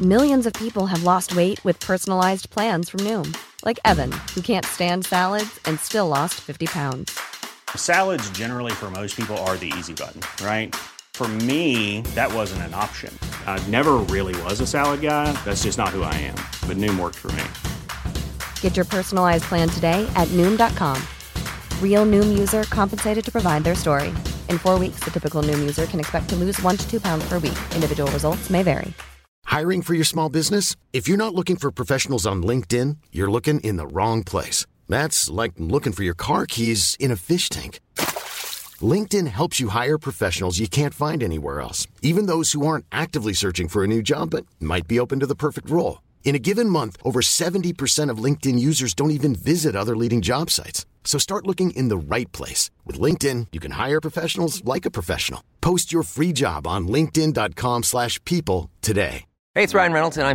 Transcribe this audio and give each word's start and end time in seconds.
نو 0.00 0.18
ان 0.22 0.40
پیپلس 0.42 1.30
وے 1.36 1.52
ویت 1.64 1.84
پسائز 7.72 8.32
Hiring 29.54 29.82
for 29.82 29.94
your 29.94 30.04
small 30.04 30.28
business? 30.28 30.74
If 30.92 31.06
you're 31.06 31.16
not 31.16 31.32
looking 31.32 31.54
for 31.54 31.70
professionals 31.70 32.26
on 32.26 32.42
LinkedIn, 32.42 32.96
you're 33.12 33.30
looking 33.30 33.60
in 33.60 33.76
the 33.76 33.86
wrong 33.86 34.24
place. 34.24 34.66
That's 34.88 35.30
like 35.30 35.52
looking 35.58 35.92
for 35.92 36.02
your 36.02 36.18
car 36.26 36.44
keys 36.44 36.96
in 36.98 37.12
a 37.12 37.20
fish 37.28 37.48
tank. 37.50 37.78
LinkedIn 38.82 39.28
helps 39.28 39.60
you 39.60 39.68
hire 39.68 39.96
professionals 39.96 40.58
you 40.58 40.66
can't 40.66 40.92
find 40.92 41.22
anywhere 41.22 41.60
else, 41.60 41.86
even 42.02 42.26
those 42.26 42.50
who 42.50 42.66
aren't 42.66 42.84
actively 42.90 43.32
searching 43.32 43.68
for 43.68 43.84
a 43.84 43.86
new 43.86 44.02
job 44.02 44.30
but 44.30 44.44
might 44.58 44.88
be 44.88 44.98
open 44.98 45.20
to 45.20 45.32
the 45.32 45.40
perfect 45.44 45.70
role. 45.70 46.02
In 46.24 46.34
a 46.34 46.46
given 46.50 46.68
month, 46.68 46.96
over 47.04 47.20
70% 47.20 48.10
of 48.10 48.24
LinkedIn 48.26 48.58
users 48.58 48.92
don't 48.92 49.16
even 49.18 49.36
visit 49.36 49.76
other 49.76 49.96
leading 49.96 50.20
job 50.20 50.50
sites. 50.50 50.84
So 51.04 51.16
start 51.16 51.46
looking 51.46 51.70
in 51.76 51.94
the 51.94 52.04
right 52.14 52.30
place. 52.32 52.72
With 52.84 52.98
LinkedIn, 52.98 53.52
you 53.52 53.60
can 53.60 53.78
hire 53.78 54.00
professionals 54.00 54.64
like 54.64 54.84
a 54.84 54.96
professional. 54.98 55.44
Post 55.60 55.92
your 55.92 56.02
free 56.02 56.32
job 56.42 56.66
on 56.66 56.88
linkedin.com/people 56.88 58.70
today. 58.80 59.22
مائی 59.56 59.66
اپگ 59.66 60.34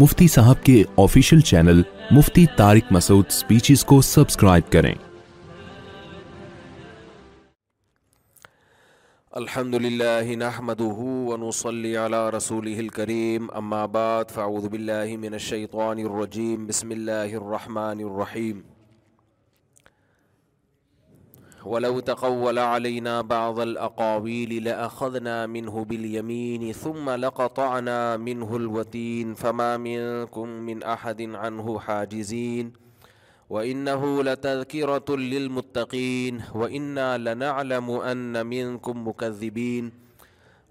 مفتی 0.00 0.26
صاحب 0.32 0.62
کے 0.64 0.82
official 0.98 1.40
channel 1.48 1.80
Mufti 2.16 2.44
Tariq 2.56 2.92
Masood 2.92 3.30
speeches 3.30 3.84
کو 3.90 4.00
subscribe 4.10 4.70
کریں 4.72 4.94
الحمد 9.40 9.74
للہ 9.86 10.54
رسول 12.36 12.88
کریم 12.96 13.46
من 13.72 13.92
فاؤد 14.34 14.74
الرجیم 15.74 16.66
بسم 16.66 16.90
اللہ 16.90 17.36
الرحمن 17.42 18.00
الرحیم 18.10 18.60
ولو 21.64 22.00
تقول 22.00 22.58
علينا 22.58 23.20
بعض 23.20 23.60
الأقاويل 23.60 24.64
لأخذنا 24.64 25.46
منه 25.46 25.84
باليمين 25.84 26.72
ثم 26.72 27.10
لقطعنا 27.10 28.16
منه 28.16 28.56
الوتين 28.56 29.34
فما 29.34 29.76
منكم 29.76 30.48
من 30.48 30.82
أحد 30.82 31.22
عنه 31.22 31.78
حاجزين 31.78 32.72
وإنه 33.50 34.22
لتذكرة 34.22 35.16
للمتقين 35.16 36.40
وإنا 36.54 37.18
لنعلم 37.18 37.90
أن 37.90 38.46
منكم 38.46 39.08
مكذبين 39.08 39.92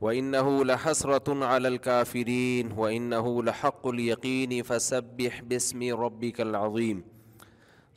وإنه 0.01 0.65
لحسرة 0.65 1.45
على 1.45 1.67
الكافرين 1.67 2.71
وإنه 2.71 3.43
لحق 3.43 3.87
اليقين 3.87 4.63
فسبح 4.63 5.41
باسم 5.41 5.93
ربك 5.95 6.41
العظيم 6.41 7.03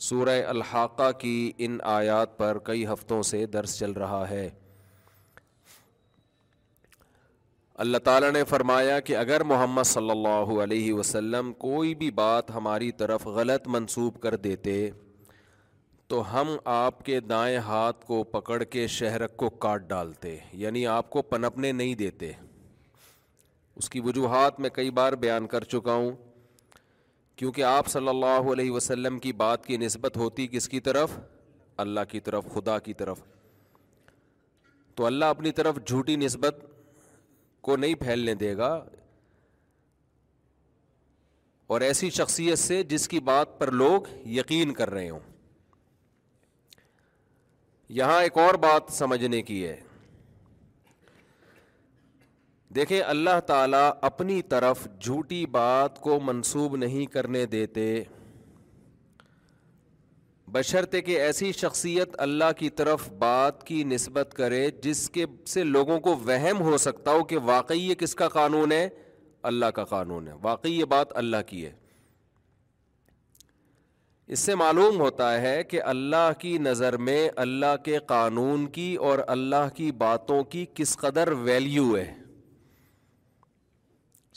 سورہ 0.04 0.30
الحاقہ 0.48 1.10
کی 1.18 1.34
ان 1.64 1.76
آیات 1.90 2.36
پر 2.38 2.58
کئی 2.64 2.84
ہفتوں 2.86 3.20
سے 3.28 3.44
درس 3.52 3.76
چل 3.78 3.92
رہا 4.00 4.24
ہے 4.30 4.48
اللہ 7.84 7.98
تعالیٰ 8.04 8.30
نے 8.32 8.42
فرمایا 8.48 8.98
کہ 9.06 9.16
اگر 9.16 9.42
محمد 9.52 9.82
صلی 9.90 10.10
اللہ 10.10 10.52
علیہ 10.62 10.92
وسلم 10.94 11.52
کوئی 11.64 11.94
بھی 12.02 12.10
بات 12.18 12.50
ہماری 12.54 12.90
طرف 13.04 13.26
غلط 13.38 13.68
منسوب 13.76 14.20
کر 14.22 14.36
دیتے 14.48 14.76
تو 16.12 16.22
ہم 16.32 16.56
آپ 16.74 17.02
کے 17.04 17.18
دائیں 17.34 17.56
ہاتھ 17.68 18.04
کو 18.06 18.22
پکڑ 18.36 18.62
کے 18.74 18.86
شہرک 18.98 19.36
کو 19.36 19.50
کاٹ 19.66 19.88
ڈالتے 19.94 20.36
یعنی 20.64 20.86
آپ 20.98 21.10
کو 21.10 21.22
پنپنے 21.34 21.72
نہیں 21.80 21.94
دیتے 22.04 22.32
اس 23.76 23.90
کی 23.94 24.00
وجوہات 24.08 24.60
میں 24.66 24.70
کئی 24.80 24.90
بار 25.00 25.12
بیان 25.26 25.46
کر 25.56 25.64
چکا 25.76 25.94
ہوں 26.02 26.12
کیونکہ 27.36 27.62
آپ 27.64 27.86
صلی 27.88 28.08
اللہ 28.08 28.52
علیہ 28.52 28.70
وسلم 28.70 29.18
کی 29.18 29.32
بات 29.38 29.64
کی 29.66 29.76
نسبت 29.76 30.16
ہوتی 30.16 30.46
کس 30.50 30.68
کی 30.68 30.80
طرف 30.88 31.18
اللہ 31.84 32.00
کی 32.10 32.20
طرف 32.26 32.44
خدا 32.54 32.78
کی 32.88 32.94
طرف 33.00 33.22
تو 34.96 35.06
اللہ 35.06 35.24
اپنی 35.34 35.50
طرف 35.52 35.78
جھوٹی 35.86 36.14
نسبت 36.16 36.64
کو 37.68 37.76
نہیں 37.76 37.94
پھیلنے 38.00 38.34
دے 38.42 38.56
گا 38.56 38.70
اور 41.74 41.80
ایسی 41.80 42.10
شخصیت 42.20 42.58
سے 42.58 42.82
جس 42.88 43.08
کی 43.08 43.20
بات 43.30 43.58
پر 43.58 43.70
لوگ 43.72 44.08
یقین 44.36 44.72
کر 44.80 44.90
رہے 44.90 45.08
ہوں 45.10 45.20
یہاں 48.00 48.20
ایک 48.22 48.38
اور 48.38 48.54
بات 48.64 48.92
سمجھنے 48.98 49.42
کی 49.50 49.66
ہے 49.66 49.76
دیکھیں 52.74 53.00
اللہ 53.06 53.38
تعالیٰ 53.46 53.90
اپنی 54.06 54.40
طرف 54.52 54.78
جھوٹی 55.00 55.44
بات 55.50 55.98
کو 56.00 56.18
منسوب 56.26 56.74
نہیں 56.76 57.04
کرنے 57.12 57.44
دیتے 57.54 57.84
بشرتے 60.52 61.00
کہ 61.08 61.20
ایسی 61.20 61.50
شخصیت 61.60 62.16
اللہ 62.26 62.50
کی 62.58 62.70
طرف 62.80 63.08
بات 63.18 63.62
کی 63.66 63.82
نسبت 63.92 64.34
کرے 64.36 64.66
جس 64.82 65.08
کے 65.10 65.24
سے 65.52 65.64
لوگوں 65.64 65.98
کو 66.06 66.14
وہم 66.26 66.60
ہو 66.62 66.76
سکتا 66.86 67.10
ہو 67.18 67.24
کہ 67.32 67.38
واقعی 67.52 67.82
یہ 67.88 67.94
کس 68.00 68.14
کا 68.22 68.28
قانون 68.38 68.72
ہے 68.72 68.88
اللہ 69.52 69.66
کا 69.74 69.84
قانون 69.94 70.28
ہے 70.28 70.32
واقعی 70.42 70.72
یہ 70.78 70.84
بات 70.96 71.16
اللہ 71.22 71.42
کی 71.46 71.64
ہے 71.64 71.72
اس 74.34 74.40
سے 74.48 74.54
معلوم 74.64 75.00
ہوتا 75.00 75.30
ہے 75.40 75.62
کہ 75.70 75.82
اللہ 75.94 76.30
کی 76.40 76.56
نظر 76.68 76.96
میں 77.08 77.28
اللہ 77.46 77.76
کے 77.84 77.98
قانون 78.14 78.66
کی 78.78 78.94
اور 79.08 79.18
اللہ 79.36 79.68
کی 79.76 79.90
باتوں 80.04 80.42
کی 80.54 80.64
کس 80.74 80.96
قدر 80.98 81.32
ویلیو 81.48 81.96
ہے 81.96 82.12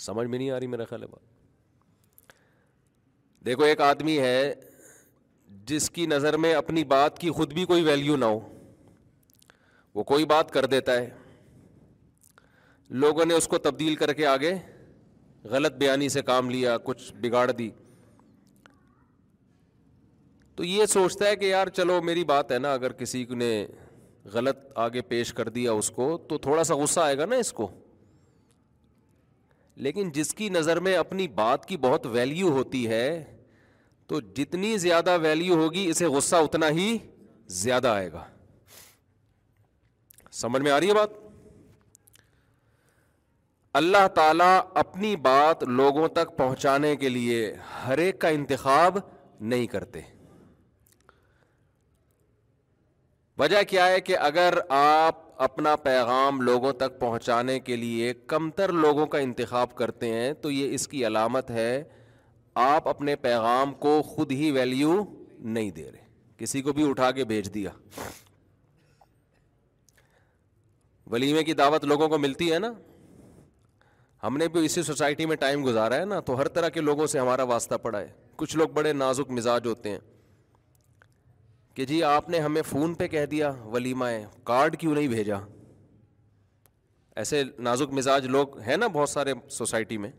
سمجھ 0.06 0.26
میں 0.28 0.38
نہیں 0.40 0.50
آ 0.52 0.56
رہی 0.60 0.68
میرا 0.68 0.86
خیال 0.90 1.02
ہے 1.04 1.08
بات 1.12 1.24
دیکھو 3.46 3.64
ایک 3.64 3.82
آدمی 3.82 4.18
ہے 4.20 4.54
جس 5.68 5.90
کی 5.92 6.06
نظر 6.06 6.38
میں 6.44 6.54
اپنی 6.54 6.84
بات 6.94 7.20
کی 7.20 7.30
خود 7.38 7.50
بھی 7.54 7.66
کوئی 7.66 7.84
ویلیو 7.84 8.16
نہ 8.18 8.26
ہو 8.36 8.40
وہ 9.96 10.04
کوئی 10.12 10.26
بات 10.34 10.48
کر 10.52 10.66
دیتا 10.74 10.92
ہے 11.02 11.08
لوگوں 13.04 13.26
نے 13.26 13.34
اس 13.34 13.48
کو 13.54 13.58
تبدیل 13.68 13.96
کر 14.02 14.14
کے 14.20 14.26
آگے 14.28 14.54
غلط 15.52 15.74
بیانی 15.78 16.10
سے 16.10 16.22
کام 16.30 16.50
لیا 16.50 16.78
کچھ 16.84 17.14
بگاڑ 17.22 17.50
دی 17.52 17.70
تو 20.56 20.64
یہ 20.64 20.86
سوچتا 20.94 21.26
ہے 21.28 21.36
کہ 21.36 21.46
یار 21.46 21.68
چلو 21.80 22.02
میری 22.02 22.24
بات 22.30 22.52
ہے 22.52 22.58
نا 22.60 22.74
اگر 22.74 22.92
کسی 23.02 23.24
نے 23.42 23.50
غلط 24.34 24.58
آگے 24.86 25.02
پیش 25.10 25.34
کر 25.34 25.50
دیا 25.58 25.70
اس 25.82 25.90
کو 25.96 26.06
تو 26.30 26.38
تھوڑا 26.46 26.64
سا 26.70 26.76
غصہ 26.76 27.00
آئے 27.00 27.18
گا 27.18 27.26
نا 27.26 27.36
اس 27.44 27.54
کو 27.60 27.68
لیکن 29.86 30.10
جس 30.14 30.34
کی 30.34 30.48
نظر 30.50 30.80
میں 30.86 30.96
اپنی 30.98 31.28
بات 31.40 31.66
کی 31.68 31.76
بہت 31.82 32.06
ویلیو 32.12 32.52
ہوتی 32.52 32.88
ہے 32.88 33.08
تو 34.08 34.20
جتنی 34.36 34.78
زیادہ 34.84 35.18
ویلیو 35.22 35.56
ہوگی 35.62 35.86
اسے 35.90 36.06
غصہ 36.16 36.36
اتنا 36.46 36.70
ہی 36.78 36.98
زیادہ 37.64 37.88
آئے 37.88 38.12
گا 38.12 38.24
سمجھ 40.42 40.62
میں 40.62 40.72
آ 40.72 40.80
رہی 40.80 40.90
ہے 40.90 40.94
بات 40.94 41.10
اللہ 43.82 44.08
تعالی 44.16 44.50
اپنی 44.84 45.16
بات 45.30 45.64
لوگوں 45.84 46.08
تک 46.20 46.36
پہنچانے 46.38 46.96
کے 47.04 47.10
لیے 47.10 47.54
ہر 47.86 47.98
ایک 48.06 48.20
کا 48.22 48.28
انتخاب 48.38 48.98
نہیں 49.52 49.68
کرتے 49.76 50.02
وجہ 53.40 53.62
کیا 53.70 53.88
ہے 53.90 54.00
کہ 54.02 54.18
اگر 54.30 54.54
آپ 54.80 55.26
اپنا 55.46 55.76
پیغام 55.84 56.40
لوگوں 56.42 56.72
تک 56.74 57.00
پہنچانے 57.00 57.60
کے 57.60 57.76
لیے 57.76 58.14
کم 58.28 58.50
تر 58.56 58.72
لوگوں 58.74 59.06
کا 59.08 59.18
انتخاب 59.26 59.74
کرتے 59.78 60.10
ہیں 60.14 60.32
تو 60.42 60.52
یہ 60.52 60.74
اس 60.76 60.88
کی 60.88 61.06
علامت 61.08 61.52
ہے 61.52 61.84
آپ 62.64 62.88
اپنے 62.88 63.16
پیغام 63.26 63.74
کو 63.80 64.02
خود 64.16 64.32
ہی 64.32 64.50
ویلیو 64.52 64.96
نہیں 65.58 65.70
دے 65.72 65.84
رہے 65.92 66.06
کسی 66.38 66.62
کو 66.62 66.74
بھی 66.74 66.90
اٹھا 66.90 67.12
کے 67.20 67.24
بھیج 67.34 67.54
دیا 67.54 67.70
ولیمے 71.12 71.44
کی 71.44 71.54
دعوت 71.54 71.86
لوگوں 71.86 72.08
کو 72.10 72.18
ملتی 72.18 72.52
ہے 72.54 72.60
نا 72.60 72.72
ہم 74.24 74.38
نے 74.38 74.48
بھی 74.54 74.66
اسی 74.66 74.84
سوسائٹی 74.84 75.26
میں 75.26 75.36
ٹائم 75.40 75.66
گزارا 75.66 75.96
ہے 76.00 76.06
نا 76.06 76.20
تو 76.30 76.38
ہر 76.40 76.48
طرح 76.58 76.70
کے 76.78 76.82
لوگوں 76.82 77.08
سے 77.08 77.20
ہمارا 77.20 77.44
واسطہ 77.54 77.76
پڑا 77.82 78.00
ہے 78.00 78.08
کچھ 78.36 78.56
لوگ 78.58 78.70
بڑے 78.74 78.94
نازک 78.94 79.32
مزاج 79.38 79.68
ہوتے 79.68 79.90
ہیں 79.92 80.00
کہ 81.78 81.86
جی 81.86 82.02
آپ 82.04 82.30
نے 82.30 82.40
ہمیں 82.40 82.62
فون 82.68 82.94
پہ 83.00 83.08
کہہ 83.08 83.26
دیا 83.32 83.50
ولیمہ 83.74 84.06
ہے 84.06 84.24
کارڈ 84.44 84.78
کیوں 84.80 84.94
نہیں 84.94 85.08
بھیجا 85.08 85.36
ایسے 87.24 87.44
نازک 87.68 87.92
مزاج 87.94 88.26
لوگ 88.36 88.58
ہیں 88.68 88.78
نا 88.78 88.88
بہت 88.94 89.10
سارے 89.10 89.34
سوسائٹی 89.58 89.98
میں 90.06 90.10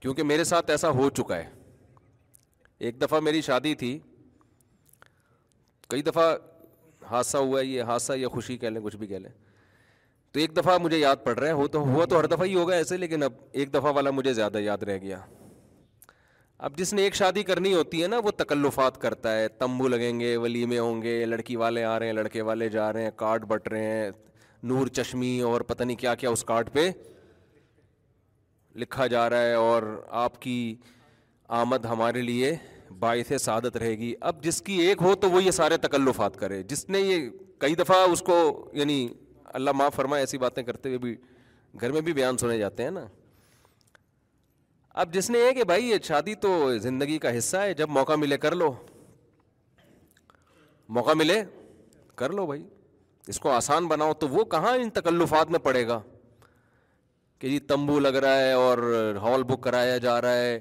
کیونکہ 0.00 0.22
میرے 0.30 0.44
ساتھ 0.52 0.70
ایسا 0.70 0.90
ہو 1.00 1.08
چکا 1.18 1.36
ہے 1.38 1.48
ایک 2.86 3.00
دفعہ 3.02 3.20
میری 3.28 3.40
شادی 3.50 3.74
تھی 3.82 3.98
کئی 5.88 6.02
دفعہ 6.06 6.26
حادثہ 7.10 7.36
ہوا 7.38 7.60
ہے 7.60 7.64
یہ 7.66 7.82
حادثہ 7.90 8.12
یا 8.16 8.28
خوشی 8.38 8.56
کہہ 8.64 8.68
لیں 8.70 8.82
کچھ 8.84 8.96
بھی 8.96 9.06
کہہ 9.06 9.18
لیں 9.18 9.32
تو 10.32 10.40
ایک 10.40 10.56
دفعہ 10.56 10.78
مجھے 10.82 10.98
یاد 10.98 11.24
پڑ 11.24 11.38
رہا 11.38 11.46
ہے 11.46 11.52
ہو 11.62 11.66
تو 11.76 11.84
ہوا 11.92 12.04
تو 12.10 12.18
ہر 12.20 12.26
دفعہ 12.36 12.46
ہی 12.46 12.54
ہوگا 12.54 12.74
ایسے 12.74 12.96
لیکن 12.96 13.22
اب 13.22 13.32
ایک 13.52 13.74
دفعہ 13.74 13.92
والا 13.96 14.10
مجھے 14.20 14.32
زیادہ 14.42 14.58
یاد 14.70 14.82
رہ 14.90 14.98
گیا 15.02 15.20
اب 16.64 16.76
جس 16.76 16.92
نے 16.94 17.02
ایک 17.02 17.14
شادی 17.14 17.42
کرنی 17.42 17.72
ہوتی 17.72 18.02
ہے 18.02 18.06
نا 18.08 18.18
وہ 18.24 18.30
تکلفات 18.36 19.00
کرتا 19.00 19.34
ہے 19.38 19.48
تمبو 19.58 19.88
لگیں 19.88 20.20
گے 20.20 20.36
ولیمے 20.44 20.78
ہوں 20.78 21.02
گے 21.02 21.24
لڑکی 21.26 21.56
والے 21.56 21.82
آ 21.84 21.98
رہے 21.98 22.06
ہیں 22.06 22.12
لڑکے 22.12 22.42
والے 22.48 22.68
جا 22.76 22.92
رہے 22.92 23.02
ہیں 23.04 23.10
کارڈ 23.16 23.44
بٹ 23.48 23.68
رہے 23.68 23.90
ہیں 23.90 24.10
نور 24.68 24.86
چشمی 25.00 25.38
اور 25.48 25.60
پتہ 25.72 25.82
نہیں 25.82 25.96
کیا 25.96 26.14
کیا 26.22 26.30
اس 26.30 26.44
کارڈ 26.44 26.70
پہ 26.72 26.88
لکھا 28.80 29.06
جا 29.06 29.28
رہا 29.30 29.42
ہے 29.42 29.52
اور 29.64 29.82
آپ 30.22 30.40
کی 30.42 30.56
آمد 31.58 31.84
ہمارے 31.90 32.22
لیے 32.22 32.54
باعث 33.00 33.32
سعادت 33.42 33.76
رہے 33.76 33.92
گی 33.98 34.12
اب 34.30 34.42
جس 34.44 34.60
کی 34.62 34.74
ایک 34.86 35.02
ہو 35.02 35.14
تو 35.20 35.30
وہ 35.30 35.42
یہ 35.44 35.50
سارے 35.58 35.76
تکلفات 35.86 36.36
کرے 36.40 36.62
جس 36.70 36.88
نے 36.88 37.00
یہ 37.00 37.28
کئی 37.60 37.74
دفعہ 37.74 37.96
اس 38.12 38.22
کو 38.26 38.38
یعنی 38.74 39.06
اللہ 39.60 39.70
معاف 39.78 39.94
فرمائے 39.96 40.22
ایسی 40.22 40.38
باتیں 40.38 40.62
کرتے 40.62 40.88
ہوئے 40.88 40.98
بھی 40.98 41.14
گھر 41.80 41.92
میں 41.92 42.00
بھی 42.00 42.12
بیان 42.12 42.36
سنے 42.38 42.58
جاتے 42.58 42.82
ہیں 42.84 42.90
نا 42.90 43.06
اب 45.02 45.10
جس 45.14 45.28
نے 45.30 45.38
یہ 45.38 45.50
کہ 45.52 45.64
بھائی 45.68 45.88
یہ 45.88 45.98
شادی 46.02 46.34
تو 46.42 46.48
زندگی 46.82 47.16
کا 47.22 47.36
حصہ 47.36 47.56
ہے 47.62 47.72
جب 47.78 47.88
موقع 47.96 48.12
ملے 48.20 48.36
کر 48.44 48.54
لو 48.56 48.70
موقع 50.98 51.12
ملے 51.22 51.42
کر 52.20 52.30
لو 52.36 52.44
بھائی 52.46 52.62
اس 53.28 53.40
کو 53.44 53.50
آسان 53.50 53.88
بناؤ 53.88 54.12
تو 54.20 54.28
وہ 54.28 54.44
کہاں 54.54 54.72
ان 54.80 54.90
تکلفات 54.98 55.50
میں 55.50 55.58
پڑے 55.66 55.86
گا 55.88 56.00
کہ 57.38 57.48
جی 57.48 57.58
تمبو 57.72 57.98
لگ 58.00 58.16
رہا 58.24 58.38
ہے 58.40 58.52
اور 58.60 58.78
ہال 59.22 59.42
بک 59.50 59.60
کرایا 59.64 59.98
جا 60.06 60.20
رہا 60.22 60.36
ہے 60.36 60.58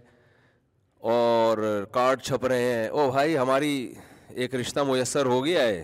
اور 1.15 1.83
کارڈ 1.93 2.21
چھپ 2.21 2.45
رہے 2.45 2.71
ہیں 2.73 2.87
او 2.87 3.09
بھائی 3.11 3.37
ہماری 3.37 3.71
ایک 4.41 4.55
رشتہ 4.55 4.79
میسر 4.87 5.25
ہو 5.35 5.43
گیا 5.45 5.61
ہے 5.63 5.83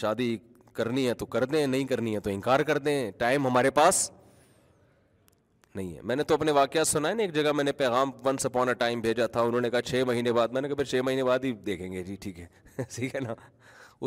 شادی 0.00 0.36
کرنی 0.80 1.06
ہے 1.08 1.14
تو 1.22 1.26
کر 1.36 1.44
دیں 1.54 1.66
نہیں 1.66 1.84
کرنی 1.94 2.14
ہے 2.14 2.20
تو 2.26 2.30
انکار 2.30 2.60
کر 2.70 2.78
دیں 2.88 2.98
ٹائم 3.18 3.46
ہمارے 3.46 3.70
پاس 3.78 4.10
نہیں 5.76 5.94
ہے 5.96 6.00
میں 6.08 6.14
نے 6.16 6.22
تو 6.30 6.34
اپنے 6.34 6.52
واقعات 6.56 6.86
سنا 6.86 7.08
ہے 7.08 7.14
نا 7.14 7.22
ایک 7.22 7.32
جگہ 7.34 7.52
میں 7.58 7.64
نے 7.64 7.72
پیغام 7.72 8.10
ون 8.24 8.36
اے 8.68 8.74
ٹائم 8.82 9.00
بھیجا 9.00 9.26
تھا 9.36 9.40
انہوں 9.48 9.60
نے 9.60 9.70
کہا 9.70 9.82
چھ 9.90 10.02
مہینے 10.06 10.32
بعد 10.38 10.48
میں 10.56 10.60
نے 10.62 10.68
کہا 10.68 10.76
پھر 10.76 10.84
چھ 10.92 11.00
مہینے 11.04 11.24
بعد 11.24 11.44
ہی 11.44 11.52
دیکھیں 11.66 11.90
گے 11.92 12.02
جی 12.08 12.16
ٹھیک 12.24 12.40
ہے 12.40 12.46
ٹھیک 12.94 13.14
ہے 13.14 13.20
نا 13.20 13.34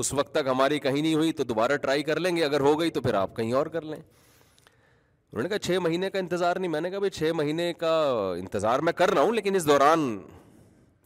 اس 0.02 0.14
وقت 0.14 0.34
تک 0.36 0.48
ہماری 0.52 0.80
کہیں 0.86 1.02
نہیں 1.02 1.16
ہوئی 1.16 1.32
تو 1.40 1.44
دوبارہ 1.54 1.76
ٹرائی 1.86 2.04
کر 2.04 2.20
لیں 2.20 2.36
گے 2.36 2.44
اگر 2.46 2.62
ہو 2.70 2.80
گئی 2.80 2.90
تو 2.92 3.02
پھر 3.02 3.14
آپ 3.24 3.36
کہیں 3.36 3.54
اور 3.62 3.66
کر 3.76 3.82
لیں 3.92 3.98
انہوں 4.00 5.44
نے 5.44 5.50
کہا 5.50 5.58
چھ 5.68 5.78
مہینے 5.86 6.10
کا 6.10 6.20
انتظار 6.20 6.56
نہیں 6.56 6.72
میں 6.72 6.82
نے 6.82 6.90
کہا 6.90 7.00
بھائی 7.06 7.10
چھ 7.20 7.32
مہینے 7.36 7.72
کا 7.84 7.96
انتظار 8.40 8.80
میں 8.90 8.94
کر 9.02 9.14
رہا 9.14 9.22
ہوں 9.22 9.34
لیکن 9.36 9.56
اس 9.56 9.68
دوران 9.68 10.08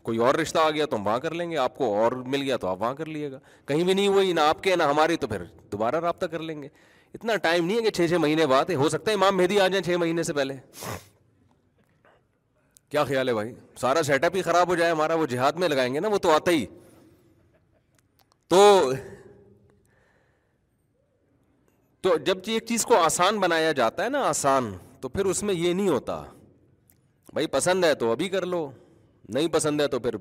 کوئی 0.09 0.17
اور 0.25 0.35
رشتہ 0.35 0.59
آ 0.59 0.69
گیا 0.71 0.85
تو 0.91 0.95
ہم 0.97 1.06
وہاں 1.07 1.19
کر 1.19 1.33
لیں 1.39 1.50
گے 1.51 1.57
آپ 1.61 1.75
کو 1.77 1.94
اور 2.01 2.11
مل 2.35 2.41
گیا 2.41 2.57
تو 2.57 2.67
آپ 2.67 2.81
وہاں 2.81 2.94
کر 3.00 3.06
لیے 3.15 3.31
گا 3.31 3.39
کہیں 3.67 3.83
بھی 3.83 3.94
نہیں 3.94 4.07
ہوئی 4.17 4.31
نہ 4.33 4.39
آپ 4.51 4.61
کے 4.63 4.75
نہ 4.75 4.83
ہماری 4.91 5.15
تو 5.23 5.27
پھر 5.27 5.44
دوبارہ 5.71 6.00
رابطہ 6.06 6.25
کر 6.35 6.39
لیں 6.50 6.61
گے 6.61 6.67
اتنا 7.15 7.35
ٹائم 7.44 7.65
نہیں 7.65 7.77
ہے 7.77 7.81
کہ 7.89 7.91
چھ 7.97 8.07
چھ 8.09 8.17
مہینے 8.21 8.45
بعد 8.47 8.69
ہو 8.79 8.89
سکتا 8.89 9.11
ہے 9.11 9.15
امام 9.15 9.38
مہدی 9.38 9.59
آ 9.59 9.67
جائیں 9.67 9.83
چھ 9.85 9.97
مہینے 10.00 10.23
سے 10.23 10.33
پہلے 10.33 10.53
کیا 12.89 13.03
خیال 13.03 13.27
ہے 13.29 13.33
بھائی 13.33 13.53
سارا 13.81 14.03
سیٹ 14.03 14.23
اپ 14.25 14.35
ہی 14.35 14.41
خراب 14.41 14.69
ہو 14.69 14.75
جائے 14.75 14.91
ہمارا 14.91 15.13
وہ 15.21 15.25
جہاد 15.33 15.53
میں 15.63 15.67
لگائیں 15.69 15.94
گے 15.94 16.00
نا 16.00 16.07
وہ 16.11 16.17
تو 16.27 16.31
آتا 16.31 16.51
ہی 16.51 16.65
تو 18.50 18.61
تو 22.03 22.15
جب 22.25 22.38
ایک 22.47 22.65
چیز 22.65 22.85
کو 22.85 22.95
آسان 23.03 23.39
بنایا 23.39 23.71
جاتا 23.79 24.03
ہے 24.03 24.09
نا 24.09 24.21
آسان 24.27 24.71
تو 25.01 25.09
پھر 25.09 25.25
اس 25.31 25.41
میں 25.44 25.53
یہ 25.53 25.73
نہیں 25.73 25.89
ہوتا 25.89 26.21
بھائی 27.33 27.47
پسند 27.56 27.83
ہے 27.85 27.94
تو 27.95 28.11
ابھی 28.11 28.29
کر 28.29 28.45
لو 28.45 28.69
نہیں 29.33 29.47
پسند 29.53 29.81
ہے 29.81 29.88
تو 29.95 30.00
پھر 30.06 30.15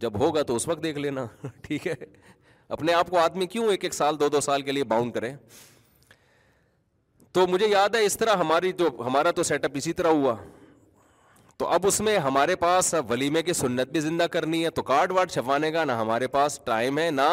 جب 0.00 0.18
ہوگا 0.20 0.42
تو 0.48 0.56
اس 0.56 0.66
وقت 0.68 0.82
دیکھ 0.82 0.98
لینا 0.98 1.24
ٹھیک 1.62 1.86
ہے 1.86 1.94
اپنے 2.78 2.92
آپ 2.94 3.10
کو 3.10 3.18
آدمی 3.18 3.46
کیوں 3.54 3.70
ایک 3.70 3.84
ایک 3.84 3.94
سال 3.94 4.20
دو 4.20 4.28
دو 4.34 4.40
سال 4.40 4.62
کے 4.62 4.72
لیے 4.72 4.84
باؤنڈ 4.92 5.14
کریں 5.14 5.34
تو 7.32 7.46
مجھے 7.46 7.66
یاد 7.68 7.94
ہے 7.94 8.04
اس 8.04 8.16
طرح 8.18 8.34
ہماری 8.36 8.70
جو 8.78 8.88
ہمارا 9.06 9.30
تو 9.34 9.42
سیٹ 9.50 9.64
اپ 9.64 9.70
اسی 9.76 9.92
طرح 9.98 10.08
ہوا 10.20 10.34
تو 11.58 11.66
اب 11.76 11.86
اس 11.86 12.00
میں 12.00 12.16
ہمارے 12.24 12.56
پاس 12.62 12.94
ولیمے 13.08 13.42
کی 13.42 13.52
سنت 13.52 13.90
بھی 13.92 14.00
زندہ 14.00 14.22
کرنی 14.32 14.64
ہے 14.64 14.70
تو 14.78 14.82
کارڈ 14.90 15.12
واٹ 15.12 15.30
چھپانے 15.30 15.70
کا 15.72 15.84
نہ 15.84 15.92
ہمارے 16.00 16.26
پاس 16.36 16.58
ٹائم 16.64 16.98
ہے 16.98 17.10
نہ 17.10 17.28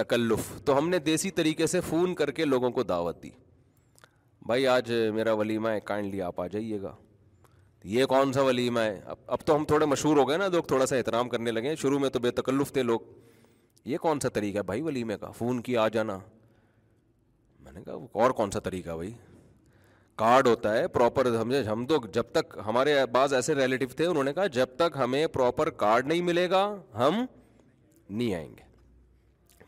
تکلف 0.00 0.50
تو 0.64 0.76
ہم 0.78 0.88
نے 0.88 0.98
دیسی 1.06 1.30
طریقے 1.38 1.66
سے 1.76 1.80
فون 1.88 2.14
کر 2.14 2.30
کے 2.38 2.44
لوگوں 2.44 2.70
کو 2.78 2.82
دعوت 2.82 3.22
دی 3.22 3.30
بھائی 4.46 4.66
آج 4.66 4.92
میرا 5.14 5.32
ولیمہ 5.40 5.68
ہے 5.70 5.80
کائنڈلی 5.92 6.22
آپ 6.28 6.40
آ 6.40 6.46
جائیے 6.52 6.80
گا 6.82 6.94
یہ 7.94 8.04
کون 8.06 8.32
سا 8.32 8.42
ولیمہ 8.44 8.80
ہے 8.80 9.00
اب 9.12 9.16
اب 9.26 9.38
تو 9.46 9.56
ہم 9.56 9.64
تھوڑے 9.70 9.86
مشہور 9.86 10.16
ہو 10.16 10.28
گئے 10.28 10.36
نا 10.38 10.48
لوگ 10.52 10.62
تھوڑا 10.74 10.86
سا 10.86 10.96
احترام 10.96 11.28
کرنے 11.28 11.50
لگے 11.50 11.74
شروع 11.82 11.98
میں 11.98 12.08
تو 12.10 12.18
بے 12.26 12.30
تکلف 12.40 12.72
تھے 12.72 12.82
لوگ 12.82 13.00
یہ 13.92 13.98
کون 14.06 14.20
سا 14.20 14.28
طریقہ 14.34 14.58
ہے 14.58 14.62
بھائی 14.72 14.82
ولیمے 14.82 15.16
کا 15.20 15.30
فون 15.38 15.60
کیا 15.68 15.82
آ 15.82 15.88
جانا 15.96 16.18
اور 17.86 18.30
کون 18.36 18.50
سا 18.50 18.60
طریقہ 18.60 18.90
بھائی 18.96 19.12
کارڈ 20.18 20.46
ہوتا 20.46 20.72
ہے 20.76 20.88
پراپر 20.94 21.26
سمجھے 21.36 21.62
ہم 21.64 21.84
تو 21.86 21.96
جب 22.12 22.22
تک 22.32 22.56
ہمارے 22.66 22.94
بعض 23.12 23.34
ایسے 23.34 23.54
ریلیٹیو 23.54 23.88
تھے 23.96 24.06
انہوں 24.06 24.24
نے 24.24 24.32
کہا 24.32 24.46
جب 24.56 24.74
تک 24.76 24.96
ہمیں 25.02 25.26
پراپر 25.32 25.70
کارڈ 25.84 26.06
نہیں 26.08 26.20
ملے 26.22 26.48
گا 26.50 26.64
ہم 26.94 27.24
نہیں 28.10 28.34
آئیں 28.34 28.48
گے 28.56 28.70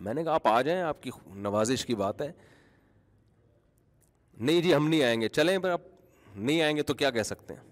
میں 0.04 0.14
نے 0.14 0.24
کہا 0.24 0.34
آپ 0.34 0.46
آ 0.48 0.60
جائیں 0.62 0.80
آپ 0.82 1.02
کی 1.02 1.10
نوازش 1.48 1.84
کی 1.86 1.94
بات 1.94 2.20
ہے 2.22 2.30
نہیں 4.38 4.60
جی 4.60 4.74
ہم 4.74 4.88
نہیں 4.88 5.02
آئیں 5.04 5.20
گے 5.20 5.28
چلیں 5.38 5.56
پھر 5.58 5.70
آپ 5.70 5.80
نہیں 6.36 6.60
آئیں 6.62 6.76
گے 6.76 6.82
تو 6.82 6.94
کیا 7.00 7.10
کہہ 7.16 7.22
سکتے 7.22 7.54
ہیں 7.54 7.62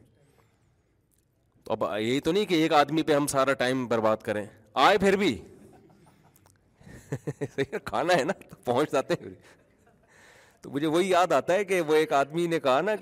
تو 1.64 1.73
اب 1.73 1.82
یہی 2.00 2.20
تو 2.28 2.32
نہیں 2.32 2.44
کہ 2.52 2.62
ایک 2.62 2.73
آدمی 2.73 3.02
پہ 3.08 3.14
ہم 3.14 3.26
سارا 3.26 3.52
ٹائم 3.62 3.87
برباد 3.88 4.23
کریں 4.25 4.44
آئے 4.85 4.99
پھر 4.99 5.17
بھی 5.17 5.37
کھانا 7.85 8.14
ہے 8.19 8.25
نا 8.25 8.32
تو 8.50 8.56
پہنچ 8.64 8.93
جاتے 8.93 9.14
ہیں 9.20 9.31
تو 10.62 10.70
مجھے 10.70 10.87
وہی 10.87 11.09
یاد 11.11 11.32
آتا 11.32 11.55
ہے 11.55 11.64
کہ 11.64 11.81
وہ 11.87 11.95
ایک 11.95 12.12
آدمی 12.12 12.47
نے 12.47 12.59
کہا 12.61 12.81
نا 12.88 12.95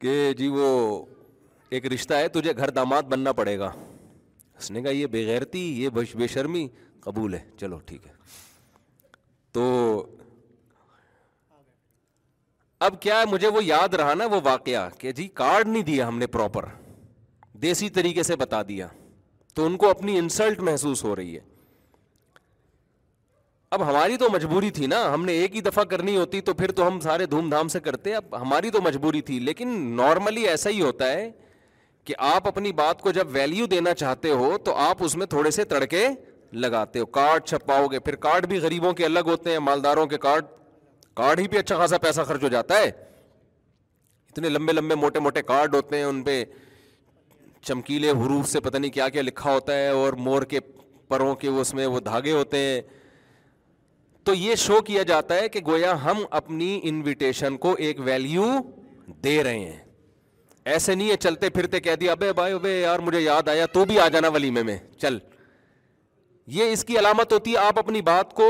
کہ 0.00 0.22
جی 0.38 0.48
وہ 0.52 0.68
ایک 1.76 1.86
رشتہ 1.92 2.14
ہے 2.14 2.28
تجھے 2.28 2.52
گھر 2.56 2.70
داماد 2.78 3.02
بننا 3.12 3.32
پڑے 3.32 3.58
گا 3.58 3.70
اس 4.58 4.70
نے 4.70 4.82
کہا 4.82 4.90
یہ 4.90 5.06
بےغیرتی 5.14 5.60
یہ 5.82 5.88
بے 6.16 6.26
شرمی 6.32 6.66
قبول 7.04 7.34
ہے 7.34 7.40
چلو 7.60 7.78
ٹھیک 7.86 8.06
ہے 8.06 8.12
تو 9.52 9.64
اب 12.86 13.00
کیا 13.02 13.20
ہے 13.20 13.24
مجھے 13.30 13.48
وہ 13.54 13.62
یاد 13.64 13.94
رہا 13.98 14.14
نا 14.14 14.26
وہ 14.30 14.40
واقعہ 14.44 14.88
کہ 14.98 15.12
جی 15.18 15.26
کارڈ 15.42 15.68
نہیں 15.68 15.82
دیا 15.88 16.08
ہم 16.08 16.18
نے 16.18 16.26
پراپر 16.36 16.64
دیسی 17.62 17.88
طریقے 17.98 18.22
سے 18.28 18.36
بتا 18.36 18.62
دیا 18.68 18.86
تو 19.54 19.66
ان 19.66 19.76
کو 19.76 19.90
اپنی 19.90 20.18
انسلٹ 20.18 20.60
محسوس 20.68 21.04
ہو 21.04 21.16
رہی 21.16 21.34
ہے 21.36 21.40
اب 23.74 23.82
ہماری 23.88 24.16
تو 24.18 24.28
مجبوری 24.32 24.68
تھی 24.78 24.86
نا 24.86 24.96
ہم 25.12 25.24
نے 25.24 25.32
ایک 25.42 25.54
ہی 25.56 25.60
دفعہ 25.66 25.82
کرنی 25.92 26.16
ہوتی 26.16 26.40
تو 26.48 26.54
پھر 26.54 26.70
تو 26.78 26.86
ہم 26.86 26.98
سارے 27.00 27.26
دھوم 27.34 27.48
دھام 27.50 27.68
سے 27.74 27.80
کرتے 27.86 28.14
اب 28.14 28.36
ہماری 28.40 28.70
تو 28.70 28.80
مجبوری 28.84 29.20
تھی 29.28 29.38
لیکن 29.48 29.68
نارملی 29.96 30.42
ایسا 30.48 30.70
ہی 30.70 30.80
ہوتا 30.82 31.10
ہے 31.12 31.30
کہ 32.10 32.14
آپ 32.32 32.48
اپنی 32.48 32.72
بات 32.82 33.00
کو 33.02 33.12
جب 33.18 33.26
ویلیو 33.32 33.66
دینا 33.74 33.94
چاہتے 34.04 34.30
ہو 34.40 34.56
تو 34.64 34.74
آپ 34.88 35.02
اس 35.04 35.16
میں 35.16 35.26
تھوڑے 35.34 35.50
سے 35.58 35.64
تڑکے 35.72 36.06
لگاتے 36.66 36.98
ہو 36.98 37.06
کارڈ 37.16 37.44
چھپاؤ 37.46 37.86
گے 37.92 37.98
پھر 38.08 38.14
کارڈ 38.28 38.46
بھی 38.52 38.58
غریبوں 38.66 38.92
کے 39.00 39.04
الگ 39.04 39.28
ہوتے 39.34 39.52
ہیں 39.52 39.58
مالداروں 39.70 40.06
کے 40.06 40.18
کارڈ 40.28 40.46
کارڈ 41.22 41.40
ہی 41.40 41.48
پہ 41.52 41.58
اچھا 41.58 41.76
خاصا 41.78 41.98
پیسہ 42.06 42.20
خرچ 42.28 42.42
ہو 42.42 42.48
جاتا 42.56 42.78
ہے 42.82 42.90
اتنے 44.30 44.48
لمبے 44.48 44.72
لمبے 44.72 44.94
موٹے 45.06 45.20
موٹے 45.20 45.42
کارڈ 45.52 45.74
ہوتے 45.74 45.96
ہیں 45.96 46.04
ان 46.04 46.22
پہ 46.24 46.42
چمکیلے 47.68 48.10
حروف 48.24 48.48
سے 48.48 48.60
پتہ 48.60 48.76
نہیں 48.78 48.90
کیا 48.90 49.08
کیا 49.16 49.22
لکھا 49.22 49.52
ہوتا 49.52 49.76
ہے 49.78 49.88
اور 49.88 50.12
مور 50.28 50.42
کے 50.54 50.60
پروں 51.08 51.34
کے 51.42 51.48
اس 51.60 51.74
میں 51.74 51.86
وہ 51.86 52.00
دھاگے 52.10 52.32
ہوتے 52.32 52.58
ہیں 52.64 52.80
تو 54.24 54.34
یہ 54.34 54.54
شو 54.64 54.80
کیا 54.86 55.02
جاتا 55.02 55.34
ہے 55.34 55.48
کہ 55.54 55.60
گویا 55.66 55.92
ہم 56.04 56.18
اپنی 56.40 56.78
انویٹیشن 56.90 57.56
کو 57.64 57.74
ایک 57.86 58.00
ویلیو 58.04 58.46
دے 59.24 59.42
رہے 59.44 59.58
ہیں 59.58 59.78
ایسے 60.72 60.94
نہیں 60.94 61.10
ہے 61.10 61.16
چلتے 61.20 61.48
پھرتے 61.50 61.80
کہہ 61.86 61.94
دیا 62.00 62.12
ابے 62.12 62.32
بھائی 62.32 62.52
ابے 62.54 62.74
یار 62.80 62.98
مجھے 63.06 63.20
یاد 63.20 63.48
آیا 63.48 63.64
تو 63.72 63.84
بھی 63.84 63.98
آ 64.00 64.06
جانا 64.12 64.28
ولیمے 64.34 64.62
میں 64.68 64.76
چل 65.00 65.18
یہ 66.58 66.72
اس 66.72 66.84
کی 66.84 66.98
علامت 66.98 67.32
ہوتی 67.32 67.52
ہے 67.52 67.58
آپ 67.66 67.78
اپنی 67.78 68.02
بات 68.10 68.32
کو 68.34 68.46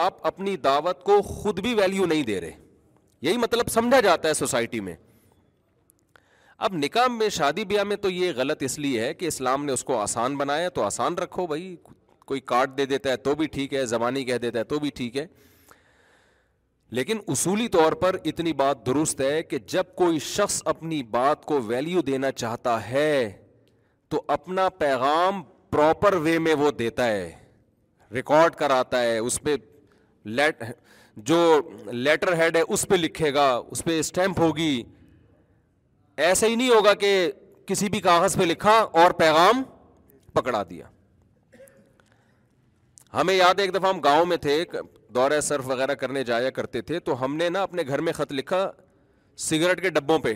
آپ 0.00 0.26
اپنی 0.26 0.56
دعوت 0.64 1.02
کو 1.04 1.20
خود 1.22 1.60
بھی 1.62 1.74
ویلیو 1.74 2.04
نہیں 2.06 2.22
دے 2.32 2.40
رہے 2.40 2.56
یہی 3.28 3.36
مطلب 3.38 3.68
سمجھا 3.72 4.00
جاتا 4.04 4.28
ہے 4.28 4.34
سوسائٹی 4.34 4.80
میں 4.88 4.94
اب 6.66 6.74
نکاح 6.76 7.06
میں 7.10 7.28
شادی 7.36 7.64
بیاہ 7.70 7.84
میں 7.84 7.96
تو 8.06 8.10
یہ 8.10 8.32
غلط 8.36 8.62
اس 8.62 8.78
لیے 8.78 9.00
ہے 9.00 9.14
کہ 9.14 9.26
اسلام 9.26 9.64
نے 9.64 9.72
اس 9.72 9.84
کو 9.84 9.98
آسان 10.00 10.36
بنایا 10.36 10.68
تو 10.78 10.82
آسان 10.82 11.14
رکھو 11.22 11.46
بھائی 11.46 11.74
کوئی 12.26 12.40
کارڈ 12.52 12.76
دے 12.78 12.86
دیتا 12.86 13.10
ہے 13.10 13.16
تو 13.26 13.34
بھی 13.34 13.46
ٹھیک 13.56 13.74
ہے 13.74 13.84
زبانی 13.86 14.24
کہہ 14.24 14.38
دیتا 14.42 14.58
ہے 14.58 14.64
تو 14.72 14.78
بھی 14.78 14.90
ٹھیک 14.94 15.16
ہے 15.16 15.26
لیکن 16.98 17.18
اصولی 17.32 17.68
طور 17.74 17.92
پر 18.02 18.16
اتنی 18.30 18.52
بات 18.52 18.84
درست 18.86 19.20
ہے 19.20 19.42
کہ 19.50 19.58
جب 19.74 19.94
کوئی 19.96 20.18
شخص 20.24 20.60
اپنی 20.74 21.02
بات 21.16 21.44
کو 21.46 21.60
ویلیو 21.66 22.00
دینا 22.06 22.30
چاہتا 22.32 22.76
ہے 22.88 23.14
تو 24.10 24.22
اپنا 24.36 24.68
پیغام 24.78 25.42
پراپر 25.70 26.14
وے 26.24 26.38
میں 26.46 26.54
وہ 26.60 26.70
دیتا 26.78 27.06
ہے 27.06 27.30
ریکارڈ 28.14 28.54
کراتا 28.56 29.02
ہے 29.02 29.16
اس 29.18 29.40
پہ 29.42 29.56
لیٹ 30.40 30.62
جو 31.30 31.36
لیٹر 31.92 32.32
ہیڈ 32.38 32.56
ہے 32.56 32.62
اس 32.74 32.86
پہ 32.88 32.94
لکھے 32.94 33.32
گا 33.34 33.50
اس 33.70 33.84
پہ 33.84 33.98
اسٹیمپ 34.00 34.40
ہوگی 34.40 34.82
ایسا 36.28 36.46
ہی 36.46 36.54
نہیں 36.54 36.68
ہوگا 36.74 36.94
کہ 37.04 37.10
کسی 37.66 37.88
بھی 37.88 38.00
کاغذ 38.08 38.36
پہ 38.38 38.42
لکھا 38.44 38.76
اور 39.02 39.10
پیغام 39.18 39.62
پکڑا 40.34 40.62
دیا 40.70 40.86
ہمیں 43.14 43.34
یاد 43.34 43.54
ہے 43.58 43.62
ایک 43.64 43.74
دفعہ 43.74 43.88
ہم 43.92 44.00
گاؤں 44.04 44.26
میں 44.26 44.36
تھے 44.42 44.62
دورہ 45.14 45.40
سرف 45.48 45.66
وغیرہ 45.68 45.94
کرنے 46.02 46.22
جایا 46.24 46.50
کرتے 46.58 46.80
تھے 46.90 46.98
تو 47.08 47.24
ہم 47.24 47.34
نے 47.36 47.48
نا 47.48 47.62
اپنے 47.62 47.82
گھر 47.88 48.00
میں 48.06 48.12
خط 48.16 48.32
لکھا 48.32 48.70
سگریٹ 49.48 49.82
کے 49.82 49.90
ڈبوں 49.90 50.18
پہ 50.26 50.32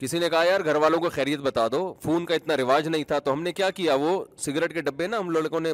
کسی 0.00 0.18
نے 0.18 0.28
کہا 0.30 0.42
یار 0.44 0.64
گھر 0.64 0.76
والوں 0.82 1.00
کو 1.00 1.08
خیریت 1.14 1.40
بتا 1.40 1.66
دو 1.72 1.80
فون 2.02 2.26
کا 2.26 2.34
اتنا 2.34 2.56
رواج 2.56 2.88
نہیں 2.88 3.04
تھا 3.08 3.18
تو 3.24 3.32
ہم 3.32 3.42
نے 3.42 3.52
کیا 3.52 3.70
کیا 3.78 3.94
وہ 4.00 4.24
سگریٹ 4.44 4.72
کے 4.74 4.80
ڈبے 4.82 5.06
نا 5.06 5.18
ہم 5.18 5.30
لڑکوں 5.30 5.60
نے 5.60 5.72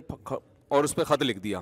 اور 0.77 0.85
اس 0.85 0.95
پہ 0.95 1.05
خط 1.11 1.23
لکھ 1.23 1.39
دیا 1.41 1.61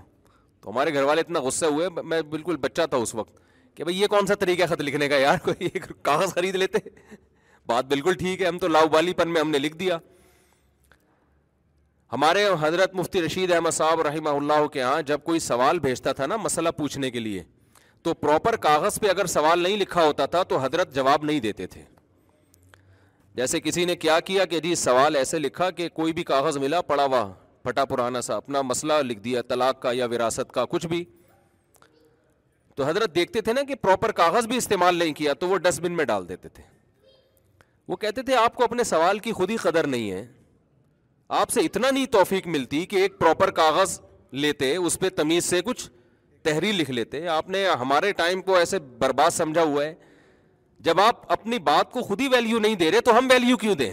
تو 0.63 0.71
ہمارے 0.71 0.95
گھر 0.95 1.03
والے 1.03 1.21
اتنا 1.21 1.41
غصہ 1.43 1.67
ہوئے 1.73 1.89
میں 2.03 2.21
بالکل 2.37 2.57
بچہ 2.61 2.87
تھا 2.91 2.97
اس 3.07 3.15
وقت 3.15 3.41
کہ 3.77 3.85
بھائی 3.85 4.01
یہ 4.01 4.07
کون 4.07 4.27
سا 4.27 4.35
طریقہ 4.41 4.63
ہے 4.63 4.67
خط 4.75 4.81
لکھنے 4.83 5.09
کا 5.09 5.17
یار 5.19 5.39
کوئی 5.45 5.69
کاغذ 5.79 6.35
خرید 6.35 6.55
لیتے 6.57 6.79
بات 7.69 7.85
بالکل 7.91 8.15
ٹھیک 8.19 8.43
ہے 8.43 8.47
ہم 8.47 8.59
تو 8.59 8.69
لاؤ 8.69 8.89
بالی 8.93 9.13
پن 9.17 9.33
میں 9.33 9.41
ہم 9.41 9.51
نے 9.51 9.59
لکھ 9.59 9.77
دیا 9.77 9.99
ہمارے 12.15 12.45
حضرت 12.61 12.95
مفتی 12.95 13.21
رشید 13.23 13.53
احمد 13.53 13.71
صاحب 13.75 14.01
رحمہ 14.07 14.31
اللہ 14.39 14.67
کے 14.73 14.83
ہاں 14.83 15.01
جب 15.07 15.21
کوئی 15.25 15.39
سوال 15.51 15.79
بھیجتا 15.87 16.13
تھا 16.19 16.27
نا 16.33 16.37
مسئلہ 16.43 16.69
پوچھنے 16.77 17.11
کے 17.11 17.21
لیے 17.21 17.43
تو 18.05 18.13
پراپر 18.15 18.57
کاغذ 18.67 18.99
پہ 19.01 19.09
اگر 19.11 19.27
سوال 19.33 19.63
نہیں 19.63 19.77
لکھا 19.77 20.05
ہوتا 20.07 20.27
تھا 20.35 20.43
تو 20.53 20.59
حضرت 20.65 20.95
جواب 20.95 21.25
نہیں 21.31 21.41
دیتے 21.47 21.67
تھے 21.73 21.83
جیسے 23.41 23.61
کسی 23.61 23.85
نے 23.91 23.97
کیا 24.05 24.19
کیا 24.29 24.45
کہ 24.53 24.61
جی 24.67 24.75
سوال 24.83 25.17
ایسے 25.23 25.39
لکھا 25.39 25.69
کہ 25.81 25.89
کوئی 25.95 26.13
بھی 26.21 26.25
کاغذ 26.29 26.59
ملا 26.65 26.81
پڑا 26.93 27.05
ہوا 27.07 27.25
پھٹا 27.63 27.85
پرانا 27.93 28.21
سا 28.29 28.37
اپنا 28.37 28.63
مسئلہ 28.69 29.01
لکھ 29.07 29.21
دیا 29.25 29.43
طلاق 29.49 29.81
کا 29.83 29.93
یا 29.99 30.07
وراثت 30.13 30.53
کا 30.55 30.65
کچھ 30.77 30.87
بھی 30.95 31.05
تو 32.77 32.85
حضرت 32.87 33.15
دیکھتے 33.15 33.41
تھے 33.49 33.53
نا 33.53 33.63
کہ 33.69 33.75
پراپر 33.89 34.13
کاغذ 34.23 34.47
بھی 34.47 34.57
استعمال 34.57 34.97
نہیں 34.99 35.13
کیا 35.23 35.33
تو 35.41 35.49
وہ 35.49 35.57
ڈسٹ 35.67 35.81
بن 35.83 35.97
میں 35.97 36.05
ڈال 36.15 36.29
دیتے 36.29 36.49
تھے 36.49 36.65
وہ 37.89 37.97
کہتے 38.07 38.23
تھے 38.29 38.37
آپ 38.45 38.55
کو 38.57 38.65
اپنے 38.65 38.85
سوال 38.95 39.19
کی 39.27 39.33
خود 39.41 39.51
ہی 39.51 39.57
قدر 39.67 39.87
نہیں 39.97 40.11
ہے 40.11 40.27
آپ 41.29 41.51
سے 41.51 41.61
اتنا 41.65 41.91
نہیں 41.91 42.07
توفیق 42.13 42.47
ملتی 42.47 42.85
کہ 42.87 42.97
ایک 43.03 43.19
پراپر 43.19 43.51
کاغذ 43.59 43.99
لیتے 44.41 44.75
اس 44.77 44.99
پہ 45.01 45.09
تمیز 45.17 45.45
سے 45.45 45.61
کچھ 45.65 45.89
تحریر 46.45 46.73
لکھ 46.75 46.91
لیتے 46.91 47.27
آپ 47.35 47.49
نے 47.51 47.65
ہمارے 47.81 48.11
ٹائم 48.13 48.43
کو 48.43 48.57
ایسے 48.57 48.79
برباد 48.99 49.31
سمجھا 49.35 49.63
ہوا 49.63 49.85
ہے 49.85 49.95
جب 50.89 51.01
آپ 51.01 51.33
اپنی 51.33 51.59
بات 51.69 51.91
کو 51.93 52.03
خود 52.03 52.21
ہی 52.21 52.27
ویلیو 52.33 52.59
نہیں 52.59 52.75
دے 52.83 52.91
رہے 52.91 53.01
تو 53.01 53.17
ہم 53.19 53.27
ویلیو 53.31 53.57
کیوں 53.57 53.75
دیں 53.75 53.93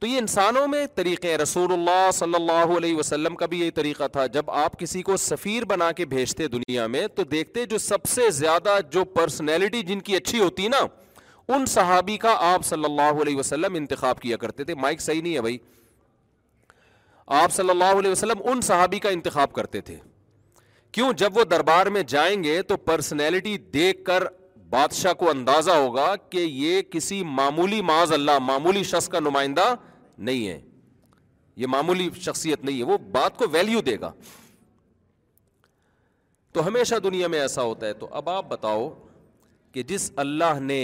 تو 0.00 0.06
یہ 0.06 0.18
انسانوں 0.18 0.66
میں 0.68 0.84
طریقے 0.94 1.30
ہیں 1.30 1.36
رسول 1.38 1.72
اللہ 1.72 2.10
صلی 2.14 2.34
اللہ 2.34 2.76
علیہ 2.76 2.94
وسلم 2.96 3.34
کا 3.36 3.46
بھی 3.46 3.60
یہی 3.60 3.70
طریقہ 3.80 4.08
تھا 4.12 4.26
جب 4.36 4.50
آپ 4.62 4.78
کسی 4.78 5.02
کو 5.02 5.16
سفیر 5.16 5.64
بنا 5.68 5.90
کے 6.00 6.04
بھیجتے 6.06 6.46
دنیا 6.48 6.86
میں 6.96 7.06
تو 7.16 7.24
دیکھتے 7.30 7.64
جو 7.66 7.78
سب 7.78 8.04
سے 8.14 8.30
زیادہ 8.38 8.78
جو 8.90 9.04
پرسنالٹی 9.18 9.82
جن 9.92 10.00
کی 10.08 10.16
اچھی 10.16 10.40
ہوتی 10.40 10.68
نا 10.68 10.80
ان 11.52 11.66
صحابی 11.66 12.16
کا 12.16 12.34
آپ 12.52 12.64
صلی 12.64 12.84
اللہ 12.84 13.20
علیہ 13.22 13.36
وسلم 13.36 13.74
انتخاب 13.74 14.20
کیا 14.20 14.36
کرتے 14.44 14.64
تھے 14.64 14.74
مائک 14.82 15.00
صحیح 15.00 15.22
نہیں 15.22 15.34
ہے 15.34 15.40
بھائی 15.42 15.56
آپ 17.42 17.52
صلی 17.52 17.70
اللہ 17.70 17.98
علیہ 17.98 18.10
وسلم 18.10 18.40
ان 18.50 18.60
صحابی 18.60 18.98
کا 19.00 19.08
انتخاب 19.08 19.52
کرتے 19.52 19.80
تھے 19.88 19.96
کیوں 20.92 21.12
جب 21.18 21.36
وہ 21.36 21.44
دربار 21.50 21.86
میں 21.96 22.02
جائیں 22.08 22.42
گے 22.44 22.60
تو 22.62 22.76
پرسنالٹی 22.76 23.56
دیکھ 23.74 24.04
کر 24.04 24.24
بادشاہ 24.70 25.12
کو 25.18 25.30
اندازہ 25.30 25.70
ہوگا 25.70 26.14
کہ 26.30 26.38
یہ 26.38 26.80
کسی 26.90 27.22
معمولی 27.38 27.80
معاذ 27.90 28.12
اللہ 28.12 28.38
معمولی 28.42 28.82
شخص 28.92 29.08
کا 29.08 29.20
نمائندہ 29.20 29.74
نہیں 30.28 30.46
ہے 30.48 30.60
یہ 31.62 31.66
معمولی 31.70 32.08
شخصیت 32.20 32.64
نہیں 32.64 32.78
ہے 32.78 32.84
وہ 32.92 32.98
بات 33.12 33.36
کو 33.38 33.48
ویلیو 33.52 33.80
دے 33.88 33.98
گا 34.00 34.12
تو 36.52 36.66
ہمیشہ 36.66 36.94
دنیا 37.04 37.28
میں 37.28 37.40
ایسا 37.40 37.62
ہوتا 37.62 37.86
ہے 37.86 37.92
تو 38.00 38.08
اب 38.20 38.28
آپ 38.30 38.48
بتاؤ 38.48 38.88
کہ 39.72 39.82
جس 39.92 40.10
اللہ 40.24 40.58
نے 40.60 40.80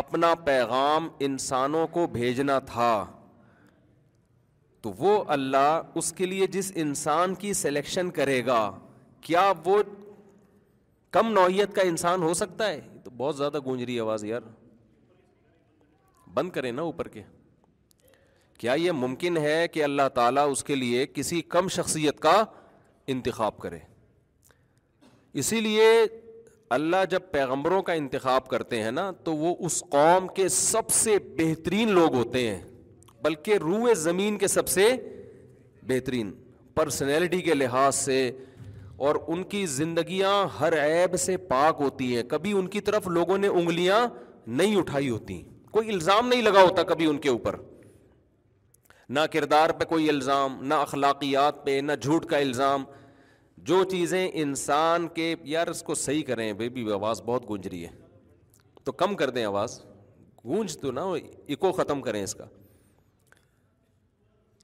اپنا 0.00 0.34
پیغام 0.44 1.06
انسانوں 1.24 1.86
کو 1.96 2.06
بھیجنا 2.12 2.58
تھا 2.72 2.92
تو 4.82 4.92
وہ 4.98 5.22
اللہ 5.34 5.92
اس 6.00 6.10
کے 6.16 6.26
لیے 6.26 6.46
جس 6.56 6.70
انسان 6.84 7.34
کی 7.42 7.52
سلیکشن 7.54 8.10
کرے 8.16 8.44
گا 8.46 8.58
کیا 9.28 9.52
وہ 9.64 9.82
کم 11.16 11.30
نوعیت 11.32 11.74
کا 11.74 11.82
انسان 11.90 12.22
ہو 12.22 12.32
سکتا 12.34 12.68
ہے 12.68 12.80
تو 13.04 13.10
بہت 13.16 13.36
زیادہ 13.36 13.58
گونجری 13.64 13.98
آواز 14.00 14.24
یار 14.24 14.42
بند 16.34 16.50
کرے 16.52 16.70
نا 16.72 16.82
اوپر 16.90 17.08
کے 17.08 17.22
کیا 18.58 18.72
یہ 18.78 18.92
ممکن 19.04 19.36
ہے 19.46 19.66
کہ 19.72 19.84
اللہ 19.84 20.08
تعالیٰ 20.14 20.50
اس 20.50 20.64
کے 20.64 20.74
لیے 20.74 21.06
کسی 21.14 21.40
کم 21.54 21.68
شخصیت 21.76 22.20
کا 22.20 22.42
انتخاب 23.14 23.58
کرے 23.60 23.78
اسی 25.42 25.60
لیے 25.60 25.88
اللہ 26.76 27.04
جب 27.10 27.20
پیغمبروں 27.30 27.82
کا 27.82 27.92
انتخاب 27.92 28.46
کرتے 28.48 28.80
ہیں 28.82 28.90
نا 28.90 29.10
تو 29.24 29.34
وہ 29.36 29.54
اس 29.66 29.82
قوم 29.90 30.26
کے 30.34 30.48
سب 30.48 30.90
سے 30.90 31.16
بہترین 31.38 31.88
لوگ 31.94 32.14
ہوتے 32.14 32.46
ہیں 32.48 32.60
بلکہ 33.24 33.56
روئے 33.62 33.94
زمین 34.04 34.38
کے 34.38 34.46
سب 34.48 34.68
سے 34.68 34.88
بہترین 35.88 36.30
پرسنالٹی 36.74 37.40
کے 37.42 37.54
لحاظ 37.54 37.94
سے 37.96 38.30
اور 39.06 39.14
ان 39.28 39.42
کی 39.52 39.64
زندگیاں 39.66 40.32
ہر 40.60 40.72
عیب 40.84 41.16
سے 41.20 41.36
پاک 41.48 41.76
ہوتی 41.80 42.14
ہیں 42.16 42.22
کبھی 42.28 42.52
ان 42.58 42.66
کی 42.74 42.80
طرف 42.88 43.06
لوگوں 43.08 43.38
نے 43.38 43.48
انگلیاں 43.48 44.06
نہیں 44.60 44.76
اٹھائی 44.76 45.10
ہوتی 45.10 45.42
کوئی 45.72 45.88
الزام 45.92 46.28
نہیں 46.28 46.42
لگا 46.42 46.62
ہوتا 46.62 46.82
کبھی 46.92 47.06
ان 47.10 47.18
کے 47.20 47.28
اوپر 47.28 47.56
نہ 49.16 49.20
کردار 49.32 49.70
پہ 49.78 49.84
کوئی 49.84 50.08
الزام 50.08 50.56
نہ 50.66 50.74
اخلاقیات 50.86 51.64
پہ 51.64 51.80
نہ 51.84 51.92
جھوٹ 52.02 52.26
کا 52.26 52.36
الزام 52.36 52.84
جو 53.62 53.82
چیزیں 53.90 54.28
انسان 54.32 55.06
کے 55.14 55.34
یار 55.44 55.66
اس 55.68 55.82
کو 55.82 55.94
صحیح 55.94 56.22
کریں 56.26 56.52
بے 56.58 56.68
بی 56.68 56.90
آواز 56.92 57.22
بہت 57.26 57.48
گونج 57.48 57.66
رہی 57.68 57.84
ہے 57.84 57.90
تو 58.84 58.92
کم 58.92 59.14
کر 59.16 59.30
دیں 59.30 59.44
آواز 59.44 59.80
گونج 60.44 60.76
تو 60.78 60.90
نہ 60.92 61.00
اکو 61.48 61.72
ختم 61.72 62.00
کریں 62.02 62.22
اس 62.22 62.34
کا 62.34 62.44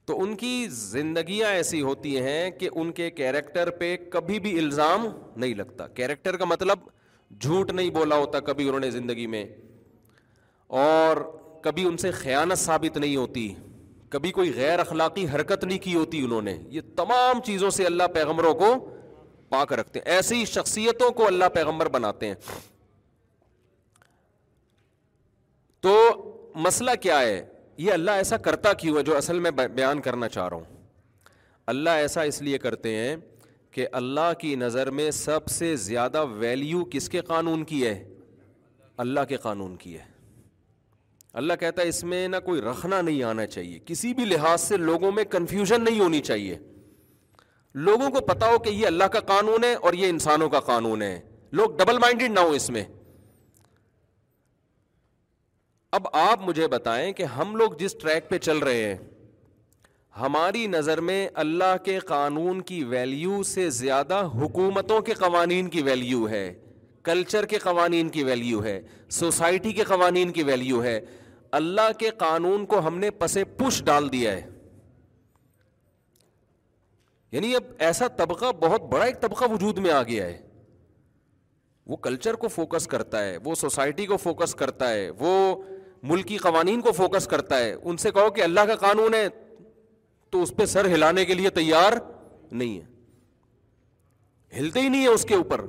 تو 0.05 0.21
ان 0.21 0.35
کی 0.35 0.65
زندگیاں 0.71 1.49
ایسی 1.51 1.81
ہوتی 1.81 2.17
ہیں 2.21 2.49
کہ 2.59 2.69
ان 2.73 2.91
کے 2.91 3.09
کیریکٹر 3.11 3.69
پہ 3.79 3.95
کبھی 4.11 4.39
بھی 4.39 4.57
الزام 4.59 5.07
نہیں 5.35 5.53
لگتا 5.55 5.87
کیریکٹر 5.95 6.37
کا 6.37 6.45
مطلب 6.45 6.79
جھوٹ 7.39 7.71
نہیں 7.71 7.89
بولا 7.97 8.15
ہوتا 8.17 8.39
کبھی 8.47 8.65
انہوں 8.67 8.79
نے 8.79 8.89
زندگی 8.91 9.27
میں 9.35 9.45
اور 10.85 11.17
کبھی 11.63 11.85
ان 11.87 11.97
سے 11.97 12.11
خیانت 12.11 12.57
ثابت 12.59 12.97
نہیں 12.97 13.15
ہوتی 13.15 13.51
کبھی 14.11 14.31
کوئی 14.37 14.51
غیر 14.55 14.79
اخلاقی 14.79 15.25
حرکت 15.33 15.63
نہیں 15.63 15.77
کی 15.83 15.93
ہوتی 15.95 16.23
انہوں 16.23 16.41
نے 16.47 16.55
یہ 16.69 16.81
تمام 16.95 17.39
چیزوں 17.45 17.69
سے 17.75 17.85
اللہ 17.85 18.07
پیغمبروں 18.13 18.53
کو 18.61 18.73
پاک 19.49 19.73
رکھتے 19.79 19.99
ہیں 19.99 20.13
ایسی 20.15 20.43
شخصیتوں 20.53 21.09
کو 21.19 21.27
اللہ 21.27 21.49
پیغمبر 21.53 21.89
بناتے 21.95 22.27
ہیں 22.27 22.35
تو 25.85 25.93
مسئلہ 26.65 26.91
کیا 27.01 27.19
ہے 27.19 27.41
یہ 27.85 27.91
اللہ 27.91 28.21
ایسا 28.23 28.37
کرتا 28.47 28.73
کیوں 28.81 28.97
ہے 28.97 29.03
جو 29.03 29.15
اصل 29.17 29.39
میں 29.45 29.51
بیان 29.59 30.01
کرنا 30.07 30.29
چاہ 30.29 30.47
رہا 30.49 30.57
ہوں 30.57 30.79
اللہ 31.73 32.03
ایسا 32.03 32.21
اس 32.31 32.41
لیے 32.41 32.57
کرتے 32.67 32.95
ہیں 32.95 33.15
کہ 33.75 33.87
اللہ 34.01 34.31
کی 34.39 34.53
نظر 34.67 34.89
میں 34.99 35.09
سب 35.25 35.47
سے 35.57 35.75
زیادہ 35.89 36.25
ویلیو 36.39 36.83
کس 36.91 37.09
کے 37.09 37.21
قانون 37.33 37.63
کی 37.71 37.85
ہے 37.87 38.03
اللہ 39.05 39.21
کے 39.29 39.37
قانون 39.47 39.75
کی 39.83 39.97
ہے 39.97 40.09
اللہ 41.39 41.53
کہتا 41.59 41.81
ہے 41.81 41.87
اس 41.87 42.03
میں 42.03 42.27
نہ 42.27 42.35
کوئی 42.45 42.61
رکھنا 42.61 43.01
نہیں 43.01 43.21
آنا 43.23 43.45
چاہیے 43.47 43.77
کسی 43.85 44.13
بھی 44.13 44.25
لحاظ 44.25 44.61
سے 44.61 44.77
لوگوں 44.77 45.11
میں 45.15 45.23
کنفیوژن 45.31 45.83
نہیں 45.83 45.99
ہونی 45.99 46.19
چاہیے 46.21 46.55
لوگوں 47.87 48.09
کو 48.11 48.19
پتا 48.25 48.49
ہو 48.51 48.57
کہ 48.63 48.69
یہ 48.69 48.87
اللہ 48.87 49.03
کا 49.11 49.19
قانون 49.33 49.63
ہے 49.63 49.73
اور 49.73 49.93
یہ 49.93 50.09
انسانوں 50.09 50.49
کا 50.55 50.59
قانون 50.69 51.01
ہے 51.01 51.19
لوگ 51.59 51.77
ڈبل 51.77 51.97
مائنڈیڈ 51.99 52.31
نہ 52.31 52.39
ہوں 52.39 52.55
اس 52.55 52.69
میں 52.77 52.83
اب 55.97 56.07
آپ 56.13 56.41
مجھے 56.47 56.67
بتائیں 56.73 57.11
کہ 57.13 57.23
ہم 57.37 57.55
لوگ 57.55 57.71
جس 57.79 57.95
ٹریک 58.01 58.29
پہ 58.29 58.37
چل 58.47 58.57
رہے 58.67 58.83
ہیں 58.83 58.97
ہماری 60.19 60.65
نظر 60.67 61.01
میں 61.07 61.27
اللہ 61.43 61.75
کے 61.83 61.97
قانون 62.07 62.61
کی 62.69 62.83
ویلیو 62.83 63.41
سے 63.53 63.69
زیادہ 63.77 64.21
حکومتوں 64.41 64.99
کے 65.09 65.13
قوانین 65.19 65.69
کی 65.69 65.81
ویلیو 65.83 66.27
ہے 66.29 66.53
کلچر 67.09 67.45
کے 67.53 67.57
قوانین 67.63 68.09
کی 68.15 68.23
ویلیو 68.23 68.63
ہے 68.63 68.79
سوسائٹی 69.19 69.71
کے 69.73 69.83
قوانین 69.87 70.31
کی 70.31 70.43
ویلیو 70.49 70.83
ہے 70.83 70.99
اللہ 71.57 71.91
کے 71.99 72.09
قانون 72.17 72.65
کو 72.65 72.79
ہم 72.87 72.97
نے 72.99 73.09
پسے 73.19 73.43
پش 73.57 73.81
ڈال 73.85 74.11
دیا 74.11 74.31
ہے 74.31 74.49
یعنی 77.31 77.55
اب 77.55 77.63
ایسا 77.87 78.07
طبقہ 78.17 78.51
بہت 78.59 78.83
بڑا 78.91 79.03
ایک 79.05 79.19
طبقہ 79.21 79.51
وجود 79.51 79.77
میں 79.85 79.91
آ 79.91 80.01
گیا 80.07 80.25
ہے 80.25 80.41
وہ 81.91 81.95
کلچر 82.07 82.33
کو 82.41 82.47
فوکس 82.47 82.87
کرتا 82.87 83.23
ہے 83.23 83.37
وہ 83.43 83.55
سوسائٹی 83.61 84.05
کو 84.05 84.17
فوکس 84.23 84.55
کرتا 84.55 84.89
ہے 84.89 85.09
وہ 85.19 85.33
ملکی 86.11 86.37
قوانین 86.45 86.81
کو 86.81 86.91
فوکس 86.97 87.27
کرتا 87.31 87.57
ہے 87.59 87.73
ان 87.73 87.97
سے 88.03 88.11
کہو 88.11 88.29
کہ 88.35 88.43
اللہ 88.43 88.65
کا 88.67 88.75
قانون 88.85 89.13
ہے 89.13 89.27
تو 90.31 90.41
اس 90.41 90.53
پہ 90.57 90.65
سر 90.73 90.85
ہلانے 90.93 91.25
کے 91.25 91.33
لیے 91.33 91.49
تیار 91.59 91.93
نہیں 92.51 92.79
ہے 92.79 94.59
ہلتے 94.59 94.79
ہی 94.81 94.89
نہیں 94.89 95.01
ہے 95.03 95.07
اس 95.07 95.23
کے 95.25 95.35
اوپر 95.35 95.65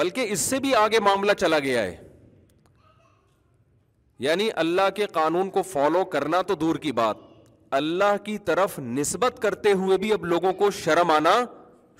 بلکہ 0.00 0.32
اس 0.32 0.40
سے 0.50 0.58
بھی 0.60 0.74
آگے 0.74 1.00
معاملہ 1.08 1.32
چلا 1.40 1.58
گیا 1.68 1.82
ہے 1.82 1.96
یعنی 4.22 4.48
اللہ 4.62 4.90
کے 4.94 5.06
قانون 5.12 5.50
کو 5.50 5.62
فالو 5.62 6.04
کرنا 6.12 6.40
تو 6.48 6.54
دور 6.54 6.76
کی 6.82 6.92
بات 6.98 7.16
اللہ 7.78 8.16
کی 8.24 8.36
طرف 8.46 8.78
نسبت 8.78 9.38
کرتے 9.42 9.72
ہوئے 9.80 9.96
بھی 9.98 10.12
اب 10.12 10.24
لوگوں 10.24 10.52
کو 10.58 10.70
شرم 10.84 11.10
آنا 11.10 11.30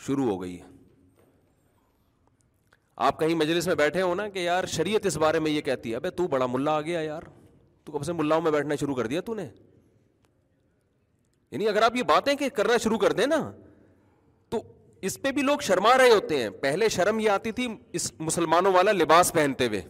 شروع 0.07 0.25
ہو 0.27 0.41
گئی 0.43 0.59
ہے 0.61 0.73
آپ 3.07 3.19
کہیں 3.21 3.35
مجلس 3.35 3.67
میں 3.67 3.75
بیٹھے 3.75 4.03
ہو 4.03 4.15
نا 4.15 4.29
کہ 4.35 4.39
یار 4.39 4.65
شریعت 4.73 5.07
اس 5.07 5.17
بارے 5.19 5.39
میں 5.41 5.51
یہ 5.51 5.61
کہتی 5.69 5.91
ہے 5.91 5.97
ابے 5.97 6.11
تو 6.21 6.27
بڑا 6.35 6.47
ملا 6.51 6.77
آ 6.77 6.81
گیا 6.81 7.01
یار 7.01 7.23
تو 7.85 7.93
کب 7.93 8.05
سے 8.05 8.13
ملاؤں 8.13 8.41
میں 8.41 8.51
بیٹھنا 8.51 8.75
شروع 8.81 8.95
کر 8.95 9.07
دیا 9.07 9.21
تو 9.31 9.35
نے 9.35 9.49
یعنی 11.51 11.69
اگر 11.69 11.83
آپ 11.83 11.97
یہ 11.97 12.03
باتیں 12.03 12.35
کہ 12.35 12.49
کرنا 12.55 12.77
شروع 12.85 12.99
کر 12.99 13.13
دیں 13.19 13.27
نا 13.27 13.41
تو 14.51 14.61
اس 15.09 15.21
پہ 15.23 15.31
بھی 15.33 15.43
لوگ 15.43 15.59
شرما 15.63 15.97
رہے 15.99 16.11
ہوتے 16.11 16.43
ہیں 16.43 16.49
پہلے 16.61 16.89
شرم 16.99 17.19
یہ 17.21 17.31
آتی 17.31 17.53
تھی 17.59 17.67
اس 17.99 18.13
مسلمانوں 18.21 18.73
والا 18.75 18.93
لباس 18.93 19.33
پہنتے 19.33 19.67
ہوئے 19.67 19.83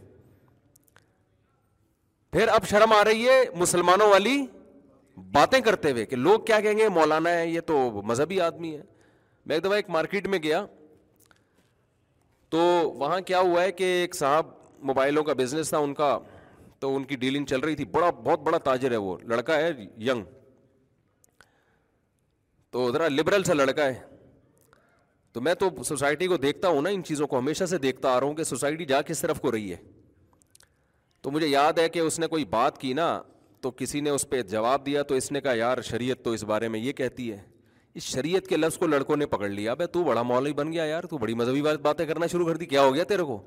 پھر 2.35 2.49
اب 2.53 2.65
شرم 2.69 2.93
آ 2.93 3.03
رہی 3.05 3.27
ہے 3.29 3.43
مسلمانوں 3.57 4.07
والی 4.11 4.31
باتیں 5.33 5.59
کرتے 5.65 5.91
ہوئے 5.91 6.05
کہ 6.13 6.17
لوگ 6.17 6.41
کیا 6.45 6.59
کہیں 6.61 6.79
گے 6.79 6.89
مولانا 6.95 7.31
ہے 7.33 7.47
یہ 7.49 7.61
تو 7.67 7.77
مذہبی 8.05 8.41
آدمی 8.47 8.73
ہے 8.77 8.81
میں 9.47 9.57
ایک 9.57 9.65
دفعہ 9.65 9.75
ایک 9.77 9.91
مارکیٹ 9.97 10.27
میں 10.29 10.39
گیا 10.43 10.65
تو 12.55 12.59
وہاں 13.03 13.21
کیا 13.27 13.41
ہوا 13.41 13.63
ہے 13.63 13.71
کہ 13.73 13.93
ایک 14.01 14.15
صاحب 14.15 14.47
موبائلوں 14.91 15.25
کا 15.25 15.33
بزنس 15.43 15.69
تھا 15.71 15.79
ان 15.87 15.95
کا 16.01 16.19
تو 16.81 16.95
ان 16.97 17.05
کی 17.13 17.17
ڈیلنگ 17.17 17.45
چل 17.51 17.61
رہی 17.65 17.77
تھی 17.77 17.85
بڑا 17.93 18.11
بہت 18.25 18.41
بڑا 18.47 18.59
تاجر 18.65 18.91
ہے 18.93 18.97
وہ 19.07 19.17
لڑکا 19.35 19.57
ہے 19.61 19.71
ینگ 20.11 20.25
تو 22.73 22.91
ذرا 22.93 23.09
لبرل 23.09 23.45
سا 23.45 23.55
لڑکا 23.55 23.85
ہے 23.87 24.01
تو 25.33 25.41
میں 25.41 25.55
تو 25.63 25.69
سوسائٹی 25.89 26.27
کو 26.27 26.37
دیکھتا 26.49 26.69
ہوں 26.69 26.83
نا 26.83 26.89
ان 26.99 27.05
چیزوں 27.05 27.27
کو 27.27 27.39
ہمیشہ 27.39 27.65
سے 27.75 27.79
دیکھتا 27.89 28.13
آ 28.17 28.21
رہا 28.21 28.27
ہوں 28.27 28.35
کہ 28.35 28.45
سوسائٹی 28.55 28.85
جا 28.95 29.03
کس 29.13 29.21
طرف 29.21 29.41
کو 29.41 29.53
رہی 29.53 29.73
ہے 29.73 29.77
تو 31.25 31.31
مجھے 31.31 31.47
یاد 31.49 31.79
ہے 31.79 31.89
کہ 31.89 31.99
اس 31.99 32.19
نے 32.21 32.27
کوئی 32.29 32.45
بات 32.49 32.79
کی 32.81 32.93
نا 32.95 33.07
تو 33.63 33.71
کسی 33.77 34.01
نے 34.07 34.11
اس 34.11 34.29
پہ 34.31 34.41
جواب 34.49 34.85
دیا 34.87 35.03
تو 35.11 35.15
اس 35.15 35.31
نے 35.33 35.41
کہا 35.41 35.53
یار 35.57 35.81
شریعت 35.91 36.23
تو 36.25 36.31
اس 36.39 36.43
بارے 36.51 36.69
میں 36.75 36.81
یہ 36.81 36.93
کہتی 36.99 37.31
ہے 37.31 37.39
اس 37.99 38.03
شریعت 38.15 38.47
کے 38.49 38.57
لفظ 38.57 38.77
کو 38.79 38.87
لڑکوں 38.87 39.17
نے 39.17 39.27
پکڑ 39.35 39.49
لیا 39.49 39.75
بھائی 39.75 39.89
تو 39.93 40.03
بڑا 40.05 40.23
مولوی 40.31 40.53
بن 40.59 40.73
گیا 40.73 40.85
یار 40.85 41.05
تو 41.13 41.19
بڑی 41.19 41.35
مذہبی 41.35 41.63
باتیں 41.83 42.05
کرنا 42.07 42.27
شروع 42.33 42.47
کر 42.47 42.57
دی 42.63 42.67
کیا 42.73 42.83
ہو 42.85 42.95
گیا 42.95 43.05
تیرے 43.13 43.23
کو 43.25 43.39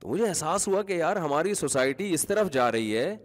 تو 0.00 0.08
مجھے 0.08 0.26
احساس 0.28 0.68
ہوا 0.68 0.82
کہ 0.88 0.92
یار 0.98 1.16
ہماری 1.26 1.54
سوسائٹی 1.62 2.12
اس 2.14 2.26
طرف 2.28 2.50
جا 2.52 2.70
رہی 2.72 2.96
ہے 2.96 3.16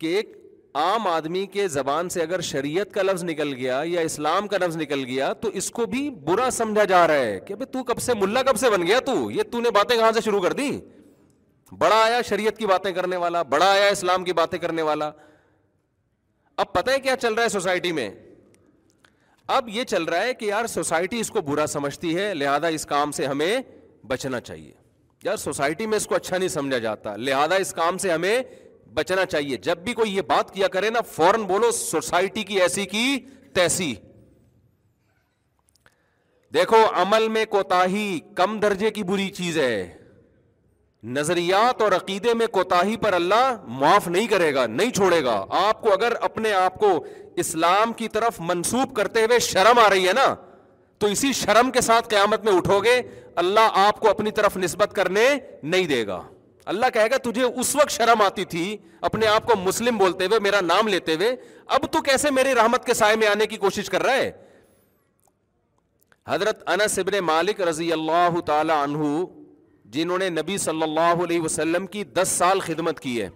کہ 0.00 0.14
ایک 0.16 0.36
عام 0.82 1.06
آدمی 1.08 1.44
کے 1.52 1.66
زبان 1.68 2.08
سے 2.14 2.22
اگر 2.22 2.40
شریعت 2.50 2.92
کا 2.94 3.02
لفظ 3.02 3.24
نکل 3.24 3.52
گیا 3.54 3.80
یا 3.86 4.00
اسلام 4.10 4.48
کا 4.48 4.58
لفظ 4.66 4.76
نکل 4.76 5.04
گیا 5.08 5.32
تو 5.42 5.48
اس 5.60 5.70
کو 5.78 5.86
بھی 5.96 6.08
برا 6.30 6.48
سمجھا 6.58 6.84
جا 6.94 7.06
رہا 7.06 7.18
ہے 7.24 7.38
کہ 7.46 7.54
بھائی 7.54 7.72
تو 7.72 7.82
کب 7.92 8.00
سے 8.02 8.14
ملا 8.20 8.42
کب 8.50 8.56
سے 8.60 8.70
بن 8.70 8.86
گیا 8.86 9.00
تو 9.06 9.30
یہ 9.30 9.42
تو 9.50 9.60
نے 9.60 9.70
باتیں 9.80 9.96
کہاں 9.96 10.12
سے 10.14 10.20
شروع 10.30 10.40
کر 10.42 10.52
دی 10.62 10.68
بڑا 11.78 11.96
آیا 12.04 12.20
شریعت 12.28 12.56
کی 12.58 12.66
باتیں 12.66 12.90
کرنے 12.92 13.16
والا 13.16 13.42
بڑا 13.48 13.70
آیا 13.72 13.86
اسلام 13.88 14.24
کی 14.24 14.32
باتیں 14.32 14.58
کرنے 14.58 14.82
والا 14.82 15.10
اب 16.62 16.72
پتہ 16.72 16.90
ہے 16.90 17.00
کیا 17.00 17.16
چل 17.16 17.34
رہا 17.34 17.42
ہے 17.42 17.48
سوسائٹی 17.48 17.92
میں 17.98 18.08
اب 19.56 19.68
یہ 19.68 19.84
چل 19.92 20.04
رہا 20.04 20.22
ہے 20.24 20.34
کہ 20.34 20.44
یار 20.44 20.66
سوسائٹی 20.74 21.20
اس 21.20 21.30
کو 21.30 21.40
برا 21.42 21.66
سمجھتی 21.66 22.16
ہے 22.16 22.32
لہذا 22.34 22.66
اس 22.78 22.86
کام 22.86 23.12
سے 23.12 23.26
ہمیں 23.26 23.56
بچنا 24.08 24.40
چاہیے 24.40 24.72
یار 25.24 25.36
سوسائٹی 25.36 25.86
میں 25.86 25.96
اس 25.96 26.06
کو 26.06 26.14
اچھا 26.14 26.36
نہیں 26.36 26.48
سمجھا 26.48 26.78
جاتا 26.78 27.14
لہذا 27.16 27.54
اس 27.64 27.72
کام 27.74 27.98
سے 28.04 28.10
ہمیں 28.12 28.42
بچنا 28.94 29.24
چاہیے 29.26 29.56
جب 29.64 29.78
بھی 29.84 29.92
کوئی 29.94 30.14
یہ 30.16 30.22
بات 30.28 30.52
کیا 30.54 30.68
کرے 30.68 30.90
نا 30.90 31.00
فوراً 31.14 31.42
بولو 31.46 31.70
سوسائٹی 31.72 32.42
کی 32.44 32.60
ایسی 32.62 32.84
کی 32.94 33.18
تیسی 33.54 33.94
دیکھو 36.54 36.76
عمل 37.00 37.28
میں 37.30 37.44
کوتا 37.50 37.84
کم 38.36 38.58
درجے 38.60 38.90
کی 38.90 39.02
بری 39.10 39.28
چیز 39.34 39.58
ہے 39.58 39.98
نظریات 41.16 41.80
اور 41.82 41.92
عقیدے 41.92 42.32
میں 42.38 42.46
کوتاہی 42.52 42.96
پر 43.02 43.12
اللہ 43.12 43.56
معاف 43.78 44.08
نہیں 44.08 44.26
کرے 44.28 44.52
گا 44.54 44.66
نہیں 44.66 44.90
چھوڑے 44.94 45.22
گا 45.24 45.44
آپ 45.58 45.80
کو 45.82 45.92
اگر 45.92 46.12
اپنے 46.22 46.52
آپ 46.52 46.74
کو 46.78 46.88
اسلام 47.44 47.92
کی 47.96 48.08
طرف 48.14 48.40
منسوب 48.48 48.94
کرتے 48.96 49.24
ہوئے 49.24 49.38
شرم 49.48 49.78
آ 49.84 49.88
رہی 49.90 50.06
ہے 50.08 50.12
نا 50.12 50.34
تو 51.00 51.06
اسی 51.06 51.32
شرم 51.32 51.70
کے 51.72 51.80
ساتھ 51.80 52.08
قیامت 52.08 52.44
میں 52.44 52.52
اٹھو 52.56 52.78
گے 52.84 53.00
اللہ 53.44 53.78
آپ 53.86 54.00
کو 54.00 54.08
اپنی 54.08 54.30
طرف 54.38 54.56
نسبت 54.56 54.92
کرنے 54.94 55.24
نہیں 55.62 55.86
دے 55.86 56.06
گا 56.06 56.20
اللہ 56.72 56.86
کہے 56.94 57.10
گا 57.10 57.16
تجھے 57.30 57.42
اس 57.42 57.74
وقت 57.76 57.90
شرم 57.90 58.22
آتی 58.22 58.44
تھی 58.52 58.76
اپنے 59.10 59.26
آپ 59.26 59.46
کو 59.50 59.56
مسلم 59.58 59.96
بولتے 59.98 60.26
ہوئے 60.26 60.38
میرا 60.40 60.60
نام 60.60 60.88
لیتے 60.88 61.14
ہوئے 61.14 61.34
اب 61.76 61.90
تو 61.92 62.00
کیسے 62.08 62.30
میری 62.30 62.54
رحمت 62.54 62.84
کے 62.84 62.94
سائے 62.94 63.16
میں 63.16 63.28
آنے 63.28 63.46
کی 63.46 63.56
کوشش 63.64 63.90
کر 63.90 64.02
رہا 64.02 64.14
ہے 64.16 64.30
حضرت 66.28 66.62
انس 66.70 66.98
ابن 66.98 67.18
مالک 67.24 67.60
رضی 67.68 67.92
اللہ 67.92 68.38
تعالی 68.46 68.72
عنہ 68.72 69.04
جنہوں 69.92 70.16
نے 70.18 70.28
نبی 70.30 70.56
صلی 70.64 70.82
اللہ 70.82 71.22
علیہ 71.24 71.40
وسلم 71.40 71.86
کی 71.94 72.02
دس 72.18 72.28
سال 72.38 72.60
خدمت 72.64 73.00
کی 73.00 73.20
ہے 73.20 73.28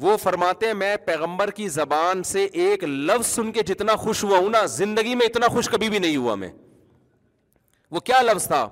وہ 0.00 0.16
فرماتے 0.22 0.66
ہیں 0.66 0.74
میں 0.82 0.94
پیغمبر 1.06 1.50
کی 1.58 1.66
زبان 1.74 2.22
سے 2.30 2.44
ایک 2.64 2.84
لفظ 2.84 3.26
سن 3.26 3.52
کے 3.52 3.62
جتنا 3.72 3.96
خوش 4.04 4.22
ہوا 4.24 4.38
ہوں 4.38 4.48
نا 4.50 4.64
زندگی 4.76 5.14
میں 5.14 5.26
اتنا 5.26 5.48
خوش 5.54 5.68
کبھی 5.72 5.88
بھی 5.90 5.98
نہیں 5.98 6.16
ہوا 6.16 6.34
میں 6.44 6.48
وہ 7.96 8.00
کیا 8.08 8.20
لفظ 8.22 8.46
تھا 8.48 8.66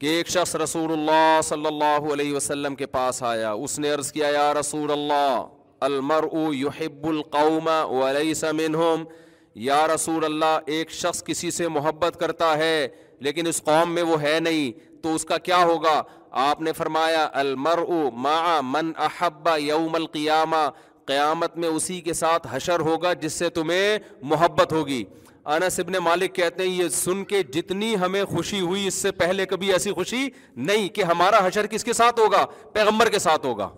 کہ 0.00 0.06
ایک 0.16 0.28
شخص 0.30 0.54
رسول 0.62 0.92
اللہ 0.92 1.40
صلی 1.44 1.66
اللہ 1.66 2.12
علیہ 2.12 2.34
وسلم 2.36 2.74
کے 2.82 2.86
پاس 2.98 3.22
آیا 3.32 3.50
اس 3.66 3.78
نے 3.84 3.90
عرض 3.90 4.12
کیا 4.12 4.28
یا 4.34 4.52
رسول 4.60 4.90
اللہ 4.92 5.40
المر 5.88 6.26
یحب 6.54 7.06
القوم 7.08 7.66
ولیس 7.96 8.44
منہم 8.60 9.04
یا 9.70 9.86
رسول 9.94 10.24
اللہ 10.24 10.58
ایک 10.76 10.90
شخص 10.92 11.22
کسی 11.24 11.50
سے 11.50 11.68
محبت 11.76 12.16
کرتا 12.20 12.56
ہے 12.58 12.86
لیکن 13.26 13.46
اس 13.46 13.62
قوم 13.64 13.92
میں 13.94 14.02
وہ 14.08 14.20
ہے 14.22 14.38
نہیں 14.42 14.86
تو 15.02 15.14
اس 15.14 15.24
کا 15.24 15.38
کیا 15.48 15.56
ہوگا 15.64 16.00
آپ 16.44 16.60
نے 16.60 16.72
فرمایا 16.76 17.28
المر 17.40 17.82
احبا 19.04 19.56
یوم 19.56 19.94
القیامہ 19.94 20.62
قیامت 21.06 21.56
میں 21.56 21.68
اسی 21.68 22.00
کے 22.08 22.12
ساتھ 22.14 22.46
حشر 22.50 22.80
ہوگا 22.88 23.12
جس 23.20 23.32
سے 23.42 23.48
تمہیں 23.58 23.98
محبت 24.32 24.72
ہوگی 24.72 25.04
ابن 25.50 25.92
مالک 26.04 26.34
کہتے 26.34 26.62
ہیں 26.62 26.70
یہ 26.70 26.88
سن 26.92 27.22
کے 27.28 27.42
جتنی 27.52 27.94
ہمیں 28.00 28.24
خوشی 28.32 28.60
ہوئی 28.60 28.86
اس 28.86 28.94
سے 29.02 29.10
پہلے 29.20 29.46
کبھی 29.52 29.72
ایسی 29.72 29.92
خوشی 29.92 30.28
نہیں 30.70 30.88
کہ 30.96 31.02
ہمارا 31.10 31.38
حشر 31.46 31.66
کس 31.74 31.84
کے 31.84 31.92
ساتھ 32.00 32.20
ہوگا 32.20 32.44
پیغمبر 32.72 33.08
کے 33.14 33.18
ساتھ 33.26 33.46
ہوگا 33.46 33.68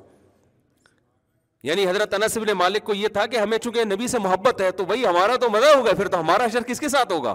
یعنی 1.68 1.88
حضرت 1.88 2.14
انس 2.14 2.36
ابن 2.38 2.50
مالک 2.62 2.84
کو 2.84 2.94
یہ 2.94 3.08
تھا 3.18 3.26
کہ 3.32 3.36
ہمیں 3.36 3.56
چونکہ 3.58 3.84
نبی 3.84 4.06
سے 4.08 4.18
محبت 4.26 4.60
ہے 4.60 4.70
تو 4.80 4.84
بھائی 4.90 5.06
ہمارا 5.06 5.36
تو 5.40 5.50
مزہ 5.50 5.76
ہوگا 5.76 5.92
پھر 5.96 6.08
تو 6.14 6.20
ہمارا 6.20 6.44
حشر 6.46 6.62
کس 6.68 6.80
کے 6.80 6.88
ساتھ 6.96 7.12
ہوگا 7.12 7.34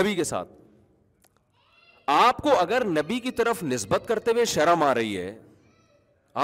نبی 0.00 0.14
کے 0.14 0.24
ساتھ 0.24 0.48
آپ 2.10 2.36
کو 2.42 2.50
اگر 2.60 2.84
نبی 2.88 3.18
کی 3.20 3.30
طرف 3.38 3.62
نسبت 3.62 4.06
کرتے 4.08 4.30
ہوئے 4.34 4.44
شرم 4.50 4.82
آ 4.82 4.92
رہی 4.94 5.16
ہے 5.16 5.32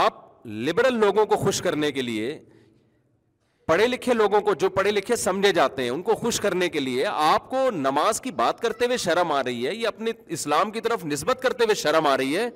آپ 0.01 0.15
لبرل 0.47 0.99
لوگوں 1.01 1.25
کو 1.27 1.37
خوش 1.45 1.61
کرنے 1.63 1.91
کے 1.93 2.03
لیے 2.03 2.39
پڑھے 3.69 3.87
لکھے 3.89 4.15
لوگوں 4.15 4.41
کو 4.49 4.55
جو 4.63 4.69
پڑھے 4.71 4.91
لکھے 4.91 5.17
سمجھے 5.17 5.53
جاتے 5.59 5.83
ہیں 5.83 5.91
ان 5.91 6.03
کو 6.09 6.15
خوش 6.23 6.41
کرنے 6.47 6.69
کے 6.69 6.81
لیے 6.81 7.07
آپ 7.13 7.49
کو 7.51 7.71
نماز 7.75 8.21
کی 8.21 8.31
بات 8.41 8.61
کرتے 8.61 8.87
ہوئے 8.87 8.97
شرم 9.05 9.33
آ 9.33 9.43
رہی 9.45 9.67
ہے 9.67 9.75
یا 9.75 9.89
اپنے 9.89 10.11
اسلام 10.39 10.71
کی 10.71 10.81
طرف 10.89 11.05
نسبت 11.13 11.41
کرتے 11.43 11.65
ہوئے 11.65 11.75
شرم 11.83 12.07
آ 12.07 12.17
رہی 12.17 12.37
ہے 12.37 12.49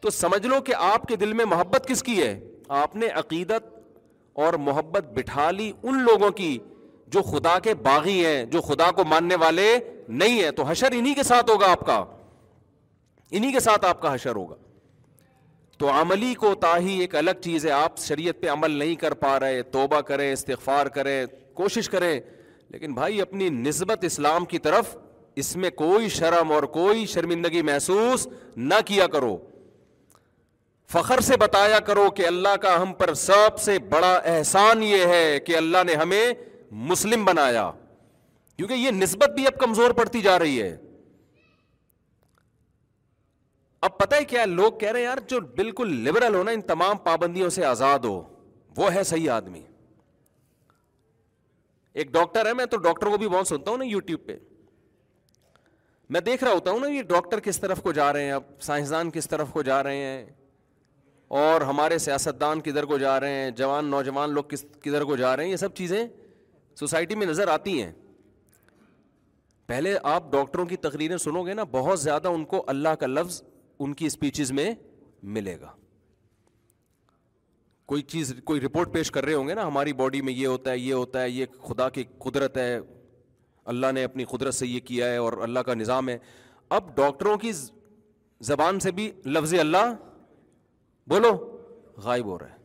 تو 0.00 0.10
سمجھ 0.18 0.46
لو 0.46 0.60
کہ 0.66 0.74
آپ 0.90 1.06
کے 1.08 1.16
دل 1.24 1.32
میں 1.40 1.44
محبت 1.54 1.86
کس 1.88 2.02
کی 2.08 2.20
ہے 2.22 2.38
آپ 2.82 2.96
نے 2.96 3.08
عقیدت 3.22 3.72
اور 4.46 4.54
محبت 4.68 5.10
بٹھا 5.14 5.50
لی 5.50 5.70
ان 5.82 6.02
لوگوں 6.10 6.30
کی 6.42 6.56
جو 7.14 7.22
خدا 7.32 7.58
کے 7.62 7.74
باغی 7.88 8.24
ہیں 8.24 8.44
جو 8.52 8.60
خدا 8.68 8.90
کو 8.96 9.04
ماننے 9.14 9.36
والے 9.46 9.68
نہیں 10.08 10.42
ہیں 10.42 10.50
تو 10.56 10.62
حشر 10.70 10.92
انہی 10.98 11.14
کے 11.14 11.22
ساتھ 11.32 11.50
ہوگا 11.50 11.70
آپ 11.72 11.86
کا 11.86 12.02
انہی 13.30 13.50
کے 13.52 13.60
ساتھ 13.60 13.84
آپ 13.84 14.00
کا 14.02 14.14
حشر 14.14 14.36
ہوگا 14.36 14.54
تو 15.78 15.88
عملی 16.00 16.32
کو 16.34 16.54
تاہی 16.60 16.98
ایک 17.00 17.14
الگ 17.16 17.40
چیز 17.42 17.66
ہے 17.66 17.70
آپ 17.70 17.98
شریعت 18.00 18.40
پہ 18.42 18.48
عمل 18.50 18.70
نہیں 18.78 18.94
کر 19.02 19.14
پا 19.24 19.38
رہے 19.40 19.62
توبہ 19.72 20.00
کریں 20.08 20.30
استغفار 20.32 20.86
کریں 20.96 21.24
کوشش 21.54 21.88
کریں 21.88 22.18
لیکن 22.70 22.94
بھائی 22.94 23.20
اپنی 23.20 23.48
نسبت 23.48 24.04
اسلام 24.04 24.44
کی 24.44 24.58
طرف 24.68 24.96
اس 25.42 25.54
میں 25.56 25.70
کوئی 25.76 26.08
شرم 26.08 26.52
اور 26.52 26.62
کوئی 26.78 27.04
شرمندگی 27.06 27.62
محسوس 27.62 28.26
نہ 28.56 28.74
کیا 28.86 29.06
کرو 29.12 29.36
فخر 30.92 31.20
سے 31.20 31.36
بتایا 31.40 31.78
کرو 31.86 32.10
کہ 32.16 32.26
اللہ 32.26 32.56
کا 32.62 32.76
ہم 32.82 32.92
پر 32.98 33.12
سب 33.22 33.58
سے 33.62 33.78
بڑا 33.88 34.12
احسان 34.34 34.82
یہ 34.82 35.04
ہے 35.14 35.38
کہ 35.46 35.56
اللہ 35.56 35.84
نے 35.86 35.94
ہمیں 36.02 36.32
مسلم 36.88 37.24
بنایا 37.24 37.70
کیونکہ 38.56 38.74
یہ 38.74 38.90
نسبت 38.90 39.30
بھی 39.34 39.46
اب 39.46 39.58
کمزور 39.60 39.90
پڑتی 39.98 40.20
جا 40.22 40.38
رہی 40.38 40.60
ہے 40.62 40.76
اب 43.86 43.98
پتہ 43.98 44.16
ہی 44.20 44.24
کیا 44.24 44.44
لوگ 44.44 44.72
کہہ 44.78 44.90
رہے 44.92 44.98
ہیں 45.00 45.04
یار 45.06 45.18
جو 45.28 45.40
بالکل 45.56 45.94
لبرل 46.08 46.34
ہو 46.34 46.42
نا 46.44 46.50
ان 46.50 46.60
تمام 46.70 46.96
پابندیوں 47.04 47.48
سے 47.56 47.64
آزاد 47.64 48.04
ہو 48.04 48.20
وہ 48.76 48.92
ہے 48.94 49.02
صحیح 49.04 49.30
آدمی 49.30 49.60
ایک 52.00 52.10
ڈاکٹر 52.12 52.46
ہے 52.46 52.52
میں 52.54 52.64
تو 52.70 52.76
ڈاکٹر 52.86 53.08
کو 53.10 53.16
بھی 53.18 53.28
بہت 53.28 53.46
سنتا 53.48 53.70
ہوں 53.70 53.78
نا 53.78 53.84
یوٹیوب 53.84 54.26
پہ 54.26 54.36
میں 56.16 56.20
دیکھ 56.26 56.42
رہا 56.44 56.52
ہوتا 56.52 56.70
ہوں 56.70 56.80
نا 56.80 56.86
یہ 56.88 57.02
ڈاکٹر 57.08 57.40
کس 57.40 57.58
طرف 57.60 57.80
کو 57.82 57.92
جا 57.92 58.12
رہے 58.12 58.24
ہیں 58.24 58.32
اب 58.32 58.42
سائنسدان 58.62 59.10
کس 59.10 59.28
طرف 59.28 59.48
کو 59.52 59.62
جا 59.62 59.82
رہے 59.82 59.96
ہیں 59.96 60.24
اور 61.38 61.60
ہمارے 61.70 61.98
سیاستدان 61.98 62.60
کدھر 62.64 62.84
کو 62.92 62.98
جا 62.98 63.18
رہے 63.20 63.42
ہیں 63.42 63.50
جوان 63.56 63.90
نوجوان 63.90 64.30
لوگ 64.34 64.44
کس 64.48 64.64
کدھر 64.84 65.04
کو 65.04 65.16
جا 65.16 65.36
رہے 65.36 65.44
ہیں 65.44 65.50
یہ 65.50 65.56
سب 65.62 65.74
چیزیں 65.76 66.02
سوسائٹی 66.78 67.14
میں 67.14 67.26
نظر 67.26 67.48
آتی 67.54 67.82
ہیں 67.82 67.90
پہلے 69.66 69.94
آپ 70.14 70.30
ڈاکٹروں 70.32 70.66
کی 70.66 70.76
تقریریں 70.86 71.16
سنو 71.24 71.42
گے 71.46 71.54
نا 71.54 71.62
بہت 71.70 72.00
زیادہ 72.00 72.28
ان 72.28 72.44
کو 72.52 72.64
اللہ 72.74 72.94
کا 73.00 73.06
لفظ 73.06 73.42
ان 73.80 73.92
کی 73.94 74.06
اسپیچز 74.06 74.50
میں 74.52 74.70
ملے 75.34 75.60
گا 75.60 75.72
کوئی 77.88 78.02
چیز 78.12 78.32
کوئی 78.44 78.60
رپورٹ 78.60 78.92
پیش 78.92 79.10
کر 79.10 79.24
رہے 79.24 79.34
ہوں 79.34 79.48
گے 79.48 79.54
نا 79.54 79.66
ہماری 79.66 79.92
باڈی 80.02 80.20
میں 80.22 80.32
یہ 80.32 80.46
ہوتا 80.46 80.70
ہے 80.70 80.78
یہ 80.78 80.92
ہوتا 80.94 81.22
ہے 81.22 81.30
یہ 81.30 81.46
خدا 81.68 81.88
کی 81.96 82.04
قدرت 82.24 82.56
ہے 82.58 82.78
اللہ 83.72 83.92
نے 83.94 84.04
اپنی 84.04 84.24
قدرت 84.28 84.54
سے 84.54 84.66
یہ 84.66 84.80
کیا 84.84 85.06
ہے 85.10 85.16
اور 85.24 85.32
اللہ 85.42 85.60
کا 85.66 85.74
نظام 85.74 86.08
ہے 86.08 86.16
اب 86.78 86.94
ڈاکٹروں 86.96 87.36
کی 87.38 87.52
زبان 88.50 88.80
سے 88.80 88.90
بھی 88.98 89.10
لفظ 89.26 89.54
اللہ 89.60 89.92
بولو 91.10 91.32
غائب 92.02 92.26
ہو 92.26 92.38
رہا 92.38 92.48
ہے 92.48 92.56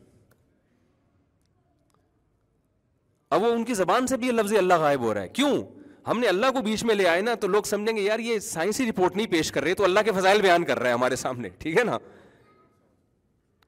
اب 3.35 3.43
وہ 3.43 3.51
ان 3.53 3.63
کی 3.65 3.73
زبان 3.73 4.07
سے 4.07 4.17
بھی 4.23 4.31
لفظ 4.31 4.53
اللہ 4.57 4.79
غائب 4.81 5.01
ہو 5.01 5.13
رہا 5.13 5.21
ہے 5.21 5.29
کیوں 5.37 5.57
ہم 6.07 6.19
نے 6.19 6.27
اللہ 6.27 6.51
کو 6.53 6.61
بیچ 6.61 6.83
میں 6.83 6.95
لے 6.95 7.07
آئے 7.07 7.21
نا 7.21 7.33
تو 7.41 7.47
لوگ 7.47 7.63
سمجھیں 7.67 7.95
گے 7.95 8.01
یار 8.01 8.19
یہ 8.19 8.39
سائنسی 8.45 8.85
رپورٹ 8.89 9.15
نہیں 9.15 9.27
پیش 9.31 9.51
کر 9.51 9.63
رہے 9.63 9.73
تو 9.73 9.83
اللہ 9.83 9.99
کے 10.05 10.11
فضائل 10.19 10.41
بیان 10.41 10.63
کر 10.69 10.79
رہا 10.79 10.87
ہے 10.87 10.93
ہمارے 10.93 11.15
سامنے 11.15 11.49
ٹھیک 11.59 11.77
ہے 11.77 11.83
نا 11.83 11.97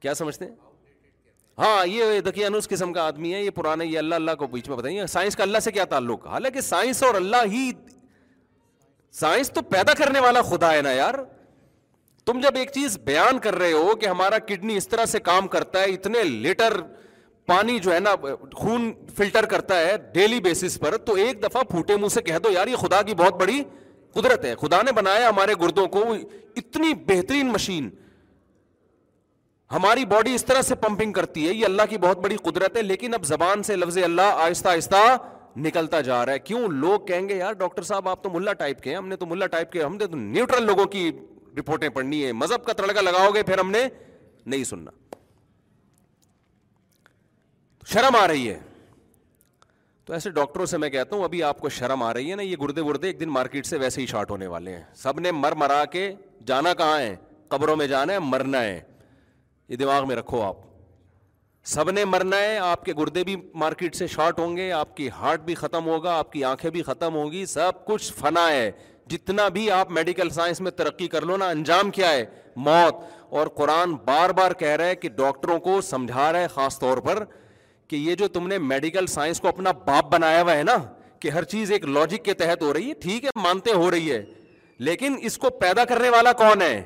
کیا 0.00 0.14
سمجھتے 0.14 0.44
ہیں 0.44 0.54
ہاں 1.58 1.86
یہ 1.86 2.20
دکیان 2.24 2.54
اس 2.54 2.68
قسم 2.68 2.92
کا 2.92 3.02
آدمی 3.06 3.32
ہے 3.34 3.42
یہ 3.42 3.50
پرانا 3.58 3.84
یہ 3.84 3.98
اللہ 3.98 4.14
اللہ 4.14 4.34
کو 4.38 4.46
بیچ 4.46 4.68
میں 4.68 4.76
بتائیے 4.76 5.06
سائنس 5.12 5.36
کا 5.36 5.42
اللہ 5.42 5.58
سے 5.64 5.72
کیا 5.72 5.84
تعلق 5.92 6.26
حالانکہ 6.26 6.60
سائنس 6.60 7.02
اور 7.02 7.14
اللہ 7.20 7.46
ہی 7.52 7.70
سائنس 9.20 9.50
تو 9.54 9.62
پیدا 9.70 9.94
کرنے 10.04 10.20
والا 10.20 10.42
خدا 10.50 10.72
ہے 10.74 10.82
نا 10.88 10.92
یار 10.92 11.14
تم 12.26 12.40
جب 12.40 12.56
ایک 12.56 12.70
چیز 12.72 12.98
بیان 13.04 13.38
کر 13.38 13.54
رہے 13.58 13.72
ہو 13.72 13.94
کہ 14.00 14.06
ہمارا 14.06 14.38
کڈنی 14.46 14.76
اس 14.76 14.88
طرح 14.88 15.04
سے 15.14 15.18
کام 15.30 15.48
کرتا 15.48 15.80
ہے 15.82 15.92
اتنے 15.92 16.22
لیٹر 16.24 16.78
پانی 17.46 17.78
جو 17.78 17.92
ہے 17.94 17.98
نا 18.00 18.14
خون 18.54 18.90
فلٹر 19.16 19.44
کرتا 19.50 19.78
ہے 19.80 19.96
ڈیلی 20.14 20.38
بیسس 20.44 20.78
پر 20.80 20.96
تو 21.08 21.14
ایک 21.24 21.42
دفعہ 21.42 21.62
پھوٹے 21.70 21.96
منہ 21.96 22.08
سے 22.14 22.22
کہہ 22.22 22.38
دو 22.44 22.50
یار 22.52 22.66
یہ 22.66 22.76
خدا 22.76 23.00
کی 23.06 23.14
بہت 23.18 23.40
بڑی 23.40 23.62
قدرت 24.14 24.44
ہے 24.44 24.54
خدا 24.60 24.80
نے 24.86 24.92
بنایا 24.92 25.28
ہمارے 25.28 25.54
گردوں 25.60 25.86
کو 25.96 26.02
اتنی 26.56 26.92
بہترین 27.08 27.52
مشین 27.52 27.88
ہماری 29.72 30.04
باڈی 30.10 30.34
اس 30.34 30.44
طرح 30.44 30.62
سے 30.62 30.74
پمپنگ 30.82 31.12
کرتی 31.12 31.46
ہے 31.48 31.54
یہ 31.54 31.64
اللہ 31.66 31.82
کی 31.90 31.98
بہت 32.02 32.18
بڑی 32.24 32.36
قدرت 32.42 32.76
ہے 32.76 32.82
لیکن 32.82 33.14
اب 33.14 33.24
زبان 33.26 33.62
سے 33.68 33.76
لفظ 33.76 33.98
اللہ 34.04 34.42
آہستہ 34.44 34.68
آہستہ 34.68 35.00
نکلتا 35.64 36.00
جا 36.10 36.24
رہا 36.26 36.32
ہے 36.32 36.38
کیوں 36.38 36.66
لوگ 36.68 37.06
کہیں 37.06 37.28
گے 37.28 37.36
یار 37.36 37.52
ڈاکٹر 37.62 37.82
صاحب 37.90 38.08
آپ 38.08 38.22
تو 38.22 38.30
ملا 38.30 38.52
ٹائپ 38.62 38.82
کے 38.82 38.90
ہیں 38.90 38.96
ہم 38.96 39.08
نے 39.08 39.16
تو 39.16 39.26
ملا 39.26 39.46
ٹائپ 39.56 39.72
کے 39.72 39.82
ہم 39.82 39.96
نے 39.96 40.06
تو 40.06 40.16
نیوٹرل 40.16 40.66
لوگوں 40.66 40.84
کی 40.96 41.10
رپورٹیں 41.58 41.88
پڑھنی 41.98 42.24
ہے 42.24 42.32
مذہب 42.44 42.64
کا 42.64 42.72
تڑکا 42.82 43.00
لگاؤ 43.00 43.30
گے 43.34 43.42
پھر 43.50 43.58
ہم 43.60 43.70
نے 43.70 43.84
نہیں 44.46 44.64
سننا 44.64 44.90
شرم 47.92 48.16
آ 48.16 48.26
رہی 48.28 48.48
ہے 48.48 48.58
تو 50.04 50.12
ایسے 50.12 50.30
ڈاکٹروں 50.38 50.64
سے 50.66 50.78
میں 50.78 50.88
کہتا 50.90 51.16
ہوں 51.16 51.24
ابھی 51.24 51.42
آپ 51.42 51.58
کو 51.60 51.68
شرم 51.76 52.02
آ 52.02 52.12
رہی 52.14 52.30
ہے 52.30 52.36
نا 52.36 52.42
یہ 52.42 52.56
گردے 52.62 52.80
وردے 52.80 53.06
ایک 53.06 53.20
دن 53.20 53.28
مارکیٹ 53.32 53.66
سے 53.66 53.76
ویسے 53.78 54.00
ہی 54.00 54.06
شارٹ 54.06 54.30
ہونے 54.30 54.46
والے 54.54 54.74
ہیں 54.76 54.82
سب 55.02 55.20
نے 55.20 55.30
مر 55.32 55.52
مرا 55.62 55.84
کے 55.92 56.10
جانا 56.46 56.72
کہاں 56.78 56.98
ہے 57.00 57.14
قبروں 57.48 57.76
میں 57.76 57.86
جانا 57.88 58.12
ہے 58.12 58.18
مرنا 58.30 58.62
ہے 58.62 58.80
یہ 59.68 59.76
دماغ 59.76 60.06
میں 60.08 60.16
رکھو 60.16 60.42
آپ 60.46 60.56
سب 61.74 61.90
نے 61.90 62.04
مرنا 62.04 62.36
ہے 62.40 62.56
آپ 62.64 62.84
کے 62.84 62.92
گردے 62.98 63.24
بھی 63.24 63.36
مارکیٹ 63.62 63.96
سے 63.96 64.06
شارٹ 64.06 64.38
ہوں 64.38 64.56
گے 64.56 64.70
آپ 64.72 64.96
کی 64.96 65.08
ہارٹ 65.20 65.40
بھی 65.44 65.54
ختم 65.62 65.86
ہوگا 65.88 66.16
آپ 66.18 66.32
کی 66.32 66.44
آنکھیں 66.50 66.70
بھی 66.70 66.82
ختم 66.90 67.14
ہوگی 67.16 67.44
سب 67.54 67.84
کچھ 67.86 68.12
فنا 68.20 68.48
ہے 68.50 68.70
جتنا 69.10 69.48
بھی 69.56 69.70
آپ 69.70 69.90
میڈیکل 69.98 70.30
سائنس 70.34 70.60
میں 70.60 70.70
ترقی 70.82 71.08
کر 71.08 71.24
لو 71.26 71.36
نا 71.36 71.48
انجام 71.48 71.90
کیا 71.98 72.10
ہے 72.12 72.24
موت 72.68 73.00
اور 73.38 73.46
قرآن 73.56 73.94
بار 74.04 74.30
بار 74.40 74.52
کہہ 74.58 74.76
رہا 74.78 74.86
ہے 74.86 74.96
کہ 74.96 75.08
ڈاکٹروں 75.16 75.58
کو 75.60 75.80
سمجھا 75.90 76.30
رہا 76.32 76.40
ہے 76.40 76.46
خاص 76.54 76.78
طور 76.78 76.98
پر 77.08 77.24
کہ 77.90 77.96
یہ 77.96 78.14
جو 78.18 78.28
تم 78.28 78.46
نے 78.48 78.58
میڈیکل 78.58 79.06
سائنس 79.06 79.40
کو 79.40 79.48
اپنا 79.48 79.70
باپ 79.86 80.10
بنایا 80.12 80.40
ہوا 80.42 80.56
ہے 80.56 80.62
نا 80.64 80.76
کہ 81.20 81.30
ہر 81.30 81.44
چیز 81.52 81.72
ایک 81.72 81.84
لاجک 81.88 82.24
کے 82.24 82.34
تحت 82.42 82.62
ہو 82.62 82.72
رہی 82.72 82.88
ہے 82.88 82.94
ٹھیک 83.02 83.24
ہے 83.24 83.30
مانتے 83.42 83.72
ہو 83.82 83.90
رہی 83.90 84.10
ہے 84.10 84.22
لیکن 84.88 85.16
اس 85.28 85.36
کو 85.38 85.50
پیدا 85.60 85.84
کرنے 85.88 86.08
والا 86.10 86.32
کون 86.40 86.62
ہے 86.62 86.82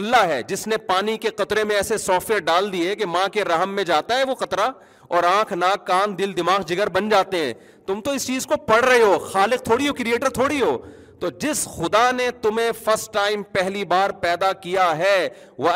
اللہ 0.00 0.24
ہے 0.28 0.40
جس 0.48 0.66
نے 0.66 0.76
پانی 0.86 1.16
کے 1.24 1.30
قطرے 1.38 1.64
میں 1.70 1.76
ایسے 1.76 1.96
سافٹ 1.98 2.28
ویئر 2.30 2.40
ڈال 2.44 2.72
دیے 2.72 2.94
کہ 2.96 3.06
ماں 3.16 3.26
کے 3.32 3.44
رحم 3.44 3.74
میں 3.74 3.84
جاتا 3.90 4.18
ہے 4.18 4.24
وہ 4.28 4.34
قطرہ 4.44 4.68
اور 5.16 5.22
آنکھ 5.30 5.52
ناک 5.52 5.86
کان 5.86 6.16
دل 6.18 6.36
دماغ 6.36 6.62
جگر 6.66 6.88
بن 6.98 7.08
جاتے 7.08 7.44
ہیں 7.44 7.52
تم 7.86 8.00
تو 8.04 8.10
اس 8.18 8.26
چیز 8.26 8.46
کو 8.46 8.56
پڑھ 8.66 8.84
رہے 8.84 9.00
ہو 9.02 9.18
خالق 9.32 9.62
تھوڑی 9.64 9.88
ہو 9.88 9.94
کریٹر 10.00 10.28
تھوڑی 10.38 10.60
ہو 10.62 10.76
تو 11.20 11.28
جس 11.40 11.64
خدا 11.68 12.10
نے 12.16 12.30
تمہیں 12.42 12.70
فرسٹ 12.84 13.12
ٹائم 13.14 13.42
پہلی 13.52 13.84
بار 13.84 14.10
پیدا 14.20 14.52
کیا 14.62 14.86
ہے 14.98 15.28
وہ 15.64 15.70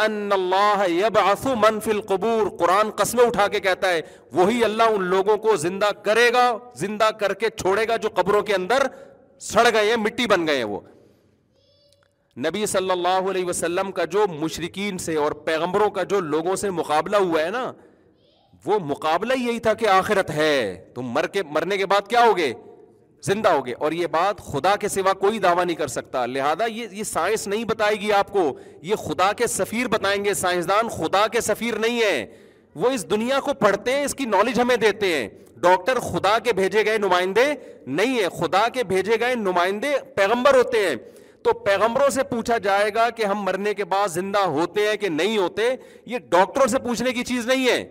آسو 1.24 1.54
منفی 1.64 2.00
قبور 2.08 2.48
قرآن 2.58 2.90
قسمیں 2.98 3.24
اٹھا 3.26 3.46
کے 3.56 3.60
کہتا 3.66 3.90
ہے 3.92 4.00
وہی 4.38 4.62
اللہ 4.64 4.94
ان 4.94 5.04
لوگوں 5.10 5.36
کو 5.46 5.56
زندہ 5.66 5.90
کرے 6.04 6.28
گا 6.34 6.50
زندہ 6.84 7.08
کر 7.20 7.34
کے 7.42 7.48
چھوڑے 7.56 7.86
گا 7.88 7.96
جو 8.02 8.08
قبروں 8.14 8.42
کے 8.50 8.54
اندر 8.54 8.86
سڑ 9.52 9.66
گئے 9.72 9.88
ہیں 9.90 9.96
مٹی 10.04 10.26
بن 10.34 10.46
گئے 10.46 10.56
ہیں 10.56 10.64
وہ 10.74 10.80
نبی 12.46 12.64
صلی 12.76 12.90
اللہ 12.90 13.30
علیہ 13.30 13.44
وسلم 13.46 13.90
کا 14.00 14.04
جو 14.16 14.24
مشرقین 14.42 14.98
سے 14.98 15.16
اور 15.24 15.32
پیغمبروں 15.48 15.90
کا 15.98 16.02
جو 16.12 16.20
لوگوں 16.20 16.56
سے 16.62 16.70
مقابلہ 16.82 17.16
ہوا 17.26 17.42
ہے 17.44 17.50
نا 17.60 17.70
وہ 18.64 18.78
مقابلہ 18.90 19.32
یہی 19.38 19.58
تھا 19.66 19.72
کہ 19.82 19.86
آخرت 19.88 20.30
ہے 20.34 20.54
تم 20.94 21.10
مر 21.14 21.26
کے 21.32 21.42
مرنے 21.54 21.76
کے 21.78 21.86
بعد 21.86 22.08
کیا 22.08 22.22
ہوگے 22.26 22.52
زندہ 23.26 23.48
ہو 23.48 23.64
گئے 23.66 23.74
اور 23.84 23.92
یہ 23.92 24.06
بات 24.10 24.40
خدا 24.46 24.74
کے 24.80 24.88
سوا 24.88 25.12
کوئی 25.20 25.38
دعویٰ 25.40 25.64
نہیں 25.64 25.76
کر 25.76 25.88
سکتا 25.88 26.24
لہٰذا 26.26 26.64
یہ 26.72 26.86
یہ 26.92 27.04
سائنس 27.04 27.46
نہیں 27.48 27.64
بتائے 27.68 27.94
گی 28.00 28.12
آپ 28.12 28.32
کو 28.32 28.42
یہ 28.88 28.94
خدا 29.06 29.30
کے 29.36 29.46
سفیر 29.46 29.88
بتائیں 29.94 30.24
گے 30.24 30.34
سائنسدان 30.40 30.88
خدا 30.96 31.26
کے 31.32 31.40
سفیر 31.46 31.78
نہیں 31.86 32.00
ہیں 32.02 32.26
وہ 32.82 32.90
اس 32.90 33.08
دنیا 33.10 33.40
کو 33.44 33.52
پڑھتے 33.60 33.92
ہیں 33.94 34.04
اس 34.04 34.14
کی 34.14 34.24
نالج 34.34 34.60
ہمیں 34.60 34.76
دیتے 34.86 35.14
ہیں 35.14 35.28
ڈاکٹر 35.62 36.00
خدا 36.10 36.38
کے 36.44 36.52
بھیجے 36.52 36.84
گئے 36.84 36.98
نمائندے 36.98 37.44
نہیں 37.98 38.18
ہیں 38.20 38.28
خدا 38.40 38.66
کے 38.72 38.84
بھیجے 38.92 39.16
گئے 39.20 39.34
نمائندے 39.34 39.92
پیغمبر 40.16 40.54
ہوتے 40.56 40.86
ہیں 40.88 40.94
تو 41.44 41.52
پیغمبروں 41.64 42.08
سے 42.10 42.22
پوچھا 42.30 42.58
جائے 42.66 42.90
گا 42.94 43.08
کہ 43.16 43.24
ہم 43.26 43.42
مرنے 43.44 43.74
کے 43.74 43.84
بعد 43.84 44.08
زندہ 44.08 44.38
ہوتے 44.58 44.86
ہیں 44.88 44.96
کہ 45.00 45.08
نہیں 45.08 45.36
ہوتے 45.38 45.74
یہ 46.12 46.18
ڈاکٹروں 46.28 46.66
سے 46.70 46.78
پوچھنے 46.86 47.12
کی 47.12 47.24
چیز 47.24 47.46
نہیں 47.46 47.66
ہے 47.68 47.82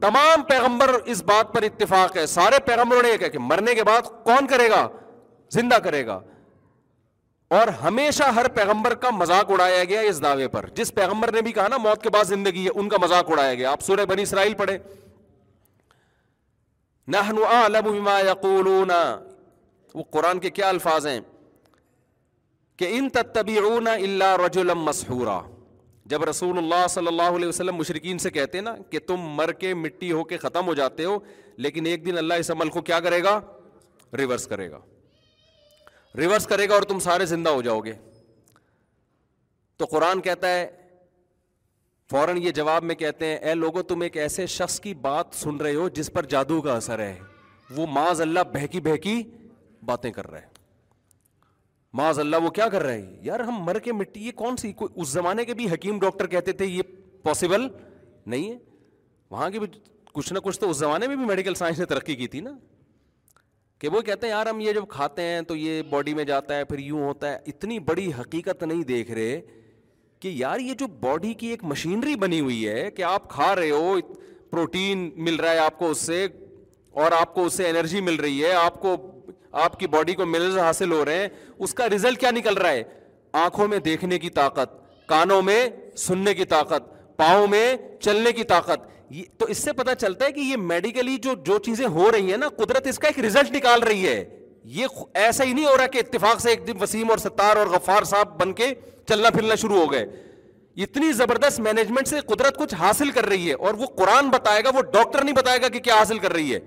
تمام 0.00 0.42
پیغمبر 0.48 0.90
اس 1.12 1.22
بات 1.26 1.52
پر 1.52 1.62
اتفاق 1.68 2.16
ہے 2.16 2.26
سارے 2.34 2.58
پیغمبروں 2.66 3.02
نے 3.02 3.16
کہ 3.32 3.38
مرنے 3.52 3.74
کے 3.74 3.84
بعد 3.84 4.10
کون 4.24 4.46
کرے 4.46 4.68
گا 4.70 4.86
زندہ 5.52 5.74
کرے 5.84 6.06
گا 6.06 6.18
اور 7.58 7.68
ہمیشہ 7.82 8.22
ہر 8.36 8.48
پیغمبر 8.54 8.94
کا 9.02 9.10
مذاق 9.18 9.50
اڑایا 9.52 9.82
گیا 9.90 10.00
اس 10.08 10.22
دعوے 10.22 10.48
پر 10.54 10.66
جس 10.80 10.94
پیغمبر 10.94 11.32
نے 11.32 11.42
بھی 11.42 11.52
کہا 11.58 11.68
نا 11.68 11.76
موت 11.84 12.02
کے 12.02 12.10
بعد 12.16 12.24
زندگی 12.28 12.64
ہے 12.64 12.70
ان 12.80 12.88
کا 12.88 12.96
مذاق 13.02 13.30
اڑایا 13.30 13.54
گیا 13.54 13.70
آپ 13.70 13.82
سورہ 13.84 14.04
بنی 14.08 14.22
اسرائیل 14.22 14.54
پڑھے 14.62 14.78
نہ 17.08 18.28
وہ 19.94 20.02
قرآن 20.12 20.38
کے 20.38 20.50
کیا 20.56 20.68
الفاظ 20.68 21.06
ہیں 21.06 21.20
کہ 22.78 22.88
ان 22.98 23.08
تتبعون 23.10 23.86
الا 23.88 24.32
اللہ 24.34 24.74
مسحورا 24.74 24.74
مسحورہ 24.80 25.38
جب 26.10 26.22
رسول 26.24 26.58
اللہ 26.58 26.86
صلی 26.90 27.06
اللہ 27.06 27.36
علیہ 27.36 27.48
وسلم 27.48 27.76
مشرقین 27.76 28.18
سے 28.18 28.30
کہتے 28.30 28.60
نا 28.60 28.74
کہ 28.90 28.98
تم 29.06 29.20
مر 29.40 29.50
کے 29.64 29.72
مٹی 29.74 30.10
ہو 30.12 30.22
کے 30.30 30.36
ختم 30.44 30.66
ہو 30.66 30.74
جاتے 30.74 31.04
ہو 31.04 31.16
لیکن 31.66 31.86
ایک 31.86 32.06
دن 32.06 32.18
اللہ 32.18 32.34
اس 32.42 32.50
عمل 32.50 32.68
کو 32.76 32.80
کیا 32.90 33.00
کرے 33.06 33.22
گا 33.24 33.40
ریورس 34.18 34.46
کرے 34.46 34.70
گا 34.70 34.78
ریورس 36.18 36.46
کرے 36.52 36.68
گا 36.68 36.74
اور 36.74 36.82
تم 36.92 36.98
سارے 37.10 37.26
زندہ 37.34 37.50
ہو 37.58 37.62
جاؤ 37.62 37.80
گے 37.88 37.92
تو 39.78 39.84
قرآن 39.90 40.20
کہتا 40.28 40.54
ہے 40.54 40.66
فوراً 42.10 42.42
یہ 42.42 42.50
جواب 42.58 42.84
میں 42.90 42.94
کہتے 43.04 43.26
ہیں 43.26 43.36
اے 43.48 43.54
لوگوں 43.54 43.82
تم 43.88 44.00
ایک 44.02 44.16
ایسے 44.26 44.46
شخص 44.58 44.78
کی 44.80 44.94
بات 45.08 45.34
سن 45.42 45.56
رہے 45.66 45.74
ہو 45.74 45.88
جس 46.00 46.10
پر 46.12 46.26
جادو 46.34 46.60
کا 46.68 46.76
اثر 46.76 46.98
ہے 46.98 47.18
وہ 47.76 47.86
معاذ 47.96 48.20
اللہ 48.20 48.52
بہکی 48.54 48.80
بہکی 48.90 49.22
باتیں 49.92 50.10
کر 50.12 50.30
رہا 50.30 50.40
ہے 50.40 50.56
معاذ 51.96 52.18
اللہ 52.20 52.36
وہ 52.44 52.50
کیا 52.56 52.68
کر 52.68 52.82
رہے 52.82 53.00
ہیں 53.00 53.16
یار 53.24 53.40
ہم 53.40 53.62
مر 53.64 53.78
کے 53.84 53.92
مٹی 53.92 54.26
یہ 54.26 54.32
کون 54.36 54.56
سی 54.60 54.72
کوئی 54.76 55.00
اس 55.02 55.08
زمانے 55.08 55.44
کے 55.44 55.54
بھی 55.54 55.70
حکیم 55.72 55.98
ڈاکٹر 56.00 56.26
کہتے 56.34 56.52
تھے 56.52 56.66
یہ 56.66 56.82
پاسبل 57.22 57.66
نہیں 58.30 58.50
ہے 58.50 58.56
وہاں 59.30 59.48
کے 59.50 59.58
بھی 59.60 59.66
کچھ 60.12 60.32
نہ 60.32 60.38
کچھ 60.44 60.58
تو 60.60 60.70
اس 60.70 60.76
زمانے 60.76 61.06
میں 61.08 61.16
بھی 61.16 61.24
میڈیکل 61.26 61.54
سائنس 61.54 61.78
نے 61.78 61.84
ترقی 61.86 62.14
کی 62.16 62.26
تھی 62.28 62.40
نا 62.40 62.50
کہ 63.80 63.88
وہ 63.92 64.00
کہتے 64.02 64.26
ہیں 64.26 64.32
یار 64.34 64.46
ہم 64.46 64.60
یہ 64.60 64.72
جب 64.72 64.86
کھاتے 64.90 65.22
ہیں 65.22 65.40
تو 65.48 65.56
یہ 65.56 65.82
باڈی 65.90 66.14
میں 66.14 66.24
جاتا 66.24 66.56
ہے 66.56 66.64
پھر 66.64 66.78
یوں 66.78 67.02
ہوتا 67.04 67.30
ہے 67.32 67.38
اتنی 67.46 67.78
بڑی 67.90 68.08
حقیقت 68.18 68.62
نہیں 68.62 68.82
دیکھ 68.84 69.10
رہے 69.10 69.40
کہ 70.20 70.28
یار 70.34 70.58
یہ 70.60 70.74
جو 70.78 70.86
باڈی 71.00 71.32
کی 71.42 71.46
ایک 71.48 71.62
مشینری 71.74 72.14
بنی 72.20 72.40
ہوئی 72.40 72.66
ہے 72.68 72.90
کہ 72.96 73.02
آپ 73.10 73.28
کھا 73.30 73.54
رہے 73.56 73.70
ہو 73.70 73.94
پروٹین 74.50 75.08
مل 75.24 75.34
رہا 75.40 75.50
ہے 75.52 75.58
آپ 75.58 75.78
کو 75.78 75.90
اس 75.90 75.98
سے 76.06 76.26
اور 77.02 77.12
آپ 77.20 77.34
کو 77.34 77.44
اس 77.46 77.54
سے 77.54 77.68
انرجی 77.70 78.00
مل 78.00 78.14
رہی 78.20 78.44
ہے 78.44 78.52
آپ 78.52 78.80
کو 78.82 78.96
آپ 79.64 79.78
کی 79.80 79.86
باڈی 79.86 80.14
کو 80.14 80.26
ملز 80.26 80.56
حاصل 80.58 80.92
ہو 80.92 81.04
رہے 81.04 81.18
ہیں 81.20 81.28
اس 81.58 81.74
کا 81.74 81.88
رزلٹ 81.94 82.20
کیا 82.20 82.30
نکل 82.30 82.54
رہا 82.58 82.70
ہے 82.70 82.82
آنکھوں 83.44 83.66
میں 83.68 83.78
دیکھنے 83.84 84.18
کی 84.18 84.30
طاقت 84.30 84.76
کانوں 85.08 85.40
میں 85.42 85.66
سننے 85.98 86.34
کی 86.34 86.44
طاقت 86.44 86.96
پاؤں 87.18 87.46
میں 87.50 87.76
چلنے 88.04 88.32
کی 88.32 88.44
طاقت 88.52 88.86
تو 89.38 89.46
اس 89.52 89.58
سے 89.64 89.72
پتا 89.72 89.94
چلتا 89.94 90.24
ہے 90.24 90.32
کہ 90.32 90.40
یہ 90.40 90.56
میڈیکلی 90.62 91.16
جو 91.44 91.58
چیزیں 91.64 91.86
ہو 91.86 92.10
رہی 92.12 92.30
ہیں 92.30 92.36
نا 92.38 92.48
قدرت 92.56 92.86
اس 92.86 92.98
کا 92.98 93.08
ایک 93.08 93.18
ریزلٹ 93.24 93.54
نکال 93.56 93.82
رہی 93.82 94.06
ہے 94.08 94.22
یہ 94.74 95.02
ایسا 95.18 95.44
ہی 95.44 95.52
نہیں 95.52 95.66
ہو 95.66 95.76
رہا 95.76 95.86
کہ 95.92 95.98
اتفاق 95.98 96.40
سے 96.40 96.50
ایک 96.50 96.66
دن 96.66 96.80
وسیم 96.82 97.10
اور 97.10 97.18
ستار 97.18 97.56
اور 97.56 97.66
غفار 97.74 98.02
صاحب 98.12 98.38
بن 98.40 98.52
کے 98.54 98.68
چلنا 99.08 99.30
پھرنا 99.34 99.54
شروع 99.60 99.76
ہو 99.78 99.90
گئے 99.92 100.04
اتنی 100.82 101.12
زبردست 101.12 101.60
مینجمنٹ 101.60 102.08
سے 102.08 102.20
قدرت 102.26 102.56
کچھ 102.58 102.74
حاصل 102.80 103.10
کر 103.10 103.26
رہی 103.28 103.48
ہے 103.48 103.54
اور 103.68 103.74
وہ 103.78 103.86
قرآن 103.96 104.28
بتائے 104.30 104.64
گا 104.64 104.70
وہ 104.74 104.82
ڈاکٹر 104.92 105.24
نہیں 105.24 105.34
بتائے 105.34 105.62
گا 105.62 105.68
کہ 105.68 105.78
کیا 105.86 105.94
حاصل 105.98 106.18
کر 106.18 106.32
رہی 106.32 106.54
ہے 106.54 106.58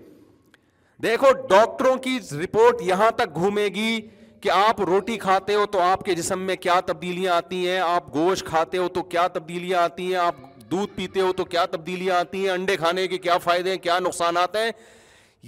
دیکھو 1.04 1.28
ڈاکٹروں 1.50 1.96
کی 1.98 2.18
رپورٹ 2.44 2.82
یہاں 2.88 3.10
تک 3.18 3.36
گھومے 3.36 3.66
گی 3.76 4.00
کہ 4.42 4.50
آپ 4.54 4.82
روٹی 4.88 5.18
کھاتے 5.18 5.54
ہو 5.56 5.66
تو 5.72 5.80
آپ 5.82 6.04
کے 6.06 6.14
جسم 6.16 6.42
میں 6.50 6.56
کیا 6.56 6.80
تبدیلیاں 6.86 7.34
آتی 7.36 7.68
ہیں 7.68 7.80
آپ 7.80 8.14
گوشت 8.16 8.46
کھاتے 8.46 8.78
ہو 8.78 8.88
تو 8.94 9.04
کیا 9.14 9.28
تبدیلیاں 9.34 9.82
آتی 9.84 10.06
ہیں 10.08 10.16
آپ 10.22 10.36
دودھ 10.72 10.92
پیتے 10.96 11.22
ہو 11.22 11.32
تو 11.38 11.46
کیا 11.46 11.66
تبدیلیاں 11.72 12.16
آتی 12.20 12.44
ہیں 12.44 12.50
انڈے 12.54 12.76
کھانے 12.78 13.08
کے 13.08 13.18
کیا 13.26 13.38
فائدے 13.44 13.72
ہیں 13.72 13.78
کیا 13.88 13.98
نقصانات 14.06 14.56
ہیں 14.56 14.72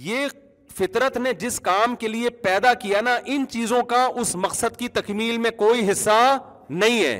یہ 0.06 0.26
فطرت 0.78 1.16
نے 1.16 1.32
جس 1.38 1.58
کام 1.68 1.94
کے 1.98 2.08
لیے 2.08 2.30
پیدا 2.46 2.72
کیا 2.82 3.00
نا 3.08 3.16
ان 3.34 3.44
چیزوں 3.50 3.82
کا 3.92 4.04
اس 4.20 4.34
مقصد 4.46 4.76
کی 4.78 4.88
تکمیل 5.00 5.38
میں 5.46 5.50
کوئی 5.56 5.90
حصہ 5.90 6.20
نہیں 6.70 7.02
ہے 7.04 7.18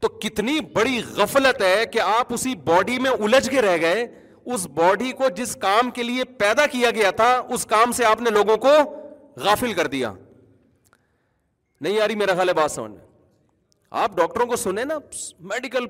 تو 0.00 0.08
کتنی 0.22 0.58
بڑی 0.72 1.00
غفلت 1.16 1.62
ہے 1.62 1.84
کہ 1.92 2.00
آپ 2.00 2.32
اسی 2.32 2.54
باڈی 2.64 2.98
میں 3.06 3.10
الجھ 3.20 3.48
کے 3.50 3.62
رہ 3.62 3.76
گئے 3.80 4.06
اس 4.54 4.66
باڈی 4.74 5.10
کو 5.16 5.28
جس 5.36 5.54
کام 5.60 5.90
کے 5.94 6.02
لیے 6.02 6.24
پیدا 6.38 6.66
کیا 6.72 6.90
گیا 6.94 7.10
تھا 7.16 7.28
اس 7.54 7.66
کام 7.66 7.92
سے 7.96 8.04
آپ 8.04 8.20
نے 8.22 8.30
لوگوں 8.30 8.56
کو 8.66 8.72
غافل 9.44 9.72
کر 9.74 9.86
دیا 9.94 10.12
نہیں 11.84 11.94
یاری 11.96 12.14
میرا 12.16 12.34
خیال 12.34 12.48
ہے 12.48 12.54
بات 12.54 12.78
میں 12.78 13.06
آپ 14.00 14.16
ڈاکٹروں 14.16 14.46
کو 14.46 14.56
سنیں 14.56 14.84
نا 14.84 14.98
میڈیکل 15.52 15.86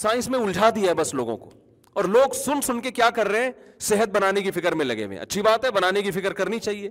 سائنس 0.00 0.28
میں 0.30 0.38
الجھا 0.38 0.68
دیا 0.74 0.88
ہے 0.90 0.94
بس 0.94 1.12
لوگوں 1.14 1.36
کو 1.36 1.50
اور 1.98 2.04
لوگ 2.16 2.32
سن 2.44 2.60
سن 2.62 2.80
کے 2.80 2.90
کیا 2.90 3.08
کر 3.16 3.28
رہے 3.28 3.44
ہیں 3.44 3.50
صحت 3.88 4.08
بنانے 4.16 4.40
کی 4.42 4.50
فکر 4.50 4.74
میں 4.80 4.84
لگے 4.84 5.04
ہوئے 5.04 5.18
اچھی 5.18 5.42
بات 5.42 5.64
ہے 5.64 5.70
بنانے 5.76 6.02
کی 6.02 6.10
فکر 6.10 6.32
کرنی 6.40 6.58
چاہیے 6.58 6.90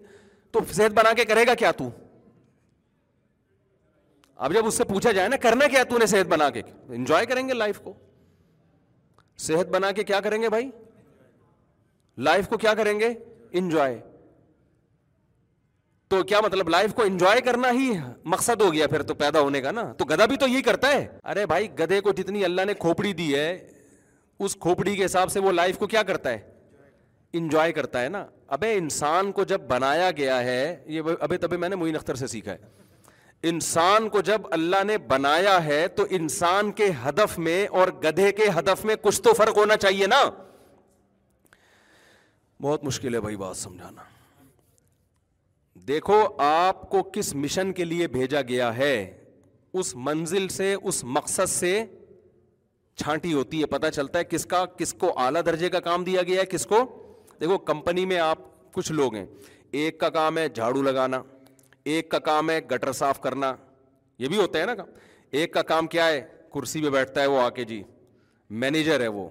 تو 0.52 0.60
صحت 0.72 0.94
بنا 0.96 1.14
کے 1.18 1.26
کرے 1.26 1.46
گا 1.48 1.54
کیا 1.64 1.72
تو 1.82 1.90
اب 4.46 4.54
جب 4.54 4.66
اس 4.68 4.74
سے 4.78 4.84
پوچھا 4.84 5.12
جائے 5.12 5.28
نا 5.30 5.38
کرنا 5.42 5.68
کیا 5.72 5.84
تو 5.90 5.98
نے 5.98 6.06
صحت 6.16 6.28
بنا 6.30 6.50
کے 6.58 6.62
انجوائے 6.96 7.26
کریں 7.26 7.48
گے 7.48 7.54
لائف 7.54 7.80
کو 7.84 7.94
صحت 9.44 9.70
بنا 9.70 9.92
کے 9.96 10.04
کیا 10.04 10.20
کریں 10.24 10.42
گے 10.42 10.50
بھائی 10.50 10.70
لائف 12.28 12.48
کو 12.48 12.58
کیا 12.58 12.74
کریں 12.74 13.00
گے 13.00 13.08
انجوائے 13.60 14.00
تو 16.10 16.22
کیا 16.24 16.40
مطلب 16.44 16.70
لائف 16.70 16.94
کو 16.96 17.04
انجوائے 17.04 17.42
کرنا 17.42 17.72
ہی 17.74 17.90
مقصد 18.34 18.62
ہو 18.62 18.72
گیا 18.74 18.88
پھر 18.88 19.04
تو 19.04 19.14
پیدا 19.14 19.40
ہونے 19.42 19.62
کا 19.62 19.72
نا 19.72 19.84
تو 19.98 20.06
گدا 20.10 20.26
بھی 20.32 20.36
تو 20.40 20.48
یہی 20.48 20.62
کرتا 20.62 20.92
ہے 20.92 21.08
ارے 21.32 21.46
بھائی 21.46 21.70
گدھے 21.80 22.00
کو 22.02 22.12
جتنی 22.18 22.44
اللہ 22.46 22.66
نے 22.68 22.74
کھوپڑی 22.80 23.14
دی 23.14 23.34
ہے 23.36 23.52
اس 24.46 24.56
کھوپڑی 24.62 24.96
کے 24.96 25.06
حساب 25.06 25.32
سے 25.32 25.40
وہ 25.40 25.52
لائف 25.52 25.78
کو 25.78 25.88
کیا 25.88 26.04
کرتا 26.08 26.30
ہے 26.30 26.40
انجوائے 27.40 27.72
کرتا 27.74 28.02
ہے 28.02 28.10
نا 28.10 28.26
ابے 28.58 28.74
انسان 28.78 29.32
کو 29.32 29.44
جب 29.44 29.62
بنایا 29.68 30.10
گیا 30.18 30.40
ہے 30.44 30.76
یہ 30.96 31.02
ابھی 31.20 31.38
تبھی 31.38 31.58
میں 31.58 31.70
نے 31.70 31.76
موین 31.76 31.96
اختر 31.96 32.16
سے 32.16 32.28
سیکھا 32.28 32.52
ہے 32.52 32.58
انسان 33.50 34.08
کو 34.10 34.22
جب 34.28 34.42
اللہ 34.52 34.84
نے 34.86 34.98
بنایا 35.08 35.58
ہے 35.66 35.88
تو 35.96 36.06
انسان 36.18 36.72
کے 36.80 36.86
ہدف 37.06 37.38
میں 37.48 37.66
اور 37.80 37.88
گدھے 38.04 38.32
کے 38.40 38.44
ہدف 38.58 38.84
میں 38.86 38.96
کچھ 39.02 39.22
تو 39.22 39.34
فرق 39.38 39.58
ہونا 39.58 39.76
چاہیے 39.86 40.08
نا 40.14 40.22
بہت 42.62 42.84
مشکل 42.84 43.16
ہے 43.16 43.20
بھائی 43.22 43.36
بات 43.44 43.58
سمجھانا 43.58 44.04
دیکھو 45.88 46.18
آپ 46.46 46.90
کو 46.90 47.04
کس 47.18 47.34
مشن 47.46 47.72
کے 47.80 47.86
لیے 47.86 48.08
بھیجا 48.18 48.42
گیا 48.48 48.76
ہے 48.78 48.96
اس 49.82 49.96
منزل 50.10 50.48
سے 50.58 50.74
اس 50.74 51.04
مقصد 51.20 51.50
سے 51.50 51.84
چھانٹی 53.04 53.34
ہوتی 53.34 53.62
ہے 53.62 53.66
پتہ 53.76 53.90
چلتا 53.96 54.20
ہے 54.20 54.24
کس 54.34 54.46
کا 54.56 54.64
کس 54.78 54.94
کو 55.00 55.14
اعلیٰ 55.26 55.42
درجے 55.46 55.70
کا 55.70 55.80
کام 55.92 56.04
دیا 56.04 56.22
گیا 56.28 56.42
ہے 56.42 56.46
کس 56.56 56.66
کو 56.74 56.80
دیکھو 57.42 57.58
کمپنی 57.72 58.06
میں 58.12 58.20
آپ 58.32 58.40
کچھ 58.74 58.92
لوگ 58.92 59.16
ہیں 59.16 59.26
ایک 59.84 60.00
کا 60.00 60.10
کام 60.20 60.38
ہے 60.38 60.48
جھاڑو 60.50 60.82
لگانا 60.82 61.22
ایک 61.86 62.10
کا 62.12 62.20
کام 62.28 62.50
ہے 62.50 62.60
گٹر 62.74 62.92
صاف 63.00 63.20
کرنا 63.22 63.54
یہ 64.20 64.28
بھی 64.28 64.38
ہوتا 64.38 64.60
ہے 64.60 64.66
نا 64.66 64.74
کام 64.76 64.86
ایک 65.40 65.52
کا 65.54 65.62
کام 65.72 65.88
کیا 65.88 66.08
ہے 66.08 66.20
کرسی 66.54 66.82
پہ 66.84 66.90
بیٹھتا 66.90 67.22
ہے 67.22 67.26
وہ 67.28 67.40
آ 67.42 67.50
کے 67.58 67.64
جی 67.72 67.82
مینیجر 68.64 69.00
ہے 69.02 69.08
وہ 69.18 69.28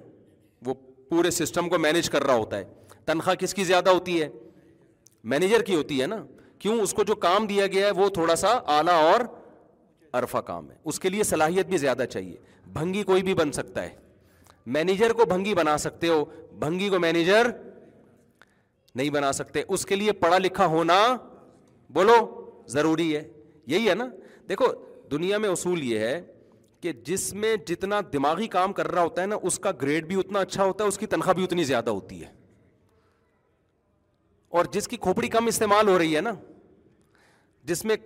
وہ 0.66 0.74
پورے 1.08 1.30
سسٹم 1.30 1.68
کو 1.68 1.78
مینیج 1.78 2.10
کر 2.10 2.24
رہا 2.26 2.34
ہوتا 2.34 2.56
ہے 2.58 2.64
تنخواہ 3.06 3.34
کس 3.40 3.54
کی 3.54 3.64
زیادہ 3.64 3.90
ہوتی 3.90 4.20
ہے 4.22 4.28
مینیجر 5.32 5.62
کی 5.66 5.74
ہوتی 5.74 6.00
ہے 6.02 6.06
نا 6.06 6.16
کیوں 6.58 6.80
اس 6.82 6.92
کو 6.94 7.04
جو 7.04 7.14
کام 7.26 7.46
دیا 7.46 7.66
گیا 7.72 7.86
ہے 7.86 7.90
وہ 8.00 8.08
تھوڑا 8.18 8.36
سا 8.36 8.52
اعلیٰ 8.76 8.98
اور 9.12 9.20
ارفا 10.20 10.40
کام 10.50 10.70
ہے 10.70 10.76
اس 10.84 11.00
کے 11.00 11.08
لیے 11.08 11.22
صلاحیت 11.32 11.66
بھی 11.66 11.76
زیادہ 11.78 12.04
چاہیے 12.10 12.36
بھنگی 12.72 13.02
کوئی 13.10 13.22
بھی 13.22 13.34
بن 13.34 13.52
سکتا 13.52 13.82
ہے 13.82 13.90
مینیجر 14.76 15.12
کو 15.12 15.24
بھنگی 15.28 15.54
بنا 15.54 15.76
سکتے 15.78 16.08
ہو 16.08 16.24
بھنگی 16.58 16.88
کو 16.88 16.98
مینیجر 17.00 17.50
نہیں 18.94 19.10
بنا 19.10 19.32
سکتے 19.42 19.62
اس 19.68 19.86
کے 19.86 19.96
لیے 19.96 20.12
پڑھا 20.24 20.38
لکھا 20.38 20.66
ہونا 20.76 20.98
بولو 21.94 22.14
ضروری 22.72 23.14
ہے 23.16 23.22
یہی 23.66 23.88
ہے 23.88 23.94
نا 23.94 24.06
دیکھو 24.48 24.66
دنیا 25.10 25.38
میں 25.38 25.48
اصول 25.48 25.82
یہ 25.84 25.98
ہے 25.98 26.20
کہ 26.82 26.92
جس 27.04 27.32
میں 27.42 27.54
جتنا 27.66 28.00
دماغی 28.12 28.46
کام 28.54 28.72
کر 28.78 28.90
رہا 28.90 29.02
ہوتا 29.02 29.22
ہے 29.22 29.26
نا 29.26 29.36
اس 29.50 29.58
کا 29.66 29.70
گریڈ 29.82 30.06
بھی 30.06 30.18
اتنا 30.20 30.38
اچھا 30.40 30.64
ہوتا 30.64 30.84
ہے 30.84 30.88
اس 30.88 30.98
کی 30.98 31.06
تنخواہ 31.14 31.34
بھی 31.34 31.44
اتنی 31.44 31.64
زیادہ 31.64 31.90
ہوتی 31.90 32.20
ہے 32.22 32.32
اور 34.58 34.64
جس 34.72 34.88
کی 34.88 34.96
کھوپڑی 35.06 35.28
کم 35.28 35.46
استعمال 35.46 35.88
ہو 35.88 35.98
رہی 35.98 36.16
ہے 36.16 36.20
نا 36.20 36.32
جس 37.68 37.84
میں 37.84 37.96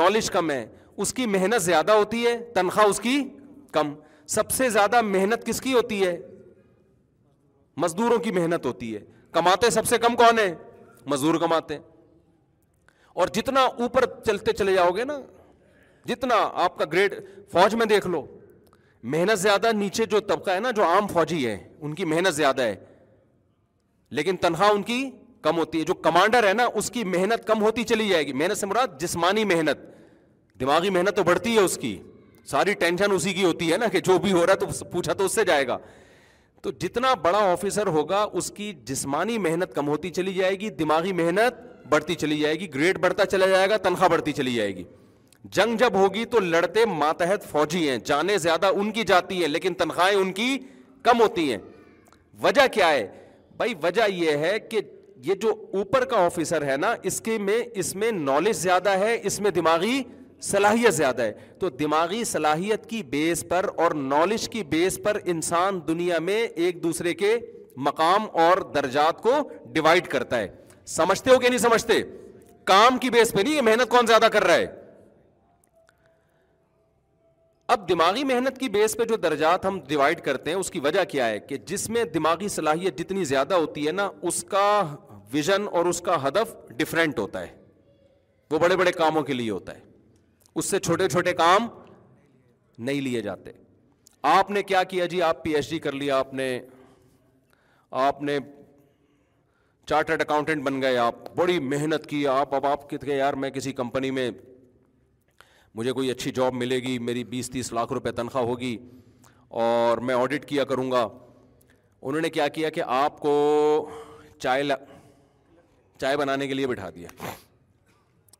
نالج 0.00 0.30
کم 0.30 0.50
ہے 0.50 0.64
اس 1.04 1.12
کی 1.14 1.26
محنت 1.34 1.62
زیادہ 1.62 1.92
ہوتی 1.92 2.24
ہے 2.26 2.36
تنخواہ 2.54 2.86
اس 2.88 3.00
کی 3.00 3.22
کم 3.72 3.92
سب 4.34 4.50
سے 4.50 4.68
زیادہ 4.70 5.00
محنت 5.02 5.44
کس 5.46 5.60
کی 5.60 5.72
ہوتی 5.74 6.04
ہے 6.04 6.16
مزدوروں 7.82 8.18
کی 8.18 8.30
محنت 8.38 8.66
ہوتی 8.66 8.94
ہے 8.94 9.00
کماتے 9.32 9.70
سب 9.70 9.86
سے 9.86 9.98
کم 9.98 10.16
کون 10.16 10.38
ہے 10.38 10.54
مزدور 11.10 11.34
کماتے 11.40 11.74
ہیں 11.76 11.82
اور 13.20 13.28
جتنا 13.34 13.60
اوپر 13.84 14.04
چلتے 14.26 14.52
چلے 14.58 14.72
جاؤ 14.74 14.90
گے 14.96 15.04
نا 15.04 15.18
جتنا 16.08 16.34
آپ 16.64 16.76
کا 16.78 16.84
گریڈ 16.92 17.14
فوج 17.52 17.74
میں 17.80 17.86
دیکھ 17.92 18.06
لو 18.08 18.22
محنت 19.14 19.38
زیادہ 19.38 19.70
نیچے 19.78 20.04
جو 20.12 20.18
طبقہ 20.28 20.50
ہے 20.50 20.60
نا 20.60 20.70
جو 20.76 20.84
عام 20.84 21.06
فوجی 21.12 21.46
ہے 21.46 21.56
ان 21.80 21.94
کی 22.00 22.04
محنت 22.12 22.34
زیادہ 22.34 22.62
ہے 22.62 22.76
لیکن 24.18 24.36
تنہا 24.46 24.68
ان 24.74 24.82
کی 24.90 24.98
کم 25.46 25.58
ہوتی 25.58 25.78
ہے 25.78 25.84
جو 25.88 25.94
کمانڈر 26.06 26.46
ہے 26.48 26.52
نا 26.60 26.66
اس 26.80 26.90
کی 26.96 27.04
محنت 27.14 27.46
کم 27.46 27.62
ہوتی 27.62 27.84
چلی 27.92 28.08
جائے 28.08 28.26
گی 28.26 28.32
محنت 28.42 28.56
سے 28.58 28.66
مراد 28.72 28.98
جسمانی 29.00 29.44
محنت 29.54 29.78
دماغی 30.60 30.90
محنت 30.98 31.16
تو 31.16 31.24
بڑھتی 31.32 31.54
ہے 31.54 31.60
اس 31.70 31.76
کی 31.82 31.96
ساری 32.50 32.74
ٹینشن 32.84 33.12
اسی 33.14 33.32
کی 33.38 33.44
ہوتی 33.44 33.72
ہے 33.72 33.76
نا 33.76 33.86
کہ 33.96 34.00
جو 34.10 34.18
بھی 34.26 34.32
ہو 34.32 34.46
رہا 34.46 34.52
ہے 34.62 34.66
تو 34.78 34.84
پوچھا 34.92 35.12
تو 35.12 35.24
اس 35.24 35.34
سے 35.34 35.44
جائے 35.50 35.66
گا 35.68 35.78
تو 36.62 36.70
جتنا 36.86 37.14
بڑا 37.26 37.38
آفیسر 37.52 37.86
ہوگا 37.98 38.26
اس 38.40 38.50
کی 38.56 38.72
جسمانی 38.92 39.38
محنت 39.48 39.74
کم 39.74 39.88
ہوتی 39.88 40.10
چلی 40.20 40.34
جائے 40.34 40.58
گی 40.60 40.70
دماغی 40.82 41.12
محنت 41.22 41.66
بڑھتی 41.90 42.14
چلی 42.20 42.38
جائے 42.38 42.58
گی 42.60 42.72
گریڈ 42.74 42.98
بڑھتا 43.00 43.26
چلا 43.26 43.46
جائے 43.46 43.68
گا 43.70 43.76
تنخواہ 43.82 44.08
بڑھتی 44.08 44.32
چلی 44.32 44.54
جائے 44.54 44.74
گی 44.76 44.82
جنگ 45.56 45.76
جب 45.78 45.94
ہوگی 45.96 46.24
تو 46.30 46.40
لڑتے 46.40 46.84
ماتحت 46.96 47.44
فوجی 47.50 47.88
ہیں 47.88 47.96
جانے 48.04 48.36
زیادہ 48.38 48.66
ان 48.80 48.90
کی 48.92 49.02
جاتی 49.10 49.40
ہیں 49.40 49.48
لیکن 49.48 49.74
تنخواہیں 49.82 50.16
ان 50.16 50.32
کی 50.38 50.56
کم 51.02 51.20
ہوتی 51.20 51.50
ہیں 51.50 51.58
وجہ 52.42 52.66
کیا 52.72 52.90
ہے 52.90 53.06
بھائی 53.56 53.74
وجہ 53.82 54.10
یہ 54.14 54.36
ہے 54.46 54.58
کہ 54.70 54.80
یہ 55.24 55.34
جو 55.42 55.50
اوپر 55.78 56.04
کا 56.10 56.16
آفیسر 56.24 56.66
ہے 56.70 56.76
نا 56.76 56.94
اس 57.10 57.20
کے 57.28 57.38
میں 57.46 57.58
اس 57.82 57.94
میں 58.02 58.10
نالج 58.18 58.56
زیادہ 58.56 58.90
ہے 58.98 59.18
اس 59.30 59.40
میں 59.46 59.50
دماغی 59.60 60.02
صلاحیت 60.48 60.94
زیادہ 60.94 61.22
ہے 61.22 61.32
تو 61.60 61.68
دماغی 61.78 62.22
صلاحیت 62.32 62.86
کی 62.90 63.02
بیس 63.14 63.44
پر 63.48 63.66
اور 63.84 63.90
نالج 64.14 64.48
کی 64.48 64.62
بیس 64.74 64.98
پر 65.04 65.18
انسان 65.32 65.80
دنیا 65.88 66.18
میں 66.26 66.40
ایک 66.64 66.82
دوسرے 66.82 67.14
کے 67.22 67.36
مقام 67.86 68.26
اور 68.44 68.58
درجات 68.74 69.20
کو 69.22 69.34
ڈیوائڈ 69.72 70.06
کرتا 70.14 70.38
ہے 70.38 70.46
سمجھتے 70.96 71.30
ہو 71.30 71.38
کہ 71.38 71.48
نہیں 71.48 71.58
سمجھتے 71.58 72.02
کام 72.70 72.96
کی 72.98 73.10
بیس 73.10 73.32
پہ 73.32 73.40
نہیں 73.40 73.54
یہ 73.54 73.62
محنت 73.62 73.88
کون 73.90 74.06
زیادہ 74.06 74.28
کر 74.32 74.44
رہا 74.46 74.54
ہے 74.56 74.66
اب 77.74 77.88
دماغی 77.88 78.22
محنت 78.24 78.58
کی 78.58 78.68
بیس 78.76 78.96
پہ 78.96 79.04
جو 79.08 79.16
درجات 79.22 79.64
ہم 79.66 79.78
ڈیوائڈ 79.88 80.20
کرتے 80.24 80.50
ہیں 80.50 80.56
اس 80.58 80.70
کی 80.70 80.80
وجہ 80.84 81.04
کیا 81.08 81.26
ہے 81.28 81.38
کہ 81.48 81.56
جس 81.72 81.88
میں 81.96 82.04
دماغی 82.14 82.48
صلاحیت 82.56 82.98
جتنی 82.98 83.24
زیادہ 83.32 83.54
ہوتی 83.54 83.86
ہے 83.86 83.92
نا 83.92 84.08
اس 84.30 84.42
کا 84.50 84.64
ویژن 85.32 85.66
اور 85.76 85.86
اس 85.86 86.00
کا 86.06 86.16
ہدف 86.26 86.54
ڈفرینٹ 86.78 87.18
ہوتا 87.18 87.42
ہے 87.46 87.54
وہ 88.50 88.58
بڑے 88.58 88.76
بڑے 88.76 88.92
کاموں 88.92 89.22
کے 89.22 89.32
لیے 89.32 89.50
ہوتا 89.50 89.74
ہے 89.76 89.80
اس 90.60 90.70
سے 90.70 90.78
چھوٹے 90.88 91.08
چھوٹے 91.08 91.32
کام 91.42 91.68
نہیں 92.88 93.00
لیے 93.00 93.20
جاتے 93.22 93.52
آپ 94.36 94.50
نے 94.50 94.62
کیا 94.72 94.82
کیا 94.92 95.06
جی 95.12 95.22
آپ 95.22 95.42
پی 95.42 95.54
ایچ 95.54 95.70
ڈی 95.70 95.78
کر 95.88 95.92
لیا 96.02 96.18
آپ 96.18 96.32
نے 96.34 96.48
آپ 98.06 98.22
نے 98.22 98.38
چارٹرڈ 99.88 100.20
اکاؤنٹنٹ 100.20 100.62
بن 100.64 100.80
گئے 100.82 100.96
آپ 101.08 101.14
بڑی 101.36 101.58
محنت 101.74 102.06
کی 102.06 102.26
آپ 102.28 102.54
اب 102.54 102.66
آپ 102.66 102.88
کہتے 102.88 103.16
یار 103.16 103.34
میں 103.42 103.50
کسی 103.50 103.72
کمپنی 103.72 104.10
میں 104.18 104.30
مجھے 105.74 105.92
کوئی 105.98 106.10
اچھی 106.10 106.30
جاب 106.38 106.54
ملے 106.54 106.78
گی 106.86 106.98
میری 107.08 107.22
بیس 107.30 107.50
تیس 107.50 107.72
لاکھ 107.72 107.92
روپے 107.92 108.10
تنخواہ 108.18 108.44
ہوگی 108.44 108.76
اور 109.66 109.98
میں 110.08 110.14
آڈٹ 110.14 110.44
کیا 110.48 110.64
کروں 110.72 110.90
گا 110.90 111.06
انہوں 111.06 112.20
نے 112.20 112.30
کیا 112.30 112.48
کیا 112.58 112.70
کہ 112.78 112.82
آپ 112.96 113.18
کو 113.20 113.32
چائے 114.40 114.62
ل... 114.62 114.72
چائے 116.00 116.16
بنانے 116.16 116.46
کے 116.48 116.54
لیے 116.54 116.66
بٹھا 116.66 116.90
دیا 116.94 117.08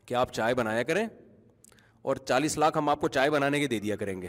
کہ 0.05 0.13
آپ 0.23 0.33
چائے 0.33 0.53
بنایا 0.61 0.83
کریں 0.91 1.05
اور 2.07 2.15
چالیس 2.27 2.57
لاکھ 2.57 2.77
ہم 2.77 2.89
آپ 2.89 3.01
کو 3.01 3.07
چائے 3.17 3.29
بنانے 3.37 3.59
کے 3.59 3.67
دے 3.75 3.79
دیا 3.87 3.95
کریں 4.03 4.21
گے 4.21 4.27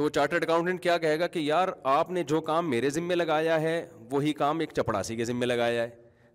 تو 0.00 0.04
وہ 0.04 0.08
چارٹرڈ 0.10 0.42
اکاؤنٹنٹ 0.42 0.80
کیا 0.82 0.96
کہے 0.98 1.18
گا 1.20 1.26
کہ 1.32 1.38
یار 1.38 1.68
آپ 1.92 2.10
نے 2.10 2.22
جو 2.28 2.40
کام 2.40 2.68
میرے 2.70 2.90
ذمے 2.90 3.14
لگایا 3.14 3.60
ہے 3.60 3.74
وہی 4.10 4.32
کام 4.34 4.60
ایک 4.60 4.70
چپڑاسی 4.76 5.16
کے 5.16 5.24
ذمے 5.30 5.46
لگایا 5.46 5.82
ہے 5.82 5.88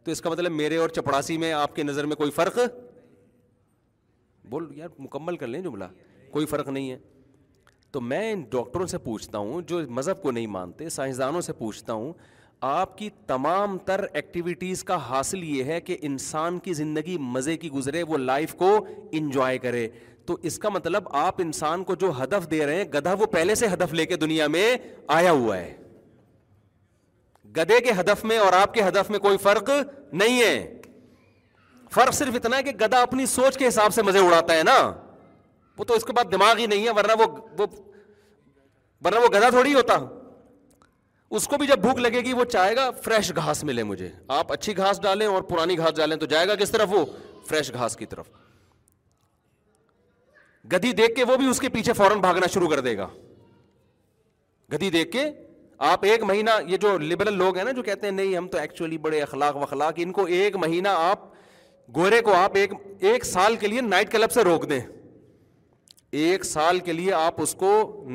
تو 0.04 0.12
اس 0.12 0.22
کا 0.22 0.30
مطلب 0.30 0.52
میرے 0.52 0.78
اور 0.78 0.90
چپڑاسی 0.98 1.38
میں 1.44 1.52
آپ 1.54 1.76
کے 1.76 1.84
نظر 1.84 2.06
میں 2.12 2.16
کوئی 2.16 2.32
فرق 2.36 2.60
بول 4.50 4.68
یار 4.78 4.90
مکمل 5.04 5.38
کر 5.38 5.48
لیں 5.48 5.62
جملہ 5.62 5.84
کوئی 6.32 6.46
فرق 6.52 6.68
نہیں 6.70 6.92
ہے 6.92 6.98
تو 7.92 8.02
میں 8.02 8.32
ان 8.34 8.42
ڈاکٹروں 8.52 8.86
سے 8.88 8.98
پوچھتا 9.08 9.38
ہوں 9.38 9.62
جو 9.68 9.80
مذہب 10.00 10.22
کو 10.24 10.32
نہیں 10.32 10.48
مانتے 10.58 10.90
سائنسدانوں 11.00 11.42
سے 11.42 11.54
پوچھتا 11.58 11.94
ہوں 11.94 12.14
آپ 12.78 12.98
کی 12.98 13.10
تمام 13.28 13.78
تر 13.86 14.06
ایکٹیویٹیز 14.14 14.84
کا 14.84 14.96
حاصل 15.10 15.44
یہ 15.44 15.64
ہے 15.74 15.82
کہ 15.88 15.98
انسان 16.10 16.60
کی 16.68 16.74
زندگی 16.74 17.18
مزے 17.20 17.58
کی 17.58 17.70
گزرے 17.72 18.04
وہ 18.08 18.18
لائف 18.18 18.54
کو 18.60 18.76
انجوائے 19.22 19.58
کرے 19.66 19.88
تو 20.28 20.38
اس 20.50 20.58
کا 20.60 20.70
مطلب 20.70 21.08
آپ 21.22 21.42
انسان 21.42 21.84
کو 21.90 21.96
جو 22.04 22.12
ہدف 22.22 22.50
دے 22.52 22.66
رہے 22.66 22.76
ہیں 22.76 22.84
گدھا 22.94 23.14
وہ 23.20 23.26
پہلے 23.32 23.56
سے 23.56 23.68
ہدف 23.74 23.94
لے 23.94 24.06
کے 24.12 24.16
دنیا 24.24 24.48
میں 24.56 24.66
آیا 25.18 25.32
ہوا 25.32 25.58
ہے 25.58 25.74
گدے 27.58 27.80
کے 27.88 27.92
ہدف 28.00 28.24
میں 28.30 28.38
اور 28.46 28.54
آپ 28.54 28.74
کے 28.74 28.82
ہدف 28.88 29.10
میں 29.12 29.20
کوئی 29.26 29.38
فرق 29.44 29.70
نہیں 30.22 30.42
ہے 30.42 30.56
فرق 31.94 32.14
صرف 32.14 32.36
اتنا 32.36 32.58
ہے 32.58 32.64
کہ 32.64 32.72
گدا 32.82 33.02
اپنی 33.02 33.26
سوچ 33.34 33.58
کے 33.58 33.68
حساب 33.68 33.94
سے 33.94 34.02
مزے 34.04 34.20
اڑاتا 34.26 34.56
ہے 34.58 34.64
نا 34.72 34.78
وہ 35.78 35.84
تو 35.88 35.94
اس 36.00 36.04
کے 36.06 36.14
بعد 36.18 36.32
دماغ 36.32 36.58
ہی 36.58 36.66
نہیں 36.74 36.86
ہے 36.86 36.92
ورنہ 37.00 37.14
وہ 37.20 37.66
ورنہ 39.06 39.20
وہ 39.24 39.28
گدھا 39.38 39.50
تھوڑی 39.50 39.74
ہوتا 39.74 39.98
اس 41.38 41.48
کو 41.48 41.58
بھی 41.58 41.68
جب 41.68 41.80
بھوک 41.82 42.00
لگے 42.00 42.20
گی 42.26 42.34
وہ 42.34 42.44
چاہے 42.56 42.76
گا 42.76 42.90
فریش 43.04 43.32
گھاس 43.36 43.64
ملے 43.70 43.84
مجھے 43.92 44.10
آپ 44.40 44.52
اچھی 44.54 44.76
گھاس 44.78 45.02
ڈالیں 45.02 45.28
اور 45.28 45.42
پرانی 45.52 45.78
گھاس 45.78 45.96
ڈالیں 45.98 46.16
تو 46.18 46.26
جائے 46.34 46.48
گا 46.48 46.56
کس 46.64 46.72
طرف 46.72 46.90
وہ 46.94 47.06
فریش 47.50 47.72
گھاس 47.74 47.96
کی 47.98 48.06
طرف 48.14 48.30
گدی 50.72 50.92
دیکھ 50.98 51.16
کے 51.16 51.24
وہ 51.28 51.36
بھی 51.38 51.48
اس 51.50 51.60
کے 51.60 51.70
پیچھے 51.70 51.94
فوراً 51.94 52.20
بھاگنا 52.22 52.48
شروع 52.54 52.68
کر 52.70 52.80
دے 52.88 52.98
گا 52.98 53.08
گدھی 54.74 54.90
دیکھ 54.90 55.12
کے 55.12 55.24
آپ 55.92 56.04
ایک 56.06 56.24
مہینہ 56.24 56.50
یہ 56.68 56.78
جو 56.82 56.98
لبرل 56.98 57.34
لوگ 57.38 57.58
ہیں 57.58 57.64
نا 57.66 57.72
جو 57.78 57.84
کہتے 57.84 58.08
ہیں 58.08 58.14
نہیں 58.14 58.36
ہم 58.38 58.48
تو 58.52 58.58
ایکچولی 58.58 58.98
بڑے 59.06 59.22
اخلاق 59.22 59.56
وخلاق 59.62 59.94
ان 60.04 60.12
کو 60.12 60.26
ایک 60.38 60.56
مہینہ 60.58 60.88
آپ 60.98 61.28
گورے 61.96 62.22
کو 62.26 62.34
آپ 62.36 62.56
ایک 62.58 62.74
ایک 63.10 63.26
سال 63.26 63.56
کے 63.60 63.68
لیے 63.68 63.82
نائٹ 63.82 64.12
کلب 64.12 64.32
سے 64.32 64.44
روک 64.44 64.70
دیں 64.70 64.80
ایک 66.22 66.46
سال 66.46 66.80
کے 66.80 66.94
لیے 66.94 67.14
آپ 67.14 67.42
اس 67.42 67.54
کو 67.60 67.72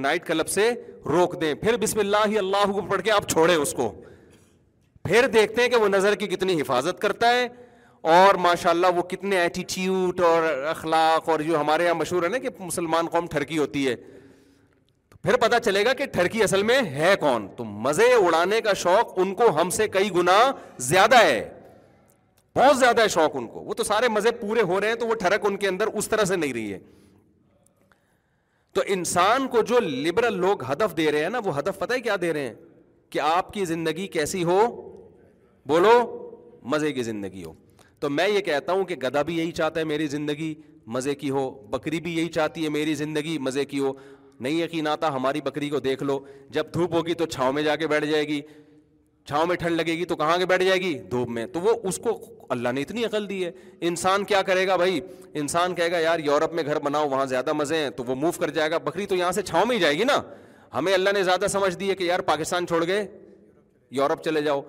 نائٹ 0.06 0.26
کلب 0.26 0.48
سے 0.48 0.70
روک 1.08 1.40
دیں 1.40 1.52
پھر 1.62 1.76
بسم 1.80 1.98
اللہ 1.98 2.24
ہی 2.26 2.38
اللہ 2.38 2.70
کو 2.72 2.80
پڑھ 2.90 3.02
کے 3.02 3.10
آپ 3.12 3.28
چھوڑیں 3.30 3.54
اس 3.54 3.72
کو 3.76 3.90
پھر 5.04 5.26
دیکھتے 5.34 5.62
ہیں 5.62 5.68
کہ 5.70 5.76
وہ 5.82 5.88
نظر 5.88 6.14
کی 6.22 6.26
کتنی 6.28 6.60
حفاظت 6.60 7.00
کرتا 7.00 7.30
ہے 7.34 7.46
اور 8.08 8.34
ماشاء 8.42 8.70
اللہ 8.70 8.96
وہ 8.96 9.02
کتنے 9.08 9.38
ایٹیٹیوٹ 9.38 10.20
اور 10.24 10.42
اخلاق 10.68 11.28
اور 11.28 11.40
جو 11.48 11.58
ہمارے 11.60 11.84
یہاں 11.84 11.94
مشہور 11.94 12.22
ہے 12.22 12.28
نا 12.28 12.38
کہ 12.44 12.48
مسلمان 12.60 13.06
قوم 13.12 13.26
ٹھرکی 13.30 13.58
ہوتی 13.58 13.86
ہے 13.88 13.94
پھر 15.22 15.36
پتا 15.40 15.58
چلے 15.60 15.84
گا 15.84 15.92
کہ 15.94 16.06
ٹھرکی 16.12 16.42
اصل 16.42 16.62
میں 16.70 16.80
ہے 16.92 17.12
کون 17.20 17.46
تو 17.56 17.64
مزے 17.88 18.04
اڑانے 18.14 18.60
کا 18.64 18.72
شوق 18.82 19.18
ان 19.22 19.34
کو 19.40 19.48
ہم 19.60 19.70
سے 19.70 19.88
کئی 19.96 20.10
گنا 20.14 20.38
زیادہ 20.88 21.18
ہے 21.24 21.48
بہت 22.56 22.78
زیادہ 22.78 23.00
ہے 23.02 23.08
شوق 23.08 23.36
ان 23.36 23.46
کو 23.48 23.60
وہ 23.64 23.74
تو 23.74 23.84
سارے 23.84 24.08
مزے 24.08 24.30
پورے 24.40 24.62
ہو 24.68 24.80
رہے 24.80 24.88
ہیں 24.88 24.94
تو 25.00 25.06
وہ 25.06 25.14
ٹھرک 25.20 25.46
ان 25.46 25.56
کے 25.56 25.68
اندر 25.68 25.86
اس 25.92 26.08
طرح 26.08 26.24
سے 26.32 26.36
نہیں 26.36 26.52
رہی 26.52 26.72
ہے 26.72 26.78
تو 28.74 28.82
انسان 28.94 29.46
کو 29.52 29.62
جو 29.68 29.80
لبرل 29.80 30.36
لوگ 30.40 30.62
ہدف 30.72 30.96
دے 30.96 31.10
رہے 31.12 31.22
ہیں 31.22 31.30
نا 31.30 31.38
وہ 31.44 31.58
ہدف 31.58 31.78
پتہ 31.78 31.94
ہی 31.94 32.00
کیا 32.00 32.16
دے 32.20 32.32
رہے 32.32 32.46
ہیں 32.48 32.54
کہ 33.10 33.20
آپ 33.20 33.52
کی 33.52 33.64
زندگی 33.64 34.06
کیسی 34.16 34.42
ہو 34.44 34.60
بولو 35.68 35.90
مزے 36.72 36.92
کی 36.92 37.02
زندگی 37.02 37.44
ہو 37.44 37.52
تو 38.00 38.08
میں 38.10 38.28
یہ 38.28 38.40
کہتا 38.40 38.72
ہوں 38.72 38.84
کہ 38.90 38.94
گدھا 39.02 39.22
بھی 39.30 39.36
یہی 39.38 39.50
چاہتا 39.52 39.80
ہے 39.80 39.84
میری 39.84 40.06
زندگی 40.08 40.54
مزے 40.94 41.14
کی 41.14 41.30
ہو 41.30 41.48
بکری 41.70 42.00
بھی 42.00 42.16
یہی 42.16 42.28
چاہتی 42.36 42.64
ہے 42.64 42.68
میری 42.76 42.94
زندگی 43.00 43.36
مزے 43.46 43.64
کی 43.72 43.78
ہو 43.78 43.92
نہیں 44.44 44.60
یقین 44.62 44.86
آتا 44.88 45.12
ہماری 45.14 45.40
بکری 45.44 45.68
کو 45.70 45.78
دیکھ 45.86 46.02
لو 46.02 46.18
جب 46.50 46.72
دھوپ 46.74 46.94
ہوگی 46.94 47.14
تو 47.22 47.26
چھاؤں 47.26 47.52
میں 47.52 47.62
جا 47.62 47.74
کے 47.76 47.86
بیٹھ 47.86 48.06
جائے 48.10 48.26
گی 48.28 48.40
چھاؤں 49.28 49.46
میں 49.46 49.56
ٹھنڈ 49.56 49.76
لگے 49.80 49.92
گی 49.98 50.04
تو 50.12 50.16
کہاں 50.16 50.36
کے 50.38 50.46
بیٹھ 50.46 50.62
جائے 50.64 50.80
گی 50.80 50.92
دھوپ 51.10 51.28
میں 51.30 51.46
تو 51.52 51.60
وہ 51.60 51.74
اس 51.88 51.96
کو 52.02 52.18
اللہ 52.54 52.68
نے 52.74 52.80
اتنی 52.82 53.04
عقل 53.04 53.28
دی 53.30 53.44
ہے 53.44 53.50
انسان 53.88 54.24
کیا 54.30 54.40
کرے 54.46 54.66
گا 54.68 54.76
بھائی 54.76 55.00
انسان 55.42 55.74
کہے 55.74 55.90
گا 55.92 55.98
یار 55.98 56.18
یورپ 56.24 56.52
میں 56.54 56.62
گھر 56.66 56.78
بناؤ 56.84 57.08
وہاں 57.10 57.26
زیادہ 57.34 57.52
مزے 57.52 57.76
ہیں 57.76 57.90
تو 57.96 58.04
وہ 58.06 58.14
موو 58.14 58.30
کر 58.40 58.50
جائے 58.60 58.70
گا 58.70 58.78
بکری 58.84 59.06
تو 59.06 59.16
یہاں 59.16 59.32
سے 59.32 59.42
چھاؤں 59.50 59.66
میں 59.66 59.76
ہی 59.76 59.80
جائے 59.80 59.98
گی 59.98 60.04
نا 60.04 60.20
ہمیں 60.74 60.92
اللہ 60.94 61.10
نے 61.14 61.22
زیادہ 61.24 61.46
سمجھ 61.50 61.76
دی 61.78 61.90
ہے 61.90 61.94
کہ 61.96 62.04
یار 62.04 62.20
پاکستان 62.32 62.66
چھوڑ 62.66 62.84
گئے 62.86 63.06
یورپ 63.98 64.22
چلے 64.24 64.42
جاؤ 64.42 64.60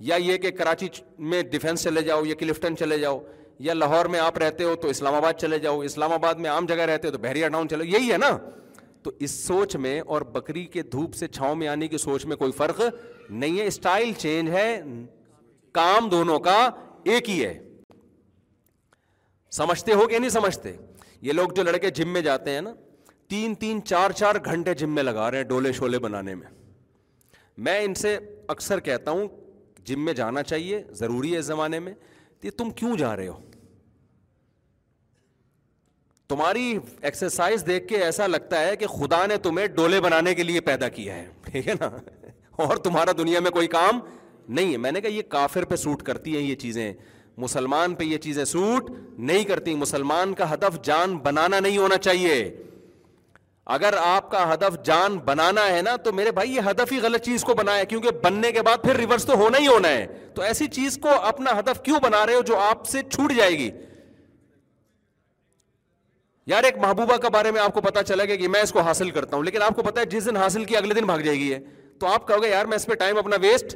یا 0.00 0.16
یہ 0.20 0.36
کہ 0.38 0.50
کراچی 0.50 0.88
میں 1.30 1.42
ڈیفینس 1.50 1.82
چلے 1.82 2.02
جاؤ 2.02 2.24
یا 2.24 2.34
کلفٹن 2.38 2.76
چلے 2.76 2.98
جاؤ 2.98 3.18
یا 3.66 3.74
لاہور 3.74 4.06
میں 4.10 4.20
آپ 4.20 4.38
رہتے 4.38 4.64
ہو 4.64 4.74
تو 4.82 4.88
اسلام 4.88 5.14
آباد 5.14 5.32
چلے 5.40 5.58
جاؤ 5.58 5.80
اسلام 5.80 6.12
آباد 6.12 6.34
میں 6.42 6.50
عام 6.50 6.66
جگہ 6.66 6.82
رہتے 6.90 7.08
ہو 7.08 7.12
تو 7.12 7.18
بحریہ 7.18 7.48
ڈاؤن 7.52 7.68
چلے 7.68 7.84
یہی 7.86 8.12
ہے 8.12 8.16
نا 8.18 8.36
تو 9.02 9.10
اس 9.20 9.30
سوچ 9.46 9.76
میں 9.76 10.00
اور 10.00 10.22
بکری 10.32 10.64
کے 10.72 10.82
دھوپ 10.92 11.14
سے 11.14 11.28
چھاؤں 11.28 11.54
میں 11.56 11.68
آنے 11.68 11.88
کی 11.88 11.98
سوچ 11.98 12.24
میں 12.26 12.36
کوئی 12.36 12.52
فرق 12.56 12.80
نہیں 13.30 13.58
ہے 13.58 13.66
اسٹائل 13.66 14.12
چینج 14.18 14.50
ہے 14.50 14.80
کام 15.78 16.08
دونوں 16.08 16.38
کا 16.40 16.58
ایک 17.12 17.30
ہی 17.30 17.44
ہے 17.44 17.58
سمجھتے 19.56 19.92
ہو 19.94 20.06
کہ 20.08 20.18
نہیں 20.18 20.30
سمجھتے 20.30 20.72
یہ 21.22 21.32
لوگ 21.32 21.48
جو 21.56 21.62
لڑکے 21.62 21.90
جم 21.98 22.08
میں 22.12 22.20
جاتے 22.22 22.50
ہیں 22.50 22.60
نا 22.60 22.72
تین 23.30 23.54
تین 23.60 23.84
چار 23.84 24.10
چار 24.16 24.34
گھنٹے 24.44 24.74
جم 24.82 24.94
میں 24.94 25.02
لگا 25.02 25.30
رہے 25.30 25.36
ہیں 25.38 25.44
ڈولے 25.48 25.72
شولے 25.72 25.98
بنانے 25.98 26.34
میں 26.34 26.46
میں 27.66 27.80
ان 27.84 27.94
سے 27.94 28.16
اکثر 28.48 28.80
کہتا 28.88 29.10
ہوں 29.10 29.26
جم 29.86 30.04
میں 30.04 30.12
جانا 30.18 30.42
چاہیے 30.42 30.82
ضروری 30.98 31.32
ہے 31.32 31.38
اس 31.38 31.44
زمانے 31.44 31.78
میں 31.86 31.92
یہ 32.42 32.50
تم 32.56 32.70
کیوں 32.80 32.96
جا 32.96 33.14
رہے 33.16 33.28
ہو 33.28 33.38
تمہاری 36.28 36.76
ایکسرسائز 37.08 37.64
دیکھ 37.66 37.86
کے 37.88 37.96
ایسا 38.04 38.26
لگتا 38.26 38.60
ہے 38.66 38.76
کہ 38.76 38.86
خدا 38.98 39.24
نے 39.26 39.36
تمہیں 39.46 39.66
ڈولے 39.76 40.00
بنانے 40.00 40.34
کے 40.34 40.42
لیے 40.42 40.60
پیدا 40.68 40.88
کیا 40.98 41.14
ہے 41.16 41.26
ٹھیک 41.50 41.68
ہے 41.68 41.72
نا 41.80 41.88
اور 42.66 42.76
تمہارا 42.86 43.12
دنیا 43.18 43.40
میں 43.46 43.50
کوئی 43.50 43.66
کام 43.76 43.98
نہیں 44.56 44.72
ہے 44.72 44.76
میں 44.86 44.92
نے 44.92 45.00
کہا 45.00 45.10
یہ 45.14 45.22
کافر 45.28 45.64
پہ 45.68 45.76
سوٹ 45.84 46.02
کرتی 46.02 46.36
ہیں 46.36 46.42
یہ 46.42 46.54
چیزیں 46.64 46.92
مسلمان 47.44 47.94
پہ 48.00 48.04
یہ 48.04 48.18
چیزیں 48.26 48.44
سوٹ 48.44 48.90
نہیں 49.18 49.44
کرتی 49.44 49.74
مسلمان 49.76 50.34
کا 50.40 50.52
ہدف 50.52 50.80
جان 50.84 51.16
بنانا 51.24 51.60
نہیں 51.60 51.78
ہونا 51.78 51.96
چاہیے 52.08 52.34
اگر 53.72 53.94
آپ 54.04 54.30
کا 54.30 54.52
ہدف 54.52 54.76
جان 54.84 55.16
بنانا 55.24 55.66
ہے 55.74 55.80
نا 55.82 55.94
تو 56.04 56.12
میرے 56.12 56.30
بھائی 56.38 56.54
یہ 56.54 56.60
ہدف 56.70 56.92
ہی 56.92 56.98
غلط 57.02 57.22
چیز 57.24 57.42
کو 57.44 57.54
بنایا 57.58 57.84
کیونکہ 57.92 58.10
بننے 58.22 58.50
کے 58.52 58.62
بعد 58.62 58.82
پھر 58.82 58.96
ریورس 58.98 59.24
تو 59.26 59.36
ہونا 59.42 59.58
ہی 59.58 59.66
ہونا 59.66 59.88
ہے 59.88 60.06
تو 60.34 60.42
ایسی 60.42 60.66
چیز 60.72 60.98
کو 61.02 61.10
اپنا 61.28 61.58
ہدف 61.58 61.80
کیوں 61.82 62.00
بنا 62.02 62.24
رہے 62.26 62.34
ہو 62.34 62.40
جو 62.46 62.58
آپ 62.58 62.84
سے 62.88 63.02
چھوٹ 63.12 63.32
جائے 63.36 63.52
گی 63.58 63.70
یار 66.46 66.62
ایک 66.64 66.78
محبوبہ 66.78 67.16
کے 67.16 67.28
بارے 67.32 67.50
میں 67.50 67.60
آپ 67.60 67.74
کو 67.74 67.80
پتا 67.80 68.02
چلا 68.02 68.24
گیا 68.24 68.36
کہ 68.36 68.48
میں 68.54 68.60
اس 68.62 68.72
کو 68.72 68.80
حاصل 68.88 69.10
کرتا 69.10 69.36
ہوں 69.36 69.44
لیکن 69.44 69.62
آپ 69.62 69.76
کو 69.76 69.82
پتا 69.82 70.00
ہے 70.00 70.06
جس 70.14 70.26
دن 70.26 70.36
حاصل 70.36 70.64
کیا 70.64 70.78
اگلے 70.78 70.94
دن 70.94 71.06
بھاگ 71.06 71.18
جائے 71.24 71.36
گی 71.38 71.52
ہے 71.52 71.58
تو 72.00 72.06
آپ 72.06 72.26
کہو 72.28 72.42
گے 72.42 72.48
یار 72.50 72.64
میں 72.72 72.76
اس 72.76 72.86
پہ 72.86 72.94
ٹائم 73.02 73.18
اپنا 73.18 73.36
ویسٹ 73.42 73.74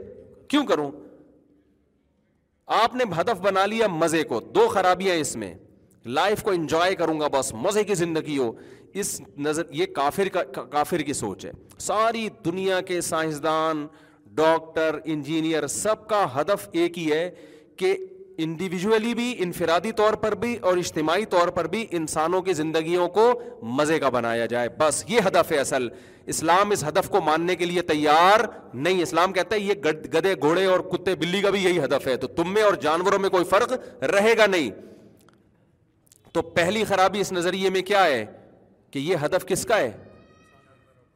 کیوں 0.51 0.65
کروں 0.67 0.91
آپ 2.83 2.95
نے 2.97 3.05
ہدف 3.21 3.41
بنا 3.41 3.65
لیا 3.67 3.87
مزے 3.91 4.23
کو 4.33 4.41
دو 4.55 4.67
خرابیاں 4.75 5.15
اس 5.17 5.35
میں 5.43 5.55
لائف 6.17 6.43
کو 6.43 6.51
انجوائے 6.51 6.95
کروں 6.95 7.19
گا 7.21 7.27
بس 7.33 7.53
مزے 7.63 7.83
کی 7.85 7.95
زندگی 7.95 8.37
ہو 8.39 8.51
اس 9.01 9.21
نظر 9.39 9.63
یہ 9.75 9.87
کافر 9.95 10.29
کا 10.33 10.43
کافر 10.71 11.03
کی 11.03 11.13
سوچ 11.13 11.45
ہے 11.47 11.51
ساری 11.81 12.29
دنیا 12.45 12.81
کے 12.87 13.01
سائنسدان 13.01 13.87
ڈاکٹر 14.35 14.99
انجینئر 15.05 15.67
سب 15.67 16.07
کا 16.09 16.27
ہدف 16.41 16.69
ایک 16.73 16.99
ہی 16.99 17.11
ہے 17.13 17.31
کہ 17.77 17.97
انڈیویجولی 18.43 19.13
بھی 19.15 19.35
انفرادی 19.43 19.91
طور 19.97 20.15
پر 20.23 20.35
بھی 20.43 20.55
اور 20.63 20.77
اجتماعی 20.79 21.25
طور 21.31 21.49
پر 21.55 21.67
بھی 21.69 21.87
انسانوں 21.99 22.41
کی 22.43 22.53
زندگیوں 22.55 23.09
کو 23.17 23.29
مزے 23.79 23.99
کا 24.01 24.09
بنایا 24.17 24.45
جائے 24.53 24.69
بس 24.79 25.03
یہ 25.09 25.21
ہدف 25.27 25.51
ہے 25.53 25.57
اصل 25.59 25.89
اسلام 26.35 26.71
اس 26.71 26.85
ہدف 26.89 27.09
کو 27.11 27.21
ماننے 27.27 27.57
کے 27.57 27.65
لیے 27.65 27.83
تیار 27.91 28.41
نہیں 28.75 29.03
اسلام 29.03 29.33
کہتا 29.33 29.57
ہے 29.57 29.61
یہ 29.61 29.75
گدے 30.15 30.35
گھوڑے 30.35 30.65
اور 30.67 30.81
کتے 30.93 31.15
بلی 31.23 31.41
کا 31.43 31.51
بھی 31.51 31.63
یہی 31.65 31.79
ہدف 31.85 32.07
ہے 32.07 32.17
تو 32.17 32.27
تم 32.37 32.53
میں 32.55 32.63
اور 32.63 32.75
جانوروں 32.83 33.19
میں 33.19 33.31
کوئی 33.31 33.45
فرق 33.51 33.73
رہے 34.17 34.37
گا 34.39 34.47
نہیں 34.47 34.71
تو 36.33 36.43
پہلی 36.59 36.85
خرابی 36.89 37.21
اس 37.21 37.33
نظریے 37.33 37.71
میں 37.71 37.83
کیا 37.83 38.05
ہے 38.07 38.25
کہ 38.91 38.99
یہ 38.99 39.17
ہدف 39.25 39.47
کس 39.47 39.65
کا 39.67 39.79
ہے 39.79 39.91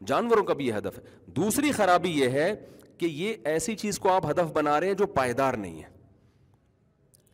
جانوروں 0.06 0.42
کا 0.44 0.54
بھی 0.54 0.66
یہ 0.66 0.72
ہدف 0.78 0.98
ہے 0.98 1.16
دوسری 1.36 1.70
خرابی 1.72 2.10
یہ 2.20 2.28
ہے 2.38 2.52
کہ 2.98 3.06
یہ 3.06 3.34
ایسی 3.52 3.74
چیز 3.76 3.98
کو 3.98 4.08
آپ 4.12 4.30
ہدف 4.30 4.52
بنا 4.52 4.78
رہے 4.80 4.86
ہیں 4.86 4.94
جو 5.02 5.06
پائیدار 5.14 5.54
نہیں 5.64 5.82
ہے 5.82 5.90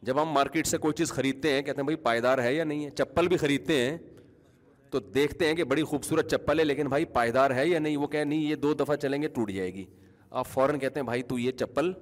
جب 0.07 0.21
ہم 0.23 0.29
مارکیٹ 0.33 0.67
سے 0.67 0.79
کوئی 0.79 0.95
چیز 0.99 1.13
خریدتے 1.13 1.53
ہیں 1.53 1.63
کہتے 1.63 1.81
ہیں 1.81 1.85
بھائی 1.85 1.97
پائیدار 2.03 2.39
ہے 2.43 2.55
یا 2.55 2.65
نہیں 2.65 2.85
ہے 2.85 2.91
چپل 2.99 3.29
بھی 3.29 3.37
خریدتے 3.37 3.77
ہیں 3.85 3.97
تو 4.91 5.01
دیکھتے 5.15 5.47
ہیں 5.47 5.55
کہ 5.55 5.65
بڑی 5.71 5.83
خوبصورت 5.85 6.31
چپل 6.31 6.59
ہے 6.59 6.65
لیکن 6.65 6.89
بھائی 6.89 7.05
پائیدار 7.15 7.51
ہے 7.55 7.67
یا 7.69 7.79
نہیں 7.79 7.97
وہ 8.03 8.07
کہ 8.13 8.23
نہیں 8.25 8.41
یہ 8.43 8.55
دو 8.61 8.73
دفعہ 8.75 8.97
چلیں 9.03 9.21
گے 9.23 9.29
ٹوٹ 9.35 9.51
جائے 9.53 9.73
گی 9.75 9.85
آپ 10.41 10.47
فوراً 10.53 10.79
کہتے 10.79 11.01
ہیں 11.01 11.05
بھائی 11.07 11.23
تو 11.33 11.39
یہ 11.39 11.53
چپل 11.61 11.93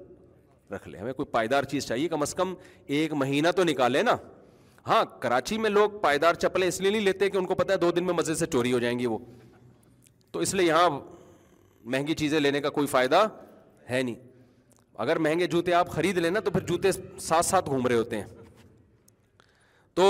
رکھ 0.72 0.89
لے 0.89 0.99
ہمیں 0.99 1.12
کوئی 1.12 1.26
پائیدار 1.32 1.64
چیز 1.72 1.87
چاہیے 1.87 2.09
کم 2.09 2.22
از 2.22 2.34
کم 2.34 2.55
ایک 2.99 3.12
مہینہ 3.12 3.49
تو 3.57 3.64
نکالے 3.64 4.03
نا 4.03 4.16
ہاں 4.87 5.05
کراچی 5.20 5.57
میں 5.59 5.70
لوگ 5.70 5.91
پائیدار 6.01 6.34
چپلیں 6.43 6.66
اس 6.66 6.80
لیے 6.80 6.91
نہیں 6.91 7.01
لیتے 7.03 7.28
کہ 7.30 7.37
ان 7.37 7.47
کو 7.47 7.55
پتا 7.55 7.72
ہے 7.72 7.78
دو 7.78 7.91
دن 7.93 8.05
میں 8.07 8.14
مزے 8.14 8.34
سے 8.41 8.47
چوری 8.53 8.72
ہو 8.72 8.78
جائیں 8.78 8.99
گی 8.99 9.07
وہ 9.07 9.18
تو 10.32 10.39
اس 10.41 10.55
لیے 10.55 10.66
یہاں 10.66 10.89
مہنگی 11.84 12.14
چیزیں 12.20 12.39
لینے 12.41 12.61
کا 12.61 12.70
کوئی 12.76 12.87
فائدہ 12.93 13.26
ہے 13.91 14.03
نہیں 14.03 14.14
اگر 15.05 15.18
مہنگے 15.26 15.47
جوتے 15.55 15.72
آپ 15.74 15.89
خرید 15.93 16.18
لیں 16.18 16.30
نا 16.30 16.41
تو 16.49 16.59
جوتے 16.68 16.91
ساتھ 17.20 17.47
ساتھ 17.47 17.70
گھوم 17.70 17.87
رہے 17.87 17.97
ہوتے 17.97 18.20
ہیں 18.20 18.26
تو 19.95 20.07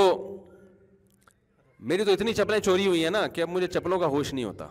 میری 1.93 2.05
تو 2.05 2.13
اتنی 2.13 2.33
چپلیں 2.35 2.59
چوری 2.59 2.87
ہوئی 2.87 3.03
ہیں 3.05 3.11
نا 3.11 3.27
کہ 3.35 3.41
اب 3.41 3.49
مجھے 3.49 3.67
چپلوں 3.67 3.99
کا 4.01 4.07
ہوش 4.15 4.33
نہیں 4.35 4.45
ہوتا 4.45 4.67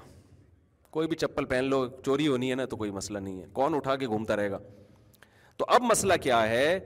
کوئی 0.96 1.08
بھی 1.08 1.16
چپل 1.26 1.46
پہن 1.46 1.64
لو 1.70 1.86
چوری 2.06 2.28
ہونی 2.28 2.50
ہے 2.50 2.56
نا 2.56 2.66
تو 2.70 2.76
کوئی 2.78 2.92
مسئلہ 2.92 3.20
نہیں 3.20 3.42
ہے 3.42 3.46
کون 3.54 3.76
اٹھا 3.76 3.96
کے 4.04 4.08
گھومتا 4.08 4.36
رہے 4.36 4.52
گا 4.52 4.60
تو 5.58 5.66
اب 5.78 5.82
مسئلہ 5.90 6.14
کیا 6.22 6.42
ہے 6.50 6.78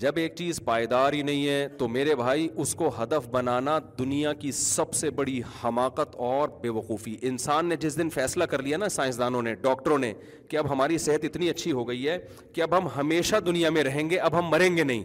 جب 0.00 0.16
ایک 0.16 0.34
چیز 0.36 0.60
پائیدار 0.64 1.12
ہی 1.12 1.20
نہیں 1.22 1.46
ہے 1.48 1.66
تو 1.78 1.86
میرے 1.88 2.14
بھائی 2.16 2.46
اس 2.62 2.74
کو 2.74 2.88
ہدف 3.00 3.26
بنانا 3.30 3.78
دنیا 3.98 4.32
کی 4.34 4.52
سب 4.58 4.92
سے 4.94 5.10
بڑی 5.16 5.40
حماقت 5.64 6.14
اور 6.28 6.48
بے 6.60 6.68
وقوفی 6.76 7.16
انسان 7.30 7.66
نے 7.68 7.76
جس 7.80 7.98
دن 7.98 8.10
فیصلہ 8.10 8.44
کر 8.50 8.62
لیا 8.62 8.76
نا 8.76 8.88
سائنسدانوں 8.88 9.42
نے 9.42 9.54
ڈاکٹروں 9.62 9.98
نے 9.98 10.12
کہ 10.50 10.56
اب 10.56 10.70
ہماری 10.72 10.96
صحت 11.06 11.24
اتنی 11.24 11.48
اچھی 11.50 11.72
ہو 11.72 11.86
گئی 11.88 12.08
ہے 12.08 12.16
کہ 12.54 12.60
اب 12.62 12.76
ہم 12.78 12.88
ہمیشہ 12.96 13.40
دنیا 13.46 13.70
میں 13.70 13.84
رہیں 13.84 14.08
گے 14.10 14.18
اب 14.30 14.38
ہم 14.38 14.48
مریں 14.50 14.76
گے 14.76 14.84
نہیں 14.84 15.02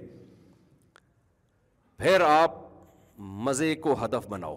پھر 1.97 2.21
آپ 2.27 2.55
مزے 3.45 3.73
کو 3.83 3.95
ہدف 4.03 4.27
بناؤ 4.29 4.55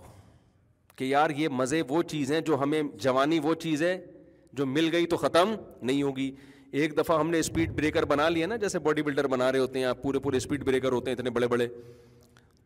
کہ 0.96 1.04
یار 1.04 1.30
یہ 1.36 1.48
مزے 1.58 1.82
وہ 1.88 2.02
چیز 2.12 2.32
ہیں 2.32 2.40
جو 2.46 2.60
ہمیں 2.62 2.80
جوانی 3.02 3.38
وہ 3.42 3.54
چیز 3.66 3.82
ہے 3.82 3.96
جو 4.56 4.66
مل 4.66 4.88
گئی 4.92 5.06
تو 5.06 5.16
ختم 5.16 5.54
نہیں 5.82 6.02
ہوگی 6.02 6.30
ایک 6.78 6.96
دفعہ 6.98 7.18
ہم 7.20 7.30
نے 7.30 7.38
اسپیڈ 7.40 7.70
بریکر 7.76 8.04
بنا 8.06 8.28
لیا 8.28 8.46
نا 8.46 8.56
جیسے 8.62 8.78
باڈی 8.78 9.02
بلڈر 9.02 9.26
بنا 9.28 9.50
رہے 9.52 9.58
ہوتے 9.58 9.78
ہیں 9.78 9.86
آپ 9.86 10.02
پورے 10.02 10.18
پورے 10.24 10.36
اسپیڈ 10.36 10.64
بریکر 10.64 10.92
ہوتے 10.92 11.10
ہیں 11.10 11.16
اتنے 11.16 11.30
بڑے 11.30 11.46
بڑے 11.48 11.66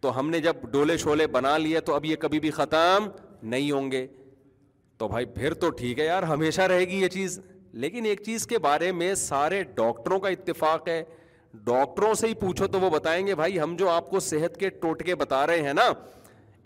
تو 0.00 0.18
ہم 0.18 0.30
نے 0.30 0.40
جب 0.40 0.56
ڈولے 0.72 0.96
شولے 1.04 1.26
بنا 1.36 1.56
لیے 1.58 1.80
تو 1.80 1.94
اب 1.94 2.04
یہ 2.04 2.16
کبھی 2.20 2.40
بھی 2.40 2.50
ختم 2.58 3.06
نہیں 3.42 3.70
ہوں 3.70 3.90
گے 3.92 4.06
تو 4.98 5.08
بھائی 5.08 5.24
پھر 5.34 5.54
تو 5.62 5.70
ٹھیک 5.80 5.98
ہے 5.98 6.04
یار 6.04 6.22
ہمیشہ 6.32 6.62
رہے 6.72 6.84
گی 6.88 7.00
یہ 7.02 7.08
چیز 7.14 7.38
لیکن 7.84 8.04
ایک 8.06 8.22
چیز 8.24 8.46
کے 8.46 8.58
بارے 8.68 8.92
میں 8.92 9.14
سارے 9.22 9.62
ڈاکٹروں 9.76 10.18
کا 10.20 10.28
اتفاق 10.28 10.88
ہے 10.88 11.02
ڈاکٹروں 11.64 12.12
سے 12.20 12.26
ہی 12.28 12.34
پوچھو 12.40 12.66
تو 12.66 12.80
وہ 12.80 12.90
بتائیں 12.90 13.26
گے 13.26 13.34
بھائی 13.34 13.58
ہم 13.60 13.74
جو 13.78 13.88
آپ 13.90 14.10
کو 14.10 14.20
صحت 14.28 14.56
کے 14.60 14.68
ٹوٹکے 14.84 15.14
بتا 15.14 15.46
رہے 15.46 15.62
ہیں 15.66 15.72
نا 15.74 15.90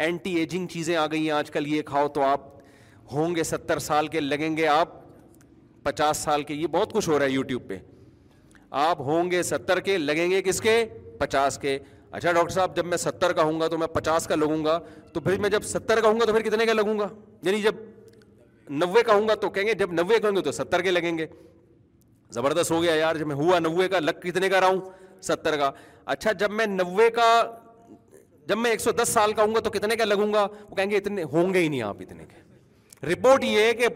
اینٹی 0.05 0.32
ایجنگ 0.39 0.66
چیزیں 0.72 0.97
آ 0.97 1.07
گئی 1.12 1.22
ہیں 1.24 1.30
آج 1.36 1.51
کل 1.51 1.66
یہ 1.66 1.82
کھاؤ 1.86 2.09
تو 2.14 2.22
آپ 2.22 2.41
ہوں 3.12 3.34
گے 3.36 3.43
ستر 3.45 3.78
سال 3.78 4.07
کے 4.09 4.20
لگیں 4.20 4.57
گے 4.57 4.66
آپ 4.68 4.97
پچاس 5.83 6.16
سال 6.24 6.43
کے 6.43 6.55
یہ 6.55 6.66
بہت 6.70 6.93
کچھ 6.93 7.09
ہو 7.09 7.18
رہا 7.18 7.24
ہے 7.24 7.31
یوٹیوب 7.31 7.68
پہ 7.68 7.76
آپ 8.85 9.01
ہوں 9.01 9.31
گے 9.31 9.43
ستر 9.43 9.81
کے 9.81 9.97
لگیں 9.99 10.31
گے 10.31 10.41
کس 10.43 10.61
کے 10.61 10.85
پچاس 11.18 11.59
کے 11.62 11.79
اچھا 12.11 12.33
ڈاکٹر 12.33 12.53
صاحب 12.55 12.76
جب 12.76 12.87
میں 12.87 12.97
ستر 12.97 13.33
کا 13.37 13.43
ہوں 13.43 13.61
گا 13.61 13.68
تو 13.68 13.79
میں 13.79 13.87
پچاس 13.93 14.26
کا 14.26 14.35
لگوں 14.35 14.64
گا 14.64 14.79
تو 15.14 15.20
پھر 15.20 15.39
میں 15.41 15.49
جب 15.51 15.62
ستر 15.66 16.01
کا 16.01 16.09
ہوں 16.09 16.20
گا 16.20 16.24
تو 16.26 16.33
پھر 16.33 16.43
کتنے 16.49 16.66
کا 16.66 16.72
لگوں 16.72 16.99
گا 16.99 17.09
یعنی 17.47 17.61
جب 17.62 17.74
نوے 18.83 19.03
کا 19.07 19.14
ہوں 19.14 19.29
گا 19.29 19.35
تو 19.41 19.51
کہیں 19.51 19.66
گے 19.66 19.74
جب 19.83 19.93
نوے 19.93 20.18
کا 20.18 20.29
ہوں 20.29 20.37
گے 20.37 20.43
تو 20.43 20.53
ستر 20.53 20.83
کے 20.83 20.91
لگیں 20.91 21.16
گے 21.18 21.26
زبردست 22.35 22.70
ہو 22.70 22.83
گیا 22.83 22.95
یار 22.95 23.16
جب 23.16 23.26
میں 23.26 23.37
ہوا 23.37 23.59
نوے 23.59 23.89
کا 23.89 23.99
لگ 24.01 24.20
کتنے 24.22 24.49
کا 24.49 24.61
رہا 24.61 24.66
ہوں 24.68 24.81
ستر 25.26 25.57
کا 25.59 25.70
اچھا 26.14 26.33
جب 26.41 26.51
میں 26.51 26.66
نوے 26.66 27.09
کا 27.14 27.26
جب 28.49 28.59
میں 28.59 28.70
ایک 28.70 28.81
سو 28.81 28.93
دس 29.03 29.09
سال 29.09 29.33
کا 29.37 29.43
ہوں 29.43 29.55
گا 29.55 29.61
تو 29.61 29.70
کتنے 29.70 29.97
کا 29.97 30.05
لگوں 30.05 30.33
گا 30.33 30.47
وہ 30.68 30.74
کہیں 30.76 30.91
گے 30.91 30.97
اتنے 30.97 31.22
ہوں 31.33 31.55
گے 31.55 31.59
ہی 31.61 31.68
نہیں 31.68 31.83
آپ 31.83 31.97
اتنے 32.01 32.24
کے 32.29 33.07
رپورٹ 33.12 33.45
یہ 33.45 33.61
ہے 33.62 33.72
کہ 33.74 33.89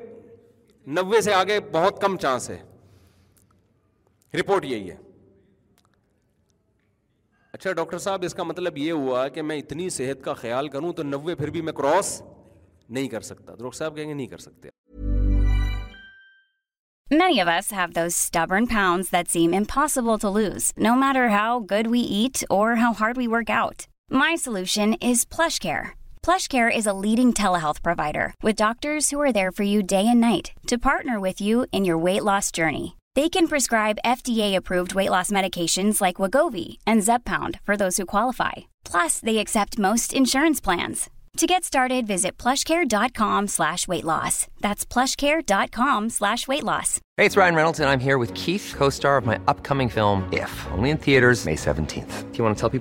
نوے 0.86 1.20
سے 1.22 1.32
آگے 1.34 1.58
بہت 1.72 2.00
کم 2.00 2.16
چانس 2.22 2.48
ہے 2.50 2.58
رپورٹ 4.38 4.64
یہی 4.64 4.90
ہے 4.90 4.96
اچھا 7.52 7.72
ڈاکٹر 7.78 7.98
صاحب 8.04 8.24
اس 8.24 8.34
کا 8.34 8.42
مطلب 8.42 8.78
یہ 8.78 8.90
ہوا 8.92 9.26
کہ 9.34 9.42
میں 9.42 9.56
اتنی 9.58 9.88
صحت 9.96 10.24
کا 10.24 10.34
خیال 10.34 10.68
کروں 10.68 10.92
تو 10.92 11.02
نوے 11.02 11.34
پھر 11.34 11.50
بھی 11.50 11.60
میں 11.62 11.72
کراس 11.78 12.20
نہیں 12.88 13.08
کر 13.08 13.20
سکتا 13.30 13.54
ڈاکٹر 13.58 13.76
صاحب 13.76 13.96
کہیں 13.96 14.08
گے 14.08 14.14
نہیں 14.14 14.26
کر 14.26 14.38
سکتے 14.46 14.68
many 17.18 17.40
of 17.40 17.48
us 17.54 17.72
have 17.72 17.86
this 18.06 18.28
stubborn 18.32 18.66
pounds 18.74 19.12
that 19.12 19.28
seem 19.30 19.54
impossible 19.56 20.16
to 20.22 20.36
lose 20.38 20.72
no 20.86 20.94
matter 21.06 21.26
how 21.36 21.58
good 21.70 21.88
we 21.90 22.00
eat 22.20 22.44
or 22.58 22.72
how 22.82 22.92
hard 23.00 23.18
we 23.18 23.26
work 23.36 23.50
out 23.60 23.82
my 24.20 24.36
solution 24.44 24.90
is 25.10 25.26
flash 25.36 25.60
care 25.60 26.01
flash 26.26 26.48
care 26.48 26.68
is 26.76 26.86
a 26.88 26.92
leading 27.02 27.32
you 29.68 29.80
day 29.88 29.96
and 29.98 30.20
night 30.20 30.48
to 30.70 30.76
partner 30.82 31.16
with 31.22 31.42
you 31.42 31.62
in 31.72 31.84
your 31.86 32.02
weight 32.04 32.22
loss 32.24 32.56
journey 32.56 32.86
دےب 33.16 33.54
F 34.04 34.22
D 34.24 34.40
approved 34.42 34.92
weight 34.96 35.08
loss 35.10 35.32
medications 35.32 36.02
plans 40.64 41.08
dot 42.90 43.16
coms 43.16 43.60
dot 45.46 45.68
کا 52.32 52.80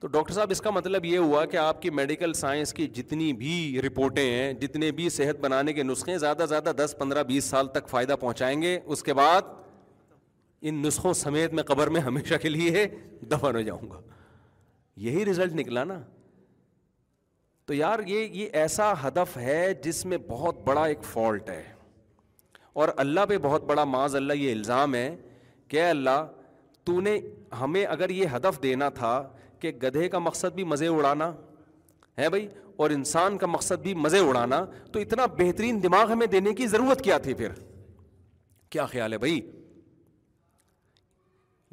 تو 0.00 0.06
doctor 0.08 0.32
صاحب 0.34 0.50
اس 0.50 0.60
کا 0.62 0.70
مطلب 0.70 1.04
یہ 1.04 1.18
ہوا 1.18 1.44
کہ 1.52 1.56
آپ 1.56 1.80
کی 1.82 1.90
میڈیکل 1.90 2.32
سائنس 2.40 2.72
کی 2.72 2.86
جتنی 2.96 3.32
بھی 3.38 3.80
رپورٹیں 3.86 4.22
ہیں 4.30 4.52
جتنے 4.60 4.90
بھی 4.98 5.08
صحت 5.10 5.38
بنانے 5.40 5.72
کے 5.72 5.82
نسخے 5.82 6.16
زیادہ 6.18 6.40
سے 6.40 6.46
زیادہ 6.48 6.72
دس 6.78 6.94
پندرہ 6.98 7.22
بیس 7.30 7.44
سال 7.44 7.66
تک 7.76 7.88
فائدہ 7.90 8.14
پہنچائیں 8.20 8.60
گے 8.62 8.78
اس 8.84 9.02
کے 9.02 9.14
بعد 9.20 9.48
ان 10.68 10.74
نسخوں 10.82 11.12
سمیت 11.22 11.52
میں 11.54 11.62
قبر 11.70 11.86
میں 11.96 12.00
ہمیشہ 12.00 12.34
کے 12.42 12.48
لیے 12.48 12.86
دفن 13.30 13.56
ہو 13.56 13.60
جاؤں 13.60 13.90
گا 13.90 14.00
یہی 15.06 15.24
رزلٹ 15.24 15.54
نکلا 15.60 15.84
نا 15.84 16.00
تو 17.66 17.74
یار 17.74 17.98
یہ 18.08 18.28
یہ 18.42 18.48
ایسا 18.60 18.92
ہدف 19.06 19.36
ہے 19.36 19.60
جس 19.84 20.04
میں 20.12 20.18
بہت 20.28 20.60
بڑا 20.66 20.84
ایک 20.84 21.02
فالٹ 21.12 21.50
ہے 21.50 21.62
اور 22.82 22.88
اللہ 23.06 23.26
پہ 23.28 23.38
بہت 23.48 23.64
بڑا 23.68 23.84
معاذ 23.94 24.16
اللہ 24.16 24.34
یہ 24.42 24.52
الزام 24.52 24.94
ہے 24.94 25.10
کہ 25.68 25.82
اللہ 25.86 26.24
تو 26.84 27.00
نے 27.00 27.18
ہمیں 27.60 27.84
اگر 27.84 28.10
یہ 28.10 28.36
ہدف 28.36 28.62
دینا 28.62 28.88
تھا 29.00 29.12
کہ 29.60 29.70
گدھے 29.82 30.08
کا 30.08 30.18
مقصد 30.18 30.54
بھی 30.54 30.64
مزے 30.72 30.86
اڑانا 30.88 31.30
ہے 32.18 32.28
بھائی 32.30 32.46
اور 32.82 32.90
انسان 32.90 33.36
کا 33.38 33.46
مقصد 33.46 33.82
بھی 33.82 33.94
مزے 33.94 34.18
اڑانا 34.28 34.64
تو 34.92 34.98
اتنا 35.00 35.26
بہترین 35.38 35.82
دماغ 35.82 36.12
ہمیں 36.12 36.26
دینے 36.36 36.52
کی 36.60 36.66
ضرورت 36.74 37.02
کیا 37.04 37.18
تھی 37.26 37.34
پھر 37.40 37.52
کیا 38.74 38.86
خیال 38.86 39.12
ہے 39.12 39.18
بھائی 39.18 39.40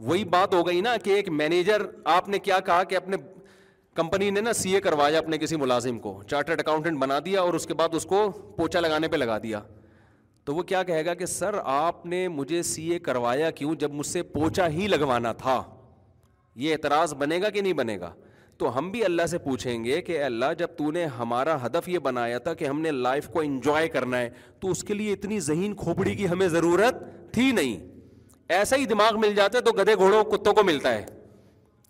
وہی 0.08 0.24
بات 0.32 0.54
ہو 0.54 0.66
گئی 0.68 0.82
نا 0.82 0.96
کہ 1.04 1.10
ایک 1.16 1.30
مینیجر 1.42 1.82
آپ 2.14 2.30
نے 2.30 2.40
کیا 2.48 2.60
کہا 2.66 2.84
کہ 2.84 2.96
اپنے 2.96 3.18
کمپنی 3.96 4.30
نے 4.30 4.42
نا 4.42 4.54
سی 4.62 4.74
اے 4.76 4.82
کروایا 4.82 5.18
اپنے 5.20 5.38
کسی 5.38 5.56
ملازم 5.58 6.00
کو 6.00 6.22
چارٹرڈ 6.30 6.60
اکاؤنٹنٹ 6.60 7.00
بنا 7.00 7.20
دیا 7.26 7.42
اور 7.42 7.54
اس 7.60 7.66
کے 7.68 7.74
بعد 7.82 7.94
اس 8.00 8.06
کو 8.06 8.30
پوچھا 8.58 8.80
لگانے 8.80 9.08
پہ 9.08 9.16
لگا 9.16 9.38
دیا 9.44 9.62
تو 10.46 10.56
وہ 10.56 10.64
کیا 10.72 10.82
کہے 10.90 11.06
گا 11.06 11.14
کہ 11.20 11.26
سر 11.26 11.56
آپ 11.64 12.06
نے 12.06 12.28
مجھے 12.28 12.62
سی 12.72 12.88
اے 12.92 12.98
کروایا 13.06 13.52
کیوں 13.60 13.76
جب 13.84 13.92
مجھ 14.00 14.08
سے 14.08 14.24
پوچھا 14.34 14.68
ہی 14.74 14.88
لگوانا 14.88 15.32
تھا 15.44 15.62
یہ 16.64 16.72
اعتراض 16.74 17.14
بنے 17.20 17.40
گا 17.42 17.50
کہ 17.50 17.62
نہیں 17.62 17.74
بنے 17.74 18.00
گا 18.00 18.14
تو 18.58 18.78
ہم 18.78 18.90
بھی 18.92 19.04
اللہ 19.06 19.26
سے 19.30 19.38
پوچھیں 19.44 19.84
گے 19.84 20.02
کہ 20.02 20.22
اللہ 20.24 20.54
جب 20.58 20.76
تو 20.78 20.92
نے 20.92 21.06
ہمارا 21.18 21.56
ہدف 21.66 21.90
یہ 21.90 22.00
بنایا 22.04 22.38
تھا 22.46 22.54
کہ 22.60 22.66
ہم 22.66 22.80
نے 22.82 22.92
لائف 22.92 23.28
کو 23.30 23.40
انجوائے 23.40 23.88
کرنا 23.96 24.18
ہے 24.20 24.30
تو 24.60 24.70
اس 24.72 24.84
کے 24.84 24.94
لیے 24.94 25.14
اتنی 25.14 25.40
ذہین 25.50 25.74
کھوپڑی 25.78 26.14
کی 26.16 26.28
ہمیں 26.30 26.48
ضرورت 26.50 27.02
تھی 27.34 27.52
نہیں 27.52 27.76
ایسا 28.60 28.76
ہی 28.78 28.86
دماغ 28.86 29.20
مل 29.20 29.34
جاتا 29.36 29.58
ہے 29.58 29.64
تو 29.64 29.72
گدے 29.82 29.96
گھوڑوں 29.96 30.24
کتوں 30.32 30.54
کو 30.54 30.64
ملتا 30.64 30.94
ہے 30.94 31.06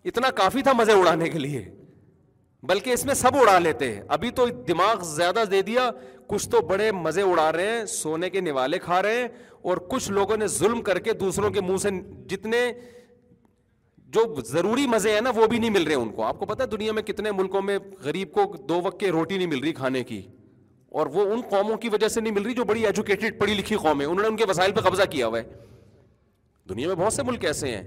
اتنا 0.09 0.29
کافی 0.35 0.61
تھا 0.63 0.73
مزے 0.77 0.91
اڑانے 0.99 1.29
کے 1.29 1.39
لیے 1.39 1.63
بلکہ 2.69 2.89
اس 2.89 3.05
میں 3.05 3.13
سب 3.15 3.35
اڑا 3.41 3.57
لیتے 3.59 3.93
ہیں 3.93 4.01
ابھی 4.17 4.29
تو 4.39 4.45
دماغ 4.67 5.01
زیادہ 5.13 5.43
دے 5.51 5.61
دیا 5.61 5.89
کچھ 6.27 6.49
تو 6.49 6.61
بڑے 6.69 6.91
مزے 6.91 7.21
اڑا 7.21 7.51
رہے 7.51 7.77
ہیں 7.77 7.85
سونے 7.95 8.29
کے 8.29 8.39
نوالے 8.41 8.79
کھا 8.83 9.01
رہے 9.01 9.21
ہیں 9.21 9.27
اور 9.69 9.77
کچھ 9.89 10.11
لوگوں 10.11 10.37
نے 10.37 10.47
ظلم 10.57 10.81
کر 10.87 10.99
کے 11.07 11.13
دوسروں 11.19 11.49
کے 11.51 11.61
منہ 11.61 11.77
سے 11.81 11.89
جتنے 12.29 12.71
جو 14.15 14.21
ضروری 14.47 14.85
مزے 14.87 15.13
ہیں 15.13 15.21
نا 15.21 15.29
وہ 15.35 15.45
بھی 15.51 15.57
نہیں 15.59 15.69
مل 15.75 15.83
رہے 15.87 15.95
ان 16.01 16.09
کو 16.17 16.23
آپ 16.23 16.37
کو 16.39 16.45
پتا 16.45 16.63
ہے 16.63 16.69
دنیا 16.69 16.91
میں 16.97 17.01
کتنے 17.03 17.31
ملکوں 17.37 17.61
میں 17.69 17.77
غریب 18.03 18.31
کو 18.33 18.43
دو 18.69 18.79
وقت 18.83 18.99
کے 18.99 19.09
روٹی 19.15 19.37
نہیں 19.37 19.47
مل 19.53 19.59
رہی 19.63 19.71
کھانے 19.79 20.03
کی 20.11 20.21
اور 20.99 21.07
وہ 21.15 21.25
ان 21.33 21.41
قوموں 21.49 21.77
کی 21.85 21.89
وجہ 21.95 22.07
سے 22.15 22.21
نہیں 22.21 22.33
مل 22.33 22.43
رہی 22.45 22.53
جو 22.59 22.63
بڑی 22.71 22.85
ایجوکیٹڈ 22.85 23.39
پڑھی 23.39 23.53
لکھی 23.53 23.75
قوم 23.85 24.01
ہے 24.01 24.05
انہوں 24.05 24.21
نے 24.21 24.27
ان 24.29 24.35
کے 24.41 24.45
وسائل 24.49 24.71
پہ 24.75 24.81
قبضہ 24.89 25.07
کیا 25.15 25.27
ہوا 25.27 25.39
ہے 25.39 25.43
دنیا 26.69 26.87
میں 26.87 26.95
بہت 27.03 27.13
سے 27.13 27.23
ملک 27.31 27.43
ایسے 27.51 27.75
ہیں 27.75 27.81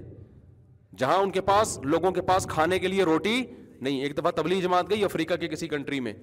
جہاں 0.97 1.15
ان 1.23 1.31
کے 1.31 1.41
پاس 1.47 1.77
لوگوں 1.95 2.11
کے 2.17 2.21
پاس 2.29 2.45
کھانے 2.53 2.79
کے 2.79 2.87
لیے 2.93 3.03
روٹی 3.09 3.41
نہیں 3.81 3.99
ایک 4.03 4.17
دفعہ 4.17 4.31
تبلیغ 4.41 4.61
جماعت 4.67 4.89
گئی 4.89 5.03
افریقہ 5.09 5.33
کے 5.43 5.47
کسی 5.55 5.67
کنٹری 5.73 5.99
میں 6.09 6.13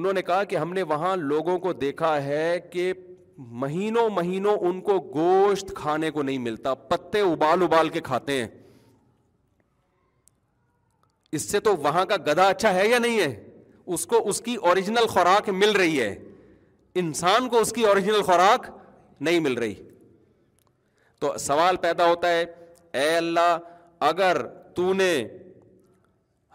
انہوں 0.00 0.12
نے 0.18 0.22
کہا 0.32 0.42
کہ 0.52 0.56
ہم 0.62 0.72
نے 0.72 0.82
وہاں 0.96 1.16
لوگوں 1.22 1.58
کو 1.66 1.72
دیکھا 1.86 2.12
ہے 2.24 2.46
کہ 2.72 2.92
مہینوں 3.62 4.08
مہینوں 4.18 4.56
ان 4.68 4.80
کو 4.90 4.98
گوشت 5.14 5.72
کھانے 5.84 6.10
کو 6.18 6.22
نہیں 6.22 6.38
ملتا 6.50 6.74
پتے 6.92 7.20
ابال 7.32 7.62
ابال 7.62 7.88
کے 7.96 8.00
کھاتے 8.10 8.40
ہیں 8.40 8.48
اس 11.36 11.42
سے 11.50 11.58
تو 11.66 11.74
وہاں 11.82 12.04
کا 12.10 12.16
گدا 12.26 12.46
اچھا 12.48 12.72
ہے 12.74 12.86
یا 12.88 12.98
نہیں 12.98 13.18
ہے 13.20 13.32
اس 13.94 14.04
کو 14.10 14.16
اس 14.28 14.40
کی 14.40 14.54
اوریجنل 14.70 15.06
خوراک 15.14 15.48
مل 15.62 15.70
رہی 15.82 16.00
ہے 16.00 16.14
انسان 17.02 17.48
کو 17.54 17.60
اس 17.60 17.72
کی 17.78 17.82
اوریجنل 17.92 18.22
خوراک 18.28 18.68
نہیں 19.28 19.40
مل 19.48 19.54
رہی 19.64 19.74
تو 21.20 21.32
سوال 21.46 21.76
پیدا 21.86 22.06
ہوتا 22.10 22.30
ہے 22.36 22.44
اے 23.00 23.08
اللہ 23.16 23.56
اگر 24.10 24.42
تو 24.76 24.92
نے 25.02 25.12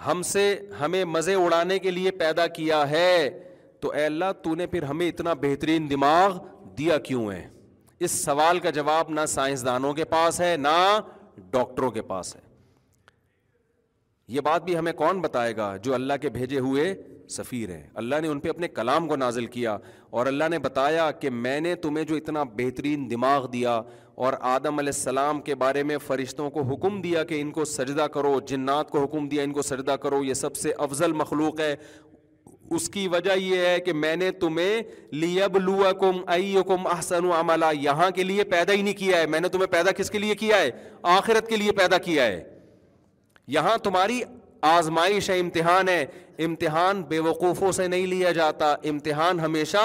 ہم 0.08 0.22
سے 0.34 0.44
ہمیں 0.82 1.04
مزے 1.20 1.34
اڑانے 1.44 1.80
کے 1.86 1.92
لیے 1.92 2.12
پیدا 2.26 2.48
کیا 2.60 2.90
ہے 2.90 3.14
تو 3.82 3.92
اے 3.94 4.06
اللہ 4.06 4.32
تو 4.44 4.56
نے 4.62 4.68
پھر 4.76 4.84
ہمیں 4.92 5.08
اتنا 5.08 5.34
بہترین 5.48 5.90
دماغ 5.90 6.38
دیا 6.78 6.98
کیوں 7.10 7.32
ہے 7.32 7.48
اس 8.06 8.12
سوال 8.26 8.60
کا 8.66 8.70
جواب 8.82 9.10
نہ 9.20 9.26
سائنسدانوں 9.38 9.94
کے 9.94 10.06
پاس 10.18 10.40
ہے 10.42 10.56
نہ 10.68 10.78
ڈاکٹروں 11.58 11.92
کے 11.92 12.02
پاس 12.14 12.36
ہے 12.36 12.48
یہ 14.32 14.40
بات 14.44 14.64
بھی 14.66 14.78
ہمیں 14.78 14.92
کون 14.94 15.20
بتائے 15.22 15.56
گا 15.58 15.76
جو 15.84 15.94
اللہ 15.94 16.14
کے 16.22 16.30
بھیجے 16.30 16.60
ہوئے 16.60 16.84
سفیر 17.36 17.70
ہیں 17.70 17.84
اللہ 18.02 18.16
نے 18.22 18.28
ان 18.28 18.40
پہ 18.40 18.50
اپنے 18.50 18.68
کلام 18.68 19.08
کو 19.08 19.16
نازل 19.16 19.46
کیا 19.56 19.76
اور 20.20 20.26
اللہ 20.28 20.50
نے 20.52 20.60
بتایا 20.60 21.10
کہ 21.22 21.30
میں 21.30 21.60
نے 21.66 21.74
تمہیں 21.86 22.04
جو 22.06 22.16
اتنا 22.16 22.44
بہترین 22.58 23.10
دماغ 23.10 23.48
دیا 23.54 23.74
اور 24.28 24.34
آدم 24.52 24.80
علیہ 24.80 24.92
السلام 24.96 25.40
کے 25.42 25.56
بارے 25.64 25.84
میں 25.92 25.98
فرشتوں 26.08 26.50
کو 26.58 26.62
حکم 26.74 27.00
دیا 27.02 27.24
کہ 27.32 27.40
ان 27.42 27.52
کو 27.52 27.66
سجدہ 27.72 28.08
کرو 28.14 28.40
جنات 28.48 28.90
کو 28.92 29.04
حکم 29.04 29.28
دیا 29.30 29.44
ان 29.44 29.54
کو 29.54 29.62
سجدہ 29.72 29.96
کرو 30.02 30.24
یہ 30.24 30.34
سب 30.44 30.56
سے 30.56 30.72
افضل 30.88 31.14
مخلوق 31.24 31.60
ہے 31.60 31.76
اس 32.76 32.88
کی 32.94 33.08
وجہ 33.12 33.38
یہ 33.38 33.66
ہے 33.66 33.80
کہ 33.86 33.94
میں 34.04 34.16
نے 34.16 34.30
تمہیں 34.46 34.82
لیب 35.22 35.58
لو 35.58 35.80
کم 36.02 36.22
کم 36.68 36.88
احسن 36.98 37.30
یہاں 37.82 38.10
کے 38.16 38.24
لیے 38.24 38.44
پیدا 38.56 38.74
ہی 38.74 38.82
نہیں 38.82 38.98
کیا 39.00 39.20
ہے 39.22 39.26
میں 39.36 39.40
نے 39.40 39.50
تمہیں 39.56 39.72
پیدا 39.72 39.92
کس 40.02 40.10
کے 40.12 40.20
لیے 40.20 40.36
کیا 40.46 40.60
ہے 40.62 40.70
آخرت 41.18 41.48
کے 41.50 41.56
لیے 41.58 41.72
پیدا 41.82 41.98
کیا 42.10 42.26
ہے 42.26 42.42
یہاں 43.58 43.78
تمہاری 43.84 44.22
آزمائش 44.70 45.30
ہے 45.30 45.38
امتحان 45.39 45.88
ہے 45.89 46.02
امتحان 46.45 47.02
بے 47.08 47.20
وقوفوں 47.28 47.72
سے 47.78 47.88
نہیں 47.88 48.06
لیا 48.08 48.32
جاتا 48.32 48.72
امتحان 48.89 49.39
ہمیشہ 49.39 49.78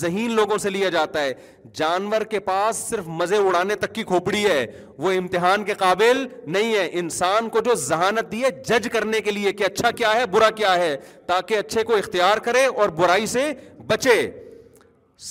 ذہین 0.00 0.30
لوگوں 0.34 0.58
سے 0.64 0.70
لیا 0.70 0.88
جاتا 0.96 1.22
ہے 1.22 1.32
جانور 1.80 2.22
کے 2.34 2.40
پاس 2.50 2.76
صرف 2.90 3.06
مزے 3.22 3.36
اڑانے 3.46 3.74
تک 3.84 3.94
کی 3.94 4.02
کھوپڑی 4.12 4.44
ہے 4.44 4.64
وہ 5.06 5.12
امتحان 5.18 5.64
کے 5.64 5.74
قابل 5.78 6.24
نہیں 6.58 6.72
ہے 6.74 6.88
انسان 7.00 7.48
کو 7.56 7.60
جو 7.68 7.74
ذہانت 7.86 8.30
دی 8.32 8.42
ہے 8.44 8.50
جج 8.66 8.88
کرنے 8.92 9.20
کے 9.20 9.30
لیے 9.38 9.52
کہ 9.60 9.64
اچھا 9.72 9.90
کیا 10.02 10.14
ہے 10.20 10.26
برا 10.36 10.50
کیا 10.62 10.74
ہے 10.84 10.96
تاکہ 11.26 11.58
اچھے 11.64 11.84
کو 11.90 11.96
اختیار 11.96 12.38
کرے 12.48 12.64
اور 12.74 12.88
برائی 13.02 13.26
سے 13.36 13.52
بچے 13.92 14.18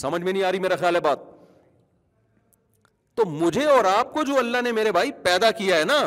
سمجھ 0.02 0.22
میں 0.24 0.32
نہیں 0.32 0.44
آ 0.44 0.52
رہی 0.52 0.60
میرا 0.68 0.76
خیال 0.84 0.96
ہے 0.96 1.02
بات 1.10 1.20
تو 3.18 3.26
مجھے 3.42 3.66
اور 3.78 3.86
آپ 3.98 4.14
کو 4.14 4.24
جو 4.24 4.38
اللہ 4.40 4.62
نے 4.64 4.72
میرے 4.82 4.92
بھائی 5.02 5.12
پیدا 5.24 5.52
کیا 5.62 5.78
ہے 5.78 5.84
نا 5.96 6.00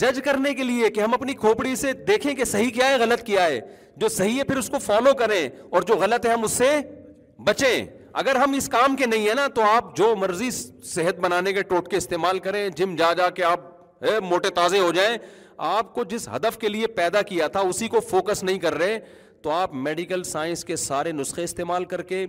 جج 0.00 0.20
کرنے 0.24 0.52
کے 0.54 0.62
لیے 0.64 0.88
کہ 0.90 1.00
ہم 1.00 1.14
اپنی 1.14 1.32
کھوپڑی 1.40 1.74
سے 1.76 1.92
دیکھیں 2.06 2.32
کہ 2.34 2.44
صحیح 2.44 2.70
کیا 2.74 2.88
ہے 2.90 2.96
غلط 2.98 3.22
کیا 3.26 3.44
ہے 3.46 3.60
جو 3.96 4.08
صحیح 4.08 4.38
ہے 4.38 4.44
پھر 4.44 4.56
اس 4.58 4.68
کو 4.70 4.78
فالو 4.84 5.12
کریں 5.18 5.48
اور 5.70 5.82
جو 5.88 5.94
غلط 5.98 6.26
ہے 6.26 6.30
ہم 6.32 6.42
اس 6.44 6.52
سے 6.52 6.70
بچیں 7.44 7.84
اگر 8.22 8.36
ہم 8.42 8.52
اس 8.56 8.68
کام 8.68 8.96
کے 8.96 9.06
نہیں 9.06 9.26
ہیں 9.28 9.34
نا 9.34 9.46
تو 9.54 9.62
آپ 9.70 9.96
جو 9.96 10.14
مرضی 10.16 10.50
صحت 10.94 11.20
بنانے 11.20 11.52
کے 11.52 11.62
ٹوٹکے 11.70 11.96
استعمال 11.96 12.38
کریں 12.38 12.68
جم 12.76 12.94
جا 12.96 13.12
جا 13.18 13.28
کے 13.36 13.44
آپ 13.44 13.72
موٹے 14.30 14.50
تازے 14.54 14.78
ہو 14.78 14.90
جائیں 14.94 15.16
آپ 15.68 15.92
کو 15.94 16.04
جس 16.12 16.28
ہدف 16.34 16.58
کے 16.58 16.68
لیے 16.68 16.86
پیدا 16.96 17.22
کیا 17.28 17.46
تھا 17.56 17.60
اسی 17.68 17.88
کو 17.88 18.00
فوکس 18.10 18.42
نہیں 18.44 18.58
کر 18.58 18.74
رہے 18.78 18.98
تو 19.42 19.50
آپ 19.50 19.74
میڈیکل 19.84 20.22
سائنس 20.24 20.64
کے 20.64 20.76
سارے 20.86 21.12
نسخے 21.12 21.44
استعمال 21.44 21.84
کر 21.94 22.02
کے 22.12 22.24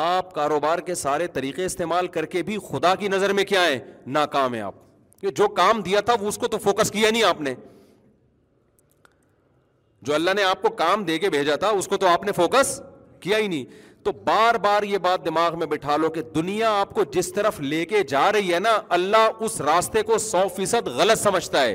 آپ 0.00 0.34
کاروبار 0.34 0.78
کے 0.86 0.94
سارے 1.04 1.26
طریقے 1.34 1.64
استعمال 1.64 2.06
کر 2.16 2.26
کے 2.34 2.42
بھی 2.50 2.56
خدا 2.70 2.94
کی 3.00 3.08
نظر 3.08 3.32
میں 3.40 3.44
کیا 3.52 3.64
ہے 3.66 3.78
ناکام 4.16 4.54
ہے 4.54 4.60
آپ 4.60 4.86
کہ 5.20 5.30
جو 5.36 5.48
کام 5.60 5.80
دیا 5.84 6.00
تھا 6.08 6.14
وہ 6.20 6.28
اس 6.28 6.38
کو 6.38 6.48
تو 6.48 6.58
فوکس 6.64 6.90
کیا 6.90 7.10
نہیں 7.10 7.22
آپ 7.28 7.40
نے 7.40 7.54
جو 10.08 10.14
اللہ 10.14 10.30
نے 10.36 10.42
آپ 10.44 10.62
کو 10.62 10.68
کام 10.82 11.02
دے 11.04 11.18
کے 11.18 11.30
بھیجا 11.30 11.56
تھا 11.62 11.68
اس 11.78 11.86
کو 11.88 11.96
تو 12.02 12.06
آپ 12.06 12.24
نے 12.24 12.32
فوکس 12.32 12.80
کیا 13.20 13.38
ہی 13.38 13.48
نہیں 13.48 13.64
تو 14.04 14.12
بار 14.24 14.54
بار 14.64 14.82
یہ 14.88 14.98
بات 15.06 15.24
دماغ 15.24 15.58
میں 15.58 15.66
بٹھا 15.66 15.96
لو 16.02 16.08
کہ 16.10 16.22
دنیا 16.34 16.70
آپ 16.80 16.90
کو 16.94 17.04
جس 17.14 17.32
طرف 17.34 17.60
لے 17.60 17.84
کے 17.86 18.02
جا 18.08 18.30
رہی 18.32 18.52
ہے 18.54 18.58
نا 18.58 18.78
اللہ 18.98 19.42
اس 19.44 19.60
راستے 19.60 20.02
کو 20.10 20.18
سو 20.26 20.46
فیصد 20.56 20.88
غلط 20.96 21.18
سمجھتا 21.22 21.62
ہے 21.62 21.74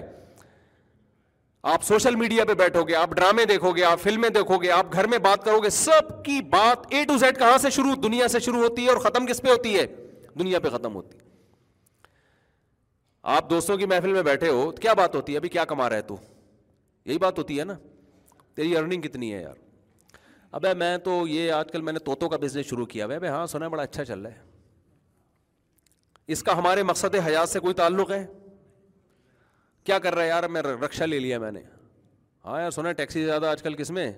آپ 1.74 1.84
سوشل 1.84 2.16
میڈیا 2.22 2.44
پہ 2.46 2.54
بیٹھو 2.62 2.84
گے 2.88 2.96
آپ 2.96 3.10
ڈرامے 3.16 3.46
دیکھو 3.50 3.72
گے 3.76 3.84
آپ 3.86 4.00
فلمیں 4.04 4.30
دیکھو 4.38 4.58
گے 4.62 4.72
آپ 4.78 4.94
گھر 4.94 5.08
میں 5.08 5.18
بات 5.28 5.44
کرو 5.44 5.60
گے 5.64 5.70
سب 5.76 6.10
کی 6.26 6.39
بات 6.52 6.94
اے 6.94 7.04
ٹو 7.08 7.18
زیڈ 7.18 7.38
کہاں 7.39 7.58
سے 7.66 7.70
شروع 7.76 7.94
دنیا 8.04 8.28
سے 8.34 8.39
شروع 8.48 8.62
ہوتی 8.64 8.86
ہے 8.86 8.89
اور 8.89 8.98
ختم 9.10 9.26
کس 9.26 9.41
پہ 9.41 9.50
ہوتی 9.50 9.78
ہے 9.78 9.86
دنیا 10.39 10.60
پہ 10.60 10.70
ختم 10.78 10.96
ہوتی 10.96 11.18
ہے 11.18 11.32
آپ 13.32 13.49
دوستوں 13.49 13.76
کی 13.78 13.86
محفل 13.86 14.13
میں 14.13 14.21
بیٹھے 14.24 14.47
ہو 14.49 14.71
تو 14.76 14.82
کیا 14.82 14.93
بات 14.93 15.13
ہوتی 15.15 15.32
ہے 15.34 15.38
ابھی 15.38 15.49
کیا 15.49 15.63
کما 15.65 15.89
رہا 15.89 15.95
ہے 15.95 16.01
تو 16.07 16.15
یہی 17.05 17.17
بات 17.17 17.38
ہوتی 17.39 17.59
ہے 17.59 17.63
نا 17.65 17.74
تیری 18.55 18.76
ارننگ 18.78 19.01
کتنی 19.01 19.34
ہے 19.34 19.41
یار 19.41 19.55
اب 20.57 20.65
میں 20.78 20.97
تو 21.03 21.21
یہ 21.28 21.51
آج 21.51 21.71
کل 21.71 21.82
میں 21.82 21.93
نے 21.93 21.99
طوطوں 22.05 22.30
کا 22.30 22.38
بزنس 22.41 22.65
شروع 22.69 22.86
کیا 22.86 23.05
ہوا 23.05 23.15
ابھی 23.15 23.28
ہاں 23.28 23.45
سنا 23.53 23.65
ہے 23.65 23.69
بڑا 23.71 23.84
اچھا 23.84 24.05
چل 24.05 24.19
رہا 24.26 24.32
ہے 24.32 24.51
اس 26.34 26.43
کا 26.43 26.57
ہمارے 26.57 26.84
مقصد 26.84 27.15
حیات 27.26 27.49
سے 27.49 27.59
کوئی 27.59 27.74
تعلق 27.76 28.11
ہے 28.11 28.26
کیا 29.86 29.99
کر 29.99 30.15
رہا 30.15 30.24
ہے 30.24 30.28
یار 30.28 30.43
میں 30.55 30.61
رکشہ 30.61 31.03
لے 31.03 31.19
لیا 31.19 31.39
میں 31.39 31.51
نے 31.51 31.61
ہاں 32.45 32.61
یار 32.61 32.71
سنا 32.71 32.89
ہے 32.89 32.93
ٹیکسی 32.93 33.24
زیادہ 33.26 33.45
آج 33.47 33.61
کل 33.63 33.74
کس 33.78 33.91
میں 33.91 34.11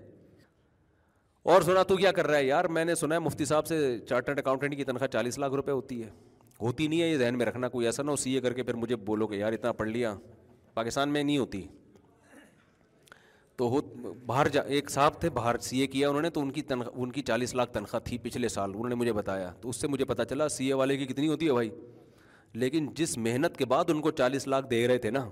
اور 1.53 1.61
سنا 1.61 1.83
تو 1.83 1.95
کیا 1.97 2.11
کر 2.11 2.27
رہا 2.27 2.37
ہے 2.37 2.45
یار 2.45 2.65
میں 2.77 2.85
نے 2.85 2.95
سنا 2.95 3.15
ہے 3.15 3.19
مفتی 3.19 3.45
صاحب 3.45 3.67
سے 3.67 3.97
چارٹرڈ 4.09 4.39
اکاؤنٹنٹ 4.39 4.75
کی 4.77 4.83
تنخواہ 4.83 5.07
چالیس 5.13 5.37
لاکھ 5.39 5.53
روپے 5.53 5.71
ہوتی 5.71 6.03
ہے 6.03 6.09
ہوتی 6.61 6.87
نہیں 6.87 7.01
ہے 7.01 7.07
یہ 7.09 7.17
ذہن 7.17 7.37
میں 7.37 7.45
رکھنا 7.45 7.67
کوئی 7.69 7.85
ایسا 7.85 8.03
نہ 8.03 8.11
ہو 8.11 8.15
سی 8.15 8.33
اے 8.33 8.41
کر 8.41 8.53
کے 8.53 8.63
پھر 8.63 8.73
مجھے 8.83 8.95
بولو 9.05 9.27
کہ 9.27 9.35
یار 9.35 9.53
اتنا 9.53 9.71
پڑھ 9.79 9.89
لیا 9.89 10.13
پاکستان 10.73 11.09
میں 11.13 11.23
نہیں 11.23 11.37
ہوتی 11.37 11.65
تو 13.57 13.67
ہو 13.69 13.79
باہر 14.25 14.47
جا 14.53 14.61
ایک 14.75 14.89
صاحب 14.91 15.19
تھے 15.19 15.29
باہر 15.35 15.57
سی 15.67 15.79
اے 15.79 15.87
کیا 15.87 16.09
انہوں 16.09 16.21
نے 16.21 16.29
تو 16.37 16.41
ان 16.41 16.51
کی 16.51 16.61
تنخواہ 16.69 17.01
ان 17.01 17.11
کی 17.11 17.21
چالیس 17.27 17.53
لاکھ 17.55 17.71
تنخواہ 17.73 17.99
تھی 18.07 18.17
پچھلے 18.23 18.47
سال 18.49 18.71
انہوں 18.75 18.89
نے 18.89 18.95
مجھے 18.95 19.13
بتایا 19.13 19.51
تو 19.61 19.69
اس 19.69 19.75
سے 19.81 19.87
مجھے 19.87 20.05
پتا 20.05 20.25
چلا 20.25 20.47
سی 20.49 20.67
اے 20.67 20.73
والے 20.79 20.97
کی 20.97 21.05
کتنی 21.07 21.27
ہوتی 21.27 21.47
ہے 21.47 21.53
بھائی 21.53 21.69
لیکن 22.63 22.87
جس 22.95 23.17
محنت 23.17 23.57
کے 23.57 23.65
بعد 23.75 23.89
ان 23.89 24.01
کو 24.01 24.11
چالیس 24.11 24.47
لاکھ 24.47 24.67
دے 24.69 24.87
رہے 24.87 24.97
تھے 25.05 25.09
نا 25.11 25.29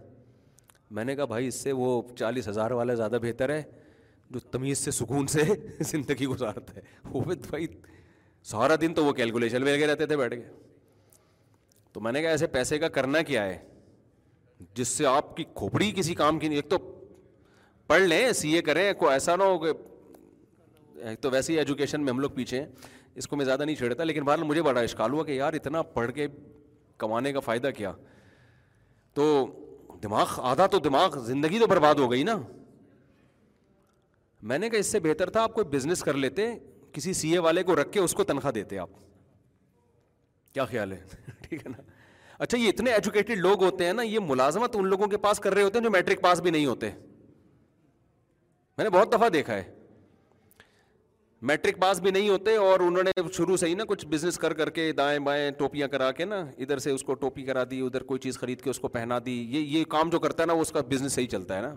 میں 0.96 1.04
نے 1.04 1.16
کہا 1.16 1.26
بھائی 1.26 1.48
اس 1.48 1.56
سے 1.64 1.72
وہ 1.72 2.02
چالیس 2.20 2.48
ہزار 2.48 2.72
والا 2.80 2.94
زیادہ 2.94 3.20
بہتر 3.22 3.50
ہے 3.56 3.62
جو 4.32 4.40
تمیز 4.52 4.78
سے 4.86 4.92
سکون 4.92 5.28
سے 5.28 5.42
زندگی 5.92 6.26
گزارتا 6.26 6.76
ہے 6.76 6.82
وہ 7.12 7.22
بھائی 7.50 7.68
سارا 8.52 8.76
دن 8.82 8.94
تو 8.94 9.06
وہ 9.06 9.12
کیلکولیشن 9.14 9.64
میں 9.64 9.74
لگے 9.78 9.88
رہتے 9.88 10.06
تھے 10.06 10.18
بیٹھ 10.18 10.34
کے 10.36 10.42
تو 11.94 12.02
میں 12.02 12.12
نے 12.12 12.22
کہا 12.22 12.30
ایسے 12.30 12.48
پیسے 12.48 12.78
کا 12.80 12.88
کرنا 12.90 13.22
کیا 13.22 13.44
ہے 13.46 13.58
جس 14.76 14.88
سے 14.88 15.06
آپ 15.06 15.36
کی 15.38 15.44
کھوپڑی 15.56 15.92
کسی 15.96 16.16
کام 16.16 16.40
کی 16.40 16.48
نہیں 16.48 16.58
ایک 16.60 16.70
تو 16.70 16.78
پڑھ 17.88 18.02
لیں 18.02 18.32
سی 18.34 18.54
اے 18.56 18.62
کریں 18.70 18.92
کو 19.00 19.10
ایسا 19.10 19.36
نہ 19.36 19.44
ہو 19.44 19.58
کہ 19.60 19.72
ایک 21.10 21.20
تو 21.22 21.32
ویسے 21.32 21.54
ہی 21.54 21.58
ایجوکیشن 21.58 22.02
میں 22.06 22.12
ہم 22.14 22.20
لوگ 22.20 22.30
پیچھے 22.36 22.60
ہیں 22.60 22.66
اس 23.22 23.28
کو 23.28 23.36
میں 23.36 23.46
زیادہ 23.46 23.64
نہیں 23.66 23.76
چھیڑتا 23.76 24.04
لیکن 24.04 24.24
بہرحال 24.24 24.48
مجھے 24.48 24.62
بڑا 24.64 24.80
اشکال 24.82 25.14
ہوا 25.14 25.24
کہ 25.24 25.32
یار 25.32 25.54
اتنا 25.54 25.82
پڑھ 25.98 26.12
کے 26.14 26.28
کمانے 27.00 27.34
کا 27.34 27.40
فائدہ 27.50 27.70
کیا 27.78 27.92
تو 29.14 29.28
دماغ 30.04 30.40
آدھا 30.52 30.66
تو 30.68 30.80
دماغ 30.88 31.18
زندگی 31.26 31.60
تو 31.60 31.68
برباد 31.68 31.96
ہو 32.00 32.12
گئی 32.12 32.24
نا 32.24 32.36
میں 34.52 34.58
نے 34.60 34.70
کہا 34.70 34.80
اس 34.80 34.88
سے 34.92 35.00
بہتر 35.00 35.30
تھا 35.36 35.44
آپ 35.44 35.54
کوئی 35.54 35.68
بزنس 35.78 36.04
کر 36.04 36.14
لیتے 36.24 36.48
کسی 36.94 37.14
سی 37.20 37.32
اے 37.34 37.40
والے 37.48 37.64
کو 37.64 37.76
رکھ 37.82 37.92
کے 37.92 38.00
اس 38.00 38.14
کو 38.14 38.24
تنخواہ 38.32 38.54
دیتے 38.54 38.78
آپ 38.80 38.90
کیا 40.54 40.66
خیال 40.66 40.92
ہے 40.92 40.98
ٹھیک 41.48 41.66
ہے 41.66 41.70
نا 41.72 41.82
اچھا 42.40 42.58
یہ 42.58 42.70
اتنے 42.70 42.92
ایجوکیٹڈ 42.94 43.38
لوگ 43.40 43.64
ہوتے 43.64 43.86
ہیں 43.86 43.94
نا 43.94 44.02
یہ 44.04 44.20
ملازمت 44.30 44.76
ان 44.76 44.88
لوگوں 44.90 45.08
کے 45.08 45.18
پاس 45.26 45.40
کر 45.40 45.54
رہے 45.54 45.64
ہوتے 45.64 45.78
ہیں 45.78 45.84
جو 45.84 45.92
میٹرک 45.92 46.22
پاس 46.22 46.42
بھی 46.42 46.52
نہیں 46.52 46.66
ہوتے 46.66 46.90
میں 48.78 48.84
نے 48.84 48.90
بہت 48.90 49.12
دفعہ 49.14 49.30
دیکھا 49.30 49.54
ہے 49.56 49.64
میٹرک 51.50 51.80
پاس 51.82 52.00
بھی 52.02 52.12
نہیں 52.12 52.30
ہوتے 52.30 52.56
اور 52.58 52.80
انہوں 52.80 53.04
نے 53.04 53.12
شروع 53.38 53.56
سے 53.64 53.68
ہی 53.68 53.74
نا 53.76 53.84
کچھ 53.88 54.06
بزنس 54.10 54.38
کر 54.40 54.54
کر 54.60 54.70
کے 54.78 54.92
دائیں 54.98 55.18
بائیں 55.26 55.50
ٹوپیاں 55.58 55.88
کرا 55.96 56.12
کے 56.20 56.26
نا 56.26 56.38
ادھر 56.66 56.78
سے 56.86 56.92
اس 56.92 57.04
کو 57.04 57.14
ٹوپی 57.24 57.44
کرا 57.46 57.64
دی 57.72 57.80
ادھر 57.86 58.04
کوئی 58.12 58.20
چیز 58.24 58.38
خرید 58.40 58.62
کے 58.62 58.70
اس 58.70 58.80
کو 58.80 58.88
پہنا 58.98 59.18
دی 59.26 59.38
یہ 59.52 59.78
یہ 59.78 59.84
کام 59.96 60.10
جو 60.10 60.20
کرتا 60.20 60.44
ہے 60.44 60.48
نا 60.48 60.54
وہ 60.54 60.62
اس 60.62 60.72
کا 60.72 60.82
بزنس 60.90 61.14
صحیح 61.14 61.28
چلتا 61.32 61.58
ہے 61.58 61.62
نا 61.62 61.74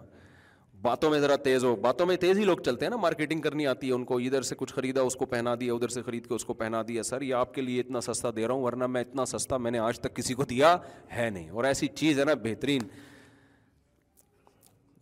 باتوں 0.83 1.11
میں 1.11 1.19
ذرا 1.21 1.35
تیز 1.45 1.65
ہو 1.65 1.75
باتوں 1.83 2.07
میں 2.07 2.17
تیز 2.21 2.39
ہی 2.39 2.45
لوگ 2.45 2.57
چلتے 2.65 2.85
ہیں 2.85 2.91
نا 2.91 2.97
مارکیٹنگ 3.01 3.41
کرنی 3.41 3.67
آتی 3.67 3.89
ہے 3.89 3.93
ان 3.93 4.05
کو 4.05 4.19
ادھر 4.19 4.43
سے 4.49 4.55
کچھ 4.59 4.73
خریدا 4.75 5.03
اس 5.03 5.15
کو 5.17 5.27
پہنا 5.27 5.55
دیا 5.61 5.73
ادھر 5.73 5.89
سے 5.89 6.03
خرید 6.07 6.27
کے 6.29 6.35
اس 6.35 6.45
کو 6.45 6.55
پہنا 6.55 6.83
دیا 6.89 7.03
سر 7.03 7.23
یہ 7.23 7.35
آپ 7.35 7.55
کے 7.55 7.61
لیے 7.63 7.81
اتنا 7.81 8.01
سستا 8.01 8.31
دے 8.37 8.47
رہا 8.47 8.55
ہوں 8.55 8.63
ورنہ 8.63 8.87
میں 8.87 9.01
اتنا 9.01 9.25
سستا 9.27 9.57
میں 9.57 9.71
نے 9.71 9.79
آج 9.79 10.01
تک 10.01 10.15
کسی 10.17 10.35
کو 10.35 10.45
دیا 10.51 10.77
ہے 11.17 11.29
نہیں 11.31 11.49
اور 11.51 11.65
ایسی 11.65 11.87
چیز 11.95 12.19
ہے 12.21 12.25
نا 12.25 12.35
بہترین 12.43 12.83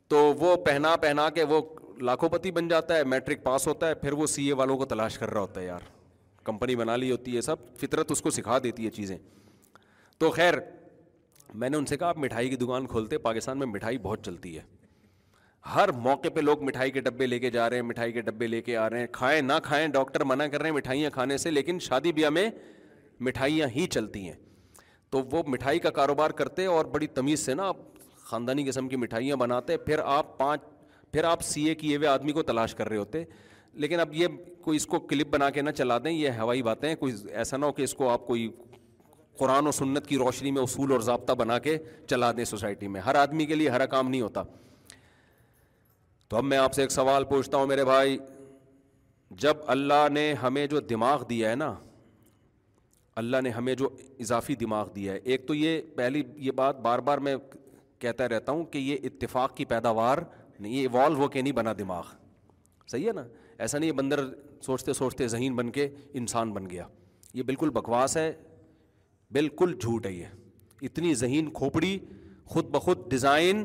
تو 0.09 0.19
وہ 0.41 0.55
پہنا 0.67 0.95
پہنا 1.03 1.29
کے 1.35 1.43
وہ 1.55 1.61
لاکھوں 2.03 2.29
پتی 2.29 2.51
بن 2.51 2.69
جاتا 2.69 2.97
ہے 2.97 3.05
میٹرک 3.15 3.43
پاس 3.45 3.67
ہوتا 3.69 3.89
ہے 3.89 3.95
پھر 3.95 4.13
وہ 4.23 4.27
سی 4.27 4.47
اے 4.47 4.53
والوں 4.63 4.77
کو 4.79 4.85
تلاش 4.95 5.19
کر 5.19 5.31
رہا 5.33 5.41
ہوتا 5.41 5.61
ہے 5.61 5.67
یار 5.67 5.89
کمپنی 6.45 6.77
بنا 6.77 6.97
لی 6.97 7.11
ہوتی 7.11 7.37
ہے 7.37 7.41
سب 7.41 7.57
فطرت 7.81 8.11
اس 8.13 8.21
کو 8.23 8.31
سکھا 8.31 8.59
دیتی 8.63 8.85
ہے 8.87 8.91
چیزیں 9.01 9.17
تو 10.19 10.31
خیر 10.31 10.55
میں 11.63 11.69
نے 11.71 11.77
ان 11.77 11.87
سے 11.87 11.97
کہا 11.97 12.09
آپ 12.09 12.19
مٹھائی 12.19 12.49
کی 12.49 12.57
دکان 12.57 12.87
کھولتے 12.87 13.19
پاکستان 13.29 13.59
میں 13.59 13.67
مٹھائی 13.67 13.99
بہت 14.03 14.25
چلتی 14.25 14.57
ہے 14.57 14.63
ہر 15.75 15.91
موقع 16.03 16.29
پہ 16.35 16.41
لوگ 16.41 16.63
مٹھائی 16.65 16.91
کے 16.93 17.01
ڈبے 17.01 17.27
لے 17.27 17.39
کے 17.41 17.51
جا 17.51 17.69
رہے 17.71 17.77
ہیں 17.77 17.83
مٹھائی 17.83 18.13
کے 18.13 18.21
ڈبے 18.23 18.47
لے 18.47 18.61
کے 18.63 18.77
آ 18.77 18.89
رہے 18.91 19.01
ہیں 19.01 19.07
کھائیں 19.13 19.41
نہ 19.43 19.53
کھائیں 19.65 19.87
ڈاکٹر 19.93 20.25
منع 20.25 20.47
کر 20.53 20.61
رہے 20.61 20.69
ہیں 20.69 20.77
مٹھائیاں 20.77 21.11
کھانے 21.11 21.37
سے 21.39 21.51
لیکن 21.51 21.79
شادی 21.83 22.13
بیاہ 22.13 22.31
میں 22.31 22.49
مٹھائیاں 23.27 23.69
ہی 23.77 23.87
چلتی 23.91 24.27
ہیں 24.27 24.35
تو 25.11 25.23
وہ 25.31 25.43
مٹھائی 25.47 25.79
کا 25.79 25.91
کاروبار 26.01 26.31
کرتے 26.41 26.67
اور 26.67 26.85
بڑی 26.95 27.07
تمیز 27.15 27.45
سے 27.47 27.55
نا 27.55 27.69
آپ 27.69 27.77
خاندانی 28.25 28.65
قسم 28.65 28.89
کی 28.89 28.97
مٹھائیاں 28.97 29.37
بناتے 29.37 29.77
پھر 29.87 29.99
آپ 30.05 30.37
پانچ 30.39 30.61
پھر 31.13 31.25
آپ 31.25 31.43
سی 31.45 31.65
اے 31.69 31.75
کیے 31.75 31.97
ہوئے 31.97 32.09
آدمی 32.09 32.33
کو 32.33 32.43
تلاش 32.43 32.75
کر 32.75 32.89
رہے 32.89 32.97
ہوتے 32.97 33.23
لیکن 33.83 34.01
اب 34.01 34.15
یہ 34.15 34.27
کوئی 34.63 34.77
اس 34.77 34.87
کو 34.87 34.99
کلپ 35.01 35.29
بنا 35.33 35.49
کے 35.51 35.63
نہ 35.63 35.71
چلا 35.77 35.99
دیں 36.05 36.11
یہ 36.11 36.39
ہوائی 36.39 36.63
باتیں 36.63 36.89
ہیں 36.89 36.95
کوئی 36.97 37.15
ایسا 37.33 37.57
نہ 37.57 37.65
ہو 37.67 37.73
کہ 37.73 37.83
اس 37.83 37.95
کو 37.95 38.09
آپ 38.11 38.27
کوئی 38.27 38.49
قرآن 39.39 39.67
و 39.67 39.71
سنت 39.73 40.07
کی 40.07 40.17
روشنی 40.19 40.51
میں 40.53 40.63
اصول 40.63 40.93
اور 40.93 41.01
ضابطہ 41.11 41.33
بنا 41.43 41.59
کے 41.59 41.77
چلا 42.09 42.31
دیں 42.37 42.45
سوسائٹی 42.45 42.89
میں 42.89 43.01
ہر 43.07 43.15
آدمی 43.23 43.47
کے 43.47 43.55
لیے 43.55 43.69
ہر 43.69 43.87
کام 43.95 44.09
نہیں 44.11 44.21
ہوتا 44.21 44.43
تو 46.35 46.39
اب 46.39 46.45
میں 46.45 46.57
آپ 46.59 46.73
سے 46.75 46.83
ایک 46.83 46.91
سوال 46.93 47.25
پوچھتا 47.25 47.57
ہوں 47.57 47.67
میرے 47.67 47.85
بھائی 47.85 48.17
جب 49.41 49.57
اللہ 49.75 50.07
نے 50.13 50.33
ہمیں 50.43 50.67
جو 50.71 50.81
دماغ 50.93 51.23
دیا 51.31 51.51
ہے 51.51 51.55
نا 51.57 51.73
اللہ 53.21 53.41
نے 53.43 53.51
ہمیں 53.57 53.75
جو 53.83 53.89
اضافی 54.21 54.55
دماغ 54.61 54.89
دیا 54.97 55.13
ہے 55.13 55.19
ایک 55.33 55.47
تو 55.49 55.55
یہ 55.55 55.81
پہلی 55.97 56.23
یہ 56.47 56.53
بات 56.63 56.81
بار 56.87 56.99
بار 57.11 57.19
میں 57.27 57.35
کہتا 57.99 58.29
رہتا 58.29 58.53
ہوں 58.53 58.65
کہ 58.73 58.79
یہ 58.79 59.07
اتفاق 59.11 59.57
کی 59.57 59.65
پیداوار 59.75 60.19
نہیں 60.59 60.73
یہ 60.73 60.81
ایوالو 60.81 61.17
ہو 61.19 61.29
کے 61.29 61.41
نہیں 61.43 61.53
بنا 61.61 61.73
دماغ 61.79 62.05
صحیح 62.91 63.07
ہے 63.07 63.13
نا 63.21 63.25
ایسا 63.67 63.79
نہیں 63.79 63.93
بندر 64.03 64.25
سوچتے 64.67 64.93
سوچتے 65.03 65.29
ذہین 65.37 65.57
بن 65.57 65.71
کے 65.79 65.89
انسان 66.23 66.53
بن 66.53 66.69
گیا 66.71 66.87
یہ 67.35 67.43
بالکل 67.53 67.71
بکواس 67.81 68.17
ہے 68.17 68.31
بالکل 69.39 69.77
جھوٹ 69.81 70.07
ہے 70.07 70.13
یہ 70.13 70.85
اتنی 70.91 71.15
ذہین 71.25 71.53
کھوپڑی 71.61 71.99
خود 72.55 72.71
بخود 72.71 73.09
ڈیزائن 73.11 73.65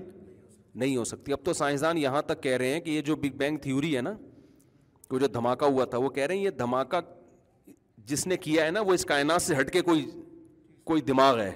نہیں 0.79 0.95
ہو 0.97 1.03
سکتی 1.03 1.33
اب 1.33 1.43
تو 1.45 1.53
سائنسدان 1.59 1.97
یہاں 1.97 2.21
تک 2.31 2.41
کہہ 2.43 2.57
رہے 2.57 2.73
ہیں 2.73 2.79
کہ 2.83 2.89
یہ 2.91 3.01
جو 3.07 3.15
بگ 3.23 3.35
بینگ 3.37 3.57
تھیوری 3.67 3.95
ہے 3.95 4.01
نا 4.01 4.13
وہ 5.09 5.19
جو 5.19 5.27
دھماکہ 5.37 5.65
ہوا 5.75 5.85
تھا 5.93 5.97
وہ 6.03 6.09
کہہ 6.17 6.25
رہے 6.25 6.35
ہیں 6.35 6.43
یہ 6.43 6.49
دھماکہ 6.61 6.99
جس 8.11 8.25
نے 8.27 8.37
کیا 8.45 8.65
ہے 8.65 8.71
نا 8.75 8.81
وہ 8.89 8.93
اس 8.99 9.05
کائنات 9.05 9.41
سے 9.41 9.55
ہٹ 9.59 9.71
کے 9.73 9.81
کوئی 9.89 10.05
کوئی 10.91 11.01
دماغ 11.09 11.39
ہے 11.41 11.51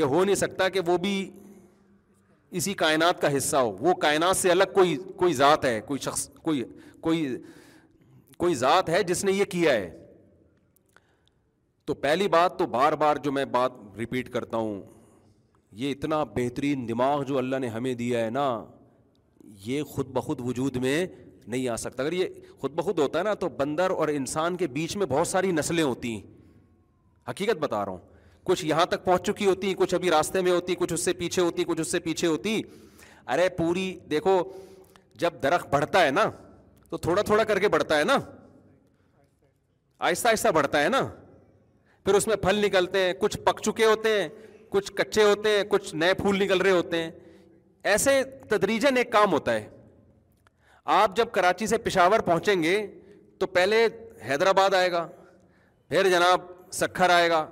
یہ 0.00 0.14
ہو 0.14 0.22
نہیں 0.24 0.40
سکتا 0.42 0.68
کہ 0.74 0.80
وہ 0.86 0.96
بھی 1.06 1.14
اسی 2.58 2.72
کائنات 2.82 3.20
کا 3.22 3.36
حصہ 3.36 3.56
ہو 3.56 3.70
وہ 3.86 3.94
کائنات 4.06 4.36
سے 4.36 4.50
الگ 4.50 4.72
کوئی 4.74 4.94
کوئی 5.22 5.32
ذات 5.40 5.64
ہے 5.64 5.80
کوئی 5.88 6.00
شخص 6.08 6.28
کوئی 6.48 6.62
کوئی 7.06 7.24
کوئی 8.44 8.54
ذات 8.64 8.88
ہے 8.94 9.02
جس 9.10 9.24
نے 9.28 9.32
یہ 9.32 9.44
کیا 9.56 9.72
ہے 9.72 9.88
تو 11.88 11.94
پہلی 12.04 12.28
بات 12.38 12.58
تو 12.58 12.66
بار 12.76 12.92
بار 13.04 13.16
جو 13.24 13.32
میں 13.40 13.44
بات 13.58 13.78
ریپیٹ 13.98 14.28
کرتا 14.32 14.56
ہوں 14.64 14.80
یہ 15.80 15.90
اتنا 15.90 16.22
بہترین 16.34 16.86
دماغ 16.88 17.22
جو 17.26 17.38
اللہ 17.38 17.56
نے 17.60 17.68
ہمیں 17.68 17.92
دیا 17.94 18.24
ہے 18.24 18.30
نا 18.30 18.64
یہ 19.66 19.82
خود 19.94 20.06
بخود 20.12 20.40
وجود 20.44 20.76
میں 20.82 21.06
نہیں 21.46 21.68
آ 21.68 21.76
سکتا 21.76 22.02
اگر 22.02 22.12
یہ 22.12 22.28
خود 22.60 22.72
بخود 22.76 22.98
ہوتا 22.98 23.18
ہے 23.18 23.24
نا 23.24 23.34
تو 23.40 23.48
بندر 23.56 23.90
اور 23.90 24.08
انسان 24.08 24.56
کے 24.56 24.66
بیچ 24.72 24.96
میں 24.96 25.06
بہت 25.10 25.28
ساری 25.28 25.52
نسلیں 25.52 25.82
ہوتی 25.84 26.12
ہیں 26.14 26.20
حقیقت 27.30 27.58
بتا 27.60 27.84
رہا 27.84 27.92
ہوں 27.92 27.98
کچھ 28.44 28.64
یہاں 28.66 28.84
تک 28.86 29.04
پہنچ 29.04 29.26
چکی 29.26 29.46
ہوتی 29.46 29.72
کچھ 29.78 29.94
ابھی 29.94 30.10
راستے 30.10 30.40
میں 30.42 30.52
ہوتی 30.52 30.74
کچھ 30.78 30.92
اس 30.92 31.04
سے 31.04 31.12
پیچھے 31.12 31.42
ہوتی 31.42 31.64
کچھ 31.66 31.80
اس 31.80 31.90
سے 31.92 31.98
پیچھے 32.04 32.26
ہوتی 32.26 32.60
ارے 33.32 33.48
پوری 33.56 33.92
دیکھو 34.10 34.42
جب 35.20 35.42
درخت 35.42 35.68
بڑھتا 35.72 36.04
ہے 36.04 36.10
نا 36.10 36.30
تو 36.90 36.96
تھوڑا 36.96 37.22
تھوڑا 37.22 37.44
کر 37.44 37.58
کے 37.60 37.68
بڑھتا 37.68 37.98
ہے 37.98 38.04
نا 38.04 38.18
آہستہ 40.08 40.28
آہستہ 40.28 40.48
بڑھتا 40.54 40.82
ہے 40.82 40.88
نا 40.88 41.08
پھر 42.04 42.14
اس 42.14 42.26
میں 42.26 42.36
پھل 42.42 42.64
نکلتے 42.64 42.98
ہیں 43.04 43.12
کچھ 43.18 43.38
پک 43.44 43.60
چکے 43.62 43.84
ہوتے 43.86 44.08
ہیں 44.20 44.28
کچھ 44.70 44.92
کچے 44.96 45.22
ہوتے 45.24 45.50
ہیں 45.56 45.62
کچھ 45.68 45.94
نئے 45.94 46.14
پھول 46.14 46.42
نکل 46.42 46.60
رہے 46.60 46.70
ہوتے 46.70 47.02
ہیں 47.02 47.10
ایسے 47.90 48.22
تدریجن 48.48 48.96
ایک 48.96 49.10
کام 49.12 49.32
ہوتا 49.32 49.52
ہے 49.54 49.68
آپ 50.94 51.16
جب 51.16 51.30
کراچی 51.32 51.66
سے 51.66 51.78
پشاور 51.88 52.20
پہنچیں 52.26 52.62
گے 52.62 52.76
تو 53.38 53.46
پہلے 53.58 53.86
حیدرآباد 54.28 54.74
آئے 54.74 54.90
گا 54.92 55.06
پھر 55.88 56.08
جناب 56.10 56.40
سکھر 56.80 57.10
آئے 57.10 57.28
گا 57.30 57.44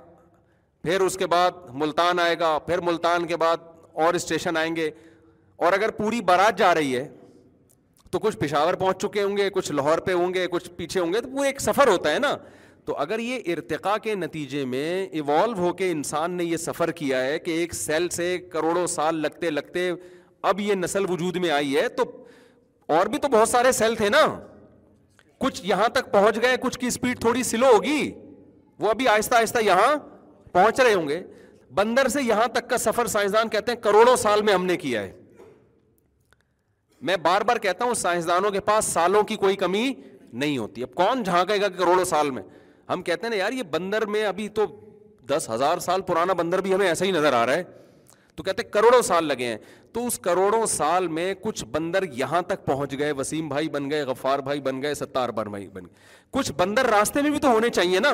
پھر 0.83 1.01
اس 1.01 1.15
کے 1.17 1.27
بعد 1.27 1.51
ملتان 1.83 2.19
آئے 2.19 2.39
گا 2.39 2.57
پھر 2.65 2.79
ملتان 2.89 3.27
کے 3.27 3.37
بعد 3.37 3.63
اور 4.03 4.13
اسٹیشن 4.13 4.57
آئیں 4.57 4.75
گے 4.75 4.89
اور 5.65 5.73
اگر 5.73 5.91
پوری 5.97 6.21
بارات 6.21 6.57
جا 6.57 6.73
رہی 6.75 6.95
ہے 6.97 7.07
تو 8.11 8.19
کچھ 8.25 8.37
پشاور 8.37 8.73
پہنچ 8.81 9.01
چکے 9.01 9.23
ہوں 9.23 9.37
گے 9.37 9.49
کچھ 9.53 9.71
لاہور 9.71 9.97
پہ 10.05 10.13
ہوں 10.13 10.33
گے 10.33 10.45
کچھ 10.51 10.69
پیچھے 10.75 10.99
ہوں 10.99 11.13
گے 11.13 11.21
تو 11.21 11.29
وہ 11.37 11.43
ایک 11.43 11.61
سفر 11.61 11.87
ہوتا 11.87 12.11
ہے 12.13 12.19
نا 12.19 12.35
تو 12.87 12.93
اگر 12.99 13.19
یہ 13.19 13.39
ارتقا 13.51 13.97
کے 14.03 14.13
نتیجے 14.15 14.63
میں 14.73 14.91
ایوالو 15.05 15.53
ہو 15.57 15.71
کے 15.79 15.89
انسان 15.91 16.33
نے 16.33 16.43
یہ 16.43 16.57
سفر 16.57 16.91
کیا 16.99 17.23
ہے 17.23 17.39
کہ 17.45 17.51
ایک 17.61 17.73
سیل 17.75 18.07
سے 18.17 18.37
کروڑوں 18.51 18.85
سال 18.87 19.15
لگتے 19.21 19.49
لگتے 19.49 19.89
اب 20.51 20.59
یہ 20.59 20.75
نسل 20.75 21.09
وجود 21.09 21.35
میں 21.45 21.49
آئی 21.51 21.75
ہے 21.77 21.87
تو 21.97 22.03
اور 22.97 23.05
بھی 23.11 23.17
تو 23.19 23.27
بہت 23.31 23.49
سارے 23.49 23.71
سیل 23.79 23.95
تھے 23.95 24.09
نا 24.09 24.21
کچھ 25.39 25.61
یہاں 25.65 25.87
تک 25.93 26.11
پہنچ 26.11 26.41
گئے 26.41 26.55
کچھ 26.61 26.79
کی 26.79 26.87
اسپیڈ 26.87 27.19
تھوڑی 27.21 27.43
سلو 27.49 27.71
ہوگی 27.73 28.11
وہ 28.79 28.89
ابھی 28.89 29.07
آہستہ 29.13 29.35
آہستہ 29.35 29.63
یہاں 29.63 29.93
پہنچ 30.53 30.79
رہے 30.79 30.93
ہوں 30.93 31.07
گے 31.07 31.21
بندر 31.81 32.07
سے 32.15 32.21
یہاں 32.23 32.47
تک 32.55 32.69
کا 32.69 32.77
سفر 32.87 33.07
سائنسدان 33.17 33.49
کہتے 33.57 33.71
ہیں 33.71 33.79
کروڑوں 33.81 34.15
سال 34.21 34.41
میں 34.49 34.53
ہم 34.53 34.65
نے 34.65 34.77
کیا 34.87 35.01
ہے 35.01 35.11
میں 37.07 37.15
بار 37.27 37.41
بار 37.51 37.57
کہتا 37.67 37.85
ہوں 37.85 37.93
سائنسدانوں 38.07 38.51
کے 38.51 38.59
پاس 38.71 38.85
سالوں 38.93 39.23
کی 39.31 39.35
کوئی 39.45 39.55
کمی 39.65 39.91
نہیں 40.31 40.57
ہوتی 40.57 40.83
اب 40.83 40.93
کون 40.95 41.23
جھانکے 41.23 41.61
گا 41.61 41.67
کروڑوں 41.79 42.03
سال 42.05 42.29
میں 42.31 42.41
ہم 42.89 43.01
کہتے 43.03 43.25
ہیں 43.25 43.29
نا 43.29 43.35
یار 43.35 43.51
یہ 43.51 43.63
بندر 43.71 44.05
میں 44.15 44.25
ابھی 44.25 44.47
تو 44.57 44.65
دس 45.29 45.49
ہزار 45.49 45.77
سال 45.85 46.01
پرانا 46.07 46.33
بندر 46.41 46.61
بھی 46.61 46.73
ہمیں 46.73 46.87
ایسا 46.87 47.05
ہی 47.05 47.11
نظر 47.11 47.33
آ 47.33 47.45
رہا 47.45 47.53
ہے 47.55 47.63
تو 48.35 48.43
کہتے 48.43 48.63
ہیں 48.63 48.69
کروڑوں 48.71 49.01
سال 49.01 49.25
لگے 49.27 49.45
ہیں 49.47 49.57
تو 49.93 50.05
اس 50.07 50.17
کروڑوں 50.27 50.65
سال 50.73 51.07
میں 51.17 51.33
کچھ 51.41 51.63
بندر 51.71 52.03
یہاں 52.15 52.41
تک 52.47 52.65
پہنچ 52.65 52.97
گئے 52.99 53.11
وسیم 53.17 53.47
بھائی 53.49 53.69
بن 53.69 53.89
گئے 53.91 54.01
غفار 54.05 54.39
بھائی 54.49 54.61
بن 54.61 54.81
گئے 54.81 54.93
ستار 54.95 55.29
بھر 55.39 55.45
بھائی 55.55 55.67
بن 55.73 55.85
گئے 55.85 56.05
کچھ 56.39 56.51
بندر 56.57 56.89
راستے 56.89 57.21
میں 57.21 57.29
بھی 57.31 57.39
تو 57.45 57.49
ہونے 57.53 57.69
چاہیے 57.79 57.99
نا 57.99 58.11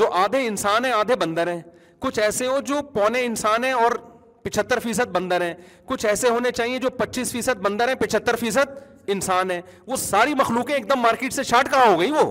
جو 0.00 0.10
آدھے 0.24 0.46
انسان 0.46 0.84
ہیں 0.84 0.92
آدھے 0.92 1.16
بندر 1.20 1.52
ہیں 1.52 1.60
کچھ 1.98 2.18
ایسے 2.20 2.46
ہو 2.46 2.58
جو 2.72 2.80
پونے 2.94 3.24
انسان 3.24 3.64
ہیں 3.64 3.72
اور 3.72 3.92
پچہتر 4.42 4.78
فیصد 4.78 5.10
بندر 5.12 5.40
ہیں 5.40 5.54
کچھ 5.86 6.06
ایسے 6.06 6.28
ہونے 6.30 6.50
چاہیے 6.56 6.78
جو 6.78 6.90
پچیس 6.98 7.32
فیصد 7.32 7.62
بندر 7.62 7.88
ہیں 7.88 7.94
پچہتر 8.00 8.36
فیصد 8.40 8.80
انسان 9.14 9.50
ہیں 9.50 9.60
وہ 9.86 9.96
ساری 9.96 10.34
مخلوقیں 10.40 10.74
ایک 10.74 10.88
دم 10.90 11.00
مارکیٹ 11.02 11.32
سے 11.32 11.42
کہاں 11.70 11.86
ہو 11.92 11.98
گئی 12.00 12.10
وہ 12.20 12.30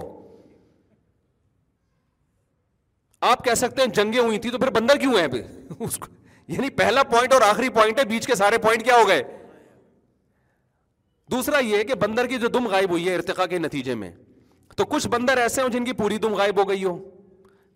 آپ 3.31 3.43
کہہ 3.45 3.53
سکتے 3.57 3.81
ہیں 3.81 3.89
جنگیں 3.97 4.19
ہوئی 4.19 4.37
تھی 4.45 4.49
تو 4.51 4.57
پھر 4.59 4.69
بندر 4.79 4.97
کیوں 5.03 5.13
ہیں 5.19 5.27
یعنی 6.53 6.69
پہلا 6.81 7.03
پوائنٹ 7.13 7.33
اور 7.33 7.41
آخری 7.41 7.69
پوائنٹ 7.77 7.99
ہے 7.99 8.03
بیچ 8.11 8.25
کے 8.27 8.35
سارے 8.41 8.57
پوائنٹ 8.65 8.83
کیا 8.85 8.95
ہو 8.97 9.07
گئے 9.07 9.23
دوسرا 11.31 11.59
یہ 11.67 11.83
کہ 11.91 11.95
بندر 12.05 12.27
کی 12.33 12.37
جو 12.43 12.47
دم 12.57 12.67
غائب 12.75 12.91
ہوئی 12.91 13.07
ہے 13.07 13.15
ارتقا 13.15 13.45
کے 13.53 13.59
نتیجے 13.59 13.95
میں 14.01 14.11
تو 14.81 14.85
کچھ 14.93 15.07
بندر 15.15 15.37
ایسے 15.45 15.61
ہوں 15.61 15.69
جن 15.75 15.85
کی 15.85 15.93
پوری 16.01 16.17
دم 16.25 16.35
غائب 16.41 16.59
ہو 16.61 16.67
گئی 16.69 16.83
ہو 16.83 16.97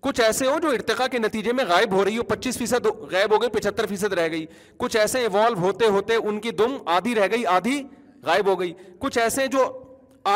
کچھ 0.08 0.22
ایسے 0.26 0.48
ہوں 0.48 0.60
جو 0.66 0.70
ارتقا 0.78 1.08
کے 1.16 1.20
نتیجے 1.20 1.54
میں 1.60 1.64
غائب 1.70 1.94
ہو 1.96 2.04
رہی 2.06 2.18
ہو 2.18 2.24
پچیس 2.34 2.58
فیصد 2.58 2.86
غائب 3.12 3.34
ہو 3.36 3.42
گئی 3.42 3.50
پچہتر 3.60 3.86
فیصد 3.94 4.14
رہ 4.20 4.28
گئی 4.32 4.46
کچھ 4.84 4.98
ایسے 4.98 5.20
ایوالو 5.28 5.60
ہوتے 5.66 5.86
ہوتے 5.98 6.16
ان 6.30 6.40
کی 6.46 6.52
دم 6.62 6.78
آدھی 7.00 7.16
رہ 7.16 7.28
گئی 7.32 7.46
آدھی 7.56 7.82
غائب 8.30 8.48
ہو 8.52 8.60
گئی 8.60 8.74
کچھ 9.00 9.18
ایسے 9.26 9.48
جو 9.58 9.66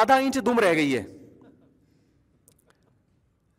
آدھا 0.01 0.15
انچ 0.25 0.37
دم 0.45 0.59
رہ 0.65 0.73
گئی 0.81 0.95
ہے 0.97 1.03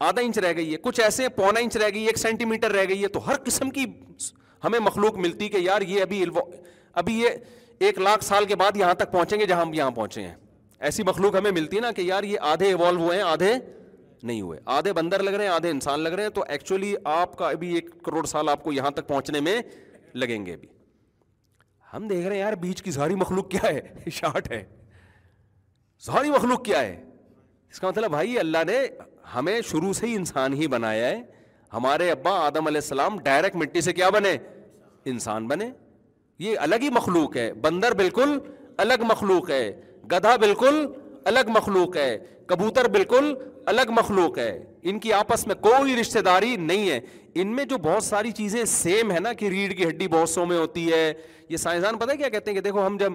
آدھا 0.07 0.23
انچ 0.23 0.39
رہ 0.39 0.53
گئی 0.57 0.73
ہے 0.73 0.77
کچھ 0.83 1.01
ایسے 1.01 1.29
پونا 1.37 1.61
انچ 1.61 1.77
رہ 1.77 1.89
گئی 1.95 2.01
ہے 2.03 2.07
ایک 2.09 2.19
سینٹی 2.19 2.45
میٹر 2.45 2.73
رہ 2.75 2.85
گئی 2.89 3.03
ہے 3.03 3.09
تو 3.17 3.27
ہر 3.27 3.37
قسم 3.45 3.71
کی 3.71 3.85
ہمیں 4.65 4.79
مخلوق 4.81 5.17
ملتی 5.19 5.49
کہ 5.49 5.57
یار 5.61 5.83
یہ 5.89 6.03
ابھی 6.03 6.23
ابھی 6.93 7.19
یہ 7.21 7.85
ایک 7.87 7.99
لاکھ 7.99 8.25
سال 8.25 8.45
کے 8.47 8.57
بعد 8.57 8.77
یہاں 8.77 8.95
تک 8.95 9.13
پہنچیں 9.13 9.39
گے 9.41 9.47
جہاں 9.47 9.61
ہم 9.61 9.73
یہاں 9.75 9.91
پہنچے 9.91 10.23
ہیں 10.23 10.35
ایسی 10.89 11.03
مخلوق 11.03 11.37
ہمیں 11.37 11.51
ملتی 11.51 11.77
ہے 11.77 11.81
نا 11.81 11.91
کہ 11.93 12.03
یار 12.03 12.23
یہ 12.25 12.39
آدھے 12.53 12.67
ایوالو 12.67 13.01
ہوئے 13.01 13.17
ہیں 13.17 13.25
آدھے 13.25 13.53
نہیں 14.23 14.41
ہوئے 14.41 14.59
آدھے 14.75 14.93
بندر 14.93 15.23
لگ 15.23 15.31
رہے 15.35 15.45
ہیں 15.45 15.53
آدھے 15.53 15.71
انسان 15.71 16.01
لگ 16.01 16.09
رہے 16.13 16.23
ہیں 16.23 16.31
تو 16.35 16.45
ایکچولی 16.49 16.95
آپ 17.15 17.37
کا 17.39 17.49
ابھی 17.49 17.73
ایک 17.75 17.91
کروڑ 18.05 18.25
سال 18.27 18.49
آپ 18.49 18.63
کو 18.65 18.73
یہاں 18.73 18.91
تک 19.01 19.09
پہنچنے 19.09 19.41
میں 19.49 19.61
لگیں 20.15 20.45
گے 20.47 20.53
ابھی 20.55 20.69
ہم 21.95 22.07
دیکھ 22.09 22.27
رہے 22.27 22.35
ہیں 22.37 22.43
یار 22.43 22.53
بیچ 22.61 22.83
کی 22.83 22.91
ساری 22.93 23.15
مخلوق 23.15 23.49
کیا 23.51 23.71
ہے 23.73 24.11
شارٹ 24.13 24.51
ہے 24.53 24.63
ساری 26.07 26.31
مخلوق 26.31 26.65
کیا 26.65 26.81
ہے 26.83 27.01
اس 27.71 27.81
کا 27.81 27.89
مطلب 27.89 28.11
بھائی 28.11 28.39
اللہ 28.39 28.65
نے 28.67 28.79
ہمیں 29.35 29.61
شروع 29.70 29.93
سے 29.93 30.07
ہی 30.07 30.14
انسان 30.16 30.53
ہی 30.55 30.66
بنایا 30.75 31.09
ہے 31.09 31.20
ہمارے 31.72 32.11
ابا 32.11 32.31
آدم 32.47 32.66
علیہ 32.66 32.81
السلام 32.83 33.18
ڈائریکٹ 33.22 33.57
مٹی 33.57 33.81
سے 33.81 33.93
کیا 33.93 34.09
بنے 34.16 34.37
انسان 35.12 35.47
بنے 35.49 35.68
یہ 36.45 36.59
الگ 36.61 36.83
ہی 36.83 36.89
مخلوق 36.93 37.37
ہے 37.37 37.53
بندر 37.62 37.95
بالکل 37.97 38.39
الگ 38.85 39.03
مخلوق 39.09 39.51
ہے 39.51 39.64
گدھا 40.12 40.35
بالکل 40.41 40.85
الگ 41.31 41.51
مخلوق 41.57 41.97
ہے 41.97 42.16
کبوتر 42.47 42.89
بالکل 42.97 43.35
الگ 43.72 43.91
مخلوق 43.99 44.39
ہے 44.39 44.51
ان 44.91 44.99
کی 45.01 45.12
آپس 45.18 45.47
میں 45.47 45.55
کوئی 45.68 46.01
رشتے 46.01 46.20
داری 46.22 46.57
نہیں 46.61 46.89
ہے 46.91 47.01
ان 47.41 47.55
میں 47.55 47.64
جو 47.70 47.76
بہت 47.82 48.05
ساری 48.05 48.30
چیزیں 48.32 48.64
سیم 48.72 49.11
ہے 49.12 49.20
نا 49.20 49.32
کہ 49.39 49.49
ریڑھ 49.51 49.72
کی 49.74 49.85
ہڈی 49.89 50.07
بہت 50.09 50.28
سو 50.30 50.45
میں 50.47 50.59
ہوتی 50.59 50.91
ہے 50.93 51.12
یہ 51.49 51.57
سائنسدان 51.57 51.97
پتہ 51.99 52.14
کیا 52.18 52.28
کہتے 52.28 52.51
ہیں 52.51 52.55
کہ 52.57 52.61
دیکھو 52.62 52.87
ہم 52.87 52.97
جب 53.01 53.12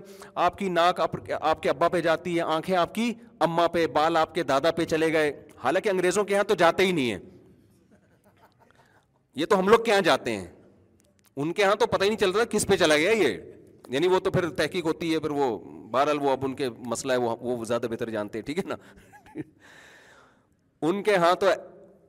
آپ 0.48 0.58
کی 0.58 0.68
ناک 0.70 1.00
آپ 1.42 1.62
کے 1.64 1.70
ابا 1.70 1.88
پہ 1.90 2.02
جاتی 2.02 2.36
ہے 2.36 2.42
آنکھیں 2.56 2.76
آپ 2.78 2.94
کی 2.96 3.12
اما 3.46 3.68
پہ 3.78 3.86
بال 3.94 4.18
آپ 4.18 4.34
کے 4.36 4.44
دادا 4.52 4.72
پہ 4.80 4.86
چلے 4.86 5.12
گئے 5.14 5.32
حالانکہ 5.64 5.90
انگریزوں 5.90 6.24
کے 6.24 6.34
یہاں 6.34 6.44
تو 6.48 6.56
جاتے 6.64 6.86
ہی 6.86 6.92
نہیں 6.92 7.12
ہیں 7.12 7.18
یہ 9.42 9.46
تو 9.50 9.60
ہم 9.60 9.68
لوگ 9.68 9.80
کے 9.84 9.92
یہاں 9.92 10.02
جاتے 10.02 10.36
ہیں 10.38 10.46
ان 11.42 11.54
کے 11.54 11.62
یہاں 11.62 11.76
تو 11.80 11.88
پتہ 11.88 12.04
ہی 12.04 12.10
نہیں 12.10 12.20
چل 12.20 12.32
رہا 12.32 12.46
کس 12.50 12.68
پہ 12.68 12.78
چلا 12.78 12.98
گیا 12.98 13.12
یہ 13.12 13.38
یعنی 13.94 14.08
وہ 14.08 14.20
تو 14.24 14.32
پھر 14.32 14.50
تحقیق 14.58 14.86
ہوتی 14.86 15.14
ہے 15.14 15.20
پھر 15.20 15.32
وہ 15.38 15.58
بہرحال 15.92 16.18
وہ 16.22 16.30
اب 16.30 16.46
ان 16.46 16.54
کے 16.56 16.70
مسئلہ 16.88 17.14
ہے 17.14 17.18
وہ 17.28 17.64
زیادہ 17.66 17.88
بہتر 17.92 18.10
جانتے 18.10 18.38
ہیں 18.40 18.46
ٹھیک 18.46 18.58
ہے 18.58 18.64
نا 18.70 18.76
ان 20.88 21.02
کے 21.04 21.16
ہاں 21.26 21.34
تو 21.40 21.48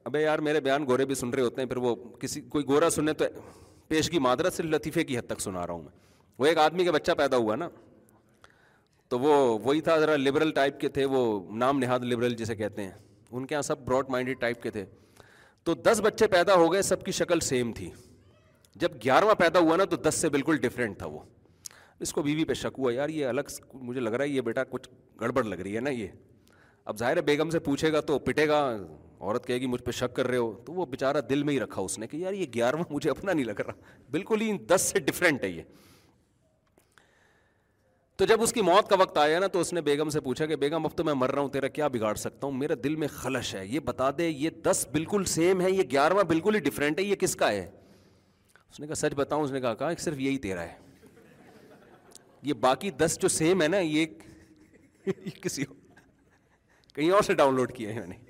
ابے 0.04 0.22
یار 0.22 0.38
میرے 0.44 0.60
بیان 0.60 0.86
گورے 0.86 1.04
بھی 1.06 1.14
سن 1.14 1.30
رہے 1.30 1.42
ہوتے 1.42 1.62
ہیں 1.62 1.68
پھر 1.68 1.76
وہ 1.86 1.94
کسی 2.20 2.40
کوئی 2.50 2.64
گورا 2.68 2.88
سننے 2.90 3.12
تو 3.12 3.24
پیش 3.88 4.08
کی 4.10 4.18
مادرت 4.26 4.52
سے 4.52 4.62
لطیفے 4.62 5.04
کی 5.04 5.18
حد 5.18 5.26
تک 5.28 5.40
سنا 5.40 5.66
رہا 5.66 5.72
ہوں 5.74 5.82
میں 5.82 5.90
وہ 6.38 6.46
ایک 6.46 6.58
آدمی 6.58 6.84
کا 6.84 6.90
بچہ 6.92 7.12
پیدا 7.18 7.36
ہوا 7.36 7.56
نا 7.56 7.68
تو 9.08 9.18
وہ 9.18 9.32
وہی 9.64 9.80
تھا 9.88 9.96
ذرا 10.00 10.16
لبرل 10.16 10.50
ٹائپ 10.60 10.78
کے 10.80 10.88
تھے 10.96 11.04
وہ 11.14 11.20
نام 11.64 11.78
نہاد 11.78 12.04
لبرل 12.12 12.34
جسے 12.36 12.56
کہتے 12.56 12.82
ہیں 12.82 12.90
ان 13.30 13.46
کے 13.46 13.54
یہاں 13.54 13.62
سب 13.62 13.78
براڈ 13.86 14.10
مائنڈیڈ 14.10 14.40
ٹائپ 14.40 14.62
کے 14.62 14.70
تھے 14.70 14.84
تو 15.64 15.74
دس 15.88 16.00
بچے 16.04 16.26
پیدا 16.36 16.54
ہو 16.54 16.72
گئے 16.72 16.82
سب 16.82 17.04
کی 17.04 17.12
شکل 17.12 17.40
سیم 17.48 17.72
تھی 17.76 17.90
جب 18.82 18.92
گیارہواں 19.04 19.34
پیدا 19.38 19.58
ہوا 19.58 19.76
نا 19.76 19.84
تو 19.90 19.96
دس 20.08 20.14
سے 20.20 20.28
بالکل 20.36 20.56
ڈفرینٹ 20.62 20.98
تھا 20.98 21.06
وہ 21.06 21.18
اس 22.06 22.12
کو 22.12 22.22
بیوی 22.22 22.44
پہ 22.44 22.54
شک 22.54 22.78
ہوا 22.78 22.92
یار 22.94 23.08
یہ 23.08 23.26
الگ 23.26 23.50
مجھے 23.80 24.00
لگ 24.00 24.10
رہا 24.12 24.24
ہے 24.24 24.28
یہ 24.28 24.40
بیٹا 24.40 24.64
کچھ 24.70 24.88
گڑبڑ 25.20 25.42
لگ 25.44 25.60
رہی 25.66 25.74
ہے 25.76 25.80
نا 25.80 25.90
یہ 25.90 26.06
اب 26.88 26.98
ظاہر 26.98 27.16
ہے 27.16 27.22
بیگم 27.22 27.50
سے 27.50 27.58
پوچھے 27.58 27.92
گا 27.92 28.00
تو 28.00 28.18
پٹے 28.26 28.48
گا 28.48 28.58
عورت 29.20 29.46
کہے 29.46 29.58
گی 29.60 29.66
مجھ 29.66 29.82
پہ 29.84 29.90
شک 29.90 30.14
کر 30.16 30.26
رہے 30.26 30.36
ہو 30.38 30.52
تو 30.66 30.72
وہ 30.72 30.86
بےچارا 30.90 31.18
دل 31.30 31.42
میں 31.42 31.54
ہی 31.54 31.60
رکھا 31.60 31.82
اس 31.82 31.98
نے 31.98 32.06
کہ 32.06 32.16
یار 32.16 32.32
یہ 32.32 32.46
گیارہواں 32.54 32.84
مجھے 32.90 33.10
اپنا 33.10 33.32
نہیں 33.32 33.44
لگ 33.44 33.60
رہا 33.66 33.72
بالکل 34.10 34.40
ہی 34.40 34.52
دس 34.70 34.82
سے 34.92 34.98
ڈفرینٹ 35.10 35.44
ہے 35.44 35.48
یہ 35.48 35.62
تو 38.18 38.24
جب 38.26 38.42
اس 38.42 38.52
کی 38.52 38.60
موت 38.62 38.88
کا 38.88 38.96
وقت 39.00 39.18
آیا 39.18 39.38
نا 39.40 39.46
تو 39.52 39.60
اس 39.60 39.72
نے 39.72 39.80
بیگم 39.80 40.08
سے 40.10 40.20
پوچھا 40.20 40.46
کہ 40.46 40.56
بیگم 40.62 40.84
اب 40.84 40.96
تو 40.96 41.04
میں 41.04 41.12
مر 41.16 41.30
رہا 41.32 41.42
ہوں 41.42 41.48
تیرا 41.50 41.68
کیا 41.76 41.88
بگاڑ 41.92 42.14
سکتا 42.22 42.46
ہوں 42.46 42.54
میرا 42.56 42.74
دل 42.84 42.96
میں 42.96 43.08
خلش 43.12 43.54
ہے 43.54 43.64
یہ 43.66 43.80
بتا 43.84 44.10
دے 44.18 44.28
یہ 44.28 44.50
دس 44.64 44.86
بالکل 44.92 45.24
سیم 45.34 45.60
ہے 45.60 45.70
یہ 45.70 45.82
گیارہواں 45.90 46.24
بالکل 46.32 46.54
ہی 46.54 46.60
ڈفرینٹ 46.68 46.98
ہے 46.98 47.04
یہ 47.04 47.14
کس 47.22 47.36
کا 47.44 47.50
ہے 47.52 47.66
اس 48.70 48.80
نے 48.80 48.86
کہا 48.86 48.94
سچ 48.94 49.14
بتاؤں 49.16 49.42
اس 49.44 49.50
نے 49.52 49.60
کہا 49.60 49.74
کہا 49.74 49.92
کہ 49.92 50.02
صرف 50.02 50.18
یہی 50.20 50.38
تیرا 50.48 50.62
ہے 50.62 50.74
یہ 52.48 52.54
باقی 52.60 52.90
دس 53.04 53.18
جو 53.22 53.28
سیم 53.28 53.62
ہے 53.62 53.68
نا 53.68 53.78
یہ 53.78 54.06
کسی 55.42 55.64
کہیں 56.94 57.10
اور 57.10 57.22
سے 57.22 57.34
ڈاؤن 57.34 57.54
لوڈ 57.54 57.72
کیا 57.72 57.94
ہے 57.94 58.00
میں 58.00 58.06
نے 58.18 58.28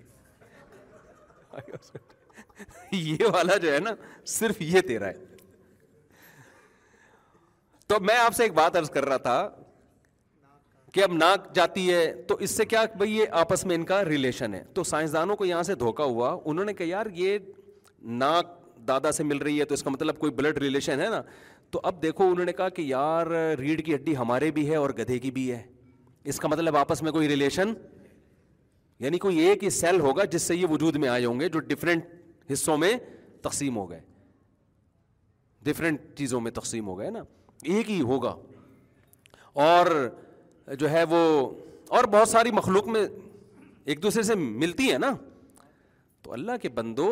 یہ 2.96 3.24
والا 3.34 3.56
جو 3.56 3.72
ہے 3.74 3.78
نا 3.80 3.90
صرف 4.36 4.61
یہ 4.62 4.80
تیرا 4.88 5.06
ہے 5.08 5.28
تو 7.88 7.98
میں 8.08 8.16
آپ 8.18 8.34
سے 8.36 8.42
ایک 8.42 8.52
بات 8.54 8.76
کر 8.94 9.04
رہا 9.04 9.16
تھا 9.28 9.36
کہ 10.94 11.02
اب 11.04 11.12
ناک 11.14 11.54
جاتی 11.54 11.92
ہے 11.92 12.04
تو 12.28 12.36
اس 12.44 12.50
سے 12.56 12.64
کیا 12.66 12.84
بھائی 12.98 13.16
یہ 13.16 13.26
آپس 13.40 13.64
میں 13.70 13.74
ان 13.76 13.84
کا 13.86 14.04
ریلیشن 14.04 14.54
ہے 14.54 14.62
تو 14.74 14.84
سائنسدانوں 14.84 15.36
کو 15.36 15.44
یہاں 15.44 15.62
سے 15.62 15.74
دھوکا 15.82 16.04
ہوا 16.14 16.36
انہوں 16.52 16.64
نے 16.64 16.72
کہا 16.74 16.86
یار 16.86 17.06
یہ 17.14 17.38
ناک 18.22 18.46
دادا 18.88 19.12
سے 19.12 19.24
مل 19.24 19.36
رہی 19.42 19.58
ہے 19.61 19.64
تو 19.64 19.74
اس 19.74 19.82
کا 19.82 19.90
مطلب 19.90 20.18
کوئی 20.18 20.32
بلڈ 20.40 20.58
ریلیشن 20.62 21.00
ہے 21.00 21.08
نا 21.11 21.20
تو 21.70 21.80
اب 21.90 22.02
دیکھو 22.02 22.28
انہوں 22.30 22.44
نے 22.44 22.52
کہا 22.58 22.68
کہ 22.78 22.82
یار 22.82 23.26
ریڑھ 23.58 23.80
کی 23.84 23.94
ہڈی 23.94 24.16
ہمارے 24.16 24.50
بھی 24.54 24.68
ہے 24.70 24.76
اور 24.76 24.90
گدھے 24.98 25.18
کی 25.26 25.30
بھی 25.38 25.50
ہے 25.50 25.62
اس 26.32 26.40
کا 26.40 26.48
مطلب 26.48 26.76
آپس 26.76 27.02
میں 27.02 27.12
کوئی 27.12 27.28
ریلیشن 27.28 27.72
یعنی 29.01 29.18
کوئی 29.18 29.38
ایک 29.40 29.62
ہی 29.64 29.70
سیل 29.70 30.01
ہوگا 30.01 30.24
جس 30.32 30.42
سے 30.42 30.55
یہ 30.57 30.66
وجود 30.70 30.96
میں 31.03 31.09
آئے 31.09 31.24
ہوں 31.24 31.38
گے 31.40 31.48
جو 31.48 31.61
ڈفرینٹ 31.68 32.05
حصوں 32.53 32.78
میں 32.78 32.92
تقسیم 33.42 33.76
ہو 33.76 33.88
گئے 33.90 34.01
ڈفرینٹ 35.64 36.01
چیزوں 36.16 36.40
میں 36.40 36.51
تقسیم 36.61 36.88
ہو 36.88 36.98
گئے 36.98 37.11
نا 37.11 37.22
ایک 37.74 37.90
ہی 37.90 38.01
ہوگا 38.11 38.34
اور 39.66 39.86
جو 40.78 40.90
ہے 40.90 41.05
وہ 41.11 41.18
اور 41.98 42.05
بہت 42.16 42.28
ساری 42.28 42.51
مخلوق 42.59 42.88
میں 42.96 43.07
ایک 43.92 44.03
دوسرے 44.03 44.22
سے 44.22 44.34
ملتی 44.40 44.92
ہے 44.92 44.98
نا 44.98 45.11
تو 46.22 46.32
اللہ 46.32 46.57
کے 46.62 46.68
بندو 46.80 47.09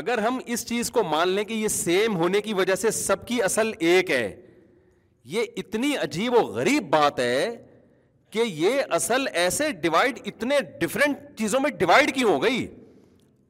اگر 0.00 0.18
ہم 0.26 0.38
اس 0.54 0.66
چیز 0.66 0.90
کو 0.90 1.02
مان 1.10 1.28
لیں 1.28 1.44
کہ 1.44 1.54
یہ 1.54 1.68
سیم 1.76 2.16
ہونے 2.16 2.40
کی 2.48 2.54
وجہ 2.54 2.74
سے 2.82 2.90
سب 2.98 3.26
کی 3.26 3.42
اصل 3.42 3.70
ایک 3.90 4.10
ہے 4.10 4.26
یہ 5.36 5.44
اتنی 5.62 5.96
عجیب 6.02 6.34
و 6.38 6.42
غریب 6.58 6.88
بات 6.90 7.18
ہے 7.20 7.40
کہ 8.30 8.42
یہ 8.46 8.80
اصل 8.98 9.24
ایسے 9.42 9.70
ڈیوائڈ 9.82 10.18
اتنے 10.26 10.58
ڈفرینٹ 10.80 11.18
چیزوں 11.38 11.60
میں 11.60 11.70
ڈیوائڈ 11.78 12.14
کیوں 12.14 12.30
ہو 12.32 12.42
گئی 12.42 12.66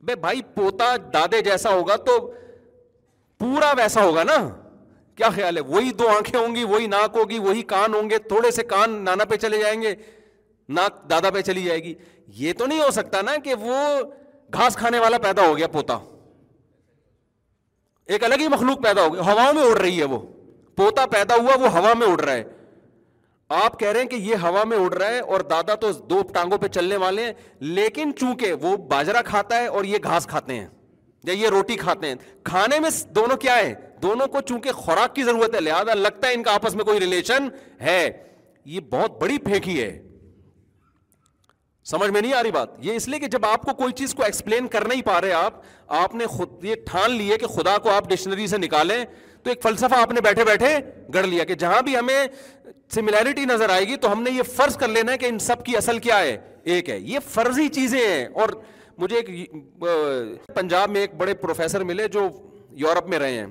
بے 0.08 0.14
بھائی 0.24 0.40
پوتا 0.54 0.94
دادے 1.12 1.40
جیسا 1.42 1.70
ہوگا 1.74 1.96
تو 2.06 2.16
پورا 3.40 3.72
ویسا 3.76 4.04
ہوگا 4.04 4.22
نا 4.24 4.36
کیا 5.16 5.28
خیال 5.36 5.56
ہے 5.56 5.62
وہی 5.68 5.90
دو 5.98 6.08
آنکھیں 6.08 6.38
ہوں 6.40 6.54
گی 6.56 6.64
وہی 6.74 6.86
ناک 6.86 7.16
ہوگی 7.20 7.38
وہی 7.46 7.62
کان 7.72 7.94
ہوں 7.94 8.10
گے 8.10 8.18
تھوڑے 8.28 8.50
سے 8.56 8.62
کان 8.74 8.90
نانا 9.04 9.24
پہ 9.30 9.36
چلے 9.44 9.60
جائیں 9.62 9.80
گے 9.82 9.94
ناک 10.78 11.08
دادا 11.10 11.30
پہ 11.34 11.40
چلی 11.48 11.62
جائے 11.64 11.82
گی 11.84 11.94
یہ 12.42 12.52
تو 12.58 12.66
نہیں 12.66 12.80
ہو 12.82 12.90
سکتا 12.98 13.20
نا 13.30 13.36
کہ 13.44 13.54
وہ 13.60 13.76
گھاس 14.54 14.76
کھانے 14.76 14.98
والا 14.98 15.18
پیدا 15.22 15.46
ہو 15.48 15.56
گیا 15.56 15.66
پوتا 15.72 15.98
ایک 18.16 18.24
الگ 18.24 18.40
ہی 18.40 18.48
مخلوق 18.48 18.82
پیدا 18.82 19.04
ہو 19.04 19.12
گیا 19.14 19.22
ہواؤں 19.32 19.52
میں 19.54 19.62
اڑ 19.70 19.76
رہی 19.78 19.98
ہے 19.98 20.04
وہ 20.12 20.18
پوتا 20.76 21.06
پیدا 21.16 21.34
ہوا 21.40 21.56
وہ 21.62 21.68
ہوا 21.76 21.92
میں 22.00 22.06
اڑ 22.06 22.18
رہا 22.20 22.32
ہے 22.34 22.44
آپ 23.56 23.78
کہہ 23.80 23.88
رہے 23.88 24.00
ہیں 24.00 24.08
کہ 24.08 24.16
یہ 24.20 24.34
ہوا 24.42 24.62
میں 24.68 24.76
اڑ 24.78 24.92
رہا 24.94 25.08
ہے 25.10 25.18
اور 25.18 25.40
دادا 25.50 25.74
تو 25.80 25.90
دو 26.08 26.22
ٹانگوں 26.32 26.56
پہ 26.58 26.68
چلنے 26.68 26.96
والے 27.02 27.24
ہیں 27.24 27.32
لیکن 27.60 28.10
چونکہ 28.20 28.52
وہ 28.62 28.76
باجرا 28.88 29.22
کھاتا 29.26 29.60
ہے 29.60 29.66
اور 29.66 29.84
یہ 29.84 29.98
گھاس 30.04 30.26
کھاتے 30.30 30.54
ہیں 30.58 30.66
یا 31.26 31.32
یہ 31.34 31.48
روٹی 31.50 31.76
کھاتے 31.76 32.06
ہیں 32.08 32.14
کھانے 32.44 32.80
میں 32.80 32.90
دونوں 33.14 33.36
کیا 33.36 33.56
ہے 33.56 33.72
دونوں 34.02 34.26
کو 34.32 34.40
چونکہ 34.48 34.72
خوراک 34.84 35.14
کی 35.14 35.22
ضرورت 35.24 35.54
ہے 35.54 35.60
لہذا 35.60 35.94
لگتا 35.94 36.28
ہے 36.28 36.34
ان 36.34 36.42
کا 36.42 36.54
آپس 36.54 36.74
میں 36.74 36.84
کوئی 36.84 37.00
ریلیشن 37.00 37.48
ہے 37.82 38.08
یہ 38.74 38.80
بہت 38.90 39.20
بڑی 39.22 39.38
پھینکی 39.44 39.80
ہے 39.82 39.96
سمجھ 41.90 42.10
میں 42.10 42.20
نہیں 42.20 42.32
آ 42.34 42.42
رہی 42.42 42.50
بات 42.52 42.68
یہ 42.84 42.94
اس 42.96 43.08
لیے 43.08 43.18
کہ 43.18 43.26
جب 43.32 43.44
آپ 43.46 43.62
کو 43.64 43.72
کوئی 43.74 43.92
چیز 43.98 44.12
کو 44.14 44.22
ایکسپلین 44.24 44.66
کر 44.72 44.84
نہیں 44.88 45.02
پا 45.02 45.20
رہے 45.20 45.32
آپ 45.32 45.54
آپ 46.02 46.14
نے 46.14 46.26
خود 46.26 46.64
یہ 46.64 46.74
ٹھان 46.86 47.10
لیے 47.10 47.38
کہ 47.38 47.46
خدا 47.54 47.76
کو 47.82 47.90
آپ 47.90 48.08
ڈکشنری 48.08 48.46
سے 48.46 48.58
نکالیں 48.58 48.96
تو 49.44 49.50
ایک 49.50 49.62
فلسفہ 49.62 49.94
آپ 50.00 50.12
نے 50.12 50.20
بیٹھے 50.20 50.44
بیٹھے 50.44 50.76
گڑ 51.14 51.22
لیا 51.26 51.44
کہ 51.44 51.54
جہاں 51.58 51.80
بھی 51.82 51.96
ہمیں 51.96 52.26
سملیرٹی 52.94 53.44
نظر 53.44 53.68
آئے 53.70 53.84
گی 53.88 53.96
تو 54.02 54.12
ہم 54.12 54.22
نے 54.22 54.30
یہ 54.30 54.42
فرض 54.56 54.76
کر 54.76 54.88
لینا 54.88 55.12
ہے 55.12 55.18
کہ 55.18 55.26
ان 55.26 55.38
سب 55.46 55.64
کی 55.64 55.76
اصل 55.76 55.98
کیا 56.06 56.18
ہے 56.20 56.36
ایک 56.74 56.88
ہے 56.90 56.98
یہ 56.98 57.18
فرضی 57.30 57.68
چیزیں 57.74 58.00
ہیں 58.00 58.24
اور 58.40 58.48
مجھے 58.98 59.16
ایک 59.18 59.54
پنجاب 60.54 60.90
میں 60.90 61.00
ایک 61.00 61.14
بڑے 61.16 61.34
پروفیسر 61.40 61.84
ملے 61.84 62.06
جو 62.12 62.28
یورپ 62.84 63.08
میں 63.08 63.18
رہے 63.18 63.38
ہیں 63.38 63.46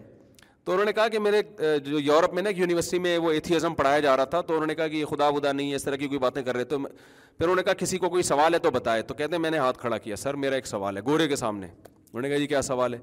تو 0.65 0.71
انہوں 0.71 0.85
نے 0.85 0.93
کہا 0.93 1.07
کہ 1.07 1.19
میرے 1.19 1.41
جو 1.85 1.99
یورپ 1.99 2.33
میں 2.33 2.41
نا 2.43 2.49
ایک 2.49 2.57
یونیورسٹی 2.59 2.99
میں 2.99 3.17
وہ 3.17 3.31
ایتھیزم 3.31 3.73
پڑھایا 3.75 3.99
جا 3.99 4.15
رہا 4.17 4.23
تھا 4.33 4.41
تو 4.47 4.53
انہوں 4.53 4.67
نے 4.67 4.75
کہا 4.75 4.88
کہ 4.88 4.95
یہ 4.95 5.05
خدا 5.09 5.27
ودا 5.35 5.51
نہیں 5.51 5.69
ہے 5.69 5.75
اس 5.75 5.83
طرح 5.83 5.95
کی 5.95 6.07
کوئی 6.07 6.19
باتیں 6.19 6.41
کر 6.43 6.55
رہے 6.55 6.63
تو 6.63 6.79
پھر 6.79 7.43
انہوں 7.43 7.55
نے 7.55 7.63
کہا 7.63 7.73
کسی 7.83 7.97
کو 7.97 8.09
کوئی 8.09 8.23
سوال 8.23 8.53
ہے 8.53 8.59
تو 8.59 8.71
بتائے 8.71 9.01
تو 9.01 9.13
کہتے 9.13 9.35
ہیں 9.35 9.41
میں 9.41 9.51
نے 9.51 9.57
ہاتھ 9.57 9.77
کھڑا 9.79 9.97
کیا 9.97 10.15
سر 10.15 10.33
میرا 10.43 10.55
ایک 10.55 10.67
سوال 10.67 10.97
ہے 10.97 11.01
گورے 11.05 11.27
کے 11.27 11.35
سامنے 11.35 11.67
انہوں 11.67 12.21
نے 12.21 12.29
کہا 12.29 12.38
جی 12.38 12.47
کیا 12.47 12.61
سوال 12.61 12.93
ہے 12.93 12.99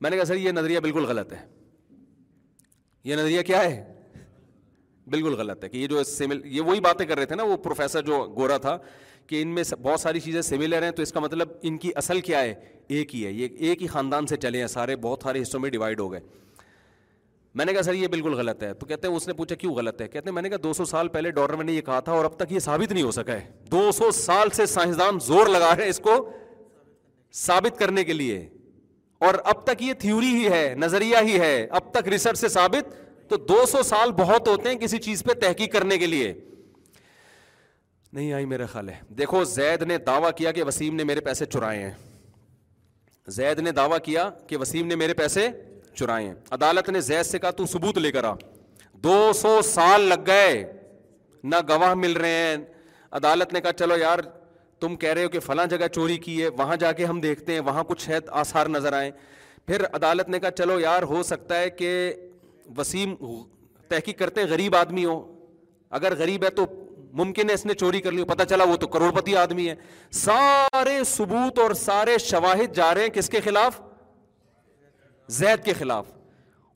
میں 0.00 0.10
نے 0.10 0.16
کہا 0.16 0.24
سر 0.24 0.36
یہ 0.36 0.52
نظریہ 0.52 0.78
بالکل 0.80 1.04
غلط 1.08 1.32
ہے 1.32 1.44
یہ 3.04 3.16
نظریہ 3.16 3.42
کیا 3.46 3.62
ہے 3.64 3.82
بالکل 5.10 5.34
غلط 5.36 5.64
ہے 5.64 5.68
کہ 5.68 5.76
یہ 5.76 5.86
جو 5.86 6.02
سمل 6.04 6.40
یہ 6.52 6.60
وہی 6.66 6.80
باتیں 6.80 7.04
کر 7.06 7.16
رہے 7.18 7.26
تھے 7.26 7.34
نا 7.36 7.42
وہ 7.44 7.56
پروفیسر 7.62 8.02
جو 8.02 8.22
گورا 8.36 8.56
تھا 8.58 8.76
کہ 9.26 9.40
ان 9.42 9.48
میں 9.54 9.62
بہت 9.82 10.00
ساری 10.00 10.20
چیزیں 10.20 10.40
سملر 10.42 10.82
ہیں 10.82 10.90
تو 10.96 11.02
اس 11.02 11.12
کا 11.12 11.20
مطلب 11.20 11.48
ان 11.62 11.76
کی 11.78 11.90
اصل 11.96 12.20
کیا 12.20 12.40
ہے 12.42 12.54
ایک 12.96 13.14
ہی 13.16 13.24
ہے 13.26 13.30
یہ 13.32 13.48
ایک 13.68 13.82
ہی 13.82 13.86
خاندان 13.86 14.26
سے 14.26 14.36
چلے 14.36 14.60
ہیں 14.60 14.66
سارے 14.66 14.96
بہت 15.06 15.22
سارے 15.24 15.42
حصوں 15.42 15.60
میں 15.60 15.70
ڈیوائڈ 15.70 16.00
ہو 16.00 16.10
گئے 16.12 16.20
میں 17.58 17.64
نے 17.64 17.72
کہا 17.72 17.82
سر 17.82 17.94
یہ 17.94 18.06
بالکل 18.12 18.32
غلط 18.34 18.62
ہے 18.62 18.72
تو 18.74 18.86
کہتے 18.86 19.08
ہیں 19.08 19.14
اس 19.16 19.26
نے 19.28 19.32
پوچھا 19.34 19.54
کیوں 19.56 19.74
غلط 19.74 20.00
ہے 20.02 20.08
کہتے 20.08 20.28
ہیں 20.28 20.34
میں 20.34 20.42
نے 20.42 20.48
کہا 20.48 20.58
دو 20.62 20.72
سو 20.72 20.84
سال 20.84 21.08
پہلے 21.08 21.30
ڈالر 21.30 21.54
میں 21.56 21.64
نے 21.64 21.72
یہ 21.72 21.80
کہا 21.86 22.00
تھا 22.08 22.12
اور 22.12 22.24
اب 22.24 22.36
تک 22.38 22.52
یہ 22.52 22.58
ثابت 22.60 22.92
نہیں 22.92 23.02
ہو 23.04 23.10
سکا 23.18 23.32
ہے 23.32 23.46
دو 23.72 23.90
سو 23.98 24.10
سال 24.14 24.50
سے 24.54 24.66
سائنسدان 24.66 25.18
زور 25.26 25.46
لگا 25.48 25.70
رہے 25.76 25.82
ہیں 25.82 25.90
اس 25.90 25.98
کو 26.04 26.14
ثابت 27.44 27.78
کرنے 27.78 28.04
کے 28.04 28.12
لیے 28.12 28.46
اور 29.26 29.34
اب 29.54 29.62
تک 29.66 29.82
یہ 29.82 29.92
تھیوری 29.98 30.34
ہی 30.34 30.48
ہے 30.52 30.72
نظریہ 30.78 31.16
ہی 31.26 31.38
ہے 31.40 31.54
اب 31.80 31.90
تک 31.92 32.08
ریسرچ 32.08 32.38
سے 32.38 32.48
ثابت 32.48 32.92
تو 33.28 33.36
دو 33.50 33.64
سو 33.70 33.82
سال 33.82 34.10
بہت 34.18 34.48
ہوتے 34.48 34.68
ہیں 34.68 34.76
کسی 34.78 34.98
چیز 35.06 35.22
پہ 35.24 35.32
تحقیق 35.44 35.72
کرنے 35.72 35.98
کے 35.98 36.06
لیے 36.06 36.32
نہیں 38.12 38.32
آئی 38.32 38.44
میرے 38.46 38.66
خیال 38.72 38.88
ہے 38.88 38.96
دیکھو 39.18 39.42
زید 39.52 39.82
نے 39.82 39.96
دعویٰ 40.06 40.30
کیا 40.36 40.50
کہ 40.56 40.62
وسیم 40.64 40.94
نے 40.96 41.04
میرے 41.04 41.20
پیسے 41.28 41.46
چرائے 41.46 41.82
ہیں 41.82 41.90
زید 43.36 43.58
نے 43.60 43.70
دعویٰ 43.72 43.98
کیا 44.04 44.28
کہ 44.46 44.56
وسیم 44.56 44.86
نے 44.86 44.96
میرے 44.96 45.14
پیسے 45.20 45.48
چرائے 45.98 46.26
ہیں 46.26 46.34
عدالت 46.54 46.88
نے 46.88 47.00
زید 47.08 47.26
سے 47.26 47.38
کہا 47.38 47.50
تو 47.60 47.66
ثبوت 47.72 47.98
لے 47.98 48.12
کر 48.12 48.24
آ 48.24 48.32
دو 49.04 49.30
سو 49.40 49.58
سال 49.64 50.00
لگ 50.08 50.26
گئے 50.26 50.62
نہ 51.52 51.56
گواہ 51.68 51.94
مل 52.02 52.12
رہے 52.16 52.42
ہیں 52.46 52.56
عدالت 53.18 53.52
نے 53.52 53.60
کہا 53.60 53.72
چلو 53.78 53.96
یار 53.98 54.18
تم 54.80 54.96
کہہ 54.96 55.12
رہے 55.12 55.24
ہو 55.24 55.28
کہ 55.28 55.40
فلاں 55.40 55.66
جگہ 55.70 55.86
چوری 55.92 56.16
کی 56.26 56.42
ہے 56.42 56.48
وہاں 56.58 56.76
جا 56.76 56.92
کے 56.92 57.04
ہم 57.06 57.20
دیکھتے 57.20 57.52
ہیں 57.52 57.60
وہاں 57.66 57.84
کچھ 57.88 58.08
ہے 58.08 58.18
آثار 58.42 58.66
نظر 58.66 58.92
آئے 58.92 59.10
پھر 59.66 59.82
عدالت 59.94 60.28
نے 60.28 60.40
کہا 60.40 60.50
چلو 60.58 60.78
یار 60.80 61.02
ہو 61.10 61.22
سکتا 61.22 61.58
ہے 61.60 61.68
کہ 61.70 61.90
وسیم 62.76 63.14
تحقیق 63.88 64.18
کرتے 64.18 64.44
غریب 64.50 64.76
آدمی 64.76 65.04
ہو 65.04 65.20
اگر 65.98 66.16
غریب 66.18 66.44
ہے 66.44 66.50
تو 66.50 66.64
ممکن 67.18 67.48
ہے 67.48 67.54
اس 67.54 67.64
نے 67.66 67.74
چوری 67.74 68.00
کر 68.02 68.12
لی 68.12 68.24
پتہ 68.28 68.44
چلا 68.50 68.64
وہ 68.68 68.76
تو 68.76 68.86
کروڑپتی 68.94 69.36
آدمی 69.36 69.68
ہے 69.68 69.74
سارے 70.12 71.02
ثبوت 71.06 71.58
اور 71.62 71.72
سارے 71.80 72.16
شواہد 72.18 72.74
جا 72.76 72.92
رہے 72.94 73.02
ہیں 73.02 73.08
کس 73.14 73.28
کے 73.30 73.40
خلاف 73.44 73.80
زید 75.38 75.64
کے 75.64 75.72
خلاف 75.78 76.06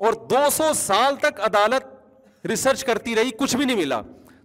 اور 0.07 0.13
دو 0.31 0.49
سو 0.53 0.73
سال 0.75 1.17
تک 1.23 1.41
عدالت 1.47 2.47
ریسرچ 2.47 2.85
کرتی 2.85 3.15
رہی 3.17 3.31
کچھ 3.39 3.57
بھی 3.57 3.65
نہیں 3.65 3.77
ملا 3.77 4.01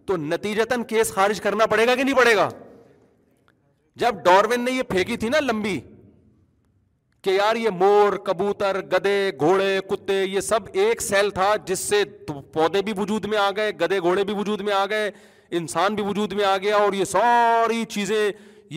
تو 0.05 0.17
نتیجتاً 0.17 0.83
کیس 0.83 1.11
خارج 1.13 1.41
کرنا 1.41 1.65
پڑے 1.73 1.85
گا 1.87 1.95
کہ 1.95 2.03
نہیں 2.03 2.15
پڑے 2.15 2.35
گا 2.35 2.47
جب 4.01 4.15
ڈاروین 4.23 4.61
نے 4.65 4.71
یہ 4.71 4.83
پھینکی 4.89 5.17
تھی 5.17 5.29
نا 5.29 5.39
لمبی 5.39 5.79
کہ 7.23 7.29
یار 7.29 7.55
یہ 7.55 7.69
مور 7.79 8.13
کبوتر 8.25 8.79
گدے 8.91 9.19
گھوڑے 9.39 9.77
کتے 9.89 10.13
یہ 10.23 10.39
سب 10.47 10.63
ایک 10.73 11.01
سیل 11.01 11.29
تھا 11.37 11.53
جس 11.65 11.79
سے 11.79 12.03
پودے 12.53 12.81
بھی 12.85 12.93
وجود 12.97 13.25
میں 13.33 13.37
آ 13.37 13.49
گئے 13.55 13.71
گدے 13.81 13.99
گھوڑے 13.99 14.23
بھی 14.29 14.33
وجود 14.37 14.61
میں 14.69 14.73
آ 14.73 14.85
گئے 14.89 15.09
انسان 15.59 15.95
بھی 15.95 16.03
وجود 16.07 16.33
میں 16.39 16.45
آ 16.45 16.55
گیا 16.61 16.75
اور 16.77 16.93
یہ 16.93 17.05
ساری 17.11 17.83
چیزیں 17.95 18.21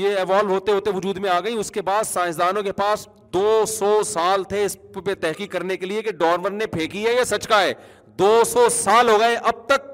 یہ 0.00 0.16
ایوالو 0.16 0.52
ہوتے 0.52 0.72
ہوتے 0.72 0.90
وجود 0.94 1.18
میں 1.24 1.30
آ 1.30 1.40
گئی 1.44 1.54
اس 1.58 1.70
کے 1.78 1.82
بعد 1.82 2.04
سائنسدانوں 2.12 2.62
کے 2.62 2.72
پاس 2.82 3.06
دو 3.34 3.62
سو 3.68 3.96
سال 4.12 4.42
تھے 4.48 4.64
اس 4.64 4.76
پہ 5.04 5.14
تحقیق 5.20 5.52
کرنے 5.52 5.76
کے 5.76 5.86
لیے 5.86 6.02
کہ 6.02 6.10
ڈارمن 6.20 6.54
نے 6.58 6.66
پھینکی 6.76 7.04
ہے 7.06 7.12
یا 7.14 7.24
سچ 7.34 7.46
کا 7.48 7.62
ہے 7.62 7.72
دو 8.18 8.32
سو 8.52 8.68
سال 8.72 9.08
ہو 9.08 9.18
گئے 9.20 9.36
اب 9.42 9.66
تک 9.68 9.92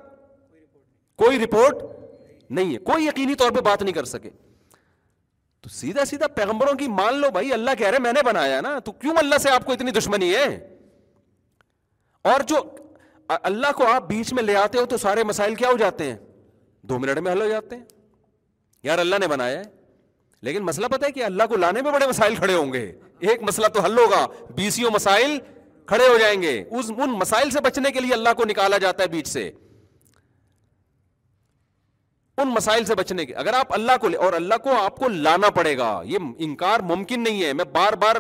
کوئی 1.25 1.39
رپورٹ 1.45 1.83
نہیں 2.59 2.73
ہے 2.73 2.79
کوئی 2.91 3.07
یقینی 3.07 3.35
طور 3.45 3.51
پہ 3.53 3.61
بات 3.71 3.83
نہیں 3.83 3.95
کر 3.95 4.05
سکے 4.15 4.31
تو 5.63 5.69
سیدھا 5.71 6.05
سیدھا 6.05 6.27
پیغمبروں 6.37 6.73
کی 6.79 6.87
مان 6.89 7.15
لو 7.21 7.29
بھائی 7.33 7.53
اللہ 7.53 7.71
کہہ 7.79 7.89
رہے 7.91 7.99
میں 8.03 8.13
نے 8.13 8.21
بنایا 8.27 8.61
نا 8.61 8.79
تو 8.85 8.93
کیوں 8.93 9.13
اللہ 9.19 9.39
سے 9.43 9.51
آپ 9.51 9.65
کو 9.67 9.73
اتنی 9.73 9.91
دشمنی 9.99 10.35
ہے 10.35 10.47
اور 12.31 12.41
جو 12.47 12.57
اللہ 13.51 13.73
کو 13.77 13.87
آپ 13.93 14.07
بیچ 14.09 14.33
میں 14.33 14.43
لے 14.43 14.57
آتے 14.57 14.79
ہو 14.79 14.85
تو 14.87 14.97
سارے 15.03 15.25
مسائل 15.25 15.55
کیا 15.55 15.69
ہو 15.73 15.77
جاتے 15.77 16.05
ہیں 16.11 16.17
دو 16.89 16.99
منٹ 16.99 17.19
میں 17.25 17.33
حل 17.33 17.41
ہو 17.43 17.47
جاتے 17.49 17.77
ہیں 17.77 17.85
یار 18.85 18.99
اللہ 18.99 19.17
نے 19.21 19.27
بنایا 19.29 19.59
ہے 19.59 19.63
لیکن 20.49 20.63
مسئلہ 20.65 20.87
پتا 20.93 21.07
ہے 21.07 21.13
کہ 21.13 21.25
اللہ 21.25 21.47
کو 21.49 21.57
لانے 21.57 21.83
میں 21.83 21.91
بڑے 21.93 22.07
مسائل 22.09 22.35
کھڑے 22.37 22.55
ہوں 22.55 22.73
گے 22.73 22.85
ایک 23.29 23.43
مسئلہ 23.49 23.67
تو 23.75 23.81
حل 23.83 23.99
ہوگا 23.99 24.27
بیسیوں 24.55 24.91
مسائل 24.95 25.37
کھڑے 25.93 26.09
ہو 26.09 26.17
جائیں 26.19 26.41
گے 26.43 26.63
ان 26.71 27.11
مسائل 27.21 27.51
سے 27.51 27.61
بچنے 27.65 27.91
کے 27.93 28.01
لیے 28.01 28.13
اللہ 28.15 28.33
کو 28.37 28.45
نکالا 28.49 28.79
جاتا 28.87 29.03
ہے 29.03 29.09
بیچ 29.09 29.29
سے 29.29 29.51
ان 32.41 32.49
مسائل 32.49 32.85
سے 32.85 32.95
بچنے 32.95 33.25
کے 33.27 33.35
اگر 33.43 33.53
آپ 33.55 33.73
اللہ 33.75 33.97
کو 34.01 34.09
لے 34.09 34.17
اور 34.27 34.33
اللہ 34.33 34.57
کو 34.65 34.73
آپ 34.83 34.97
کو 34.99 35.09
لانا 35.09 35.49
پڑے 35.55 35.77
گا 35.79 35.89
یہ 36.07 36.19
انکار 36.47 36.81
ممکن 36.91 37.23
نہیں 37.23 37.43
ہے 37.45 37.53
میں 37.55 37.65
بار 37.73 37.93
بار 38.05 38.17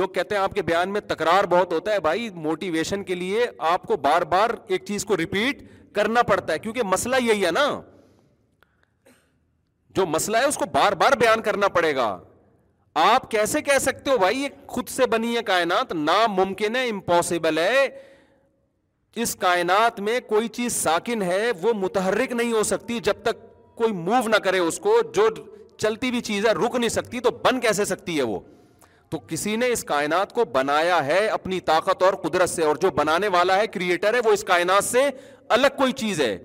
لوگ 0.00 0.08
کہتے 0.14 0.34
ہیں 0.34 0.42
آپ 0.42 0.52
کے 0.54 0.62
بیان 0.70 0.92
میں 0.92 1.00
تکرار 1.08 1.44
بہت 1.50 1.72
ہوتا 1.72 1.92
ہے 1.92 2.00
بھائی 2.06 2.28
موٹیویشن 2.46 3.02
کے 3.10 3.14
لیے 3.14 3.46
آپ 3.72 3.82
کو 3.88 3.96
بار 4.06 4.22
بار 4.32 4.50
ایک 4.68 4.84
چیز 4.86 5.04
کو 5.10 5.16
ریپیٹ 5.16 5.62
کرنا 5.94 6.22
پڑتا 6.30 6.52
ہے 6.52 6.58
کیونکہ 6.58 6.82
مسئلہ 6.92 7.16
یہی 7.22 7.44
ہے 7.46 7.50
نا 7.60 7.68
جو 9.96 10.06
مسئلہ 10.06 10.36
ہے 10.36 10.44
اس 10.44 10.56
کو 10.58 10.64
بار 10.72 10.92
بار 11.02 11.16
بیان 11.18 11.42
کرنا 11.42 11.68
پڑے 11.76 11.94
گا 11.96 12.08
آپ 13.04 13.30
کیسے 13.30 13.60
کہہ 13.62 13.78
سکتے 13.80 14.10
ہو 14.10 14.16
بھائی 14.18 14.42
یہ 14.42 14.48
خود 14.72 14.88
سے 14.88 15.06
بنی 15.12 15.36
ہے 15.36 15.42
کائنات 15.46 15.92
ناممکن 15.94 16.76
ہے 16.76 16.88
امپاسبل 16.88 17.58
ہے 17.58 17.88
اس 19.22 19.34
کائنات 19.40 20.00
میں 20.00 20.18
کوئی 20.28 20.48
چیز 20.56 20.72
ساکن 20.76 21.22
ہے 21.22 21.50
وہ 21.62 21.72
متحرک 21.80 22.32
نہیں 22.32 22.52
ہو 22.52 22.62
سکتی 22.72 22.98
جب 23.04 23.22
تک 23.22 23.44
کوئی 23.76 23.92
موو 23.92 24.28
نہ 24.28 24.36
کرے 24.44 24.58
اس 24.58 24.78
کو 24.80 24.94
جو 25.14 25.28
چلتی 25.82 26.10
بھی 26.10 26.20
چیز 26.30 26.46
ہے 26.46 26.52
رک 26.52 26.74
نہیں 26.76 26.88
سکتی 26.90 27.20
تو 27.20 27.30
بن 27.44 27.60
کیسے 27.60 27.84
سکتی 27.84 28.16
ہے 28.16 28.22
وہ 28.32 28.38
تو 29.10 29.18
کسی 29.28 29.54
نے 29.56 29.66
اس 29.72 29.84
کائنات 29.84 30.32
کو 30.34 30.44
بنایا 30.52 31.04
ہے 31.06 31.26
اپنی 31.38 31.60
طاقت 31.70 32.02
اور 32.02 32.12
قدرت 32.22 32.50
سے 32.50 32.62
اور 32.64 32.76
جو 32.82 32.90
بنانے 33.00 33.28
والا 33.38 33.56
ہے 33.56 33.66
کریٹر 33.76 34.14
ہے 34.14 34.20
وہ 34.24 34.32
اس 34.32 34.44
کائنات 34.44 34.84
سے 34.84 35.08
الگ 35.56 35.76
کوئی 35.78 35.92
چیز 36.02 36.20
ہے 36.20 36.36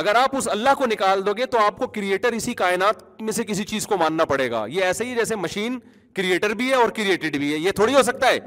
اگر 0.00 0.14
آپ 0.22 0.36
اس 0.36 0.48
اللہ 0.52 0.74
کو 0.78 0.86
نکال 0.86 1.24
دو 1.26 1.32
گے 1.36 1.46
تو 1.52 1.58
آپ 1.64 1.78
کو 1.78 1.86
کریٹر 1.92 2.32
اسی 2.38 2.54
کائنات 2.54 3.02
میں 3.22 3.32
سے 3.32 3.44
کسی 3.44 3.64
چیز 3.64 3.86
کو 3.86 3.96
ماننا 3.96 4.24
پڑے 4.32 4.50
گا 4.50 4.64
یہ 4.70 4.84
ایسے 4.84 5.04
ہی 5.04 5.14
جیسے 5.14 5.36
مشین 5.36 5.78
کریٹر 6.16 6.54
بھی 6.56 6.68
ہے 6.70 6.74
اور 6.74 6.88
کریٹڈ 6.96 7.36
بھی 7.38 7.52
ہے 7.52 7.58
یہ 7.58 7.70
تھوڑی 7.76 7.94
ہو 7.94 8.02
سکتا 8.02 8.28
ہے 8.28 8.38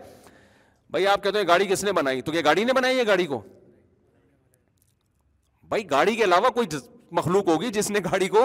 بھائی 0.92 1.08
آپ 1.08 1.24
کہتے 1.24 1.38
ہیں 1.40 1.48
گاڑی 1.48 1.66
کس 1.68 1.84
نے 1.84 1.92
بنائی 1.94 2.22
تو 2.22 2.32
کیا 2.32 2.42
گاڑی 2.46 2.64
نے 2.64 2.74
بنائی 2.74 2.98
ہے 3.00 3.06
گاڑی 3.08 3.26
کو 3.28 3.42
بھائی 5.70 5.90
گاڑی 5.92 6.16
کے 6.16 6.24
علاوہ 6.24 6.50
کوئی 6.54 6.68
مخلوق 7.18 7.48
ہوگی 7.48 7.70
جس 7.74 7.90
نے 7.92 8.00
گاڑی 8.12 8.28
کو 8.30 8.40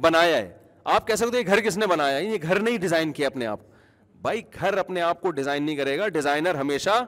بنایا 0.00 0.36
ہے 0.36 0.50
آپ 0.94 1.06
کہہ 1.06 1.14
سکتے 1.20 1.36
ہیں 1.38 1.46
گھر 1.46 1.60
کس 1.60 1.76
نے 1.78 1.86
بنایا 1.86 2.16
ہے 2.16 2.24
یہ 2.24 2.36
گھر 2.42 2.60
نہیں 2.60 2.76
ڈیزائن 2.78 3.12
کیا 3.12 3.26
اپنے 3.26 3.46
آپ 3.46 3.60
بھائی 4.22 4.42
گھر 4.60 4.76
اپنے 4.78 5.00
آپ 5.02 5.20
کو 5.20 5.30
ڈیزائن 5.30 5.62
نہیں 5.62 5.76
کرے 5.76 5.96
گا 5.98 6.08
ڈیزائنر 6.18 6.54
ہمیشہ 6.54 7.02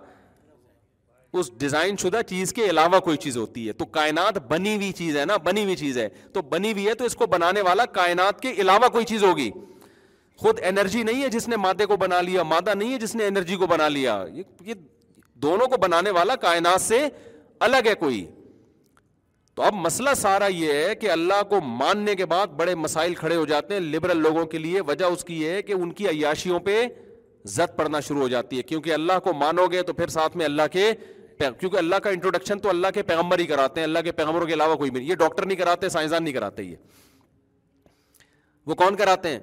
اس 1.41 1.51
ڈیزائن 1.59 1.97
شدہ 2.03 2.21
چیز 2.29 2.53
کے 2.53 2.69
علاوہ 2.71 3.01
کوئی 3.01 3.17
چیز 3.27 3.37
ہوتی 3.37 3.67
ہے 3.67 3.73
تو 3.73 3.85
کائنات 3.97 4.39
بنی 4.51 4.75
ہوئی 4.77 4.93
چیز 5.03 5.17
ہے 5.17 5.25
نا 5.25 5.37
بنی 5.45 5.65
ہوئی 5.65 5.77
چیز 5.77 5.99
ہے 5.99 6.09
تو 6.33 6.43
بنی 6.55 6.73
ہوئی 6.73 6.87
ہے 6.89 6.95
تو 6.95 7.05
اس 7.05 7.15
کو 7.17 7.27
بنانے 7.35 7.61
والا 7.63 7.85
کائنات 7.99 8.41
کے 8.41 8.51
علاوہ 8.63 8.89
کوئی 8.93 9.05
چیز 9.13 9.25
ہوگی 9.25 9.51
خود 10.41 10.61
انرجی 10.69 11.03
نہیں 11.07 11.23
ہے 11.23 11.29
جس 11.33 11.47
نے 11.49 11.57
مادے 11.63 11.87
کو 11.87 11.97
بنا 12.03 12.21
لیا 12.27 12.43
مادہ 12.51 12.75
نہیں 12.75 12.93
ہے 12.93 12.99
جس 12.99 13.15
نے 13.17 13.27
انرجی 13.27 13.57
کو 13.63 13.67
بنا 13.73 13.89
لیا 13.97 14.13
یہ 14.67 14.75
دونوں 15.47 15.67
کو 15.73 15.77
بنانے 15.81 16.11
والا 16.19 16.37
کائنات 16.45 16.81
سے 16.81 17.01
الگ 17.67 17.89
ہے 17.89 17.95
کوئی 18.05 18.25
تو 19.55 19.63
اب 19.71 19.75
مسئلہ 19.87 20.11
سارا 20.17 20.47
یہ 20.53 20.73
ہے 20.73 20.95
کہ 21.01 21.11
اللہ 21.11 21.43
کو 21.49 21.61
ماننے 21.83 22.15
کے 22.21 22.27
بعد 22.33 22.55
بڑے 22.63 22.75
مسائل 22.85 23.15
کھڑے 23.15 23.37
ہو 23.37 23.45
جاتے 23.51 23.75
ہیں 23.75 23.81
لبرل 23.81 24.23
لوگوں 24.29 24.45
کے 24.55 24.59
لیے 24.59 24.81
وجہ 24.91 25.05
اس 25.17 25.25
کی 25.25 25.41
یہ 25.43 25.51
ہے 25.55 25.61
کہ 25.63 25.73
ان 25.73 25.93
کی 26.01 26.09
عیاشیوں 26.09 26.61
پہ 26.71 26.83
زد 27.57 27.77
پڑنا 27.77 28.01
شروع 28.09 28.21
ہو 28.21 28.29
جاتی 28.37 28.57
ہے 28.59 28.63
کیونکہ 28.73 28.93
اللہ 28.95 29.19
کو 29.25 29.33
مانو 29.45 29.67
گے 29.73 29.83
تو 29.83 29.93
پھر 30.01 30.09
ساتھ 30.19 30.37
میں 30.37 30.45
اللہ 30.47 30.73
کے 30.73 30.91
کیونکہ 31.43 31.77
اللہ 31.77 31.97
کا 32.05 32.11
انٹروڈکشن 32.11 32.59
تو 32.65 32.69
اللہ 32.69 32.87
کے 32.95 33.03
پیغمبر 33.13 33.39
ہی 33.39 33.47
کراتے 33.47 33.81
ہیں 33.81 33.87
اللہ 33.87 33.99
کے 34.05 34.13
پیغمبروں 34.13 34.47
کے 34.47 34.55
علاوہ 34.55 34.75
کوئی 34.77 34.91
بھی 34.91 35.01
نہیں 35.01 35.11
یہ 35.11 35.15
ڈاکٹر 35.27 35.47
نہیں 35.47 35.59
کراتے 35.59 35.89
سائنسدان 35.99 36.25
نہیں 36.25 36.35
کراتے 36.35 36.63
یہ 36.63 36.77
وہ 38.71 38.75
کون 38.81 38.97
کراتے 38.97 39.29
ہیں 39.29 39.39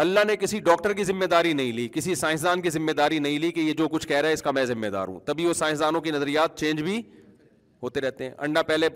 اللہ 0.00 0.24
نے 0.26 0.34
کسی 0.42 0.58
ڈاکٹر 0.66 0.92
کی 0.98 1.04
ذمہ 1.04 1.24
داری 1.30 1.52
نہیں 1.52 1.72
لی 1.78 1.86
کسی 1.94 2.14
سائنسدان 2.14 2.60
کی 2.62 2.70
ذمہ 2.70 2.92
داری 2.98 3.18
نہیں 3.24 3.38
لی 3.38 3.50
کہ 3.52 3.60
یہ 3.60 3.72
جو 3.78 3.88
کچھ 3.94 4.06
کہہ 4.08 4.16
رہا 4.20 4.28
ہے 4.28 4.32
اس 4.34 4.42
کا 4.42 4.50
میں 4.58 4.64
ذمہ 4.66 4.86
دار 4.92 5.08
ہوں 5.08 5.18
تبھی 5.24 5.46
وہ 5.46 5.52
سائنسدانوں 5.54 6.00
کے 6.00 6.10
نظریات 6.10 6.56
چینج 6.58 6.82
بھی 6.82 7.00
ہوتے 7.82 8.00
رہتے 8.00 8.24
ہیں 8.24 8.32
انڈا 8.46 8.62
پہلے 8.70 8.88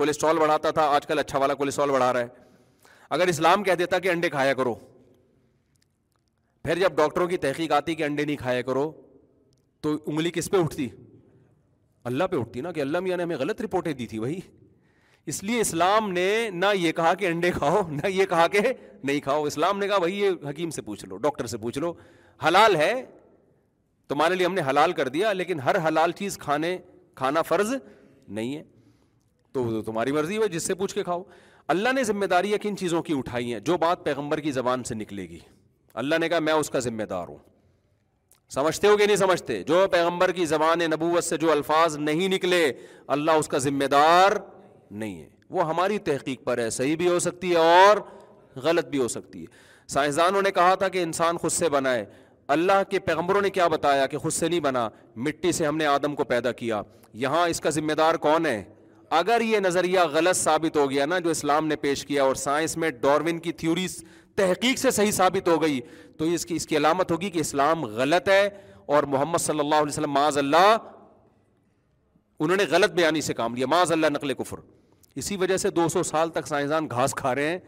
کولیسٹرول 0.00 0.38
بڑھاتا 0.40 0.70
تھا 0.78 0.86
آج 0.96 1.06
کل 1.06 1.18
اچھا 1.18 1.38
والا 1.38 1.54
کولیسٹرول 1.60 1.90
بڑھا 1.96 2.12
رہا 2.12 2.20
ہے 2.20 2.48
اگر 3.18 3.26
اسلام 3.34 3.62
کہہ 3.64 3.74
دیتا 3.84 3.98
کہ 4.06 4.10
انڈے 4.10 4.30
کھایا 4.30 4.54
کرو 4.62 4.74
پھر 6.64 6.78
جب 6.80 6.96
ڈاکٹروں 6.96 7.26
کی 7.28 7.36
تحقیق 7.46 7.72
آتی 7.78 7.94
کہ 8.00 8.04
انڈے 8.04 8.24
نہیں 8.24 8.36
کھایا 8.42 8.62
کرو 8.72 8.90
تو 9.82 9.96
انگلی 10.06 10.30
کس 10.40 10.50
پہ 10.52 10.56
اٹھتی 10.64 10.88
اللہ 12.12 12.24
پہ 12.30 12.36
اٹھتی 12.40 12.60
نا 12.66 12.72
کہ 12.72 12.80
اللہ 12.86 13.00
میاں 13.06 13.16
نے 13.16 13.22
ہمیں 13.22 13.36
غلط 13.44 13.60
رپورٹیں 13.62 13.92
دی 14.02 14.06
تھی 14.12 14.18
وہی 14.24 14.40
اس 15.30 15.42
لیے 15.48 15.60
اسلام 15.60 16.10
نے 16.12 16.28
نہ 16.62 16.66
یہ 16.76 16.92
کہا 16.92 17.12
کہ 17.18 17.26
انڈے 17.26 17.50
کھاؤ 17.58 17.80
نہ 17.90 18.06
یہ 18.16 18.24
کہا 18.30 18.46
کہ 18.54 18.60
نہیں 18.68 19.20
کھاؤ 19.26 19.42
اسلام 19.50 19.78
نے 19.78 19.88
کہا 19.88 19.98
بھائی 20.04 20.18
یہ 20.20 20.48
حکیم 20.48 20.70
سے 20.76 20.82
پوچھ 20.82 21.04
لو 21.08 21.16
ڈاکٹر 21.26 21.46
سے 21.52 21.58
پوچھ 21.64 21.78
لو 21.84 21.92
حلال 22.46 22.76
ہے 22.76 22.92
تمہارے 24.08 24.34
لیے 24.34 24.46
ہم 24.46 24.54
نے 24.54 24.62
حلال 24.68 24.92
کر 25.00 25.08
دیا 25.18 25.32
لیکن 25.32 25.60
ہر 25.66 25.76
حلال 25.86 26.12
چیز 26.22 26.38
کھانے 26.46 26.76
کھانا 27.22 27.42
فرض 27.52 27.72
نہیں 27.84 28.56
ہے 28.56 28.62
تو 29.52 29.82
تمہاری 29.90 30.12
مرضی 30.18 30.40
ہے 30.40 30.48
جس 30.58 30.66
سے 30.66 30.74
پوچھ 30.82 30.94
کے 30.94 31.02
کھاؤ 31.12 31.22
اللہ 31.74 31.92
نے 31.94 32.02
ذمہ 32.12 32.26
داری 32.36 32.52
کن 32.62 32.76
چیزوں 32.76 33.02
کی 33.08 33.14
اٹھائی 33.18 33.52
ہیں 33.52 33.60
جو 33.70 33.76
بات 33.86 34.04
پیغمبر 34.04 34.40
کی 34.46 34.52
زبان 34.60 34.84
سے 34.90 34.94
نکلے 35.02 35.28
گی 35.28 35.38
اللہ 36.02 36.18
نے 36.24 36.28
کہا 36.28 36.38
میں 36.48 36.52
اس 36.62 36.70
کا 36.70 36.78
ذمہ 36.92 37.02
دار 37.16 37.28
ہوں 37.28 37.38
سمجھتے 38.60 38.88
ہو 38.88 38.96
کہ 38.96 39.06
نہیں 39.06 39.16
سمجھتے 39.26 39.62
جو 39.66 39.86
پیغمبر 39.90 40.32
کی 40.36 40.44
زبان 40.52 40.78
نبوت 40.94 41.24
سے 41.24 41.36
جو 41.44 41.50
الفاظ 41.52 41.96
نہیں 42.08 42.34
نکلے 42.36 42.64
اللہ 43.16 43.42
اس 43.42 43.48
کا 43.52 43.58
ذمہ 43.68 43.86
دار 43.92 44.36
نہیں 44.90 45.20
ہے 45.22 45.28
وہ 45.50 45.68
ہماری 45.68 45.98
تحقیق 46.04 46.44
پر 46.44 46.58
ہے 46.58 46.68
صحیح 46.70 46.96
بھی 46.96 47.08
ہو 47.08 47.18
سکتی 47.18 47.50
ہے 47.52 47.56
اور 47.84 47.96
غلط 48.62 48.86
بھی 48.88 48.98
ہو 48.98 49.08
سکتی 49.08 49.40
ہے 49.40 49.68
سائنسدانوں 49.92 50.42
نے 50.42 50.50
کہا 50.54 50.74
تھا 50.78 50.88
کہ 50.88 51.02
انسان 51.02 51.36
خود 51.38 51.50
سے 51.52 51.68
بنائے 51.68 52.04
اللہ 52.56 52.82
کے 52.90 52.98
پیغمبروں 52.98 53.40
نے 53.42 53.50
کیا 53.50 53.66
بتایا 53.68 54.06
کہ 54.10 54.18
خود 54.18 54.32
سے 54.32 54.48
نہیں 54.48 54.60
بنا 54.60 54.88
مٹی 55.26 55.52
سے 55.52 55.66
ہم 55.66 55.76
نے 55.76 55.86
آدم 55.86 56.14
کو 56.14 56.24
پیدا 56.24 56.52
کیا 56.52 56.82
یہاں 57.24 57.46
اس 57.48 57.60
کا 57.60 57.70
ذمہ 57.70 57.92
دار 57.98 58.14
کون 58.24 58.46
ہے 58.46 58.62
اگر 59.18 59.40
یہ 59.44 59.58
نظریہ 59.60 60.00
غلط 60.12 60.36
ثابت 60.36 60.76
ہو 60.76 60.90
گیا 60.90 61.06
نا 61.06 61.18
جو 61.18 61.30
اسلام 61.30 61.66
نے 61.66 61.76
پیش 61.84 62.04
کیا 62.06 62.24
اور 62.24 62.34
سائنس 62.42 62.76
میں 62.76 62.90
ڈارون 63.00 63.38
کی 63.46 63.52
تھیوریز 63.62 64.02
تحقیق 64.36 64.78
سے 64.78 64.90
صحیح 64.98 65.10
ثابت 65.12 65.48
ہو 65.48 65.60
گئی 65.62 65.80
تو 66.18 66.24
اس 66.34 66.46
کی 66.46 66.56
اس 66.56 66.66
کی 66.66 66.76
علامت 66.76 67.10
ہوگی 67.12 67.30
کہ 67.30 67.38
اسلام 67.38 67.84
غلط 67.96 68.28
ہے 68.28 68.48
اور 68.94 69.02
محمد 69.14 69.38
صلی 69.40 69.60
اللہ 69.60 69.74
علیہ 69.74 69.88
وسلم 69.92 70.12
معاذ 70.12 70.38
اللہ 70.38 70.74
انہوں 72.42 72.56
نے 72.56 72.64
غلط 72.70 72.92
بیانی 72.92 73.20
سے 73.20 73.34
کام 73.34 73.54
لیا 73.54 73.66
معاذ 73.70 73.92
اللہ 73.92 74.06
نقل 74.12 74.34
کفر 74.34 74.58
اسی 75.16 75.36
وجہ 75.36 75.56
سے 75.56 75.70
دو 75.76 75.88
سو 75.92 76.02
سال 76.02 76.30
تک 76.30 76.46
سائنسدان 76.48 76.86
گھاس 76.90 77.14
کھا 77.14 77.34
رہے 77.34 77.48
ہیں 77.48 77.58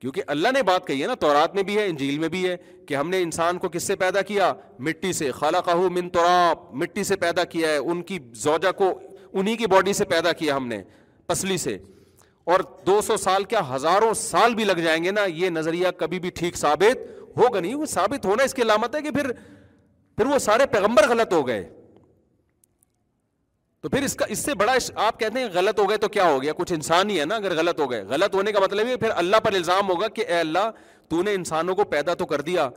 کیونکہ 0.00 0.22
اللہ 0.26 0.48
نے 0.54 0.62
بات 0.62 0.86
کہی 0.86 1.02
ہے 1.02 1.06
نا 1.06 1.14
تورات 1.20 1.54
میں 1.54 1.62
بھی 1.62 1.76
ہے 1.78 1.86
انجیل 1.86 2.18
میں 2.18 2.28
بھی 2.28 2.46
ہے 2.48 2.56
کہ 2.86 2.94
ہم 2.96 3.10
نے 3.10 3.20
انسان 3.22 3.58
کو 3.58 3.68
کس 3.72 3.82
سے 3.86 3.96
پیدا 3.96 4.22
کیا 4.30 4.52
مٹی 4.86 5.12
سے 5.18 5.30
خالہ 5.32 5.56
کہو 5.66 5.88
من 5.90 6.08
تو 6.16 6.22
مٹی 6.80 7.04
سے 7.12 7.16
پیدا 7.16 7.44
کیا 7.52 7.68
ہے 7.72 7.76
ان 7.76 8.02
کی 8.10 8.18
زوجہ 8.42 8.72
کو 8.78 8.92
انہیں 9.32 9.56
کی 9.56 9.66
باڈی 9.70 9.92
سے 9.98 10.04
پیدا 10.04 10.32
کیا 10.38 10.56
ہم 10.56 10.66
نے 10.68 10.82
پسلی 11.26 11.56
سے 11.58 11.76
اور 12.52 12.60
دو 12.86 13.00
سو 13.06 13.16
سال 13.16 13.44
کیا 13.52 13.60
ہزاروں 13.74 14.12
سال 14.16 14.54
بھی 14.54 14.64
لگ 14.64 14.78
جائیں 14.84 15.02
گے 15.04 15.10
نا 15.10 15.24
یہ 15.34 15.50
نظریہ 15.50 15.88
کبھی 15.98 16.18
بھی 16.20 16.30
ٹھیک 16.40 16.56
ثابت 16.56 17.06
ہوگا 17.36 17.60
نہیں 17.60 17.74
وہ 17.74 17.86
ثابت 17.88 18.26
ہونا 18.26 18.44
اس 18.44 18.54
کی 18.54 18.62
علامت 18.62 18.94
ہے 18.96 19.00
کہ 19.02 19.10
پھر 19.10 19.32
پھر 20.16 20.26
وہ 20.26 20.38
سارے 20.46 20.66
پیغمبر 20.72 21.08
غلط 21.08 21.32
ہو 21.32 21.46
گئے 21.46 21.64
تو 23.82 23.88
پھر 23.90 24.02
اس 24.04 24.14
کا 24.16 24.24
اس 24.30 24.38
سے 24.44 24.54
بڑا 24.54 24.72
آپ 25.04 25.18
کہتے 25.20 25.38
ہیں 25.40 25.46
غلط 25.52 25.78
ہو 25.80 25.88
گئے 25.88 25.96
تو 26.02 26.08
کیا 26.16 26.24
ہو 26.30 26.40
گیا 26.42 26.52
کچھ 26.56 26.72
انسان 26.72 27.10
ہی 27.10 27.18
ہے 27.20 27.24
نا 27.26 27.34
اگر 27.36 27.54
غلط 27.56 27.80
ہو 27.80 27.90
گئے 27.90 28.02
غلط 28.08 28.34
ہونے 28.34 28.52
کا 28.52 28.60
مطلب 28.64 28.88
یہ 28.88 28.96
پھر 28.96 29.10
اللہ 29.22 29.36
پر 29.44 29.52
الزام 29.54 29.88
ہوگا 29.90 30.08
کہ 30.18 30.24
اے 30.26 30.38
اللہ 30.40 30.70
تو 31.10 31.22
نے 31.22 31.34
انسانوں 31.34 31.74
کو 31.76 31.84
پیدا 31.94 32.14
تو 32.20 32.26
کر 32.26 32.40
دیا 32.50 32.68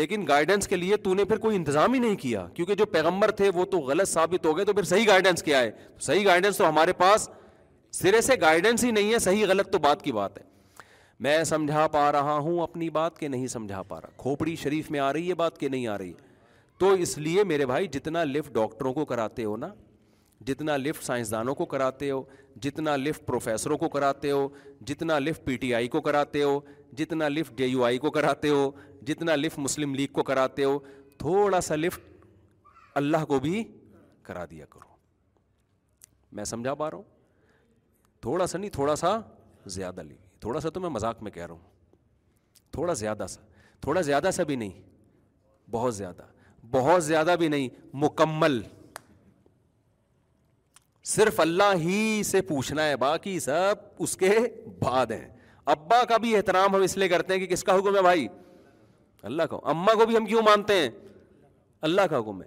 لیکن 0.00 0.24
گائیڈنس 0.28 0.68
کے 0.68 0.76
لیے 0.76 0.96
تو 1.04 1.14
نے 1.14 1.24
پھر 1.24 1.38
کوئی 1.46 1.56
انتظام 1.56 1.94
ہی 1.94 1.98
نہیں 2.00 2.14
کیا 2.22 2.46
کیونکہ 2.54 2.74
جو 2.74 2.86
پیغمبر 2.94 3.30
تھے 3.40 3.50
وہ 3.54 3.64
تو 3.72 3.78
غلط 3.90 4.08
ثابت 4.08 4.46
ہو 4.46 4.56
گئے 4.56 4.64
تو 4.64 4.72
پھر 4.74 4.82
صحیح 4.92 5.04
گائیڈنس 5.08 5.42
کیا 5.42 5.60
ہے 5.60 5.70
صحیح 6.06 6.24
گائیڈنس 6.26 6.56
تو 6.56 6.68
ہمارے 6.68 6.92
پاس 7.02 7.28
سرے 8.02 8.20
سے 8.28 8.34
گائیڈنس 8.40 8.84
ہی 8.84 8.90
نہیں 8.90 9.12
ہے 9.12 9.18
صحیح 9.28 9.44
غلط 9.48 9.70
تو 9.72 9.78
بات 9.88 10.02
کی 10.02 10.12
بات 10.12 10.38
ہے 10.38 10.44
میں 11.26 11.42
سمجھا 11.54 11.86
پا 11.88 12.10
رہا 12.12 12.36
ہوں 12.46 12.60
اپنی 12.62 12.90
بات 12.90 13.18
کہ 13.18 13.28
نہیں 13.28 13.46
سمجھا 13.58 13.82
پا 13.88 14.00
رہا 14.00 14.10
کھوپڑی 14.22 14.56
شریف 14.62 14.90
میں 14.90 15.00
آ 15.00 15.12
رہی 15.12 15.28
ہے 15.28 15.34
بات 15.44 15.58
کہ 15.60 15.68
نہیں 15.68 15.86
آ 15.86 15.98
رہی 15.98 16.12
تو 16.80 16.92
اس 17.06 17.16
لیے 17.18 17.44
میرے 17.44 17.66
بھائی 17.66 17.86
جتنا 17.98 18.24
لفٹ 18.24 18.52
ڈاکٹروں 18.54 18.92
کو 18.94 19.04
کراتے 19.12 19.44
ہو 19.44 19.56
نا 19.56 19.68
جتنا 20.46 20.76
لفٹ 20.78 21.02
سائنسدانوں 21.04 21.54
کو 21.54 21.64
کراتے 21.72 22.10
ہو 22.10 22.22
جتنا 22.66 22.94
لفٹ 22.96 23.26
پروفیسروں 23.26 23.78
کو 23.78 23.88
کراتے 23.88 24.30
ہو 24.30 24.46
جتنا 24.90 25.18
لفٹ 25.18 25.44
پی 25.46 25.56
ٹی 25.64 25.72
آئی 25.74 25.88
کو 25.94 26.00
کراتے 26.08 26.42
ہو 26.42 26.58
جتنا 26.98 27.28
لفٹ 27.28 27.58
جے 27.58 27.66
یو 27.66 27.84
آئی 27.84 27.98
کو 27.98 28.10
کراتے 28.10 28.48
ہو 28.48 28.70
جتنا 29.10 29.34
لفٹ 29.36 29.58
مسلم 29.58 29.94
لیگ 29.94 30.12
کو 30.12 30.22
کراتے 30.30 30.64
ہو 30.64 30.78
تھوڑا 31.18 31.60
سا 31.68 31.76
لفٹ 31.76 32.10
اللہ 33.02 33.24
کو 33.28 33.38
بھی 33.46 33.62
کرا 34.28 34.44
دیا 34.50 34.66
کرو 34.70 34.90
میں 36.36 36.44
سمجھا 36.52 36.74
پا 36.82 36.90
رہا 36.90 36.96
ہوں 36.98 37.04
تھوڑا 38.22 38.46
سا 38.46 38.58
نہیں 38.58 38.70
تھوڑا 38.70 38.96
سا 38.96 39.18
زیادہ 39.78 40.02
لی 40.08 40.16
تھوڑا 40.40 40.60
سا 40.60 40.68
تو 40.74 40.80
میں 40.80 40.88
مذاق 40.90 41.22
میں 41.22 41.30
کہہ 41.30 41.46
رہا 41.46 41.54
ہوں 41.54 42.70
تھوڑا 42.72 42.92
زیادہ 43.04 43.26
سا 43.28 43.40
تھوڑا 43.82 44.00
زیادہ 44.10 44.30
سا 44.34 44.42
بھی 44.50 44.56
نہیں 44.56 44.80
بہت 45.70 45.94
زیادہ 45.96 46.26
بہت 46.70 47.04
زیادہ 47.04 47.34
بھی 47.38 47.48
نہیں 47.48 47.68
مکمل 48.04 48.60
صرف 51.10 51.40
اللہ 51.40 51.72
ہی 51.82 52.22
سے 52.24 52.40
پوچھنا 52.48 52.84
ہے 52.88 52.96
باقی 52.96 53.38
سب 53.40 53.74
اس 54.02 54.16
کے 54.16 54.30
بعد 54.80 55.10
ہیں 55.10 55.28
ابا 55.74 56.02
کا 56.08 56.16
بھی 56.22 56.34
احترام 56.36 56.74
ہم 56.74 56.82
اس 56.82 56.96
لیے 56.96 57.08
کرتے 57.08 57.32
ہیں 57.34 57.40
کہ 57.40 57.46
کس 57.54 57.64
کا 57.64 57.74
حکم 57.78 57.96
ہے 57.96 58.02
بھائی 58.02 58.26
اللہ 59.30 59.42
کا 59.50 59.56
اما 59.70 59.94
کو 59.98 60.06
بھی 60.06 60.16
ہم 60.16 60.26
کیوں 60.26 60.42
مانتے 60.44 60.74
ہیں 60.78 60.88
اللہ 61.88 62.06
کا 62.10 62.18
حکم 62.18 62.42
ہے 62.42 62.46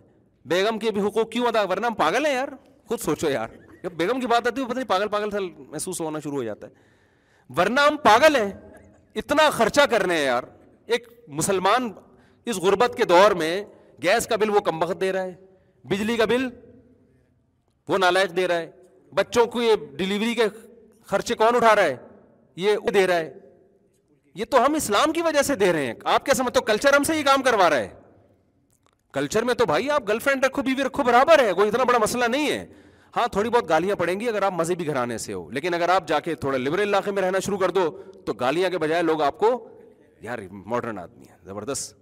بیگم 0.50 0.80
کے 0.80 0.92
بھی 0.92 1.02
حقوق 1.08 1.30
کیوں 1.32 1.46
ادا 1.48 1.62
ورنہ 1.72 1.86
ہم 1.86 1.94
پاگل 1.98 2.26
ہیں 2.26 2.34
یار 2.34 2.48
خود 2.88 3.00
سوچو 3.02 3.30
یار 3.30 3.50
جب 3.84 3.92
بیگم 3.98 4.20
کی 4.20 4.28
بات 4.28 4.48
آتی 4.48 4.62
ہے 4.62 4.66
پتہ 4.68 4.76
نہیں 4.80 4.88
پاگل 4.90 5.08
پاگل 5.08 5.32
سل 5.32 5.50
محسوس 5.72 6.02
ہونا 6.02 6.20
شروع 6.24 6.38
ہو 6.38 6.44
جاتا 6.44 6.68
ہے 6.68 7.54
ورنہ 7.58 7.80
ہم 7.88 7.98
پاگل 8.04 8.36
ہیں 8.36 8.52
اتنا 9.22 9.50
خرچہ 9.58 9.82
کر 9.90 10.06
رہے 10.06 10.18
ہیں 10.18 10.26
یار 10.26 10.44
ایک 10.96 11.08
مسلمان 11.40 11.92
اس 12.52 12.58
غربت 12.62 12.96
کے 12.98 13.06
دور 13.10 13.32
میں 13.42 13.56
گیس 14.04 14.28
کا 14.28 14.36
بل 14.42 14.50
وہ 14.56 14.60
کم 14.70 14.82
وقت 14.84 15.00
دے 15.02 15.12
رہا 15.14 15.24
ہے 15.24 15.34
بجلی 15.90 16.18
کا 16.18 16.26
بل 16.30 16.48
وہ 17.90 17.98
نالائق 17.98 18.36
دے 18.38 18.48
رہا 18.48 18.58
ہے 18.60 18.72
بچوں 19.16 19.46
کو 19.52 19.62
یہ 19.62 19.76
ڈلیوری 19.98 20.34
کے 20.36 20.46
خرچے 21.08 21.34
کون 21.36 21.56
اٹھا 21.56 21.76
رہا 21.76 21.84
ہے 21.84 21.96
یہ 22.58 22.90
دے 22.94 23.06
رہا 23.08 23.16
ہے 23.18 23.34
یہ 24.36 24.46
تو 24.52 24.64
ہم 24.66 24.74
اسلام 24.76 25.12
کی 25.14 25.22
وجہ 25.22 25.42
سے 25.50 25.56
دے 25.56 25.72
رہے 25.74 25.86
ہیں 25.86 25.94
آپ 26.14 26.26
کیا 26.26 26.34
سمجھتے 26.36 26.60
ہو 26.60 26.66
کلچر 26.66 26.96
ہم 26.96 27.04
سے 27.04 27.18
یہ 27.18 27.24
کام 27.26 27.42
کروا 27.44 27.70
رہا 27.70 27.78
ہے 27.80 27.94
کلچر 29.14 29.44
میں 29.50 29.54
تو 29.54 29.66
بھائی 29.66 29.90
آپ 29.92 30.08
گرل 30.08 30.20
فرینڈ 30.20 30.46
رکھو 30.46 30.62
بیوی 30.62 30.84
رکھو 30.84 31.04
برابر 31.04 31.44
ہے 31.44 31.54
کوئی 31.56 31.68
اتنا 31.70 31.84
بڑا 31.90 31.98
مسئلہ 32.02 32.26
نہیں 32.32 32.50
ہے 32.52 32.66
ہاں 33.18 33.28
تھوڑی 33.32 33.50
بہت 33.50 33.70
گالیاں 33.70 33.96
پڑیں 33.96 34.20
گی 34.20 34.28
اگر 34.30 34.42
آپ 34.44 34.54
مذہبی 34.54 34.88
گھرانے 34.88 35.18
سے 35.18 35.34
ہو 35.34 35.50
لیکن 35.52 35.74
اگر 35.74 35.90
آپ 35.90 36.08
جا 36.08 36.20
کے 36.20 36.36
تھوڑا 36.36 36.58
لبرل 36.58 36.88
علاقے 36.94 37.12
میں 37.12 37.22
رہنا 37.24 37.40
شروع 37.46 37.58
کر 37.58 37.72
دو 37.78 37.90
تو 38.26 38.34
گالیاں 38.40 38.70
کے 38.70 38.78
بجائے 38.78 39.02
لوگ 39.04 39.22
آپ 39.22 39.38
کو 39.40 39.52
یار 40.22 40.40
ماڈرن 40.52 41.00
آدمی 41.00 41.26
ہے 41.30 41.36
زبردست 41.46 41.96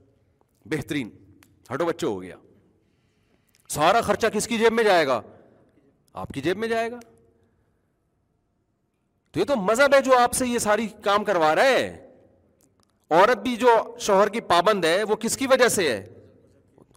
بہترین 0.74 1.10
ہٹو 1.74 1.86
بچوں 1.86 2.14
ہو 2.14 2.22
گیا 2.22 2.36
سارا 3.74 4.02
خرچہ 4.08 4.28
کس 4.34 4.48
کی 4.48 4.58
جیب 4.58 4.74
میں 4.74 4.84
جائے 4.84 5.06
گا 5.08 5.22
آپ 6.22 6.30
کی 6.34 6.41
جیب 6.41 6.57
میں 6.57 6.68
جائے 6.68 6.89
گا 6.91 6.99
تو 9.32 9.39
یہ 9.39 9.45
تو 9.47 9.55
مذہب 9.61 9.93
ہے 9.95 10.01
جو 10.05 10.18
آپ 10.18 10.34
سے 10.36 10.47
یہ 10.47 10.59
ساری 10.59 10.88
کام 11.03 11.24
کروا 11.26 11.53
رہا 11.55 11.64
ہے 11.68 12.09
عورت 13.09 13.38
بھی 13.43 13.55
جو 13.57 13.68
شوہر 14.01 14.30
کی 14.30 14.41
پابند 14.47 14.86
ہے 14.86 15.01
وہ 15.09 15.16
کس 15.22 15.38
کی 15.38 15.47
وجہ 15.49 15.68
سے 15.70 15.88
ہے 15.91 16.03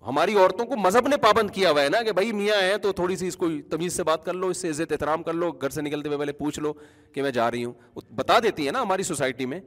ہماری 0.07 0.35
عورتوں 0.39 0.65
کو 0.67 0.77
مذہب 0.77 1.07
نے 1.09 1.17
پابند 1.23 1.51
کیا 1.55 1.71
ہوا 1.71 1.83
ہے 1.83 1.89
نا 1.91 2.03
کہ 2.03 2.13
بھائی 2.19 2.33
میاں 2.33 2.61
ہیں 2.63 2.77
تو 2.83 2.93
تھوڑی 2.99 3.17
سی 3.17 3.29
اس 3.29 3.37
کو 3.37 3.47
تمیز 3.71 3.97
سے 3.97 4.03
بات 4.11 4.25
کر 4.25 4.35
لو 4.35 4.47
اس 4.49 4.61
سے 4.63 4.69
عزت 4.71 4.93
احترام 4.93 5.23
کر 5.23 5.33
لو 5.35 5.51
گھر 5.53 5.71
سے 5.77 5.81
نکلتے 5.83 6.09
ہوئے 6.09 6.19
پہلے 6.19 6.33
پوچھ 6.43 6.61
لو 6.61 6.73
کہ 7.15 7.23
میں 7.23 7.31
جا 7.39 7.51
رہی 7.51 7.65
ہوں 7.65 7.73
بتا 8.17 8.39
دیتی 8.43 8.67
ہے 8.67 8.73
نا 8.73 8.83
ہماری 8.83 9.03
سوسائٹی 9.03 9.47
میں 9.55 9.61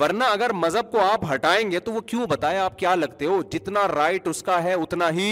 ورنہ 0.00 0.24
اگر 0.32 0.52
مذہب 0.64 0.90
کو 0.92 1.00
آپ 1.02 1.24
ہٹائیں 1.34 1.70
گے 1.70 1.80
تو 1.88 1.92
وہ 1.92 2.00
کیوں 2.12 2.26
بتائے 2.30 2.58
آپ 2.58 2.78
کیا 2.78 2.94
لگتے 2.94 3.26
ہو 3.26 3.40
جتنا 3.52 3.86
رائٹ 3.94 4.28
اس 4.28 4.42
کا 4.50 4.62
ہے 4.64 4.72
اتنا 4.74 5.10
ہی 5.18 5.30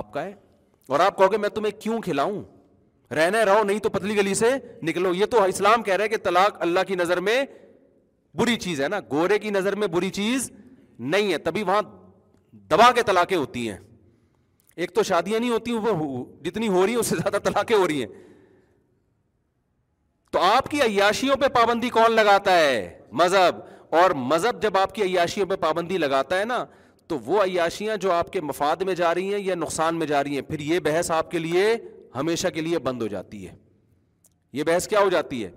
آپ 0.00 0.12
کا 0.12 0.24
ہے 0.24 0.32
اور 0.92 1.00
آپ 1.00 1.16
کہو 1.18 1.30
گے 1.32 1.36
میں 1.44 1.48
تمہیں 1.54 1.70
کیوں 1.82 2.00
کھلاؤں 2.00 2.42
رہنے 3.14 3.42
رہو 3.44 3.62
نہیں 3.64 3.78
تو 3.78 3.88
پتلی 3.90 4.16
گلی 4.16 4.34
سے 4.34 4.50
نکلو 4.86 5.12
یہ 5.14 5.26
تو 5.30 5.42
اسلام 5.44 5.82
کہہ 5.82 5.94
رہا 5.94 6.04
ہے 6.04 6.08
کہ 6.08 6.16
طلاق 6.22 6.56
اللہ 6.62 6.80
کی 6.86 6.94
نظر 6.94 7.20
میں 7.28 7.44
بری 8.38 8.56
چیز 8.64 8.80
ہے 8.80 8.88
نا 8.88 9.00
گورے 9.10 9.38
کی 9.38 9.50
نظر 9.50 9.74
میں 9.82 9.86
بری 9.96 10.10
چیز 10.20 10.50
نہیں 11.14 11.32
ہے 11.32 11.38
تبھی 11.48 11.62
وہاں 11.64 11.82
دبا 12.70 12.90
کے 12.94 13.02
طلاقیں 13.06 13.36
ہوتی 13.36 13.68
ہیں 13.68 13.76
ایک 14.84 14.94
تو 14.94 15.02
شادیاں 15.10 15.38
نہیں 15.40 15.50
ہوتی 15.50 15.72
وہ 15.84 16.24
جتنی 16.44 16.68
ہو 16.68 16.84
رہی 16.86 16.92
ہیں 16.92 17.00
اس 17.00 17.06
سے 17.06 17.16
زیادہ 17.16 17.36
طلاقیں 17.44 17.76
ہو 17.76 17.86
رہی 17.86 17.98
ہیں 18.00 18.06
تو 20.32 20.38
آپ 20.44 20.68
کی 20.70 20.80
عیاشیوں 20.82 21.36
پہ 21.40 21.48
پابندی 21.54 21.88
کون 21.90 22.12
لگاتا 22.16 22.56
ہے 22.58 22.76
مذہب 23.20 23.60
اور 23.96 24.10
مذہب 24.32 24.62
جب 24.62 24.76
آپ 24.78 24.94
کی 24.94 25.02
عیاشیوں 25.02 25.46
پہ 25.48 25.56
پابندی 25.60 25.98
لگاتا 25.98 26.38
ہے 26.38 26.44
نا 26.44 26.64
تو 27.08 27.18
وہ 27.24 27.42
عیاشیاں 27.42 27.96
جو 28.00 28.12
آپ 28.12 28.30
کے 28.32 28.40
مفاد 28.40 28.76
میں 28.86 28.94
جا 28.94 29.14
رہی 29.14 29.32
ہیں 29.34 29.40
یا 29.44 29.54
نقصان 29.54 29.98
میں 29.98 30.06
جا 30.06 30.22
رہی 30.24 30.34
ہیں 30.34 30.42
پھر 30.48 30.60
یہ 30.68 30.78
بحث 30.84 31.10
آپ 31.18 31.30
کے 31.30 31.38
لیے 31.38 31.64
ہمیشہ 32.16 32.48
کے 32.54 32.60
لیے 32.60 32.78
بند 32.88 33.02
ہو 33.02 33.06
جاتی 33.08 33.46
ہے 33.46 33.54
یہ 34.52 34.64
بحث 34.66 34.88
کیا 34.88 35.00
ہو 35.00 35.10
جاتی 35.10 35.44
ہے 35.44 35.50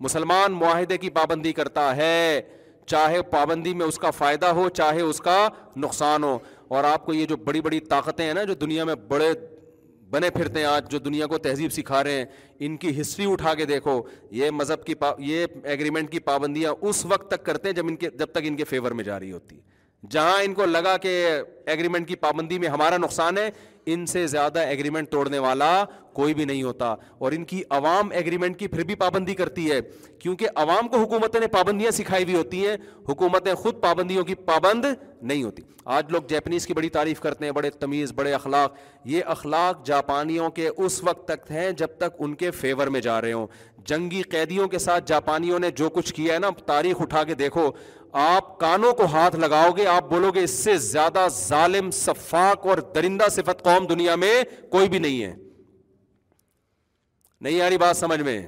مسلمان 0.00 0.52
معاہدے 0.60 0.96
کی 0.98 1.10
پابندی 1.18 1.52
کرتا 1.52 1.94
ہے 1.96 2.40
چاہے 2.90 3.20
پابندی 3.30 3.74
میں 3.80 3.86
اس 3.86 3.98
کا 3.98 4.10
فائدہ 4.10 4.46
ہو 4.58 4.68
چاہے 4.76 5.00
اس 5.00 5.18
کا 5.24 5.36
نقصان 5.84 6.24
ہو 6.24 6.36
اور 6.76 6.84
آپ 6.84 7.04
کو 7.06 7.14
یہ 7.14 7.26
جو 7.26 7.36
بڑی 7.44 7.60
بڑی 7.60 7.80
طاقتیں 7.90 8.24
ہیں 8.24 8.34
نا 8.34 8.42
جو 8.50 8.54
دنیا 8.62 8.84
میں 8.84 8.94
بڑے 9.08 9.30
بنے 10.10 10.30
پھرتے 10.30 10.58
ہیں 10.60 10.66
آج 10.66 10.90
جو 10.90 10.98
دنیا 10.98 11.26
کو 11.26 11.38
تہذیب 11.46 11.72
سکھا 11.72 12.02
رہے 12.04 12.16
ہیں 12.18 12.24
ان 12.66 12.76
کی 12.76 13.00
ہسٹری 13.00 13.30
اٹھا 13.32 13.54
کے 13.60 13.64
دیکھو 13.66 14.00
یہ 14.40 14.50
مذہب 14.54 14.84
کی 14.84 14.94
یہ 15.28 15.44
ایگریمنٹ 15.74 16.10
کی 16.12 16.18
پابندیاں 16.30 16.72
اس 16.88 17.04
وقت 17.10 17.30
تک 17.30 17.44
کرتے 17.46 17.68
ہیں 17.68 17.76
جب 17.76 17.86
ان 17.88 17.96
کے 18.02 18.10
جب 18.18 18.32
تک 18.32 18.38
ان 18.46 18.56
کے 18.56 18.64
فیور 18.72 18.92
میں 18.98 19.04
جا 19.04 19.18
رہی 19.20 19.32
ہوتی 19.32 19.56
ہے 19.56 19.70
جہاں 20.10 20.42
ان 20.44 20.54
کو 20.54 20.64
لگا 20.66 20.96
کہ 21.02 21.10
ایگریمنٹ 21.66 22.08
کی 22.08 22.14
پابندی 22.20 22.58
میں 22.58 22.68
ہمارا 22.68 22.96
نقصان 22.98 23.38
ہے 23.38 23.50
ان 23.92 24.04
سے 24.06 24.26
زیادہ 24.26 24.58
ایگریمنٹ 24.68 25.10
توڑنے 25.10 25.38
والا 25.38 25.84
کوئی 26.14 26.34
بھی 26.34 26.44
نہیں 26.44 26.62
ہوتا 26.62 26.94
اور 27.18 27.32
ان 27.32 27.44
کی 27.44 27.62
عوام 27.76 28.10
ایگریمنٹ 28.16 28.58
کی 28.58 28.66
پھر 28.68 28.84
بھی 28.86 28.94
پابندی 28.94 29.34
کرتی 29.34 29.70
ہے 29.70 29.80
کیونکہ 30.20 30.48
عوام 30.64 30.88
کو 30.88 30.98
حکومتیں 31.02 31.38
نے 31.40 31.46
پابندیاں 31.52 31.90
سکھائی 31.90 32.24
ہوئی 32.24 32.34
ہوتی 32.34 32.66
ہیں 32.66 32.76
حکومتیں 33.08 33.54
خود 33.54 33.80
پابندیوں 33.82 34.24
کی 34.24 34.34
پابند 34.48 34.84
نہیں 35.22 35.42
ہوتی 35.42 35.62
آج 35.94 36.12
لوگ 36.12 36.22
جیپنیز 36.28 36.66
کی 36.66 36.74
بڑی 36.74 36.88
تعریف 36.96 37.20
کرتے 37.20 37.44
ہیں 37.44 37.52
بڑے 37.52 37.70
تمیز 37.80 38.12
بڑے 38.16 38.32
اخلاق 38.34 38.74
یہ 39.08 39.22
اخلاق 39.36 39.84
جاپانیوں 39.86 40.50
کے 40.58 40.68
اس 40.76 41.02
وقت 41.04 41.24
تک 41.28 41.50
ہیں 41.50 41.70
جب 41.78 41.96
تک 41.98 42.16
ان 42.20 42.34
کے 42.42 42.50
فیور 42.60 42.86
میں 42.96 43.00
جا 43.00 43.20
رہے 43.20 43.32
ہوں 43.32 43.46
جنگی 43.88 44.22
قیدیوں 44.30 44.68
کے 44.68 44.78
ساتھ 44.78 45.08
جاپانیوں 45.08 45.58
نے 45.58 45.70
جو 45.76 45.88
کچھ 45.94 46.14
کیا 46.14 46.34
ہے 46.34 46.38
نا 46.38 46.50
تاریخ 46.66 47.00
اٹھا 47.02 47.22
کے 47.24 47.34
دیکھو 47.34 47.70
آپ 48.12 48.58
کانوں 48.60 48.92
کو 48.94 49.04
ہاتھ 49.12 49.36
لگاؤ 49.36 49.70
گے 49.76 49.86
آپ 49.88 50.08
بولو 50.10 50.30
گے 50.34 50.42
اس 50.44 50.50
سے 50.64 50.76
زیادہ 50.78 51.26
ظالم 51.36 51.90
صفاق 51.98 52.66
اور 52.68 52.78
درندہ 52.94 53.28
صفت 53.32 53.62
قوم 53.64 53.86
دنیا 53.90 54.16
میں 54.16 54.32
کوئی 54.70 54.88
بھی 54.88 54.98
نہیں 54.98 55.22
ہے 55.22 55.34
نہیں 57.40 57.54
یاری 57.56 57.78
بات 57.78 57.96
سمجھ 57.96 58.20
میں 58.22 58.40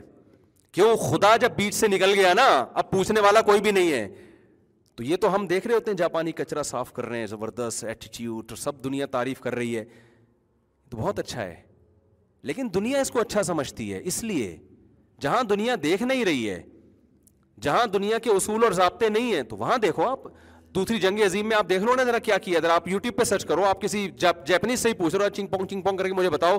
کیوں 0.73 0.97
خدا 0.97 1.37
جب 1.41 1.53
بیچ 1.57 1.75
سے 1.75 1.89
نکل 1.89 2.13
گیا 2.19 2.33
نا 2.35 2.47
اب 2.75 2.91
پوچھنے 2.91 3.21
والا 3.21 3.41
کوئی 3.51 3.61
بھی 3.63 3.71
نہیں 3.71 3.93
ہے 3.93 4.07
تو 4.97 5.03
یہ 5.05 5.17
تو 5.21 5.35
ہم 5.35 5.47
دیکھ 5.47 5.67
رہے 5.67 5.75
ہوتے 5.75 5.91
ہیں 5.91 5.97
جاپانی 5.99 6.33
کچرا 6.37 6.63
صاف 6.63 6.93
کر 6.93 7.07
رہے 7.07 7.19
ہیں 7.19 7.27
زبردست 7.27 7.85
ایٹیٹیوڈ 7.85 8.53
سب 8.59 8.85
دنیا 8.85 9.07
تعریف 9.17 9.41
کر 9.41 9.55
رہی 9.55 9.77
ہے 9.77 9.85
تو 10.91 10.97
بہت 10.97 11.19
اچھا 11.19 11.43
ہے 11.45 11.55
لیکن 12.51 12.69
دنیا 12.75 13.01
اس 13.01 13.11
کو 13.11 13.21
اچھا 13.21 13.43
سمجھتی 13.43 13.93
ہے 13.93 14.01
اس 14.13 14.23
لیے 14.25 14.57
جہاں 15.21 15.43
دنیا 15.51 15.75
دیکھ 15.83 16.03
نہیں 16.03 16.25
رہی 16.25 16.49
ہے 16.51 16.63
جہاں 17.65 17.85
دنیا 17.93 18.17
کے 18.27 18.31
اصول 18.31 18.65
اور 18.65 18.73
ضابطے 18.81 19.09
نہیں 19.17 19.35
ہیں 19.35 19.43
تو 19.51 19.57
وہاں 19.57 19.77
دیکھو 19.83 20.03
آپ 20.09 20.25
دوسری 20.75 20.99
جنگ 21.01 21.21
عظیم 21.25 21.47
میں 21.49 21.57
آپ 21.57 21.69
دیکھ 21.69 21.83
لو 21.89 21.95
نا 21.97 22.05
ذرا 22.05 22.19
کیا 22.29 22.37
کیا 22.47 22.61
ذرا 22.63 22.75
آپ 22.75 22.89
یوٹیوب 22.89 23.17
پہ 23.19 23.25
سرچ 23.31 23.45
کرو 23.51 23.65
آپ 23.65 23.81
کسی 23.83 24.07
جیپنیز 24.47 24.81
سے 24.81 24.89
ہی 24.89 24.95
پوچھ 24.95 25.15
رہے 25.17 26.11
مجھے 26.19 26.31
بتاؤ 26.39 26.59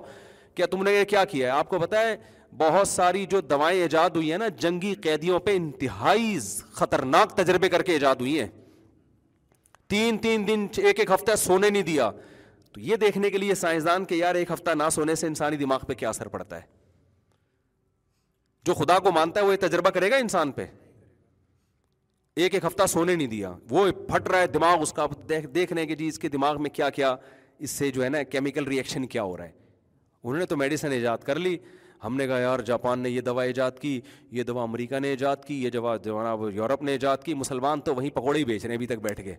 کیا 0.59 0.65
تم 0.71 0.83
نے 0.83 1.03
کیا 1.09 1.23
کیا 1.33 1.47
ہے 1.53 1.59
آپ 1.59 1.69
کو 1.69 1.77
ہے 1.91 2.15
بہت 2.57 2.87
ساری 2.87 3.25
جو 3.29 3.39
دوائیں 3.51 3.81
ایجاد 3.81 4.15
ہوئی 4.15 4.29
ہیں 4.31 4.37
نا 4.37 4.47
جنگی 4.65 4.93
قیدیوں 5.05 5.39
پہ 5.45 5.55
انتہائی 5.55 6.37
خطرناک 6.73 7.33
تجربے 7.37 7.69
کر 7.69 7.81
کے 7.89 7.93
ایجاد 7.93 8.21
ہوئی 8.23 8.37
ہیں 8.39 8.47
تین 9.93 10.17
تین 10.25 10.47
دن 10.47 10.65
ایک 10.83 10.99
ایک 10.99 11.11
ہفتہ 11.13 11.35
سونے 11.41 11.69
نہیں 11.69 11.83
دیا 11.89 12.09
تو 12.73 12.79
یہ 12.89 12.95
دیکھنے 13.01 13.29
کے 13.29 13.37
لیے 13.43 13.55
سائنسدان 13.63 14.05
کے 14.11 14.15
یار 14.21 14.35
ایک 14.41 14.51
ہفتہ 14.51 14.75
نہ 14.83 14.89
سونے 14.97 15.15
سے 15.23 15.27
انسانی 15.27 15.57
دماغ 15.63 15.83
پہ 15.87 15.93
کیا 16.03 16.09
اثر 16.09 16.27
پڑتا 16.37 16.55
ہے 16.55 16.61
جو 18.69 18.73
خدا 18.83 18.97
کو 19.07 19.11
مانتا 19.19 19.39
ہے 19.41 19.45
وہ 19.45 19.51
یہ 19.51 19.67
تجربہ 19.67 19.89
کرے 19.99 20.11
گا 20.11 20.15
انسان 20.27 20.51
پہ 20.59 20.65
ایک 22.37 22.53
ایک 22.53 22.65
ہفتہ 22.65 22.85
سونے 22.89 23.13
نہیں 23.15 23.27
دیا 23.27 23.51
وہ 23.69 23.85
پھٹ 24.07 24.27
رہا 24.29 24.39
ہے 24.39 24.47
دماغ 24.53 24.81
اس 24.81 24.91
کا 24.93 25.05
دیکھ 25.29 25.45
دیکھ 25.53 25.71
رہے 25.73 25.81
ہیں 25.81 25.87
کہ 25.87 25.95
جی 25.95 26.07
اس 26.07 26.17
کے 26.19 26.29
دماغ 26.29 26.61
میں 26.61 26.69
کیا 26.69 26.89
کیا 26.97 27.15
اس 27.65 27.71
سے 27.71 27.89
جو 27.91 28.03
ہے 28.03 28.09
نا 28.09 28.21
کیمیکل 28.31 28.67
ریئیکشن 28.67 29.05
کیا 29.13 29.23
ہو 29.23 29.37
رہا 29.37 29.45
ہے 29.45 29.51
انہوں 30.23 30.39
نے 30.39 30.45
تو 30.45 30.57
میڈیسن 30.57 30.91
ایجاد 30.91 31.17
کر 31.25 31.39
لی 31.39 31.55
ہم 32.03 32.15
نے 32.17 32.27
کہا 32.27 32.39
یار 32.39 32.59
جاپان 32.69 32.99
نے 32.99 33.09
یہ 33.09 33.21
دوا 33.21 33.43
ایجاد 33.43 33.79
کی 33.81 33.99
یہ 34.31 34.43
دوا 34.43 34.63
امریکہ 34.63 34.99
نے 34.99 35.07
ایجاد 35.09 35.45
کی 35.47 35.61
یہ 35.63 35.69
دوا 35.75 35.95
جناب 36.05 36.41
یورپ 36.55 36.83
نے 36.83 36.91
ایجاد 36.91 37.23
کی 37.25 37.33
مسلمان 37.33 37.81
تو 37.81 37.95
وہیں 37.95 38.09
پکوڑے 38.15 38.39
ہی 38.39 38.45
بیچ 38.45 38.61
رہے 38.65 38.69
ہیں 38.73 38.77
ابھی 38.77 38.87
تک 38.95 39.01
بیٹھ 39.07 39.21
گئے 39.25 39.35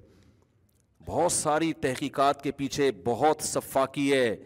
بہت 1.06 1.32
ساری 1.32 1.72
تحقیقات 1.82 2.42
کے 2.42 2.50
پیچھے 2.62 2.90
بہت 3.04 3.42
صفا 3.42 3.84
کی 3.94 4.12
ہے 4.12 4.36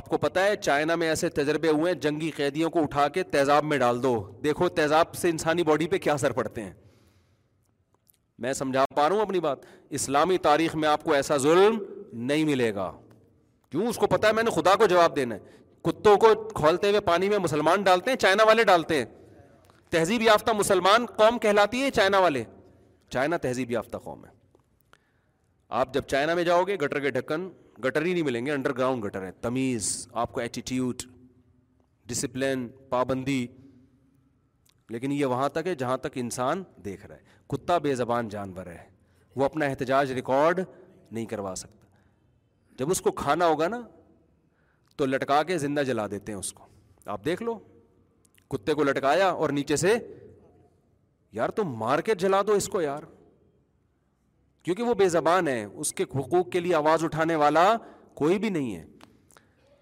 آپ 0.00 0.08
کو 0.08 0.18
پتہ 0.26 0.40
ہے 0.48 0.54
چائنا 0.60 0.94
میں 1.04 1.08
ایسے 1.08 1.28
تجربے 1.40 1.68
ہوئے 1.68 1.92
ہیں 1.92 2.00
جنگی 2.00 2.30
قیدیوں 2.36 2.70
کو 2.70 2.82
اٹھا 2.82 3.08
کے 3.18 3.22
تیزاب 3.38 3.64
میں 3.64 3.78
ڈال 3.78 4.02
دو 4.02 4.14
دیکھو 4.44 4.68
تیزاب 4.80 5.14
سے 5.20 5.28
انسانی 5.30 5.62
باڈی 5.72 5.86
پہ 5.88 5.98
کیا 6.06 6.14
اثر 6.14 6.32
پڑتے 6.40 6.62
ہیں 6.64 6.72
میں 8.44 8.52
سمجھا 8.52 8.84
پا 8.94 9.08
رہا 9.08 9.14
ہوں 9.16 9.22
اپنی 9.22 9.40
بات 9.40 9.58
اسلامی 9.98 10.38
تاریخ 10.46 10.74
میں 10.76 10.88
آپ 10.88 11.04
کو 11.04 11.12
ایسا 11.14 11.36
ظلم 11.44 11.78
نہیں 12.26 12.44
ملے 12.44 12.74
گا 12.74 12.90
کیوں 13.70 13.86
اس 13.88 13.96
کو 13.98 14.06
پتا 14.06 14.28
ہے 14.28 14.32
میں 14.32 14.42
نے 14.42 14.50
خدا 14.60 14.74
کو 14.78 14.86
جواب 14.86 15.14
دینا 15.16 15.34
ہے 15.34 15.54
کتوں 15.88 16.16
کو 16.18 16.26
کھولتے 16.54 16.88
ہوئے 16.88 17.00
پانی 17.08 17.28
میں 17.28 17.38
مسلمان 17.38 17.82
ڈالتے 17.82 18.10
ہیں 18.10 18.18
چائنا 18.18 18.44
والے 18.46 18.64
ڈالتے 18.70 18.96
ہیں 18.98 19.04
تہذیب 19.90 20.22
یافتہ 20.22 20.50
مسلمان 20.58 21.06
قوم 21.16 21.38
کہلاتی 21.42 21.82
ہے 21.82 21.90
چائنا 21.98 22.18
والے 22.20 22.44
چائنا 23.12 23.36
تہذیب 23.42 23.70
یافتہ 23.70 23.96
قوم 24.04 24.24
ہے 24.24 24.30
آپ 25.80 25.94
جب 25.94 26.02
چائنا 26.08 26.34
میں 26.34 26.44
جاؤ 26.44 26.62
گے 26.64 26.76
گٹر 26.82 27.00
کے 27.00 27.10
ڈھکن 27.10 27.48
گٹر 27.84 28.04
ہی 28.06 28.12
نہیں 28.12 28.22
ملیں 28.22 28.46
گے 28.46 28.52
انڈر 28.52 28.72
گراؤنڈ 28.76 29.04
گٹر 29.04 29.24
ہیں 29.24 29.30
تمیز 29.42 29.90
آپ 30.22 30.32
کو 30.32 30.40
ایٹیٹیوڈ 30.40 31.02
ڈسپلن 32.08 32.66
پابندی 32.88 33.46
لیکن 34.90 35.12
یہ 35.12 35.24
وہاں 35.26 35.48
تک 35.48 35.66
ہے 35.66 35.74
جہاں 35.74 35.96
تک 35.98 36.12
انسان 36.22 36.62
دیکھ 36.84 37.06
رہا 37.06 37.14
ہے 37.16 37.22
کتا 37.52 37.78
بے 37.86 37.94
زبان 37.94 38.28
جانور 38.28 38.66
ہے 38.66 38.78
وہ 39.36 39.44
اپنا 39.44 39.66
احتجاج 39.66 40.12
ریکارڈ 40.12 40.60
نہیں 41.10 41.26
کروا 41.32 41.54
سکتا 41.56 41.86
جب 42.78 42.90
اس 42.90 43.00
کو 43.00 43.10
کھانا 43.22 43.46
ہوگا 43.46 43.68
نا 43.68 43.80
تو 44.96 45.06
لٹکا 45.06 45.42
کے 45.48 45.58
زندہ 45.58 45.80
جلا 45.86 46.06
دیتے 46.10 46.32
ہیں 46.32 46.38
اس 46.38 46.52
کو 46.52 46.64
آپ 47.14 47.24
دیکھ 47.24 47.42
لو 47.42 47.58
کتے 48.50 48.74
کو 48.74 48.84
لٹکایا 48.84 49.28
اور 49.42 49.50
نیچے 49.52 49.76
سے 49.76 49.96
یار 51.38 51.48
تو 51.58 51.62
کے 52.04 52.14
جلا 52.18 52.40
دو 52.46 52.52
اس 52.60 52.68
کو 52.72 52.80
یار 52.80 53.02
کیونکہ 54.64 54.82
وہ 54.82 54.94
بے 54.98 55.08
زبان 55.08 55.48
ہے 55.48 55.62
اس 55.64 55.92
کے 55.94 56.04
حقوق 56.14 56.48
کے 56.52 56.60
لیے 56.60 56.74
آواز 56.74 57.04
اٹھانے 57.04 57.34
والا 57.42 57.64
کوئی 58.20 58.38
بھی 58.44 58.48
نہیں 58.50 58.74
ہے 58.76 58.84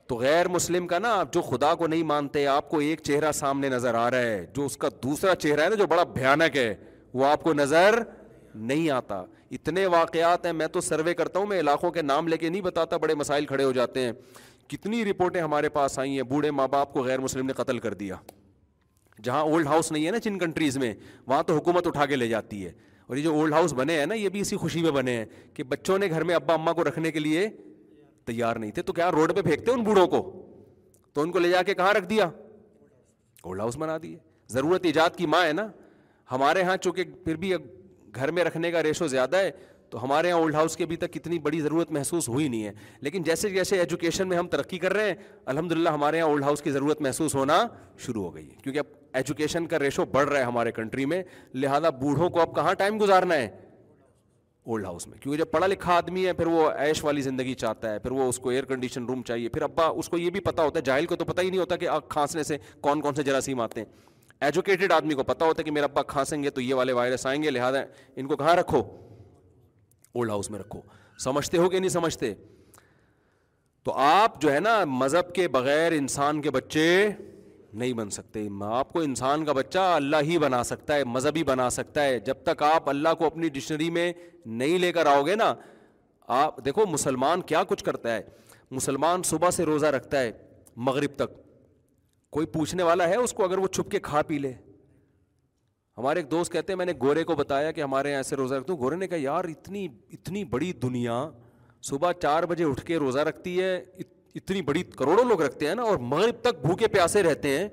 تو 0.09 0.17
غیر 0.17 0.49
مسلم 0.53 0.87
کا 0.87 0.99
نا 0.99 1.11
آپ 1.19 1.33
جو 1.33 1.43
خدا 1.43 1.75
کو 1.79 1.87
نہیں 1.87 2.03
مانتے 2.03 2.47
آپ 2.47 2.69
کو 2.71 2.79
ایک 2.87 3.01
چہرہ 3.05 3.31
سامنے 3.33 3.69
نظر 3.69 3.95
آ 3.95 4.11
رہا 4.11 4.19
ہے 4.23 4.45
جو 4.57 4.65
اس 4.67 4.77
کا 4.77 4.89
دوسرا 5.03 5.35
چہرہ 5.35 5.61
ہے 5.65 5.69
نا 5.69 5.75
جو 5.77 5.87
بڑا 5.91 6.03
بھیانک 6.15 6.57
ہے 6.57 6.75
وہ 7.15 7.25
آپ 7.27 7.43
کو 7.43 7.53
نظر 7.55 7.99
نہیں 8.55 8.91
آتا 8.97 9.25
اتنے 9.59 9.87
واقعات 9.87 10.47
ہیں 10.47 10.53
میں 10.53 10.67
تو 10.73 10.81
سروے 10.81 11.15
کرتا 11.15 11.39
ہوں 11.39 11.47
میں 11.47 11.61
علاقوں 11.61 11.91
کے 11.93 12.03
نام 12.03 12.29
لے 12.29 12.37
کے 12.39 12.49
نہیں 12.49 12.61
بتاتا 12.63 12.97
بڑے 12.97 13.15
مسائل 13.15 13.47
کھڑے 13.47 13.65
ہو 13.65 13.73
جاتے 13.73 14.01
ہیں 14.05 14.13
کتنی 14.69 15.05
رپورٹیں 15.05 15.41
ہمارے 15.41 15.69
پاس 15.69 15.99
آئی 15.99 16.15
ہیں 16.17 16.23
بوڑھے 16.29 16.51
ماں 16.51 16.69
باپ 16.69 16.93
کو 16.93 17.03
غیر 17.05 17.21
مسلم 17.21 17.47
نے 17.47 17.53
قتل 17.57 17.79
کر 17.79 17.95
دیا 17.95 18.15
جہاں 19.23 19.41
اولڈ 19.41 19.67
ہاؤس 19.67 19.91
نہیں 19.93 20.07
ہے 20.07 20.11
نا 20.11 20.19
جن 20.25 20.39
کنٹریز 20.39 20.77
میں 20.79 20.93
وہاں 21.27 21.43
تو 21.47 21.57
حکومت 21.57 21.87
اٹھا 21.87 22.07
کے 22.07 22.17
لے 22.17 22.29
جاتی 22.29 22.65
ہے 22.65 22.73
اور 23.07 23.17
یہ 23.17 23.23
جو 23.23 23.33
اولڈ 23.35 23.53
ہاؤس 23.55 23.73
بنے 23.77 23.99
ہیں 23.99 24.07
نا 24.07 24.15
یہ 24.15 24.29
بھی 24.37 24.41
اسی 24.41 24.57
خوشی 24.57 24.83
میں 24.83 24.91
بنے 24.91 25.17
ہیں 25.17 25.25
کہ 25.55 25.63
بچوں 25.73 25.99
نے 25.99 26.09
گھر 26.11 26.25
میں 26.25 26.35
ابا 26.35 26.55
اماں 26.55 26.75
کو 26.75 26.85
رکھنے 26.85 27.11
کے 27.13 27.19
لیے 27.21 27.49
تیار 28.27 28.57
نہیں 28.57 28.71
تھے 28.75 28.83
تو 28.83 28.93
کیا 28.93 29.11
روڈ 29.13 29.35
پہ 29.37 29.43
پھینکتے 29.43 29.71
ان 29.71 29.83
بوڑھوں 29.85 30.07
کو 30.15 30.23
تو 31.15 31.23
ان 31.23 31.31
کو 31.31 31.39
لے 31.39 31.51
جا 31.51 31.63
کے 31.67 31.75
کہاں 31.75 31.93
رکھ 31.95 32.07
دیا 32.11 32.25
اولڈ 33.43 33.61
ہاؤس 33.61 33.77
بنا 33.79 33.97
دیے 34.03 34.17
ضرورت 34.53 34.85
ایجاد 34.87 35.17
کی 35.17 35.27
ماں 35.35 35.45
ہے 35.47 35.53
نا 35.53 35.67
ہمارے 36.33 36.61
یہاں 36.61 36.77
چونکہ 36.83 37.05
پھر 37.25 37.37
بھی 37.45 37.53
گھر 38.17 38.31
میں 38.31 38.45
رکھنے 38.45 38.71
کا 38.73 38.83
ریشو 38.83 39.07
زیادہ 39.09 39.37
ہے 39.37 39.51
تو 39.91 40.03
ہمارے 40.03 40.29
یہاں 40.29 40.39
اولڈ 40.39 40.55
ہاؤس 40.55 40.77
کی 40.77 40.85
ابھی 40.85 40.97
تک 40.97 41.17
اتنی 41.17 41.39
بڑی 41.39 41.61
ضرورت 41.61 41.91
محسوس 41.93 42.29
ہوئی 42.29 42.47
نہیں 42.49 42.65
ہے 42.65 42.71
لیکن 43.01 43.23
جیسے 43.23 43.49
جیسے 43.51 43.79
ایجوکیشن 43.79 44.29
میں 44.29 44.37
ہم 44.39 44.47
ترقی 44.55 44.79
کر 44.85 44.93
رہے 44.93 45.07
ہیں 45.09 45.15
الحمد 45.53 45.73
للہ 45.73 45.89
ہمارے 45.97 46.19
یہاں 46.19 46.29
اولڈ 46.29 46.45
ہاؤس 46.45 46.63
کی 46.63 46.71
ضرورت 46.71 47.01
محسوس 47.03 47.35
ہونا 47.35 47.63
شروع 48.07 48.23
ہو 48.23 48.35
گئی 48.35 48.49
ہے 48.51 48.55
کیونکہ 48.63 48.79
اب 48.79 48.87
ایجوکیشن 49.21 49.67
کا 49.73 49.79
ریشو 49.79 50.05
بڑھ 50.13 50.29
رہا 50.29 50.39
ہے 50.39 50.45
ہمارے 50.45 50.73
کنٹری 50.73 51.05
میں 51.13 51.23
لہٰذا 51.65 51.91
بوڑھوں 52.01 52.29
کو 52.31 52.41
اب 52.41 52.55
کہاں 52.55 52.75
ٹائم 52.79 52.99
گزارنا 53.03 53.35
ہے 53.35 53.49
اولڈ 54.67 54.85
ہاؤس 54.87 55.07
میں 55.07 55.19
کیونکہ 55.21 55.39
جب 55.39 55.51
پڑھا 55.51 55.67
لکھا 55.67 55.95
آدمی 55.95 56.27
ہے 56.27 56.33
پھر 56.33 56.47
وہ 56.47 56.69
ایش 56.81 57.03
والی 57.05 57.21
زندگی 57.23 57.55
چاہتا 57.63 57.93
ہے 57.93 57.99
پھر 57.99 58.11
وہ 58.11 58.29
اس 58.29 58.39
کو 58.41 58.51
ایئر 58.51 58.65
کنڈیشن 58.65 59.05
روم 59.07 59.23
چاہیے 59.29 59.49
پھر 59.49 59.63
ابا 59.63 59.87
اس 59.87 60.09
کو 60.09 60.19
یہ 60.19 60.31
بھی 60.37 60.41
پتا 60.41 60.65
ہوتا 60.65 60.79
ہے 60.79 60.85
جاہل 60.85 61.07
کو 61.07 61.17
تو 61.17 61.25
پتہ 61.25 61.41
ہی 61.41 61.51
نہیں 61.51 61.61
ہوتا 61.61 61.77
کہ 61.77 61.89
آگ 61.89 62.01
کھانسنے 62.09 62.43
سے 62.45 62.57
کون 62.81 63.01
کون 63.01 63.15
سے 63.15 63.23
جراثیم 63.23 63.61
آتے 63.61 63.81
ہیں 63.81 63.87
ایجوکیٹڈ 64.45 64.93
آدمی 64.93 65.15
کو 65.15 65.23
پتا 65.25 65.45
ہوتا 65.47 65.59
ہے 65.61 65.65
کہ 65.65 65.71
میرا 65.71 65.85
ابا 65.91 66.03
کھانسیں 66.13 66.43
گے 66.43 66.51
تو 66.51 66.61
یہ 66.61 66.75
والے 66.75 66.93
وائرس 66.93 67.27
آئیں 67.27 67.43
گے 67.43 67.51
لہٰذا 67.51 67.83
ان 68.17 68.27
کو 68.27 68.37
کہاں 68.37 68.55
رکھو 68.57 68.79
اولڈ 70.15 70.31
ہاؤس 70.31 70.51
میں 70.51 70.59
رکھو 70.59 70.81
سمجھتے 71.25 71.59
ہو 71.59 71.69
کہ 71.69 71.79
نہیں 71.79 71.89
سمجھتے 71.91 72.33
تو 73.85 73.93
آپ 74.01 74.41
جو 74.43 74.53
ہے 74.53 74.61
نا 74.61 74.79
مذہب 74.89 75.35
کے 75.35 75.49
بغیر 75.59 75.93
انسان 75.93 76.41
کے 76.43 76.51
بچے 76.51 76.89
نہیں 77.79 77.93
بن 77.93 78.11
سکتے 78.11 78.47
آپ 78.65 78.93
کو 78.93 79.01
انسان 79.01 79.45
کا 79.45 79.53
بچہ 79.53 79.79
اللہ 79.95 80.17
ہی 80.25 80.37
بنا 80.39 80.63
سکتا 80.65 80.97
ہے 80.97 81.05
مذہبی 81.05 81.43
بنا 81.45 81.69
سکتا 81.77 82.05
ہے 82.05 82.19
جب 82.27 82.43
تک 82.45 82.63
آپ 82.63 82.89
اللہ 82.89 83.15
کو 83.19 83.27
اپنی 83.27 83.49
ڈکشنری 83.55 83.89
میں 83.91 84.13
نہیں 84.61 84.79
لے 84.79 84.93
کر 84.93 85.07
آؤ 85.15 85.23
گے 85.27 85.35
نا 85.37 85.53
آپ 86.43 86.65
دیکھو 86.65 86.87
مسلمان 86.91 87.41
کیا 87.53 87.63
کچھ 87.69 87.85
کرتا 87.85 88.15
ہے 88.17 88.23
مسلمان 88.71 89.23
صبح 89.31 89.51
سے 89.59 89.65
روزہ 89.65 89.87
رکھتا 89.97 90.21
ہے 90.21 90.31
مغرب 90.89 91.17
تک 91.17 91.43
کوئی 92.37 92.47
پوچھنے 92.55 92.83
والا 92.83 93.09
ہے 93.09 93.17
اس 93.17 93.33
کو 93.39 93.45
اگر 93.45 93.59
وہ 93.59 93.67
چھپ 93.75 93.91
کے 93.91 94.01
کھا 94.11 94.23
پی 94.29 94.39
لے 94.39 94.53
ہمارے 95.99 96.21
ایک 96.21 96.31
دوست 96.31 96.53
کہتے 96.53 96.73
ہیں 96.73 96.77
میں 96.79 96.87
نے 96.87 96.93
گورے 97.03 97.25
کو 97.25 97.35
بتایا 97.37 97.71
کہ 97.73 97.83
ہمارے 97.83 98.11
یہاں 98.11 98.23
سے 98.31 98.37
روزہ 98.37 98.55
رکھتے 98.55 98.73
ہیں 98.73 98.79
گورے 98.81 98.97
نے 98.97 99.07
کہا 99.09 99.19
یار 99.21 99.45
اتنی 99.49 99.87
اتنی 100.13 100.45
بڑی 100.55 100.73
دنیا 100.83 101.19
صبح 101.91 102.13
چار 102.23 102.43
بجے 102.51 102.65
اٹھ 102.65 102.85
کے 102.85 102.97
روزہ 102.99 103.19
رکھتی 103.29 103.61
ہے 103.61 103.71
اتنی 104.37 104.63
بڑی 104.69 104.83
کروڑوں 104.99 105.25
لوگ 105.25 105.43
رکھتے 105.43 105.67
ہیں 105.69 105.75
نا 105.75 105.83
اور 105.89 105.99
مغرب 106.13 106.41
تک 106.43 106.61
بھوکے 106.65 106.87
پیاسے 106.95 107.23
رہتے 107.23 107.57
ہیں 107.59 107.69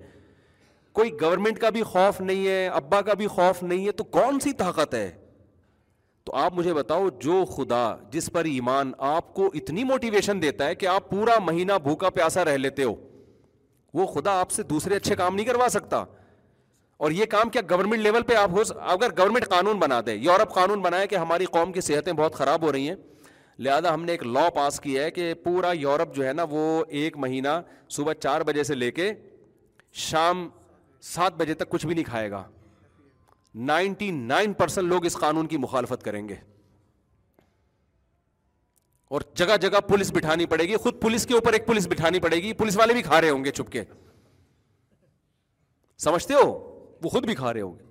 کوئی 1.00 1.12
گورنمنٹ 1.22 1.60
کا 1.60 1.70
بھی 1.76 1.84
خوف 1.92 2.20
نہیں 2.22 2.48
ہے 2.48 2.68
ابا 2.80 3.02
کا 3.08 3.14
بھی 3.22 3.28
خوف 3.38 3.62
نہیں 3.64 3.86
ہے 3.86 3.92
تو 3.92 4.04
کون 4.18 4.40
سی 4.44 4.52
طاقت 4.58 4.94
ہے 4.94 5.10
تو 6.26 6.36
آپ 6.38 6.54
مجھے 6.54 6.74
بتاؤ 6.74 7.08
جو 7.20 7.44
خدا 7.56 7.86
جس 8.12 8.30
پر 8.34 8.46
ایمان 8.46 8.92
آپ 9.10 9.34
کو 9.34 9.50
اتنی 9.62 9.84
موٹیویشن 9.84 10.42
دیتا 10.42 10.66
ہے 10.68 10.76
کہ 10.76 10.86
آپ 10.88 11.10
پورا 11.10 11.38
مہینہ 11.46 11.74
بھوکا 11.84 12.10
پیاسا 12.18 12.46
رہ 12.46 12.58
لیتے 12.58 12.84
ہو 12.84 12.94
وہ 13.94 14.06
خدا 14.08 14.40
آپ 14.40 14.52
سے 14.52 14.64
دوسرے 14.64 14.96
اچھے 14.96 15.16
کام 15.16 15.36
نہیں 15.36 15.46
کروا 15.46 15.68
سکتا 15.70 16.04
اور 17.06 17.12
یہ 17.12 17.26
کام 17.30 17.50
کیا 17.50 17.62
گورنمنٹ 17.70 18.02
لیول 18.02 18.24
پہ 18.28 18.36
آپ 18.36 18.50
ہو 18.56 18.62
اگر 18.92 19.18
گورنمنٹ 19.20 19.48
قانون 19.50 19.80
بنا 19.80 20.00
دے 20.06 20.16
یورپ 20.16 20.54
قانون 20.54 20.82
بنائے 20.82 21.08
کہ 21.08 21.16
ہماری 21.16 21.46
قوم 21.58 21.72
کی 21.74 21.82
صحتیں 21.82 22.14
بہت 22.14 22.36
خراب 22.36 22.64
ہو 22.64 22.72
رہی 22.72 22.88
ہیں 22.90 22.96
لہذا 23.64 23.94
ہم 23.94 24.04
نے 24.06 24.12
ایک 24.12 24.24
لا 24.26 24.50
پاس 24.54 24.80
کیا 24.82 25.02
ہے 25.04 25.10
کہ 25.16 25.34
پورا 25.44 25.72
یورپ 25.80 26.14
جو 26.16 26.26
ہے 26.28 26.32
نا 26.34 26.44
وہ 26.50 26.62
ایک 27.02 27.18
مہینہ 27.26 27.50
صبح 27.98 28.14
چار 28.22 28.42
بجے 28.50 28.64
سے 28.70 28.76
لے 28.76 28.90
کے 28.92 29.12
شام 30.04 30.48
سات 31.10 31.34
بجے 31.42 31.54
تک 31.60 31.70
کچھ 31.70 31.86
بھی 31.86 31.94
نہیں 31.96 32.06
کھائے 32.06 32.32
گا 32.32 32.44
نائنٹی 33.72 34.10
نائن 34.32 34.54
پرسینٹ 34.62 34.88
لوگ 34.94 35.06
اس 35.06 35.18
قانون 35.26 35.48
کی 35.52 35.58
مخالفت 35.68 36.04
کریں 36.06 36.22
گے 36.30 36.36
اور 39.16 39.22
جگہ 39.44 39.58
جگہ 39.68 39.80
پولیس 39.90 40.12
بٹھانی 40.16 40.46
پڑے 40.56 40.64
گی 40.68 40.76
خود 40.88 41.02
پولیس 41.02 41.26
کے 41.28 41.34
اوپر 41.34 41.54
ایک 41.54 41.66
پولیس 41.68 41.88
بٹھانی 41.94 42.20
پڑے 42.26 42.38
گی 42.44 42.54
پولیس 42.64 42.78
والے 42.78 42.94
بھی 42.94 43.02
کھا 43.12 43.22
رہے 43.22 43.30
ہوں 43.30 43.46
گے 43.46 43.52
چپ 43.62 43.72
کے 43.72 43.84
سمجھتے 46.10 46.34
ہو 46.44 46.50
وہ 47.04 47.10
خود 47.10 47.26
بھی 47.32 47.36
کھا 47.44 47.54
رہے 47.54 47.62
ہوں 47.62 47.76
گے 47.80 47.90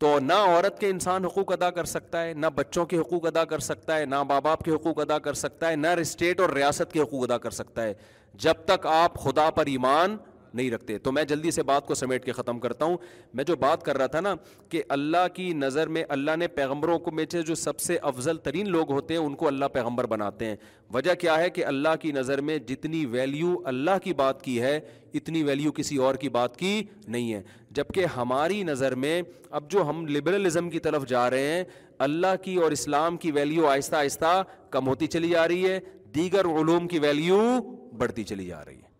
تو 0.00 0.18
نہ 0.20 0.32
عورت 0.46 0.78
کے 0.78 0.88
انسان 0.90 1.24
حقوق 1.24 1.50
ادا 1.52 1.70
کر 1.70 1.84
سکتا 1.90 2.22
ہے 2.24 2.32
نہ 2.34 2.46
بچوں 2.54 2.84
کے 2.92 2.98
حقوق 2.98 3.26
ادا 3.26 3.44
کر 3.50 3.58
سکتا 3.68 3.96
ہے 3.98 4.04
نہ 4.14 4.22
ماں 4.28 4.40
باپ 4.46 4.62
کے 4.64 4.70
حقوق 4.70 4.98
ادا 5.00 5.18
کر 5.26 5.34
سکتا 5.42 5.68
ہے 5.70 5.76
نہ 5.76 5.86
اسٹیٹ 6.00 6.40
اور 6.40 6.50
ریاست 6.56 6.92
کے 6.92 7.00
حقوق 7.00 7.22
ادا 7.30 7.38
کر 7.44 7.50
سکتا 7.60 7.82
ہے 7.82 7.94
جب 8.46 8.64
تک 8.66 8.86
آپ 8.92 9.18
خدا 9.24 9.48
پر 9.58 9.66
ایمان 9.74 10.16
نہیں 10.56 10.70
رکھتے 10.70 10.96
تو 11.04 11.12
میں 11.12 11.22
جلدی 11.28 11.50
سے 11.50 11.62
بات 11.68 11.86
کو 11.86 11.94
سمیٹ 11.94 12.24
کے 12.24 12.32
ختم 12.32 12.58
کرتا 12.60 12.84
ہوں 12.84 12.96
میں 13.34 13.44
جو 13.44 13.56
بات 13.64 13.82
کر 13.84 13.98
رہا 13.98 14.06
تھا 14.14 14.20
نا 14.20 14.34
کہ 14.70 14.82
اللہ 14.96 15.26
کی 15.34 15.52
نظر 15.62 15.88
میں 15.96 16.04
اللہ 16.16 16.36
نے 16.38 16.48
پیغمبروں 16.58 16.98
کو 17.06 17.10
میں 17.18 17.24
سے 17.32 17.42
جو 17.50 17.54
سب 17.54 17.78
سے 17.86 17.96
افضل 18.10 18.36
ترین 18.48 18.68
لوگ 18.70 18.92
ہوتے 18.92 19.14
ہیں 19.16 19.20
ان 19.20 19.34
کو 19.40 19.46
اللہ 19.48 19.64
پیغمبر 19.72 20.06
بناتے 20.14 20.46
ہیں 20.46 20.56
وجہ 20.94 21.14
کیا 21.20 21.38
ہے 21.40 21.50
کہ 21.50 21.64
اللہ 21.64 21.96
کی 22.00 22.12
نظر 22.12 22.40
میں 22.50 22.58
جتنی 22.68 23.04
ویلیو 23.16 23.54
اللہ 23.74 23.98
کی 24.04 24.12
بات 24.22 24.42
کی 24.42 24.60
ہے 24.62 24.78
اتنی 25.18 25.42
ویلیو 25.42 25.72
کسی 25.72 25.96
اور 26.06 26.14
کی 26.24 26.28
بات 26.38 26.56
کی 26.58 26.72
نہیں 27.06 27.32
ہے 27.32 27.40
جبکہ 27.78 28.06
ہماری 28.16 28.62
نظر 28.70 28.94
میں 29.04 29.20
اب 29.58 29.70
جو 29.70 29.88
ہم 29.88 30.06
لبرلزم 30.06 30.70
کی 30.70 30.78
طرف 30.88 31.06
جا 31.08 31.28
رہے 31.30 31.50
ہیں 31.52 31.64
اللہ 32.08 32.34
کی 32.42 32.54
اور 32.62 32.72
اسلام 32.72 33.16
کی 33.24 33.30
ویلیو 33.32 33.66
آہستہ 33.70 33.96
آہستہ 33.96 34.42
کم 34.70 34.88
ہوتی 34.88 35.06
چلی 35.16 35.28
جا 35.30 35.46
رہی 35.48 35.68
ہے 35.68 35.78
دیگر 36.14 36.44
علوم 36.58 36.88
کی 36.88 36.98
ویلیو 37.08 37.42
بڑھتی 37.98 38.24
چلی 38.24 38.46
جا 38.46 38.64
رہی 38.64 38.76
ہے 38.80 38.92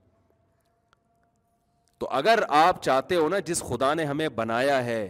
تو 2.05 2.09
اگر 2.17 2.39
آپ 2.49 2.83
چاہتے 2.83 3.15
ہو 3.17 3.29
نا 3.29 3.39
جس 3.47 3.63
خدا 3.65 3.93
نے 3.95 4.05
ہمیں 4.05 4.29
بنایا 4.37 4.85
ہے 4.85 5.09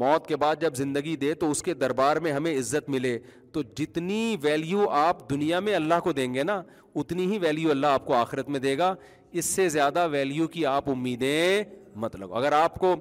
موت 0.00 0.26
کے 0.26 0.36
بعد 0.36 0.56
جب 0.60 0.74
زندگی 0.76 1.14
دے 1.16 1.32
تو 1.42 1.50
اس 1.50 1.62
کے 1.62 1.74
دربار 1.74 2.16
میں 2.24 2.32
ہمیں 2.32 2.50
عزت 2.56 2.88
ملے 2.90 3.18
تو 3.52 3.60
جتنی 3.76 4.36
ویلیو 4.42 4.88
آپ 5.02 5.28
دنیا 5.30 5.60
میں 5.68 5.74
اللہ 5.74 6.00
کو 6.04 6.12
دیں 6.18 6.32
گے 6.34 6.42
نا 6.44 6.60
اتنی 7.02 7.24
ہی 7.32 7.38
ویلیو 7.42 7.70
اللہ 7.70 7.86
آپ 7.98 8.04
کو 8.06 8.14
آخرت 8.14 8.48
میں 8.48 8.60
دے 8.60 8.76
گا 8.78 8.92
اس 9.40 9.44
سے 9.44 9.68
زیادہ 9.68 10.06
ویلیو 10.12 10.46
کی 10.56 10.64
آپ 10.72 10.90
امیدیں 10.90 11.64
مت 12.02 12.16
لگو 12.20 12.34
اگر 12.38 12.52
آپ 12.52 12.74
کو 12.80 12.94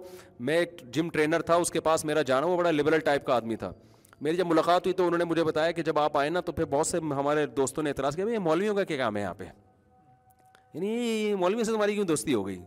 میں 0.48 0.58
ایک 0.58 0.82
جم 0.96 1.10
ٹرینر 1.14 1.42
تھا 1.42 1.56
اس 1.66 1.72
کے 1.72 1.80
پاس 1.90 2.06
میرا 2.06 2.22
جانا 2.32 2.48
وہ 2.48 2.58
بڑا 2.58 2.72
لبرل 2.72 3.00
ٹائپ 3.10 3.26
کا 3.26 3.36
آدمی 3.36 3.56
تھا 3.66 3.72
میری 4.22 4.38
جب 4.38 4.48
ملاقات 4.48 4.86
ہوئی 4.86 4.94
تو 4.98 5.06
انہوں 5.08 5.18
نے 5.20 5.26
مجھے 5.34 5.44
بتایا 5.44 5.72
کہ 5.80 5.84
جب 5.84 6.00
آپ 6.00 6.16
آئے 6.18 6.30
نا 6.30 6.42
تو 6.46 6.52
پھر 6.52 6.66
بہت 6.70 6.88
سے 6.88 6.98
ہمارے 7.16 7.46
دوستوں 7.58 7.84
نے 7.84 7.90
اعتراض 7.90 8.16
کیا 8.16 8.26
بھائی 8.26 8.38
مولویوں 8.48 8.76
کا 8.76 8.84
کیا 8.84 8.98
کام 9.04 9.18
ہے 9.18 9.22
یہاں 9.22 9.34
پہ 9.38 9.44
یعنی 10.74 11.34
مولویوں 11.40 11.64
سے 11.64 11.72
تمہاری 11.72 11.96
کیوں 11.96 12.06
دوستی 12.08 12.34
ہو 12.34 12.46
گئی 12.48 12.58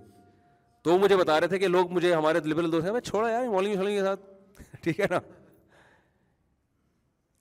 تو 0.86 0.92
وہ 0.92 0.98
مجھے 0.98 1.16
بتا 1.16 1.38
رہے 1.40 1.48
تھے 1.48 1.58
کہ 1.58 1.68
لوگ 1.68 1.92
مجھے 1.92 2.12
ہمارے 2.14 2.40
لبرل 2.44 2.70
دوست 2.72 2.84
ہیں 2.86 2.92
میں 2.92 3.00
چھوڑا 3.06 3.30
یار 3.30 3.44
مولنگ 3.52 3.74
شولنگ 3.74 3.96
کے 3.96 4.02
ساتھ 4.02 4.20
ٹھیک 4.82 5.00
ہے 5.00 5.04
نا 5.10 5.18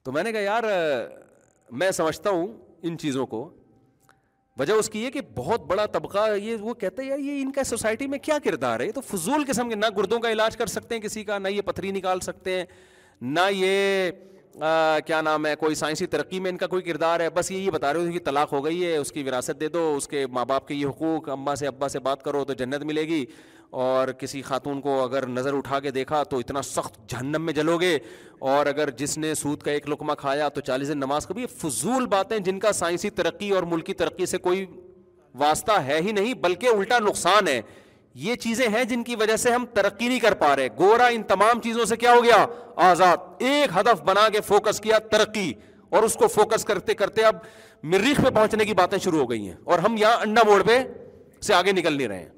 تو 0.04 0.12
میں 0.12 0.24
نے 0.24 0.32
کہا 0.32 0.40
یار 0.42 0.64
میں 1.82 1.90
سمجھتا 2.00 2.30
ہوں 2.30 2.48
ان 2.88 2.98
چیزوں 3.04 3.26
کو 3.34 3.50
وجہ 4.60 4.74
اس 4.82 4.90
کی 4.90 5.04
یہ 5.04 5.10
کہ 5.18 5.22
بہت 5.36 5.66
بڑا 5.70 5.86
طبقہ 5.98 6.26
یہ 6.44 6.56
وہ 6.62 6.74
کہتا 6.86 7.04
ہے 7.04 7.08
یار 7.08 7.20
یہ 7.28 7.42
ان 7.42 7.52
کا 7.60 7.64
سوسائٹی 7.74 8.08
میں 8.16 8.20
کیا 8.30 8.38
کردار 8.44 8.80
ہے 8.80 8.86
یہ 8.88 8.92
تو 8.96 9.02
فضول 9.12 9.44
قسم 9.48 9.70
کے 9.70 9.76
نہ 9.76 9.86
گردوں 9.98 10.20
کا 10.26 10.32
علاج 10.32 10.58
کر 10.58 10.68
سکتے 10.78 10.96
ہیں 10.96 11.02
کسی 11.02 11.24
کا 11.32 11.38
نہ 11.38 11.48
یہ 11.58 11.62
پتھری 11.72 11.92
نکال 12.02 12.20
سکتے 12.30 12.58
ہیں 12.58 12.66
نہ 13.38 13.48
یہ 13.52 14.02
کیا 15.08 15.20
نام 15.24 15.46
ہے 15.46 15.54
کوئی 15.60 15.76
سائنسی 15.76 16.06
ترقی 16.08 16.40
میں 16.40 16.52
ان 16.52 16.58
کا 16.58 16.68
کوئی 16.68 16.82
کردار 16.84 17.20
ہے 17.20 17.30
بس 17.34 17.50
یہی 17.52 17.70
بتا 17.72 17.92
رہے 17.94 18.06
ہو 18.06 18.12
کہ 18.12 18.20
طلاق 18.26 18.54
ہو 18.54 18.64
گئی 18.66 18.86
ہے 18.86 18.96
اس 18.98 19.12
کی 19.12 19.24
وراثت 19.24 19.60
دے 19.62 19.68
دو 19.70 19.82
اس 19.98 20.08
کے 20.08 20.26
ماں 20.34 20.46
باپ 20.50 20.68
کے 20.68 20.74
یہ 20.76 20.86
حقوق 20.86 21.30
اماں 21.30 21.56
سے 21.56 21.68
ابا 21.68 21.88
سے 21.90 22.00
بات 22.06 22.24
کرو 22.24 22.44
تو 22.48 22.54
جنت 22.60 22.84
ملے 22.92 23.02
گی 23.08 23.26
اور 23.86 24.08
کسی 24.20 24.42
خاتون 24.42 24.82
کو 24.82 25.00
اگر 25.04 25.26
نظر 25.28 25.54
اٹھا 25.58 25.80
کے 25.80 25.92
دیکھا 25.92 26.22
تو 26.30 26.38
اتنا 26.40 26.62
سخت 26.62 26.98
جہنم 27.10 27.42
میں 27.46 27.54
جلو 27.54 27.78
گے 27.80 27.98
اور 28.50 28.66
اگر 28.66 28.90
جس 28.98 29.18
نے 29.18 29.34
سود 29.36 29.62
کا 29.64 29.72
ایک 29.72 29.90
لقمہ 29.90 30.14
کھایا 30.18 30.50
تو 30.58 30.62
چالیس 30.62 30.88
دن 30.90 30.98
نماز 30.98 31.28
کبھی 31.28 31.46
فضول 31.58 32.06
باتیں 32.16 32.38
جن 32.40 32.60
کا 32.60 32.72
سائنسی 32.80 33.10
ترقی 33.20 33.50
اور 33.60 33.64
ملکی 33.74 33.94
ترقی 34.04 34.26
سے 34.26 34.38
کوئی 34.48 34.66
واسطہ 35.40 35.82
ہے 35.88 36.00
ہی 36.06 36.12
نہیں 36.12 36.34
بلکہ 36.44 36.68
الٹا 36.76 37.00
نقصان 37.08 37.48
ہے 37.48 37.62
یہ 38.24 38.36
چیزیں 38.44 38.68
ہیں 38.74 38.84
جن 38.90 39.04
کی 39.04 39.16
وجہ 39.20 39.36
سے 39.38 39.52
ہم 39.54 39.66
ترقی 39.74 40.08
نہیں 40.08 40.20
کر 40.20 40.34
پا 40.40 40.56
رہے 40.56 40.68
گورا 40.80 41.06
ان 41.16 41.24
تمام 41.30 41.60
چیزوں 41.62 41.86
سے 41.86 41.96
کیا 42.04 42.14
ہو 42.16 42.24
گیا 42.24 42.46
آزاد 42.90 43.42
ایک 43.48 43.70
ہدف 43.80 44.02
بنا 44.04 44.28
کے 44.34 44.42
فوکس 44.48 44.80
کیا 44.82 44.98
ترقی 45.12 45.52
اور 45.96 46.04
اس 46.04 46.14
کو 46.20 46.28
فوکس 46.36 46.64
کرتے 46.66 46.94
کرتے 47.02 47.24
اب 47.26 47.36
مریخ 47.94 48.22
پہ 48.26 48.30
پہنچنے 48.36 48.66
کی 48.66 48.74
باتیں 48.82 48.98
شروع 49.04 49.20
ہو 49.20 49.30
گئی 49.30 49.48
ہیں 49.48 49.56
اور 49.64 49.80
ہم 49.86 49.96
یہاں 50.00 50.22
انڈا 50.28 50.44
موڑ 50.50 50.62
پہ 50.68 50.78
سے 51.48 51.54
آگے 51.54 51.72
نکل 51.72 51.98
نہیں 51.98 52.08
رہے 52.08 52.20
ہیں 52.20 52.30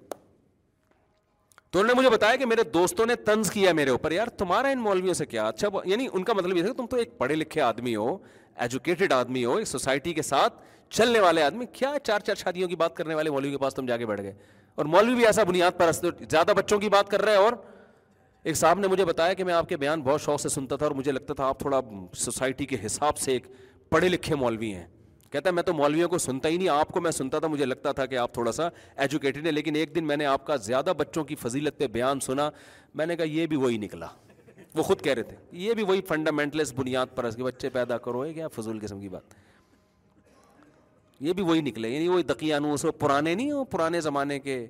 تو 1.72 1.80
انہوں 1.80 1.94
نے 1.94 1.98
مجھے 2.00 2.10
بتایا 2.10 2.36
کہ 2.42 2.46
میرے 2.46 2.64
دوستوں 2.74 3.06
نے 3.06 3.16
طنز 3.30 3.52
کیا 3.52 3.74
میرے 3.78 3.90
اوپر 3.90 4.12
یار 4.12 4.28
تمہارا 4.38 4.68
ان 4.76 4.80
مولویوں 4.82 5.14
سے 5.14 5.26
کیا 5.26 5.48
اچھا 5.48 5.68
یعنی 5.86 6.08
ان 6.12 6.24
کا 6.24 6.34
مطلب 6.34 6.58
یہ 6.58 6.64
تھا 6.64 6.72
کہ 6.72 6.78
تم 6.78 6.86
تو 6.90 6.98
ایک 6.98 7.18
پڑھے 7.18 7.36
لکھے 7.36 7.62
آدمی 7.62 7.96
ہو 7.96 8.18
ایجوکیٹڈ 8.66 9.14
آدمی 9.14 9.46
ہو 9.46 9.56
ایک 9.58 9.68
سوسائٹی 9.68 10.14
کے 10.14 10.22
ساتھ 10.22 10.54
چلنے 10.98 11.20
والے 11.20 11.44
آدمی 11.44 11.66
کیا 11.74 11.92
چار 12.04 12.20
چار 12.26 12.36
شادیوں 12.38 12.68
کی 12.70 12.76
بات 12.84 12.96
کرنے 12.96 13.14
والے 13.16 13.30
مولوی 13.30 13.52
کے 13.52 13.58
پاس 13.58 13.76
تم 13.76 13.86
جا 13.86 13.98
کے 13.98 14.06
بیٹھ 14.06 14.22
گئے 14.22 14.34
اور 14.78 14.86
مولوی 14.86 15.14
بھی 15.16 15.26
ایسا 15.26 15.44
بنیاد 15.44 15.72
پر 15.78 15.92
زیادہ 16.32 16.54
بچوں 16.58 16.78
کی 16.80 16.90
بات 16.90 17.08
کر 17.10 17.22
رہے 17.26 17.32
ہیں 17.32 17.42
اور 17.44 17.54
ایک 18.48 18.56
صاحب 18.58 18.80
نے 18.80 18.88
مجھے 18.88 19.06
بتایا 19.06 19.34
کہ 19.34 19.44
میں 19.44 19.54
آپ 19.54 19.70
کے 19.70 19.78
بیان 19.78 20.02
بہت 20.02 20.22
شوق 20.22 20.42
سے 20.42 20.50
سنتا 20.50 20.76
تھا 20.76 20.86
اور 20.86 20.94
مجھے 20.96 21.12
لگتا 21.12 21.34
تھا 21.40 21.46
آپ 21.46 21.60
تھوڑا 21.60 21.80
سوسائٹی 22.24 22.66
کے 22.66 22.78
حساب 22.86 23.18
سے 23.18 23.32
ایک 23.32 23.48
پڑھے 23.92 24.10
لکھے 24.10 24.36
مولوی 24.36 24.72
ہیں 24.74 24.86
کہتا 25.32 25.50
ہے 25.50 25.54
میں 25.54 25.64
تو 25.64 25.74
مولویوں 25.74 26.10
کو 26.10 26.18
سنتا 26.28 26.50
ہی 26.50 26.58
نہیں 26.58 26.70
آپ 26.70 26.90
کو 26.94 27.02
میں 27.02 27.12
سنتا 27.12 27.40
تھا 27.40 27.48
مجھے 27.48 27.66
لگتا 27.66 27.92
تھا 27.92 28.06
کہ 28.12 28.18
آپ 28.18 28.34
تھوڑا 28.34 28.52
سا 28.52 28.68
ایجوکیٹڈ 29.06 29.46
ہیں 29.46 29.52
لیکن 29.54 29.76
ایک 29.76 29.96
دن 29.96 30.08
میں 30.08 30.18
نے 30.18 30.26
آپ 30.26 30.46
کا 30.48 30.56
زیادہ 30.70 30.94
بچوں 30.98 31.24
کی 31.32 31.36
فضیلت 31.42 31.78
پہ 31.80 31.88
بیان 31.98 32.20
سنا 32.28 32.50
میں 32.96 33.06
نے 33.06 33.16
کہا 33.16 33.26
یہ 33.36 33.48
بھی 33.54 33.58
وہی 33.66 33.78
نکلا 33.78 34.08
وہ 34.76 34.84
خود 34.84 35.02
کہہ 35.02 35.14
رہے 35.14 35.24
تھے 35.24 35.36
یہ 35.66 35.74
بھی 35.74 35.84
وہی 35.88 36.02
فنڈامنٹلس 36.08 36.74
بنیاد 36.78 37.16
پرست 37.16 37.38
کے 37.38 37.44
بچے 37.44 37.70
پیدا 37.80 37.98
کرو 38.08 38.26
یہ 38.26 38.34
کیا 38.34 38.48
فضول 38.58 38.80
قسم 38.86 39.00
کی 39.02 39.10
بات 39.10 39.34
یہ 41.26 41.34
بھی 41.34 41.44
وہی 41.44 41.62
نکلے 41.62 41.90
یعنی 41.90 42.08
وہی 42.08 42.24
دقیانوس 42.24 42.84
ہو 42.86 42.92
پرانے 43.04 43.34
نہیں 43.36 43.52
ہو 43.52 43.64
پرانے 43.66 44.02
زمانے 44.02 44.40
کے 44.40 44.66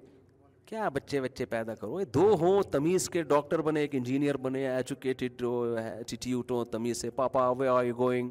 کیا 0.65 0.87
بچے 0.93 1.19
بچے 1.21 1.45
پیدا 1.45 1.73
کرو 1.75 2.03
دو 2.13 2.29
ہوں 2.41 2.61
تمیز 2.71 3.09
کے 3.09 3.21
ڈاکٹر 3.27 3.61
بنے 3.61 3.79
ایک 3.81 3.95
انجینئر 3.95 4.37
بنے 4.45 4.65
انسٹیٹیوٹ 4.75 6.51
ہو 6.51 6.63
تمیز 6.71 7.01
سے 7.01 7.09
papa 7.19 7.49
where 7.59 7.67
are 7.67 7.83
you 7.85 7.95
going 7.97 8.29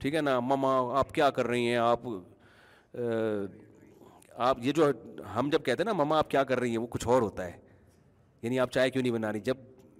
ٹھیک 0.00 0.14
ہے 0.14 0.20
نا 0.20 0.38
مما 0.40 0.74
آپ 0.98 1.12
کیا 1.14 1.30
کر 1.36 1.46
رہی 1.46 1.66
ہیں 1.68 1.76
آپ 1.76 2.06
آپ 4.50 4.58
یہ 4.62 4.72
جو 4.72 4.86
ہم 5.34 5.48
جب 5.52 5.64
کہتے 5.64 5.82
ہیں 5.82 5.92
نا 5.92 6.02
مما 6.04 6.18
آپ 6.18 6.30
کیا 6.30 6.42
کر 6.44 6.60
رہی 6.60 6.70
ہیں 6.70 6.78
وہ 6.78 6.86
کچھ 6.90 7.06
اور 7.08 7.22
ہوتا 7.22 7.46
ہے 7.46 7.52
یعنی 8.42 8.58
آپ 8.60 8.70
چائے 8.72 8.90
کیوں 8.90 9.02
نہیں 9.02 9.12
بنا 9.12 9.32
رہی 9.32 9.40
جب 9.44 9.56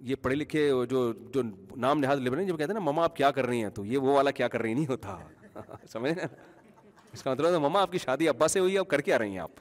یہ 0.09 0.15
پڑھے 0.21 0.35
لکھے 0.35 0.67
جو 0.89 1.11
جو 1.33 1.41
نام 1.85 1.99
نہاد 1.99 2.15
لے 2.17 2.43
جب 2.45 2.57
کہتے 2.57 2.73
ہیں 2.73 2.79
نا 2.79 2.91
مما 2.91 3.03
آپ 3.03 3.15
کیا 3.15 3.31
کر 3.31 3.45
رہی 3.45 3.63
ہیں 3.63 3.69
تو 3.75 3.85
یہ 3.85 3.97
وہ 3.97 4.13
والا 4.15 4.31
کیا 4.39 4.47
کر 4.55 4.61
رہی 4.61 4.73
نہیں 4.73 4.87
ہوتا 4.89 5.17
سمجھ 5.91 6.11
نا 6.17 6.25
اس 7.13 7.23
کا 7.23 7.31
مطلب 7.31 7.53
ہے 7.53 7.57
مما 7.67 7.81
آپ 7.81 7.91
کی 7.91 7.97
شادی 8.05 8.27
ابا 8.29 8.47
سے 8.47 8.59
ہوئی 8.59 8.77
ہے 8.77 8.83
کر 8.89 9.01
کے 9.07 9.13
آ 9.13 9.17
رہی 9.19 9.31
ہیں 9.31 9.39
آپ 9.39 9.59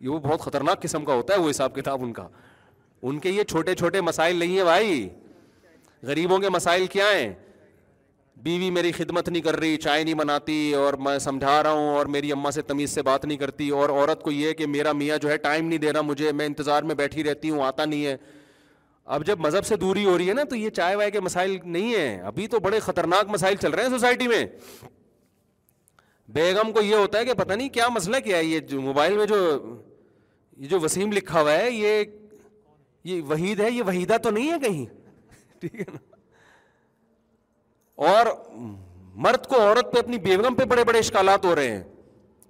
یہ 0.00 0.08
وہ 0.08 0.18
بہت 0.20 0.40
خطرناک 0.40 0.82
قسم 0.82 1.04
کا 1.04 1.14
ہوتا 1.14 1.34
ہے 1.34 1.38
وہ 1.38 1.50
حساب 1.50 1.74
کتاب 1.74 2.02
ان 2.04 2.12
کا 2.12 2.26
ان 3.08 3.18
کے 3.24 3.30
یہ 3.30 3.42
چھوٹے 3.50 3.74
چھوٹے 3.74 4.00
مسائل 4.00 4.36
نہیں 4.36 4.56
ہیں 4.56 4.64
بھائی 4.64 5.08
غریبوں 6.06 6.38
کے 6.38 6.48
مسائل 6.50 6.86
کیا 6.96 7.06
ہیں 7.14 7.32
بیوی 8.42 8.70
میری 8.70 8.90
خدمت 8.92 9.28
نہیں 9.28 9.42
کر 9.42 9.56
رہی 9.60 9.76
چائے 9.84 10.02
نہیں 10.04 10.14
بناتی 10.14 10.56
اور 10.78 10.94
میں 11.04 11.18
سمجھا 11.26 11.62
رہا 11.62 11.70
ہوں 11.72 11.88
اور 11.96 12.06
میری 12.16 12.32
اماں 12.32 12.50
سے 12.56 12.62
تمیز 12.72 12.90
سے 12.94 13.02
بات 13.02 13.24
نہیں 13.24 13.38
کرتی 13.38 13.68
اور 13.76 13.90
عورت 13.90 14.22
کو 14.22 14.30
یہ 14.32 14.52
کہ 14.58 14.66
میرا 14.66 14.92
میاں 15.02 15.16
جو 15.22 15.30
ہے 15.30 15.36
ٹائم 15.46 15.68
نہیں 15.68 15.78
دے 15.84 15.92
رہا 15.92 16.00
مجھے 16.10 16.32
میں 16.40 16.46
انتظار 16.46 16.82
میں 16.90 16.94
بیٹھی 16.94 17.24
رہتی 17.24 17.50
ہوں 17.50 17.62
آتا 17.66 17.84
نہیں 17.84 18.04
ہے 18.06 18.16
اب 19.14 19.24
جب 19.26 19.40
مذہب 19.40 19.66
سے 19.66 19.76
دوری 19.86 20.04
ہو 20.04 20.16
رہی 20.18 20.28
ہے 20.28 20.34
نا 20.34 20.44
تو 20.50 20.56
یہ 20.56 20.70
چائے 20.76 20.96
وائے 20.96 21.10
کے 21.10 21.20
مسائل 21.20 21.56
نہیں 21.64 21.94
ہیں 21.94 22.20
ابھی 22.32 22.46
تو 22.54 22.60
بڑے 22.60 22.80
خطرناک 22.80 23.30
مسائل 23.30 23.56
چل 23.60 23.72
رہے 23.74 23.82
ہیں 23.82 23.90
سوسائٹی 23.90 24.28
میں 24.28 24.44
بیگم 26.34 26.72
کو 26.74 26.80
یہ 26.82 26.94
ہوتا 26.94 27.18
ہے 27.18 27.24
کہ 27.24 27.34
پتہ 27.38 27.52
نہیں 27.52 27.68
کیا 27.68 27.88
مسئلہ 27.94 28.16
کیا 28.24 28.36
ہے 28.36 28.44
یہ 28.44 28.60
جو 28.68 28.80
موبائل 28.82 29.16
میں 29.16 29.26
جو 29.26 29.36
یہ 30.60 30.68
جو 30.68 30.80
وسیم 30.80 31.12
لکھا 31.12 31.40
ہوا 31.40 31.52
ہے 31.52 31.70
یہ 31.70 32.02
یہ 33.04 33.20
وحید 33.28 33.60
ہے 33.60 33.70
یہ 33.70 33.82
وحیدہ 33.86 34.16
تو 34.22 34.30
نہیں 34.30 34.50
ہے 34.52 34.58
کہیں 34.66 34.84
ٹھیک 35.60 35.74
ہے 35.80 35.84
نا 35.92 36.14
اور 38.08 38.26
مرد 39.26 39.46
کو 39.48 39.60
عورت 39.60 39.92
پہ 39.92 39.98
اپنی 39.98 40.18
بیگم 40.24 40.54
پہ 40.54 40.64
بڑے 40.70 40.84
بڑے 40.84 40.98
اشکالات 40.98 41.44
ہو 41.44 41.54
رہے 41.56 41.70
ہیں 41.76 41.82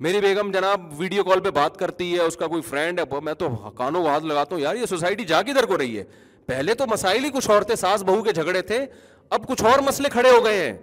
میری 0.06 0.20
بیگم 0.20 0.50
جناب 0.52 0.92
ویڈیو 1.00 1.24
کال 1.24 1.40
پہ 1.40 1.50
بات 1.58 1.76
کرتی 1.78 2.12
ہے 2.14 2.20
اس 2.22 2.36
کا 2.36 2.46
کوئی 2.46 2.62
فرینڈ 2.62 3.00
ہے 3.00 3.20
میں 3.24 3.34
تو 3.42 3.48
کو 3.76 4.06
ہاتھ 4.08 4.24
لگاتا 4.24 4.54
ہوں 4.54 4.62
یار 4.62 4.76
یہ 4.76 4.86
سوسائٹی 4.86 5.24
جا 5.24 5.40
در 5.56 5.66
کو 5.66 5.78
رہی 5.78 5.98
ہے 5.98 6.04
پہلے 6.46 6.74
تو 6.80 6.84
مسائل 6.90 7.24
ہی 7.24 7.30
کچھ 7.34 7.50
عورتیں 7.50 7.74
ساس 7.76 8.02
بہو 8.04 8.22
کے 8.22 8.32
جھگڑے 8.32 8.60
تھے 8.62 8.84
اب 9.36 9.46
کچھ 9.48 9.62
اور 9.70 9.78
مسئلے 9.86 10.08
کھڑے 10.10 10.30
ہو 10.30 10.44
گئے 10.44 10.56
ہیں 10.64 10.76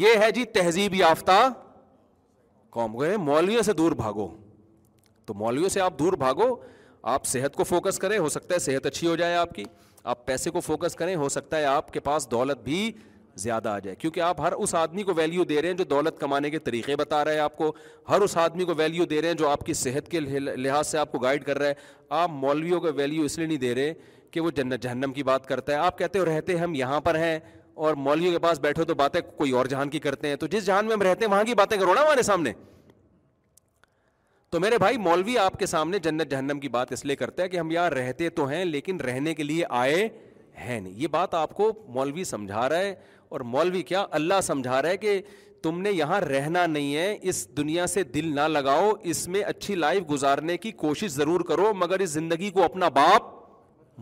یہ 0.00 0.14
ہے 0.20 0.30
جی 0.36 0.44
تہذیب 0.54 0.94
یافتہ 0.94 1.32
قوم 2.70 2.96
کو 2.96 3.04
مولویوں 3.24 3.62
سے 3.66 3.72
دور 3.72 3.92
بھاگو 4.00 4.26
تو 5.26 5.34
مولویوں 5.42 5.68
سے 5.76 5.80
آپ 5.80 5.98
دور 5.98 6.12
بھاگو 6.22 6.48
آپ 7.12 7.26
صحت 7.26 7.54
کو 7.56 7.64
فوکس 7.70 7.98
کریں 7.98 8.16
ہو 8.18 8.28
سکتا 8.34 8.54
ہے 8.54 8.58
صحت 8.66 8.86
اچھی 8.86 9.06
ہو 9.06 9.14
جائے 9.16 9.36
آپ 9.36 9.54
کی 9.54 9.64
آپ 10.14 10.26
پیسے 10.26 10.50
کو 10.56 10.60
فوکس 10.68 10.94
کریں 11.02 11.14
ہو 11.22 11.28
سکتا 11.36 11.56
ہے 11.58 11.64
آپ 11.64 11.90
کے 11.92 12.00
پاس 12.08 12.30
دولت 12.30 12.62
بھی 12.64 12.78
زیادہ 13.44 13.68
آ 13.68 13.78
جائے 13.86 13.96
کیونکہ 14.02 14.20
آپ 14.28 14.40
ہر 14.40 14.52
اس 14.64 14.74
آدمی 14.82 15.02
کو 15.10 15.14
ویلیو 15.16 15.44
دے 15.48 15.60
رہے 15.62 15.68
ہیں 15.68 15.76
جو 15.76 15.84
دولت 15.94 16.18
کمانے 16.20 16.50
کے 16.50 16.58
طریقے 16.68 16.96
بتا 16.96 17.24
رہے 17.24 17.32
ہیں 17.34 17.40
آپ 17.40 17.56
کو 17.56 17.72
ہر 18.08 18.20
اس 18.28 18.36
آدمی 18.46 18.64
کو 18.64 18.74
ویلیو 18.76 19.04
دے 19.14 19.20
رہے 19.20 19.28
ہیں 19.28 19.36
جو 19.44 19.48
آپ 19.48 19.64
کی 19.66 19.72
صحت 19.84 20.08
کے 20.10 20.20
لحاظ 20.22 20.86
سے 20.88 20.98
آپ 20.98 21.12
کو 21.12 21.18
گائڈ 21.26 21.44
کر 21.44 21.58
رہا 21.58 21.66
ہے 21.68 21.74
آپ 22.22 22.30
مولویوں 22.44 22.80
کا 22.80 22.90
ویلیو 22.96 23.22
اس 23.24 23.38
لیے 23.38 23.46
نہیں 23.46 23.58
دے 23.66 23.74
رہے 23.74 23.92
کہ 24.30 24.40
وہ 24.40 24.50
جنت 24.60 24.82
جہنم 24.82 25.12
کی 25.12 25.22
بات 25.32 25.46
کرتا 25.46 25.72
ہے 25.72 25.78
آپ 25.90 25.98
کہتے 25.98 26.18
ہو 26.18 26.24
رہتے 26.24 26.56
ہم 26.58 26.74
یہاں 26.74 27.00
پر 27.08 27.14
ہیں 27.24 27.38
اور 27.84 27.94
مولویوں 28.02 28.32
کے 28.32 28.38
پاس 28.38 28.60
بیٹھے 28.60 28.84
تو 28.84 28.94
باتیں 28.94 29.20
کوئی 29.36 29.50
اور 29.60 29.66
جہان 29.70 29.88
کی 29.90 29.98
کرتے 30.00 30.28
ہیں 30.28 30.36
تو 30.42 30.46
جس 30.52 30.64
جہان 30.66 30.86
میں 30.86 30.94
ہم 30.94 31.02
رہتے 31.02 31.24
ہیں 31.24 31.30
وہاں 31.32 31.44
کی 31.44 31.54
باتیں 31.54 31.76
کرو 31.78 31.94
نا 31.94 32.02
ہمارے 32.02 32.22
سامنے 32.28 32.52
تو 34.50 34.60
میرے 34.60 34.78
بھائی 34.78 34.96
مولوی 35.06 35.36
آپ 35.38 35.58
کے 35.58 35.66
سامنے 35.66 35.98
جنت 36.06 36.30
جہنم 36.30 36.60
کی 36.60 36.68
بات 36.76 36.92
اس 36.92 37.04
لیے 37.04 37.16
کرتا 37.22 37.42
ہے 37.42 37.48
کہ 37.48 37.56
ہم 37.58 37.70
یہاں 37.70 37.90
رہتے 37.90 38.28
تو 38.38 38.46
ہیں 38.48 38.64
لیکن 38.64 39.00
رہنے 39.06 39.34
کے 39.34 39.42
لیے 39.42 39.64
آئے 39.82 40.08
ہیں 40.60 40.80
نہیں 40.80 40.92
یہ 40.96 41.06
بات 41.18 41.34
آپ 41.34 41.54
کو 41.56 41.70
مولوی 41.94 42.24
سمجھا 42.32 42.68
رہا 42.68 42.78
ہے 42.78 42.94
اور 43.36 43.40
مولوی 43.56 43.82
کیا 43.92 44.04
اللہ 44.20 44.40
سمجھا 44.42 44.80
رہا 44.82 44.88
ہے 44.88 44.96
کہ 44.96 45.20
تم 45.62 45.80
نے 45.82 45.90
یہاں 45.92 46.20
رہنا 46.20 46.64
نہیں 46.66 46.94
ہے 46.96 47.16
اس 47.30 47.46
دنیا 47.56 47.86
سے 47.96 48.02
دل 48.16 48.34
نہ 48.34 48.48
لگاؤ 48.48 48.90
اس 49.12 49.26
میں 49.34 49.42
اچھی 49.52 49.74
لائف 49.74 50.10
گزارنے 50.10 50.56
کی 50.66 50.70
کوشش 50.84 51.10
ضرور 51.10 51.40
کرو 51.48 51.72
مگر 51.78 52.00
اس 52.00 52.10
زندگی 52.10 52.50
کو 52.58 52.62
اپنا 52.64 52.88
باپ 52.98 53.34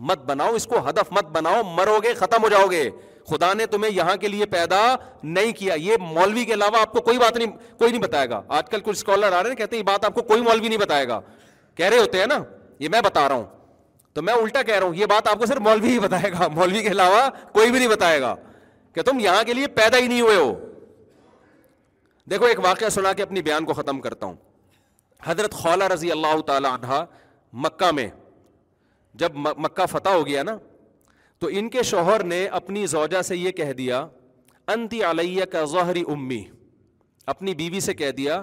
مت 0.07 0.17
بناؤ 0.27 0.53
اس 0.55 0.65
کو 0.67 0.79
ہدف 0.87 1.11
مت 1.17 1.25
بناؤ 1.33 1.61
مرو 1.75 1.97
گے 2.03 2.13
ختم 2.13 2.43
ہو 2.43 2.49
جاؤ 2.49 2.65
گے 2.71 2.89
خدا 3.29 3.51
نے 3.57 3.65
تمہیں 3.65 3.91
یہاں 3.95 4.15
کے 4.21 4.27
لیے 4.27 4.45
پیدا 4.45 4.81
نہیں 5.23 5.51
کیا 5.59 5.73
یہ 5.79 5.97
مولوی 6.01 6.43
کے 6.45 6.53
علاوہ 6.53 6.79
آپ 6.81 6.91
کو 6.93 7.01
کوئی 7.01 7.17
بات 7.17 7.37
نہیں 7.37 7.51
کوئی 7.79 7.91
نہیں 7.91 8.01
بتائے 8.01 8.29
گا 8.29 8.41
آج 8.57 8.69
کل 8.69 8.81
کچھ 8.83 8.97
اسکالر 8.97 9.25
آ 9.25 9.29
رہے 9.29 9.37
ہیں 9.41 9.49
ہیں 9.49 9.55
کہتے 9.55 9.77
یہ 9.77 9.83
بات 9.83 10.05
آپ 10.05 10.15
کو 10.15 10.21
کوئی 10.23 10.41
مولوی 10.41 10.67
نہیں 10.67 10.79
بتائے 10.79 11.07
گا 11.07 11.19
کہہ 11.75 11.85
رہے 11.89 11.99
ہوتے 11.99 12.19
ہیں 12.19 12.25
نا 12.33 12.37
یہ 12.79 12.89
میں 12.91 13.01
بتا 13.05 13.27
رہا 13.29 13.35
ہوں 13.35 13.43
تو 14.13 14.21
میں 14.21 14.33
الٹا 14.33 14.61
کہہ 14.61 14.77
رہا 14.79 14.85
ہوں 14.87 14.95
یہ 14.95 15.05
بات 15.09 15.27
آپ 15.27 15.39
کو 15.39 15.45
صرف 15.45 15.61
مولوی 15.61 15.91
ہی 15.93 15.99
بتائے 15.99 16.31
گا 16.31 16.47
مولوی 16.55 16.81
کے 16.83 16.89
علاوہ 16.91 17.29
کوئی 17.53 17.71
بھی 17.71 17.79
نہیں 17.79 17.89
بتائے 17.89 18.21
گا 18.21 18.35
کہ 18.95 19.01
تم 19.03 19.19
یہاں 19.19 19.43
کے 19.43 19.53
لیے 19.53 19.67
پیدا 19.77 19.97
ہی 19.97 20.07
نہیں 20.07 20.21
ہوئے 20.21 20.35
ہو 20.35 20.53
دیکھو 22.31 22.45
ایک 22.45 22.59
واقعہ 22.65 22.89
سنا 22.89 23.13
کے 23.13 23.23
اپنی 23.23 23.41
بیان 23.47 23.65
کو 23.65 23.73
ختم 23.79 23.99
کرتا 24.01 24.25
ہوں 24.25 24.35
حضرت 25.25 25.53
خولا 25.53 25.89
رضی 25.93 26.11
اللہ 26.11 26.39
تعالی 26.47 26.67
مکہ 27.63 27.91
میں 27.95 28.07
جب 29.19 29.35
مکہ 29.63 29.85
فتح 29.91 30.09
ہو 30.15 30.25
گیا 30.27 30.43
نا 30.43 30.57
تو 31.39 31.47
ان 31.59 31.69
کے 31.69 31.83
شوہر 31.93 32.23
نے 32.23 32.45
اپنی 32.59 32.85
زوجہ 32.87 33.21
سے 33.29 33.37
یہ 33.37 33.51
کہہ 33.61 33.71
دیا 33.77 34.05
انتی 34.73 35.03
علیہ 35.09 35.45
کا 35.51 35.63
ظہری 35.71 36.03
امی 36.13 36.43
اپنی 37.33 37.53
بیوی 37.61 37.79
سے 37.89 37.93
کہہ 37.93 38.11
دیا 38.17 38.41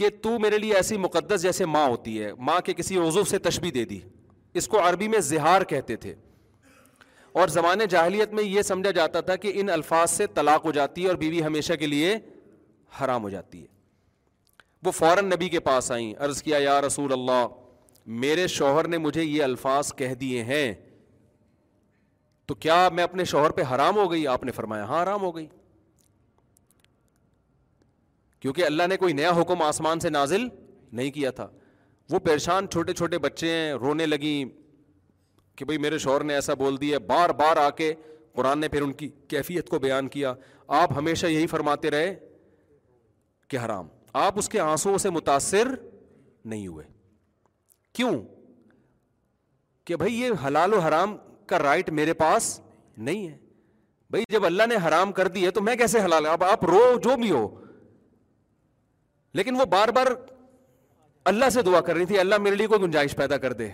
کہ 0.00 0.08
تو 0.22 0.38
میرے 0.38 0.58
لیے 0.58 0.74
ایسی 0.74 0.96
مقدس 0.96 1.42
جیسے 1.42 1.66
ماں 1.66 1.86
ہوتی 1.88 2.22
ہے 2.22 2.32
ماں 2.48 2.60
کے 2.64 2.72
کسی 2.74 2.96
عضو 3.06 3.24
سے 3.30 3.38
تشبی 3.48 3.70
دے 3.70 3.84
دی 3.92 3.98
اس 4.60 4.68
کو 4.68 4.88
عربی 4.88 5.08
میں 5.08 5.18
زہار 5.30 5.62
کہتے 5.72 5.96
تھے 6.04 6.14
اور 7.40 7.48
زمانے 7.48 7.86
جاہلیت 7.90 8.32
میں 8.34 8.42
یہ 8.44 8.62
سمجھا 8.62 8.90
جاتا 9.00 9.20
تھا 9.28 9.36
کہ 9.42 9.52
ان 9.60 9.70
الفاظ 9.70 10.10
سے 10.10 10.26
طلاق 10.34 10.64
ہو 10.64 10.72
جاتی 10.78 11.02
ہے 11.04 11.08
اور 11.08 11.16
بیوی 11.22 11.42
ہمیشہ 11.44 11.72
کے 11.80 11.86
لیے 11.86 12.14
حرام 13.00 13.22
ہو 13.22 13.28
جاتی 13.30 13.60
ہے 13.62 13.66
وہ 14.84 14.90
فوراً 14.92 15.26
نبی 15.34 15.48
کے 15.48 15.60
پاس 15.70 15.90
آئیں 15.92 16.12
عرض 16.26 16.42
کیا 16.42 16.58
یا 16.58 16.80
رسول 16.86 17.12
اللہ 17.12 17.46
میرے 18.06 18.46
شوہر 18.48 18.88
نے 18.88 18.98
مجھے 18.98 19.22
یہ 19.22 19.42
الفاظ 19.44 19.92
کہہ 19.96 20.14
دیے 20.20 20.42
ہیں 20.44 20.72
تو 22.46 22.54
کیا 22.54 22.88
میں 22.92 23.04
اپنے 23.04 23.24
شوہر 23.24 23.50
پہ 23.56 23.62
حرام 23.74 23.96
ہو 23.96 24.10
گئی 24.12 24.26
آپ 24.28 24.44
نے 24.44 24.52
فرمایا 24.52 24.84
ہاں 24.88 25.02
حرام 25.02 25.20
ہو 25.22 25.34
گئی 25.36 25.46
کیونکہ 28.40 28.64
اللہ 28.66 28.86
نے 28.88 28.96
کوئی 28.96 29.12
نیا 29.14 29.30
حکم 29.40 29.62
آسمان 29.62 30.00
سے 30.00 30.10
نازل 30.10 30.46
نہیں 30.92 31.10
کیا 31.10 31.30
تھا 31.30 31.48
وہ 32.10 32.18
پریشان 32.18 32.68
چھوٹے 32.70 32.92
چھوٹے 32.92 33.18
بچے 33.18 33.50
ہیں 33.50 33.72
رونے 33.80 34.06
لگیں 34.06 34.44
کہ 35.56 35.64
بھائی 35.64 35.78
میرے 35.78 35.98
شوہر 35.98 36.24
نے 36.24 36.34
ایسا 36.34 36.54
بول 36.58 36.80
دیا 36.80 36.98
بار 37.06 37.30
بار 37.40 37.56
آ 37.56 37.68
کے 37.76 37.92
قرآن 38.34 38.58
نے 38.60 38.68
پھر 38.68 38.82
ان 38.82 38.92
کی 39.00 39.08
کیفیت 39.28 39.68
کو 39.68 39.78
بیان 39.78 40.08
کیا 40.08 40.34
آپ 40.82 40.96
ہمیشہ 40.96 41.26
یہی 41.26 41.46
فرماتے 41.46 41.90
رہے 41.90 42.14
کہ 43.48 43.58
حرام 43.64 43.88
آپ 44.22 44.38
اس 44.38 44.48
کے 44.48 44.60
آنسو 44.60 44.96
سے 44.98 45.10
متاثر 45.10 45.68
نہیں 46.44 46.66
ہوئے 46.66 46.91
کیوں 47.96 48.12
کہ 49.86 49.96
بھائی 49.96 50.20
یہ 50.20 50.46
حلال 50.46 50.74
و 50.74 50.78
حرام 50.80 51.16
کا 51.48 51.58
رائٹ 51.62 51.90
میرے 52.00 52.12
پاس 52.24 52.58
نہیں 53.08 53.28
ہے 53.28 53.36
بھائی 54.10 54.24
جب 54.32 54.44
اللہ 54.46 54.66
نے 54.68 54.76
حرام 54.86 55.12
کر 55.12 55.28
دی 55.34 55.44
ہے 55.44 55.50
تو 55.50 55.60
میں 55.68 55.74
کیسے 55.76 56.00
حلال 56.04 56.26
اب 56.26 56.44
آپ 56.44 56.64
رو 56.70 56.82
جو 57.04 57.16
بھی 57.22 57.30
ہو 57.30 57.46
لیکن 59.38 59.60
وہ 59.60 59.64
بار 59.74 59.88
بار 59.98 60.06
اللہ 61.30 61.48
سے 61.52 61.62
دعا 61.62 61.80
کر 61.86 61.94
رہی 61.94 62.04
تھی 62.06 62.18
اللہ 62.18 62.38
میرے 62.44 62.54
لیے 62.56 62.66
کوئی 62.66 62.80
گنجائش 62.82 63.14
پیدا 63.16 63.36
کر 63.44 63.52
دے 63.62 63.68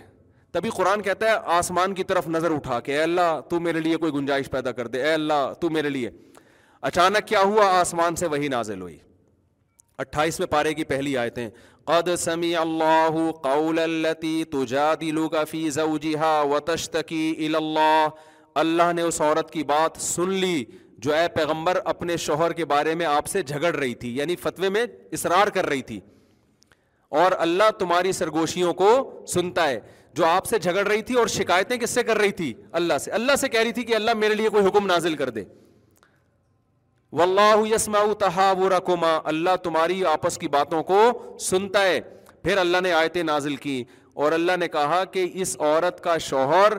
تبھی 0.53 0.69
قرآن 0.75 1.01
کہتا 1.03 1.25
ہے 1.31 1.35
آسمان 1.57 1.93
کی 1.95 2.03
طرف 2.11 2.27
نظر 2.35 2.51
اٹھا 2.53 2.79
کے 2.85 2.95
اے 2.97 3.01
اللہ 3.03 3.39
تو 3.49 3.59
میرے 3.59 3.79
لیے 3.79 3.97
کوئی 4.03 4.11
گنجائش 4.13 4.49
پیدا 4.51 4.71
کر 4.79 4.87
دے 4.95 5.01
اے 5.07 5.13
اللہ 5.13 5.51
تو 5.61 5.69
میرے 5.69 5.89
لیے 5.89 6.09
اچانک 6.89 7.27
کیا 7.27 7.39
ہوا 7.41 7.65
آسمان 7.79 8.15
سے 8.15 8.27
وہی 8.33 8.47
نازل 8.47 8.81
ہوئی 8.81 8.97
اٹھائیس 10.03 10.39
میں 10.39 10.47
پارے 10.47 10.73
کی 10.73 10.83
پہلی 10.93 11.15
آئے 11.17 11.29
تھے 11.37 11.49
قد 11.89 12.09
قول 13.43 13.79
اللہ 18.55 18.91
نے 18.95 19.01
اس 19.01 19.19
عورت 19.21 19.51
کی 19.51 19.63
بات 19.71 19.97
سن 20.01 20.29
لی 20.43 20.63
جو 21.01 21.13
اے 21.15 21.27
پیغمبر 21.35 21.79
اپنے 21.93 22.17
شوہر 22.25 22.53
کے 22.53 22.65
بارے 22.73 22.93
میں 23.01 23.05
آپ 23.05 23.27
سے 23.27 23.41
جھگڑ 23.41 23.73
رہی 23.75 23.93
تھی 24.03 24.15
یعنی 24.17 24.35
فتوے 24.41 24.69
میں 24.77 24.85
اصرار 25.17 25.47
کر 25.55 25.65
رہی 25.69 25.81
تھی 25.91 25.99
اور 27.21 27.31
اللہ 27.47 27.69
تمہاری 27.79 28.11
سرگوشیوں 28.19 28.73
کو 28.83 28.89
سنتا 29.33 29.67
ہے 29.69 29.79
جو 30.17 30.25
آپ 30.25 30.45
سے 30.47 30.59
جھگڑ 30.59 30.85
رہی 30.87 31.01
تھی 31.09 31.15
اور 31.23 31.27
شکایتیں 31.37 31.77
کس 31.77 31.89
سے 31.99 32.03
کر 32.03 32.17
رہی 32.17 32.31
تھی 32.41 32.53
اللہ 32.81 32.97
سے 33.03 33.11
اللہ 33.19 33.35
سے 33.41 33.49
کہہ 33.49 33.61
رہی 33.61 33.71
تھی 33.79 33.83
کہ 33.89 33.95
اللہ 33.95 34.13
میرے 34.23 34.33
لیے 34.35 34.49
کوئی 34.55 34.67
حکم 34.67 34.85
نازل 34.87 35.15
کر 35.15 35.29
دے 35.39 35.43
واللہ 37.17 37.67
یسما 37.73 37.99
تحاورکما 38.19 39.17
اللہ 39.29 39.55
تمہاری 39.63 40.03
آپس 40.05 40.37
کی 40.37 40.47
باتوں 40.57 40.81
کو 40.91 40.99
سنتا 41.41 41.83
ہے 41.83 41.99
پھر 42.43 42.57
اللہ 42.57 42.81
نے 42.83 42.91
آیتیں 42.93 43.23
نازل 43.23 43.55
کی 43.65 43.83
اور 44.23 44.31
اللہ 44.31 44.57
نے 44.59 44.67
کہا 44.67 45.03
کہ 45.11 45.27
اس 45.41 45.55
عورت 45.59 46.03
کا 46.03 46.17
شوہر 46.27 46.73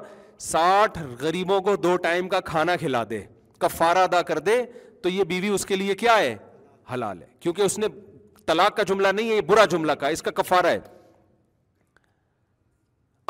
ساٹھ 0.49 0.99
غریبوں 1.21 1.61
کو 1.63 1.75
دو 1.77 1.97
ٹائم 2.03 2.29
کا 2.29 2.41
کھانا 2.51 2.77
کھلا 2.83 3.03
دے 3.11 3.21
کفارہ 3.65 4.05
ادا 4.13 4.21
کر 4.29 4.39
دے 4.51 4.63
تو 5.03 5.09
یہ 5.09 5.25
بیوی 5.33 5.49
اس 5.55 5.67
کے 5.67 5.77
لیے 5.77 5.95
کیا 6.05 6.17
ہے 6.19 6.37
حلال 6.93 7.21
ہے 7.23 7.27
کیونکہ 7.41 7.63
اس 7.63 7.79
نے 7.79 7.87
طلاق 8.47 8.77
کا 8.77 8.83
جملہ 8.89 9.09
نہیں 9.15 9.31
ہے 9.31 9.35
یہ 9.37 9.41
برا 9.49 9.65
جملہ 9.71 9.93
کا 10.01 10.09
اس 10.15 10.23
کا 10.23 10.31
کفارہ 10.43 10.67
ہے 10.71 10.79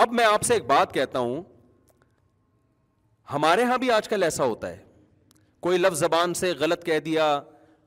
اب 0.02 0.12
میں 0.18 0.24
آپ 0.24 0.43
سے 0.43 0.55
ایک 0.55 0.66
بات 0.66 0.93
کہتا 0.94 1.18
ہوں 1.18 1.43
ہمارے 3.32 3.62
ہاں 3.64 3.78
بھی 3.78 3.90
آج 3.90 4.09
کل 4.09 4.22
ایسا 4.22 4.44
ہوتا 4.44 4.68
ہے 4.70 4.77
کوئی 5.65 5.78
لفظ 5.78 5.99
زبان 5.99 6.35
سے 6.35 6.53
غلط 6.59 6.85
کہہ 6.85 6.99
دیا 7.05 7.24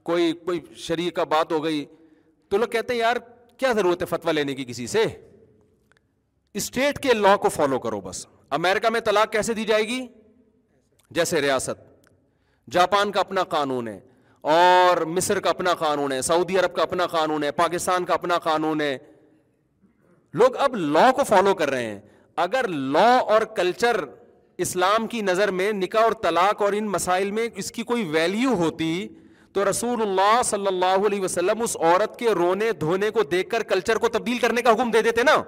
کوئی 0.09 0.31
کوئی 0.45 0.59
شریع 0.85 1.09
کا 1.15 1.23
بات 1.35 1.51
ہو 1.51 1.63
گئی 1.63 1.83
تو 2.49 2.57
لوگ 2.57 2.67
کہتے 2.71 2.93
ہیں 2.93 2.99
یار 2.99 3.17
کیا 3.57 3.71
ضرورت 3.75 4.01
ہے 4.01 4.05
فتویٰ 4.09 4.33
لینے 4.33 4.53
کی 4.55 4.65
کسی 4.65 4.87
سے 4.87 5.03
اسٹیٹ 6.61 6.99
کے 7.03 7.13
لا 7.13 7.35
کو 7.45 7.49
فالو 7.49 7.79
کرو 7.79 7.99
بس 8.01 8.25
امیرکا 8.57 8.89
میں 8.93 8.99
طلاق 9.05 9.31
کیسے 9.31 9.53
دی 9.59 9.63
جائے 9.65 9.83
گی 9.87 10.01
جیسے 11.19 11.41
ریاست 11.41 11.79
جاپان 12.71 13.11
کا 13.11 13.19
اپنا 13.19 13.43
قانون 13.55 13.87
ہے 13.87 13.99
اور 14.57 15.01
مصر 15.17 15.39
کا 15.39 15.49
اپنا 15.49 15.73
قانون 15.79 16.11
ہے 16.11 16.21
سعودی 16.29 16.59
عرب 16.59 16.75
کا 16.75 16.81
اپنا 16.83 17.07
قانون 17.07 17.43
ہے 17.43 17.51
پاکستان 17.61 18.05
کا 18.05 18.13
اپنا 18.13 18.37
قانون 18.47 18.81
ہے 18.81 18.97
لوگ 20.41 20.55
اب 20.65 20.75
لا 20.75 21.09
کو 21.15 21.23
فالو 21.27 21.53
کر 21.55 21.69
رہے 21.69 21.85
ہیں 21.85 21.99
اگر 22.45 22.67
لا 22.97 23.07
اور 23.33 23.41
کلچر 23.55 24.03
اسلام 24.61 25.07
کی 25.07 25.21
نظر 25.21 25.51
میں 25.51 25.71
نکاح 25.73 26.03
اور 26.03 26.11
طلاق 26.23 26.61
اور 26.61 26.73
ان 26.77 26.87
مسائل 26.91 27.31
میں 27.31 27.47
اس 27.61 27.71
کی 27.71 27.83
کوئی 27.83 28.03
ویلیو 28.11 28.49
ہوتی 28.57 29.07
تو 29.53 29.69
رسول 29.69 30.01
اللہ 30.01 30.41
صلی 30.45 30.67
اللہ 30.67 31.05
علیہ 31.07 31.21
وسلم 31.21 31.61
اس 31.61 31.75
عورت 31.79 32.17
کے 32.19 32.29
رونے 32.35 32.71
دھونے 32.79 33.09
کو 33.13 33.23
دیکھ 33.31 33.49
کر 33.49 33.63
کلچر 33.69 33.97
کو 33.97 34.07
تبدیل 34.13 34.39
کرنے 34.39 34.61
کا 34.61 34.71
حکم 34.73 34.91
دے 34.91 35.01
دیتے 35.01 35.23
نا 35.23 35.41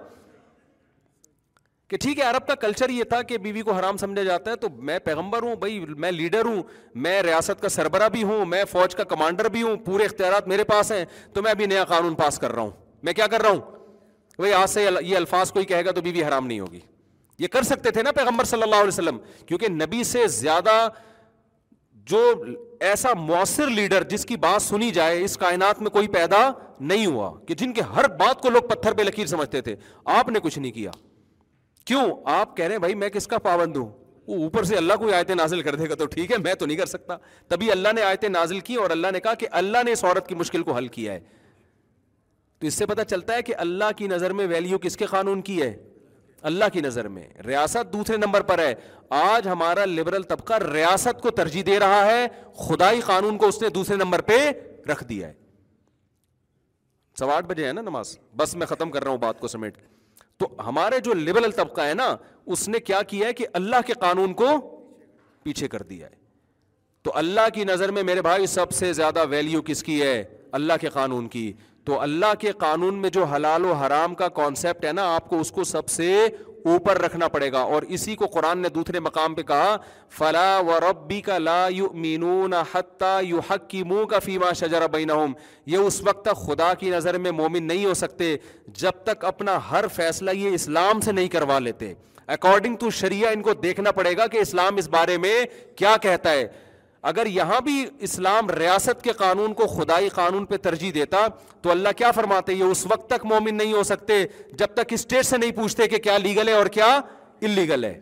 کہ 1.90 1.98
ٹھیک 2.02 2.20
ہے 2.20 2.24
عرب 2.24 2.46
کا 2.48 2.56
کلچر 2.62 2.90
یہ 2.90 3.04
تھا 3.10 3.22
کہ 3.30 3.38
بیوی 3.38 3.62
کو 3.62 3.72
حرام 3.74 3.98
سمجھا 3.98 4.24
جاتا 4.24 4.52
ہے 4.52 4.56
تو 4.62 4.68
میں 4.90 4.98
پیغمبر 5.06 5.44
ہوں 5.44 5.56
بھائی 5.64 5.80
میں 5.98 6.12
لیڈر 6.12 6.46
ہوں 6.46 6.62
میں 7.06 7.22
ریاست 7.24 7.62
کا 7.62 7.70
سربراہ 7.70 8.10
بھی 8.10 8.24
ہوں 8.32 8.46
میں 8.54 8.64
فوج 8.72 8.96
کا 8.96 9.04
کمانڈر 9.14 9.50
بھی 9.58 9.62
ہوں 9.64 9.76
پورے 9.86 10.06
اختیارات 10.06 10.48
میرے 10.48 10.64
پاس 10.74 10.92
ہیں 10.92 11.04
تو 11.34 11.42
میں 11.42 11.52
ابھی 11.52 11.66
نیا 11.66 11.84
قانون 11.94 12.16
پاس 12.24 12.40
کر 12.40 12.52
رہا 12.56 12.62
ہوں 12.62 12.72
میں 13.04 13.14
کیا 13.14 13.28
کر 13.32 13.42
رہا 13.42 13.50
ہوں 13.50 13.62
بھائی 14.38 14.54
آج 14.54 14.70
سے 14.70 14.88
یہ 15.02 15.16
الفاظ 15.18 15.52
کوئی 15.52 15.66
کہے 15.66 15.86
گا 15.86 15.92
تو 15.96 16.02
بیوی 16.02 16.24
حرام 16.24 16.48
نہیں 16.48 16.60
ہوگی 16.60 16.80
یہ 17.40 17.48
کر 17.52 17.62
سکتے 17.64 17.92
تھے 17.92 18.02
نا 18.04 18.12
پیغمبر 18.16 18.44
صلی 18.46 18.62
اللہ 18.64 18.76
علیہ 18.76 18.88
وسلم 18.88 19.18
کیونکہ 19.46 19.70
نبی 19.70 20.04
سے 20.12 20.28
زیادہ 20.38 20.88
جو 22.10 22.18
ایسا 22.90 23.14
مؤثر 23.18 23.68
لیڈر 23.70 24.04
جس 24.10 24.26
کی 24.26 24.36
بات 24.38 24.62
سنی 24.62 24.90
جائے 24.98 25.24
اس 25.24 25.38
کائنات 25.38 25.82
میں 25.82 25.90
کوئی 25.92 26.08
پیدا 26.16 26.50
نہیں 26.80 27.06
ہوا 27.06 27.32
کہ 27.48 27.54
جن 27.62 27.74
کے 27.74 27.82
ہر 27.96 28.08
بات 28.20 28.42
کو 28.42 28.50
لوگ 28.50 28.62
پتھر 28.70 28.94
پہ 28.98 29.02
لکیر 29.04 29.26
سمجھتے 29.28 29.62
تھے 29.62 29.76
آپ 30.20 30.30
نے 30.30 30.40
کچھ 30.44 30.58
نہیں 30.60 30.72
کیا 30.72 30.92
کیوں 31.86 32.04
آپ 32.32 32.56
کہہ 32.58 32.64
رہے 32.66 32.74
ہیں 32.74 32.80
بھائی 32.80 32.96
میں 32.96 33.10
کس 33.10 33.28
کا 33.28 33.38
پابند 33.50 33.76
ہوں 33.78 33.90
وہ 34.28 34.44
اوپر 34.44 34.64
سے 34.64 34.76
اللہ 34.76 34.94
کو 35.00 35.12
آیتیں 35.16 35.34
نازل 35.36 35.62
کر 35.62 35.76
دے 35.76 35.90
گا 35.90 35.96
تو 35.96 36.06
ٹھیک 36.14 36.32
ہے 36.32 36.38
میں 36.44 36.54
تو 36.60 36.66
نہیں 36.66 36.78
کر 36.78 36.86
سکتا 36.86 37.18
تبھی 37.48 37.72
اللہ 37.72 37.94
نے 37.96 38.02
آیتیں 38.04 38.28
نازل 38.30 38.60
کی 38.70 38.76
اور 38.84 38.90
اللہ 38.92 39.08
نے 39.14 39.20
کہا 39.20 39.34
کہ 39.42 39.48
اللہ 39.62 39.84
نے 39.86 39.92
اس 39.92 40.04
عورت 40.04 40.28
کی 40.28 40.36
مشکل 40.36 40.64
کو 40.64 40.74
حل 40.78 40.88
کیا 40.98 41.14
ہے 41.14 41.20
تو 42.60 42.68
اس 42.68 42.74
سے 42.74 42.86
پتا 42.86 43.04
چلتا 43.06 43.36
ہے 43.36 43.42
کہ 43.50 43.56
اللہ 43.66 43.92
کی 43.98 44.08
نظر 44.08 44.34
میں 44.34 44.48
ویلیو 44.48 44.78
کس 44.82 44.98
کے 44.98 45.06
قانون 45.06 45.42
کی 45.50 45.62
ہے 45.62 45.74
اللہ 46.48 46.66
کی 46.74 46.82
نظر 46.82 47.08
میں 47.10 47.24
ریاست 47.46 47.92
دوسرے 47.94 48.18
نمبر 48.18 48.42
پر 48.50 48.60
ہے 48.60 48.74
آج 49.20 49.48
ہمارا 49.48 49.86
لبرل 49.86 50.24
طبقہ 50.32 50.58
ریاست 50.74 51.22
کو 51.22 51.30
ترجیح 51.40 51.64
دے 51.66 51.78
رہا 51.80 52.06
ہے 52.06 52.26
خدائی 52.68 53.00
قانون 53.06 53.38
کو 53.38 53.48
اس 53.54 53.62
نے 53.62 53.70
دوسرے 53.78 53.96
نمبر 54.04 54.22
پہ 54.28 54.38
رکھ 54.92 55.04
دیا 55.10 55.28
ہے 55.28 55.34
ہے 57.22 57.32
آٹھ 57.36 57.46
بجے 57.48 57.72
نا 57.72 57.82
نماز 57.82 58.18
بس 58.38 58.56
میں 58.62 58.68
ختم 58.68 58.92
کر 58.92 59.04
رہا 59.04 59.12
ہوں 59.12 59.18
بات 59.26 59.40
کو 59.40 59.48
سمیٹ 59.56 59.78
تو 60.40 60.48
ہمارے 60.68 61.00
جو 61.08 61.14
لبرل 61.14 61.52
طبقہ 61.62 61.82
ہے 61.90 61.94
نا 62.04 62.16
اس 62.56 62.68
نے 62.70 62.80
کیا 62.92 63.02
کیا 63.14 63.28
ہے 63.28 63.34
کہ 63.42 63.48
اللہ 63.62 63.86
کے 63.88 63.94
قانون 64.06 64.34
کو 64.42 64.50
پیچھے 65.44 65.68
کر 65.76 65.82
دیا 65.94 66.08
ہے 66.10 66.14
تو 67.04 67.12
اللہ 67.24 67.50
کی 67.54 67.64
نظر 67.74 67.92
میں 67.98 68.04
میرے 68.12 68.22
بھائی 68.30 68.46
سب 68.60 68.72
سے 68.82 68.94
زیادہ 69.00 69.24
ویلیو 69.30 69.62
کس 69.66 69.84
کی 69.90 70.02
ہے 70.02 70.18
اللہ 70.60 70.82
کے 70.82 70.90
قانون 71.00 71.28
کی 71.38 71.52
تو 71.86 72.00
اللہ 72.02 72.34
کے 72.40 72.52
قانون 72.60 72.96
میں 73.02 73.10
جو 73.16 73.24
حلال 73.36 73.66
و 73.66 73.74
حرام 73.86 74.14
کا 74.22 74.28
کانسیپٹ 74.42 74.86
ہے 74.86 74.92
نا 75.00 75.04
آپ 75.16 75.28
کو 75.30 75.40
اس 75.40 75.52
کو 75.58 75.64
سب 75.72 75.90
سے 75.96 76.14
اوپر 76.74 77.00
رکھنا 77.02 77.28
پڑے 77.34 77.52
گا 77.52 77.60
اور 77.74 77.82
اسی 77.96 78.16
کو 78.22 78.26
قرآن 78.34 78.60
نے 78.60 78.70
دوسرے 78.76 79.00
مقام 79.08 79.34
پہ 79.36 79.42
کہا 79.48 79.76
فلا 80.18 80.48
و 80.68 80.80
ربی 80.90 81.20
کا 81.28 81.38
لا 81.38 81.68
منہ 82.06 82.64
کا 84.12 84.20
فیما 84.24 84.52
شجر 84.62 84.88
بین 84.94 85.12
یہ 85.74 85.78
اس 85.78 86.02
وقت 86.08 86.24
تک 86.26 86.42
خدا 86.48 86.74
کی 86.80 86.90
نظر 86.90 87.18
میں 87.26 87.32
مومن 87.42 87.68
نہیں 87.68 87.86
ہو 87.86 87.94
سکتے 88.02 88.36
جب 88.82 89.04
تک 89.06 89.26
اپنا 89.34 89.58
ہر 89.70 89.88
فیصلہ 89.96 90.32
یہ 90.40 90.54
اسلام 90.56 91.02
سے 91.06 91.12
نہیں 91.12 91.28
کروا 91.38 91.60
لیتے 91.70 91.94
اکارڈنگ 92.38 92.76
ٹو 92.80 92.90
شریعہ 93.02 93.32
ان 93.34 93.42
کو 93.48 93.54
دیکھنا 93.64 93.92
پڑے 94.02 94.18
گا 94.18 94.28
کہ 94.28 94.38
اسلام 94.38 94.78
اس 94.78 94.88
بارے 94.98 95.18
میں 95.26 95.40
کیا 95.78 95.96
کہتا 96.02 96.32
ہے 96.32 96.48
اگر 97.10 97.26
یہاں 97.28 97.60
بھی 97.62 97.74
اسلام 98.08 98.50
ریاست 98.60 99.02
کے 99.04 99.12
قانون 99.18 99.54
کو 99.54 99.66
خدائی 99.68 100.08
قانون 100.14 100.46
پہ 100.46 100.58
ترجیح 100.64 100.92
دیتا 100.94 101.18
تو 101.62 101.72
اللہ 101.72 101.90
کیا 101.98 102.10
فرماتے 102.12 102.54
یہ 102.54 102.64
اس 102.64 102.86
وقت 102.92 103.06
تک 103.10 103.26
مومن 103.32 103.56
نہیں 103.58 103.74
ہو 103.74 103.84
سکتے 103.90 104.14
جب 104.60 104.74
تک 104.76 104.94
اسٹیٹ 104.94 105.26
سے 105.26 105.38
نہیں 105.38 105.52
پوچھتے 105.56 105.88
کہ 105.88 105.98
کیا 106.08 106.18
لیگل 106.18 106.48
ہے 106.48 106.54
اور 106.60 106.66
کیا 106.78 106.88
انلیگل 107.42 107.84
ہے 107.86 108.00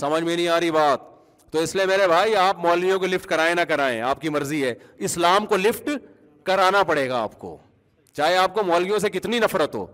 سمجھ 0.00 0.22
میں 0.22 0.36
نہیں 0.36 0.48
آ 0.48 0.58
رہی 0.60 0.70
بات 0.76 1.00
تو 1.52 1.60
اس 1.62 1.74
لیے 1.76 1.84
میرے 1.86 2.06
بھائی 2.12 2.36
آپ 2.44 2.58
مولویوں 2.66 2.98
کو 2.98 3.06
لفٹ 3.06 3.26
کرائیں 3.30 3.54
نہ 3.54 3.60
کرائیں 3.68 4.00
آپ 4.12 4.20
کی 4.20 4.28
مرضی 4.36 4.62
ہے 4.64 4.72
اسلام 5.10 5.46
کو 5.46 5.56
لفٹ 5.64 5.90
کرانا 6.50 6.82
پڑے 6.92 7.08
گا 7.08 7.22
آپ 7.22 7.38
کو 7.38 7.56
چاہے 8.16 8.36
آپ 8.44 8.54
کو 8.54 8.62
مولویوں 8.70 8.98
سے 9.06 9.10
کتنی 9.18 9.38
نفرت 9.48 9.74
ہو 9.74 9.84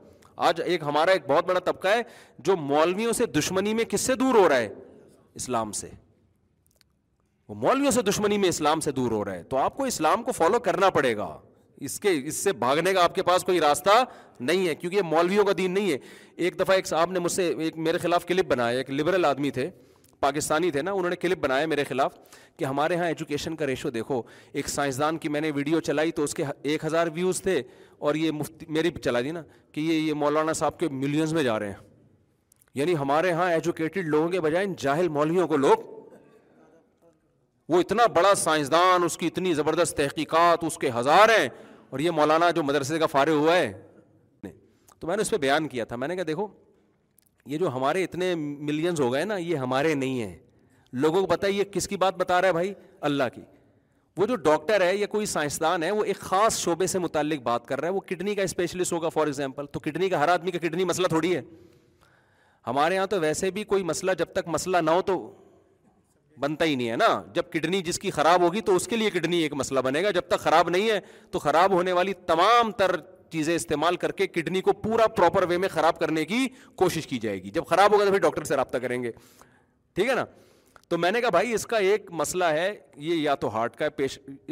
آج 0.51 0.61
ایک 0.65 0.83
ہمارا 0.89 1.11
ایک 1.13 1.27
بہت 1.31 1.47
بڑا 1.49 1.61
طبقہ 1.73 1.89
ہے 1.97 2.03
جو 2.47 2.57
مولویوں 2.69 3.13
سے 3.19 3.27
دشمنی 3.41 3.75
میں 3.75 3.85
کس 3.95 4.01
سے 4.11 4.15
دور 4.25 4.35
ہو 4.43 4.49
رہا 4.49 4.57
ہے 4.65 4.71
اسلام 5.43 5.73
سے 5.83 5.89
وہ 7.51 7.55
مولویوں 7.63 7.91
سے 7.91 8.03
دشمنی 8.03 8.37
میں 8.39 8.49
اسلام 8.49 8.81
سے 8.81 8.91
دور 8.93 9.11
ہو 9.13 9.25
رہے 9.25 9.37
ہیں 9.37 9.43
تو 9.51 9.57
آپ 9.57 9.77
کو 9.77 9.85
اسلام 9.85 10.23
کو 10.23 10.33
فالو 10.33 10.59
کرنا 10.65 10.91
پڑے 10.97 11.17
گا 11.17 11.27
اس 11.89 11.99
کے 12.01 12.09
اس 12.29 12.37
سے 12.45 12.53
بھاگنے 12.59 12.93
کا 12.95 13.05
آپ 13.05 13.15
کے 13.15 13.23
پاس 13.29 13.45
کوئی 13.45 13.61
راستہ 13.61 13.91
نہیں 14.41 14.67
ہے 14.69 14.75
کیونکہ 14.75 14.97
یہ 14.97 15.03
مولویوں 15.13 15.45
کا 15.45 15.53
دین 15.59 15.73
نہیں 15.75 15.91
ہے 15.93 15.97
ایک 16.45 16.59
دفعہ 16.61 16.75
ایک 16.77 16.87
صاحب 16.87 17.11
نے 17.13 17.19
مجھ 17.19 17.33
سے 17.33 17.49
ایک 17.59 17.77
میرے 17.79 17.99
خلاف 18.03 18.27
کلپ 18.27 18.47
بنایا 18.53 18.79
ایک 18.79 18.91
لبرل 18.91 19.25
آدمی 19.25 19.51
تھے 19.59 19.69
پاکستانی 20.21 20.71
تھے 20.71 20.83
نا 20.83 20.93
انہوں 20.93 21.11
نے 21.11 21.17
کلپ 21.17 21.39
بنایا 21.43 21.67
میرے 21.67 21.85
خلاف 21.89 22.17
کہ 22.59 22.65
ہمارے 22.65 22.95
یہاں 22.95 23.07
ایجوکیشن 23.07 23.57
کا 23.57 23.67
ریشو 23.67 23.91
دیکھو 23.91 24.21
ایک 24.53 24.69
سائنسدان 24.69 25.19
کی 25.19 25.29
میں 25.29 25.41
نے 25.41 25.51
ویڈیو 25.55 25.81
چلائی 25.81 26.11
تو 26.17 26.23
اس 26.25 26.35
کے 26.35 26.45
ایک 26.63 26.85
ہزار 26.85 27.07
ویوز 27.15 27.43
تھے 27.43 27.61
اور 27.99 28.15
یہ 28.15 28.31
میری 28.69 28.91
چلا 29.05 29.21
دی 29.25 29.31
نا 29.33 29.43
کہ 29.73 29.81
یہ 29.81 29.99
یہ 30.09 30.15
مولانا 30.25 30.53
صاحب 30.53 30.79
کے 30.81 30.89
ملینز 30.91 31.33
میں 31.35 31.43
جا 31.43 31.59
رہے 31.59 31.69
ہیں 31.69 31.89
یعنی 32.75 32.97
ہمارے 32.97 33.29
یہاں 33.29 33.51
ایجوکیٹڈ 33.53 34.09
لوگوں 34.09 34.29
کے 34.31 34.41
بجائے 34.41 34.65
ان 34.67 34.75
جاہل 34.83 35.09
مولویوں 35.19 35.47
کو 35.49 35.57
لوگ 35.57 35.99
وہ 37.71 37.81
اتنا 37.81 38.05
بڑا 38.15 38.35
سائنسدان 38.35 39.05
اس 39.05 39.17
کی 39.17 39.27
اتنی 39.27 39.53
زبردست 39.55 39.97
تحقیقات 39.97 40.63
اس 40.65 40.77
کے 40.85 40.91
ہزار 40.99 41.29
ہیں 41.39 41.49
اور 41.91 41.99
یہ 42.05 42.11
مولانا 42.21 42.49
جو 42.55 42.63
مدرسے 42.71 42.99
کا 42.99 43.07
فارغ 43.13 43.35
ہوا 43.41 43.57
ہے 43.57 43.71
تو 45.01 45.07
میں 45.07 45.17
نے 45.17 45.23
اس 45.23 45.29
پہ 45.31 45.37
بیان 45.45 45.67
کیا 45.75 45.85
تھا 45.91 45.97
میں 45.97 46.09
نے 46.09 46.17
کہا 46.17 46.25
دیکھو 46.27 46.47
یہ 47.53 47.59
جو 47.59 47.69
ہمارے 47.75 48.03
اتنے 48.05 48.35
ملینز 48.35 49.01
ہو 49.01 49.13
گئے 49.13 49.25
نا 49.25 49.37
یہ 49.37 49.57
ہمارے 49.67 49.93
نہیں 49.95 50.21
ہیں 50.21 50.37
لوگوں 51.05 51.21
کو 51.21 51.27
بتایا 51.33 51.55
یہ 51.59 51.65
کس 51.73 51.87
کی 51.89 51.97
بات 52.07 52.17
بتا 52.21 52.41
رہا 52.41 52.49
ہے 52.49 52.53
بھائی 52.53 52.73
اللہ 53.11 53.29
کی 53.35 53.43
وہ 54.17 54.27
جو 54.27 54.37
ڈاکٹر 54.49 54.81
ہے 54.87 54.97
یا 54.97 55.07
کوئی 55.15 55.27
سائنسدان 55.35 55.83
ہے 55.83 55.91
وہ 55.99 56.05
ایک 56.05 56.21
خاص 56.31 56.59
شعبے 56.61 56.87
سے 56.95 56.99
متعلق 57.05 57.43
بات 57.43 57.67
کر 57.67 57.81
رہا 57.81 57.89
ہے 57.89 57.93
وہ 57.93 58.01
کڈنی 58.07 58.35
کا 58.35 58.43
اسپیشلسٹ 58.51 58.93
ہوگا 58.93 59.09
فار 59.19 59.27
ایگزامپل 59.27 59.67
تو 59.73 59.81
کڈنی 59.81 60.09
کا 60.09 60.21
ہر 60.25 60.29
آدمی 60.29 60.51
کا 60.51 60.59
کڈنی 60.67 60.85
مسئلہ 60.93 61.07
تھوڑی 61.17 61.35
ہے 61.37 61.43
ہمارے 62.67 62.95
یہاں 62.95 63.07
تو 63.15 63.21
ویسے 63.21 63.51
بھی 63.59 63.65
کوئی 63.75 63.83
مسئلہ 63.95 64.11
جب 64.19 64.33
تک 64.33 64.49
مسئلہ 64.59 64.77
نہ 64.85 64.91
ہو 64.99 65.03
تو 65.13 65.19
بنتا 66.41 66.65
ہی 66.65 66.75
نہیں 66.75 66.89
ہے 66.91 66.97
نا 66.97 67.09
جب 67.35 67.51
کڈنی 67.53 67.81
جس 67.91 67.99
کی 67.99 68.11
خراب 68.19 68.43
ہوگی 68.43 68.61
تو 68.69 68.75
اس 68.77 68.87
کے 68.89 68.97
لیے 68.97 69.09
کڈنی 69.17 69.39
ایک 69.43 69.53
مسئلہ 69.63 69.81
بنے 69.87 70.03
گا 70.03 70.11
جب 70.17 70.29
تک 70.29 70.39
خراب 70.41 70.69
نہیں 70.77 70.89
ہے 70.91 70.99
تو 71.31 71.39
خراب 71.39 71.73
ہونے 71.79 71.93
والی 71.99 72.13
تمام 72.27 72.71
تر 72.81 72.97
چیزیں 73.35 73.55
استعمال 73.55 73.97
کر 74.05 74.13
کے 74.21 74.27
کڈنی 74.37 74.61
کو 74.69 74.73
پورا 74.85 75.07
پراپر 75.17 75.43
وے 75.49 75.59
میں 75.65 75.69
خراب 75.75 75.99
کرنے 75.99 76.25
کی 76.31 76.47
کوشش 76.83 77.07
کی 77.07 77.19
جائے 77.25 77.43
گی 77.43 77.51
جب 77.59 77.65
خراب 77.73 77.93
ہوگا 77.93 78.05
تو 78.05 78.11
پھر 78.11 78.19
ڈاکٹر 78.27 78.45
سے 78.51 78.57
رابطہ 78.57 78.79
کریں 78.87 79.03
گے 79.03 79.11
ٹھیک 79.95 80.09
ہے 80.09 80.15
نا 80.15 80.25
تو 80.89 80.99
میں 80.99 81.11
نے 81.15 81.21
کہا 81.21 81.29
بھائی 81.35 81.53
اس 81.55 81.67
کا 81.73 81.77
ایک 81.89 82.09
مسئلہ 82.21 82.45
ہے 82.55 82.67
یہ 83.09 83.15
یا 83.17 83.35
تو 83.43 83.49
ہارٹ 83.57 83.77
کا 83.83 83.89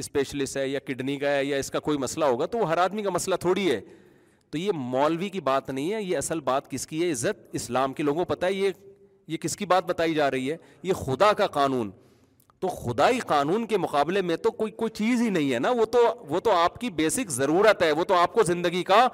اسپیشلسٹ 0.03 0.57
ہے 0.57 0.67
یا 0.69 0.79
کڈنی 0.91 1.17
کا 1.23 1.31
ہے 1.35 1.45
یا 1.45 1.57
اس 1.63 1.71
کا 1.71 1.81
کوئی 1.89 1.99
مسئلہ 2.03 2.25
ہوگا 2.35 2.47
تو 2.53 2.59
وہ 2.59 2.69
ہر 2.71 2.79
آدمی 2.85 3.03
کا 3.03 3.11
مسئلہ 3.15 3.35
تھوڑی 3.47 3.71
ہے 3.71 3.81
تو 4.51 4.59
یہ 4.59 4.73
مولوی 4.93 5.29
کی 5.29 5.41
بات 5.51 5.71
نہیں 5.71 5.93
ہے 5.93 6.03
یہ 6.03 6.17
اصل 6.19 6.41
بات 6.51 6.71
کس 6.71 6.87
کی 6.87 7.03
ہے 7.05 7.11
عزت 7.13 7.41
اسلام 7.61 7.93
کے 7.95 8.03
لوگوں 8.03 8.25
کو 8.25 8.35
پتہ 8.35 8.47
ہے 8.47 8.53
یہ 8.53 8.71
یہ 9.29 9.37
کس 9.41 9.57
کی 9.57 9.67
بات 9.67 9.85
بتائی 9.87 10.15
جا 10.15 10.31
رہی 10.31 10.51
ہے 10.51 10.57
یہ 10.83 10.93
خدا 11.05 11.33
کا 11.39 11.47
قانون 11.57 11.91
تو 12.61 12.69
خدائی 12.77 13.19
قانون 13.27 13.67
کے 13.73 13.77
مقابلے 13.79 14.21
میں 14.29 14.37
تو 14.47 14.51
کوئی 14.51 14.71
کوئی 14.83 14.91
چیز 15.01 15.21
ہی 15.23 15.29
نہیں 15.31 15.53
ہے 15.53 15.59
نا 15.65 15.71
وہ 15.81 15.85
تو 15.93 15.99
وہ 16.29 16.41
تو 16.47 16.51
آپ 16.53 16.79
کی 16.81 16.91
بیسک 17.01 17.31
ضرورت 17.31 17.83
ہے 17.83 17.91
وہ 17.99 18.05
تو 18.05 18.15
آپ 18.19 18.33
کو 18.35 18.43
زندگی 18.53 18.83
کا 18.85 19.07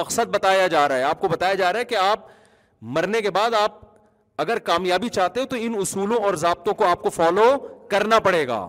مقصد 0.00 0.30
بتایا 0.36 0.66
جا 0.76 0.86
رہا 0.88 0.96
ہے 0.96 1.02
آپ 1.10 1.20
کو 1.20 1.28
بتایا 1.28 1.54
جا 1.62 1.72
رہا 1.72 1.80
ہے 1.80 1.84
کہ 1.84 1.94
آپ 1.96 2.26
مرنے 2.96 3.20
کے 3.22 3.30
بعد 3.38 3.54
آپ 3.62 3.76
اگر 4.42 4.58
کامیابی 4.70 5.08
چاہتے 5.18 5.40
ہو 5.40 5.46
تو 5.52 5.56
ان 5.60 5.74
اصولوں 5.80 6.22
اور 6.24 6.34
ضابطوں 6.46 6.74
کو 6.80 6.84
آپ 6.86 7.02
کو 7.02 7.10
فالو 7.10 7.52
کرنا 7.90 8.18
پڑے 8.24 8.46
گا 8.48 8.66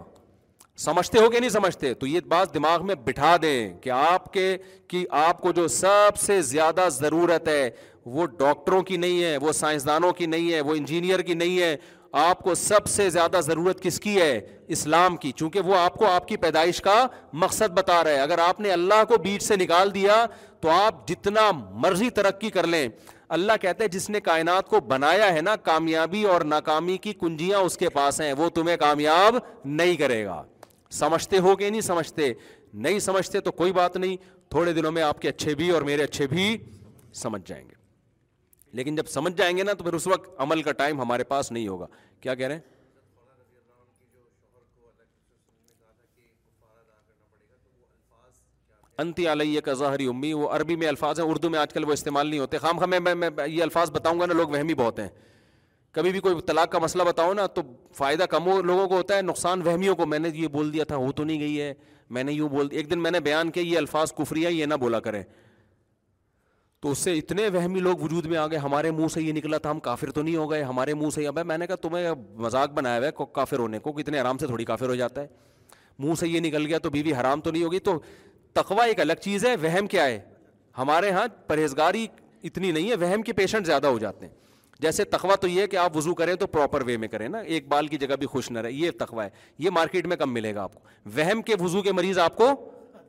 سمجھتے 0.85 1.19
ہو 1.19 1.29
کہ 1.29 1.39
نہیں 1.39 1.49
سمجھتے 1.49 1.93
تو 2.01 2.07
یہ 2.07 2.19
بات 2.27 2.53
دماغ 2.53 2.85
میں 2.87 2.95
بٹھا 3.05 3.35
دیں 3.41 3.57
کہ 3.81 3.89
آپ 3.91 4.31
کے 4.33 4.47
کہ 4.87 5.05
آپ 5.25 5.41
کو 5.41 5.51
جو 5.55 5.67
سب 5.79 6.17
سے 6.19 6.41
زیادہ 6.51 6.87
ضرورت 6.99 7.47
ہے 7.47 7.69
وہ 8.05 8.25
ڈاکٹروں 8.39 8.81
کی 8.83 8.97
نہیں 8.97 9.23
ہے 9.23 9.35
وہ 9.41 9.51
سائنسدانوں 9.51 10.11
کی 10.17 10.25
نہیں 10.25 10.51
ہے 10.53 10.61
وہ 10.61 10.75
انجینئر 10.75 11.21
کی 11.21 11.33
نہیں 11.33 11.59
ہے 11.59 11.75
آپ 12.19 12.39
کو 12.43 12.53
سب 12.55 12.85
سے 12.89 13.09
زیادہ 13.09 13.39
ضرورت 13.45 13.81
کس 13.81 13.99
کی 14.01 14.15
ہے 14.21 14.39
اسلام 14.75 15.15
کی 15.17 15.31
چونکہ 15.37 15.59
وہ 15.65 15.75
آپ 15.77 15.95
کو 15.97 16.05
آپ 16.09 16.27
کی 16.27 16.37
پیدائش 16.37 16.81
کا 16.81 17.05
مقصد 17.43 17.71
بتا 17.77 18.03
رہا 18.03 18.11
ہے 18.11 18.19
اگر 18.19 18.37
آپ 18.47 18.59
نے 18.59 18.71
اللہ 18.71 19.03
کو 19.07 19.17
بیچ 19.23 19.43
سے 19.43 19.55
نکال 19.61 19.93
دیا 19.95 20.25
تو 20.61 20.69
آپ 20.69 21.07
جتنا 21.07 21.49
مرضی 21.83 22.09
ترقی 22.15 22.49
کر 22.55 22.67
لیں 22.67 22.87
اللہ 23.37 23.57
کہتے 23.61 23.83
ہیں 23.83 23.91
جس 23.91 24.09
نے 24.09 24.19
کائنات 24.19 24.67
کو 24.67 24.79
بنایا 24.87 25.31
ہے 25.33 25.41
نا 25.41 25.55
کامیابی 25.63 26.23
اور 26.27 26.41
ناکامی 26.45 26.97
کی 27.01 27.13
کنجیاں 27.21 27.59
اس 27.65 27.77
کے 27.77 27.89
پاس 27.97 28.21
ہیں 28.21 28.31
وہ 28.37 28.49
تمہیں 28.55 28.77
کامیاب 28.85 29.35
نہیں 29.65 29.95
کرے 29.97 30.23
گا 30.25 30.41
سمجھتے 30.99 31.37
ہو 31.39 31.55
کہ 31.55 31.69
نہیں 31.69 31.81
سمجھتے 31.81 32.33
نہیں 32.73 32.99
سمجھتے 32.99 33.39
تو 33.41 33.51
کوئی 33.61 33.71
بات 33.73 33.97
نہیں 33.97 34.15
تھوڑے 34.51 34.73
دنوں 34.73 34.91
میں 34.91 35.01
آپ 35.03 35.19
کے 35.21 35.29
اچھے 35.29 35.55
بھی 35.55 35.69
اور 35.71 35.81
میرے 35.91 36.03
اچھے 36.03 36.27
بھی 36.27 36.55
سمجھ 37.21 37.41
جائیں 37.47 37.63
گے 37.69 37.77
لیکن 38.77 38.95
جب 38.95 39.05
سمجھ 39.09 39.33
جائیں 39.37 39.55
گے 39.57 39.63
نا 39.63 39.73
تو 39.77 39.83
پھر 39.83 39.93
اس 39.93 40.07
وقت 40.07 40.29
عمل 40.41 40.61
کا 40.63 40.71
ٹائم 40.81 41.01
ہمارے 41.01 41.23
پاس 41.33 41.51
نہیں 41.51 41.67
ہوگا 41.67 41.85
کیا 42.21 42.35
کہہ 42.35 42.47
رہے 42.47 42.55
ہیں 42.55 42.77
انتی 49.03 49.27
علیہ 49.31 49.59
کا 49.65 49.73
ظاہری 49.81 50.05
امی 50.07 50.31
وہ 50.33 50.49
عربی 50.51 50.75
میں 50.75 50.87
الفاظ 50.87 51.19
ہیں 51.19 51.25
اردو 51.27 51.49
میں 51.49 51.59
آج 51.59 51.73
کل 51.73 51.83
وہ 51.87 51.93
استعمال 51.93 52.27
نہیں 52.27 52.39
ہوتے 52.39 52.57
خام 52.57 52.79
خام 52.79 52.89
میں 53.03 53.29
یہ 53.47 53.61
الفاظ 53.63 53.91
بتاؤں 53.91 54.19
گا 54.19 54.25
نا 54.25 54.33
لوگ 54.33 54.49
وہمی 54.49 54.73
بہت 54.79 54.99
ہیں 54.99 55.07
کبھی 55.93 56.11
بھی 56.11 56.19
کوئی 56.19 56.35
طلاق 56.47 56.71
کا 56.71 56.79
مسئلہ 56.79 57.03
بتاؤ 57.03 57.33
نا 57.33 57.45
تو 57.53 57.61
فائدہ 57.97 58.23
کم 58.29 58.47
ہو 58.47 58.61
لوگوں 58.61 58.87
کو 58.87 58.95
ہوتا 58.95 59.15
ہے 59.17 59.21
نقصان 59.21 59.61
وہمیوں 59.67 59.95
کو 59.95 60.05
میں 60.05 60.19
نے 60.19 60.29
یہ 60.33 60.47
بول 60.57 60.73
دیا 60.73 60.83
تھا 60.91 60.95
ہو 61.05 61.11
تو 61.19 61.23
نہیں 61.23 61.39
گئی 61.39 61.61
ہے 61.61 61.73
میں 62.17 62.23
نے 62.23 62.31
یوں 62.33 62.49
بول 62.49 62.71
دی 62.71 62.75
ایک 62.77 62.89
دن 62.89 62.99
میں 63.03 63.11
نے 63.11 63.19
بیان 63.29 63.51
کیا 63.51 63.63
یہ 63.63 63.77
الفاظ 63.77 64.13
کفری 64.17 64.41
یہ 64.43 64.65
نہ 64.65 64.73
بولا 64.79 64.99
کریں 65.07 65.23
تو 66.81 66.91
اس 66.91 66.97
سے 67.03 67.13
اتنے 67.17 67.47
وہمی 67.53 67.79
لوگ 67.79 67.97
وجود 68.01 68.25
میں 68.31 68.37
آ 68.37 68.45
گئے 68.47 68.57
ہمارے 68.57 68.91
منہ 68.97 69.07
سے 69.13 69.21
یہ 69.21 69.33
نکلا 69.33 69.57
تھا 69.63 69.71
ہم 69.71 69.79
کافر 69.87 70.11
تو 70.11 70.21
نہیں 70.21 70.35
ہو 70.35 70.49
گئے 70.51 70.61
ہمارے 70.63 70.93
منہ 70.93 71.09
سے 71.15 71.25
میں 71.45 71.57
نے 71.57 71.67
کہا 71.67 71.75
تمہیں 71.81 72.07
مذاق 72.43 72.71
بنایا 72.73 72.97
ہوا 72.99 73.07
ہے 73.07 73.25
کافر 73.35 73.59
ہونے 73.59 73.79
کو 73.79 73.91
کتنے 73.93 74.19
آرام 74.19 74.37
سے 74.37 74.47
تھوڑی 74.47 74.65
کافر 74.65 74.89
ہو 74.89 74.95
جاتا 74.95 75.21
ہے 75.21 75.27
منہ 75.99 76.13
سے 76.19 76.27
یہ 76.27 76.39
نکل 76.39 76.65
گیا 76.65 76.77
تو 76.83 76.89
بیوی 76.89 77.13
حرام 77.13 77.41
تو 77.41 77.51
نہیں 77.51 77.63
ہوگی 77.63 77.79
تو 77.89 77.99
تقوا 78.53 78.83
ایک 78.85 78.99
الگ 78.99 79.21
چیز 79.23 79.45
ہے 79.45 79.55
وہم 79.61 79.87
کیا 79.87 80.05
ہے 80.05 80.19
ہمارے 80.77 81.07
یہاں 81.07 81.27
پرہیزگاری 81.47 82.05
اتنی 82.43 82.71
نہیں 82.71 82.89
ہے 82.89 82.95
وہم 83.01 83.21
کے 83.21 83.33
پیشنٹ 83.33 83.65
زیادہ 83.65 83.87
ہو 83.87 83.99
جاتے 83.99 84.25
ہیں 84.25 84.33
جیسے 84.81 85.03
تقوا 85.03 85.35
تو 85.41 85.47
یہ 85.47 85.61
ہے 85.61 85.67
کہ 85.67 85.77
آپ 85.77 85.95
وضو 85.97 86.13
کریں 86.15 86.33
تو 86.43 86.47
پراپر 86.47 86.81
وے 86.85 86.97
میں 86.97 87.07
کریں 87.07 87.27
نا 87.29 87.37
ایک 87.57 87.67
بال 87.69 87.87
کی 87.87 87.97
جگہ 87.97 88.15
بھی 88.19 88.27
خوش 88.27 88.49
نہ 88.51 88.59
رہے 88.59 88.71
یہ 88.71 88.91
تقوا 88.99 89.23
ہے 89.25 89.29
یہ 89.59 89.69
مارکیٹ 89.73 90.05
میں 90.07 90.17
کم 90.17 90.33
ملے 90.33 90.53
گا 90.55 90.63
آپ 90.63 90.75
کو 90.81 90.87
وہم 91.15 91.41
کے 91.49 91.55
وضو 91.59 91.81
کے 91.81 91.91
مریض 91.93 92.17
آپ 92.19 92.35
کو 92.37 92.47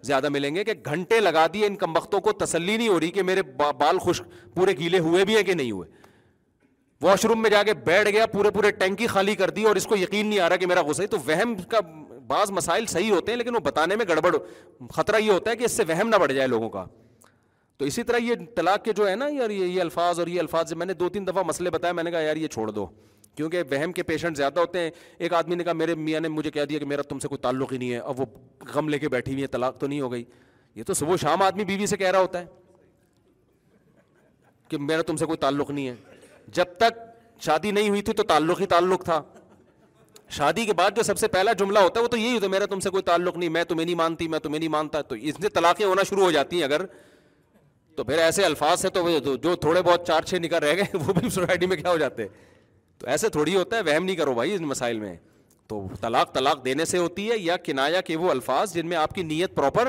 زیادہ 0.09 0.29
ملیں 0.33 0.55
گے 0.55 0.65
کہ 0.65 0.73
گھنٹے 0.89 1.21
لگا 1.21 1.47
دیے 1.55 1.67
ان 1.67 1.75
کم 1.77 1.97
وقتوں 1.97 2.21
کو 2.21 2.33
تسلی 2.45 2.77
نہیں 2.77 2.89
ہو 2.89 3.01
رہی 3.01 3.11
کہ 3.11 3.23
میرے 3.23 3.43
بال 3.79 3.99
خشک 4.07 4.27
پورے 4.57 4.73
گیلے 4.79 4.99
ہوئے 5.07 5.25
بھی 5.25 5.37
ہیں 5.37 5.43
کہ 5.43 5.55
نہیں 5.55 5.71
ہوئے 5.71 5.89
واش 7.03 7.25
روم 7.27 7.43
میں 7.43 7.51
جا 7.51 7.63
کے 7.63 7.75
بیٹھ 7.85 8.09
گیا 8.09 8.25
پورے 8.33 8.51
پورے 8.51 8.71
ٹینکی 8.79 9.07
خالی 9.07 9.35
کر 9.35 9.51
دی 9.59 9.65
اور 9.69 9.77
اس 9.77 9.87
کو 9.87 9.97
یقین 9.97 10.27
نہیں 10.27 10.39
آ 10.39 10.49
رہا 10.49 10.57
کہ 10.57 10.67
میرا 10.67 10.81
غسہ 10.87 11.07
تو 11.11 11.19
وہم 11.27 11.55
کا 11.71 11.81
بعض 12.27 12.51
مسائل 12.57 12.87
صحیح 12.87 13.11
ہوتے 13.13 13.33
ہیں 13.33 13.39
لیکن 13.39 13.55
وہ 13.55 13.61
بتانے 13.65 13.97
میں 13.97 14.05
گڑبڑ 14.09 14.35
خطرہ 14.95 15.19
یہ 15.19 15.31
ہوتا 15.31 15.51
ہے 15.51 15.57
کہ 15.57 15.65
اس 15.65 15.73
سے 15.77 15.83
وہم 15.89 16.09
نہ 16.09 16.17
بڑھ 16.21 16.33
جائے 16.33 16.47
لوگوں 16.49 16.69
کا 16.71 16.85
تو 17.79 17.85
اسی 17.85 18.03
طرح 18.03 18.19
یہ 18.23 18.35
طلاق 18.57 18.85
کے 18.85 18.93
جو 18.97 19.09
ہے 19.09 19.15
نا 19.17 19.27
یار 19.33 19.51
یہ 19.51 19.81
الفاظ 19.81 20.19
اور 20.21 20.27
یہ 20.29 20.41
الفاظ 20.41 20.73
میں 20.77 20.87
نے 20.87 20.95
دو 20.95 21.09
تین 21.09 21.27
دفعہ 21.27 21.43
مسئلے 21.47 21.71
بتایا 21.71 21.93
میں 21.93 22.05
نے 22.05 22.11
کہا 22.11 22.21
یار 22.21 22.37
یہ 22.37 22.49
چھوڑ 22.57 22.71
دو 22.71 22.87
کیونکہ 23.37 23.63
وہم 23.71 23.93
کے 23.93 24.03
پیشنٹ 24.03 24.37
زیادہ 24.37 24.61
ہوتے 24.61 24.79
ہیں 24.81 24.91
ایک 25.19 25.33
آدمی 25.35 25.55
نے 25.55 25.65
کہا 25.65 25.73
میرے 25.73 25.95
میاں 25.95 26.21
نے 26.21 26.29
مجھے 26.29 26.51
کہہ 26.51 26.65
دیا 26.69 26.79
کہ 26.79 26.85
میرا 26.87 27.03
تم 27.09 27.19
سے 27.19 27.29
کوئی 27.29 27.39
تعلق 27.43 27.73
ہی 27.73 27.79
نہیں 27.79 27.93
ہے 27.93 27.99
اب 27.99 28.21
وہ 28.21 28.25
غم 28.75 28.89
لے 28.89 28.99
کے 28.99 29.09
بیٹھی 29.09 29.33
ہوئی 29.33 29.43
ہے 29.43 29.47
طلاق 29.57 29.79
تو 29.81 29.87
نہیں 29.87 30.01
ہو 30.01 30.13
گئی 30.13 30.25
یہ 30.75 30.85
تو 30.87 30.95
صبح 30.95 31.17
شام 31.21 31.43
آدمی 31.43 31.65
بیوی 31.65 31.87
سے 31.87 31.97
کہہ 31.97 32.11
رہا 32.11 32.21
ہوتا 32.21 32.41
ہے 32.41 32.47
کہ 34.69 34.79
میرا 34.79 35.03
تم 35.07 35.17
سے 35.17 35.27
کوئی 35.27 35.39
تعلق 35.39 35.71
نہیں 35.71 35.89
ہے 35.89 35.95
جب 36.57 36.75
تک 36.79 36.99
شادی 37.45 37.71
نہیں 37.71 37.89
ہوئی 37.89 38.03
تھی 38.03 38.13
تو 38.13 38.23
تعلق 38.23 38.61
ہی 38.61 38.67
تعلق 38.73 39.05
تھا 39.05 39.23
شادی 40.39 40.65
کے 40.67 40.73
بعد 40.79 40.91
جو 40.97 41.03
سب 41.03 41.19
سے 41.19 41.29
پہلا 41.29 41.53
جملہ 41.59 41.79
ہوتا 41.79 42.01
ہے 42.01 42.05
وہ 42.05 42.09
تو 42.09 42.17
یہی 42.17 42.33
ہوتا 42.35 42.47
ہے 42.47 42.51
میرا 42.51 42.67
تم 42.71 42.81
سے 42.81 42.91
کوئی 42.91 43.03
تعلق 43.03 43.37
نہیں 43.37 43.49
میں 43.51 43.63
تمہیں 43.69 43.85
نہیں 43.85 43.95
مانتی 43.97 44.29
میں 44.35 44.39
تمہیں 44.43 44.59
نہیں 44.59 44.69
مانتا 44.69 45.01
تو 45.03 45.15
اس 45.15 45.41
سے 45.43 45.49
طلاقیں 45.55 45.85
ہونا 45.87 46.03
شروع 46.11 46.23
ہو 46.25 46.31
جاتی 46.31 46.57
ہیں 46.57 46.65
اگر 46.65 46.85
تو 47.97 48.05
پھر 48.05 48.19
ایسے 48.19 48.45
الفاظ 48.45 48.85
ہیں 48.85 48.91
تو 49.25 49.35
جو 49.43 49.55
تھوڑے 49.65 49.83
بہت 49.83 50.07
چار 50.07 50.23
چھ 50.27 50.39
نکل 50.43 50.59
رہ 50.65 50.75
گئے 50.77 50.99
وہ 51.07 51.13
بھی 51.13 51.29
سوسائٹی 51.31 51.67
میں 51.67 51.77
کیا 51.77 51.91
ہو 51.91 51.97
جاتے 51.99 52.23
ہیں 52.23 52.49
تو 53.01 53.07
ایسے 53.11 53.29
تھوڑی 53.35 53.55
ہوتا 53.57 53.77
ہے 53.77 53.83
وہم 53.87 54.05
نہیں 54.05 54.17
کرو 54.17 54.33
بھائی 54.35 54.55
ان 54.55 54.63
مسائل 54.69 54.99
میں 55.01 55.15
تو 55.69 55.81
طلاق 56.01 56.33
طلاق 56.35 56.65
دینے 56.65 56.85
سے 56.85 56.99
ہوتی 56.99 57.31
ہے 57.31 57.37
یا 57.39 57.57
کنایا 57.65 58.01
کے 58.07 58.17
وہ 58.23 58.31
الفاظ 58.31 58.73
جن 58.75 58.87
میں 58.87 58.97
آپ 58.97 59.13
کی 59.15 59.23
نیت 59.23 59.55
پراپر 59.55 59.89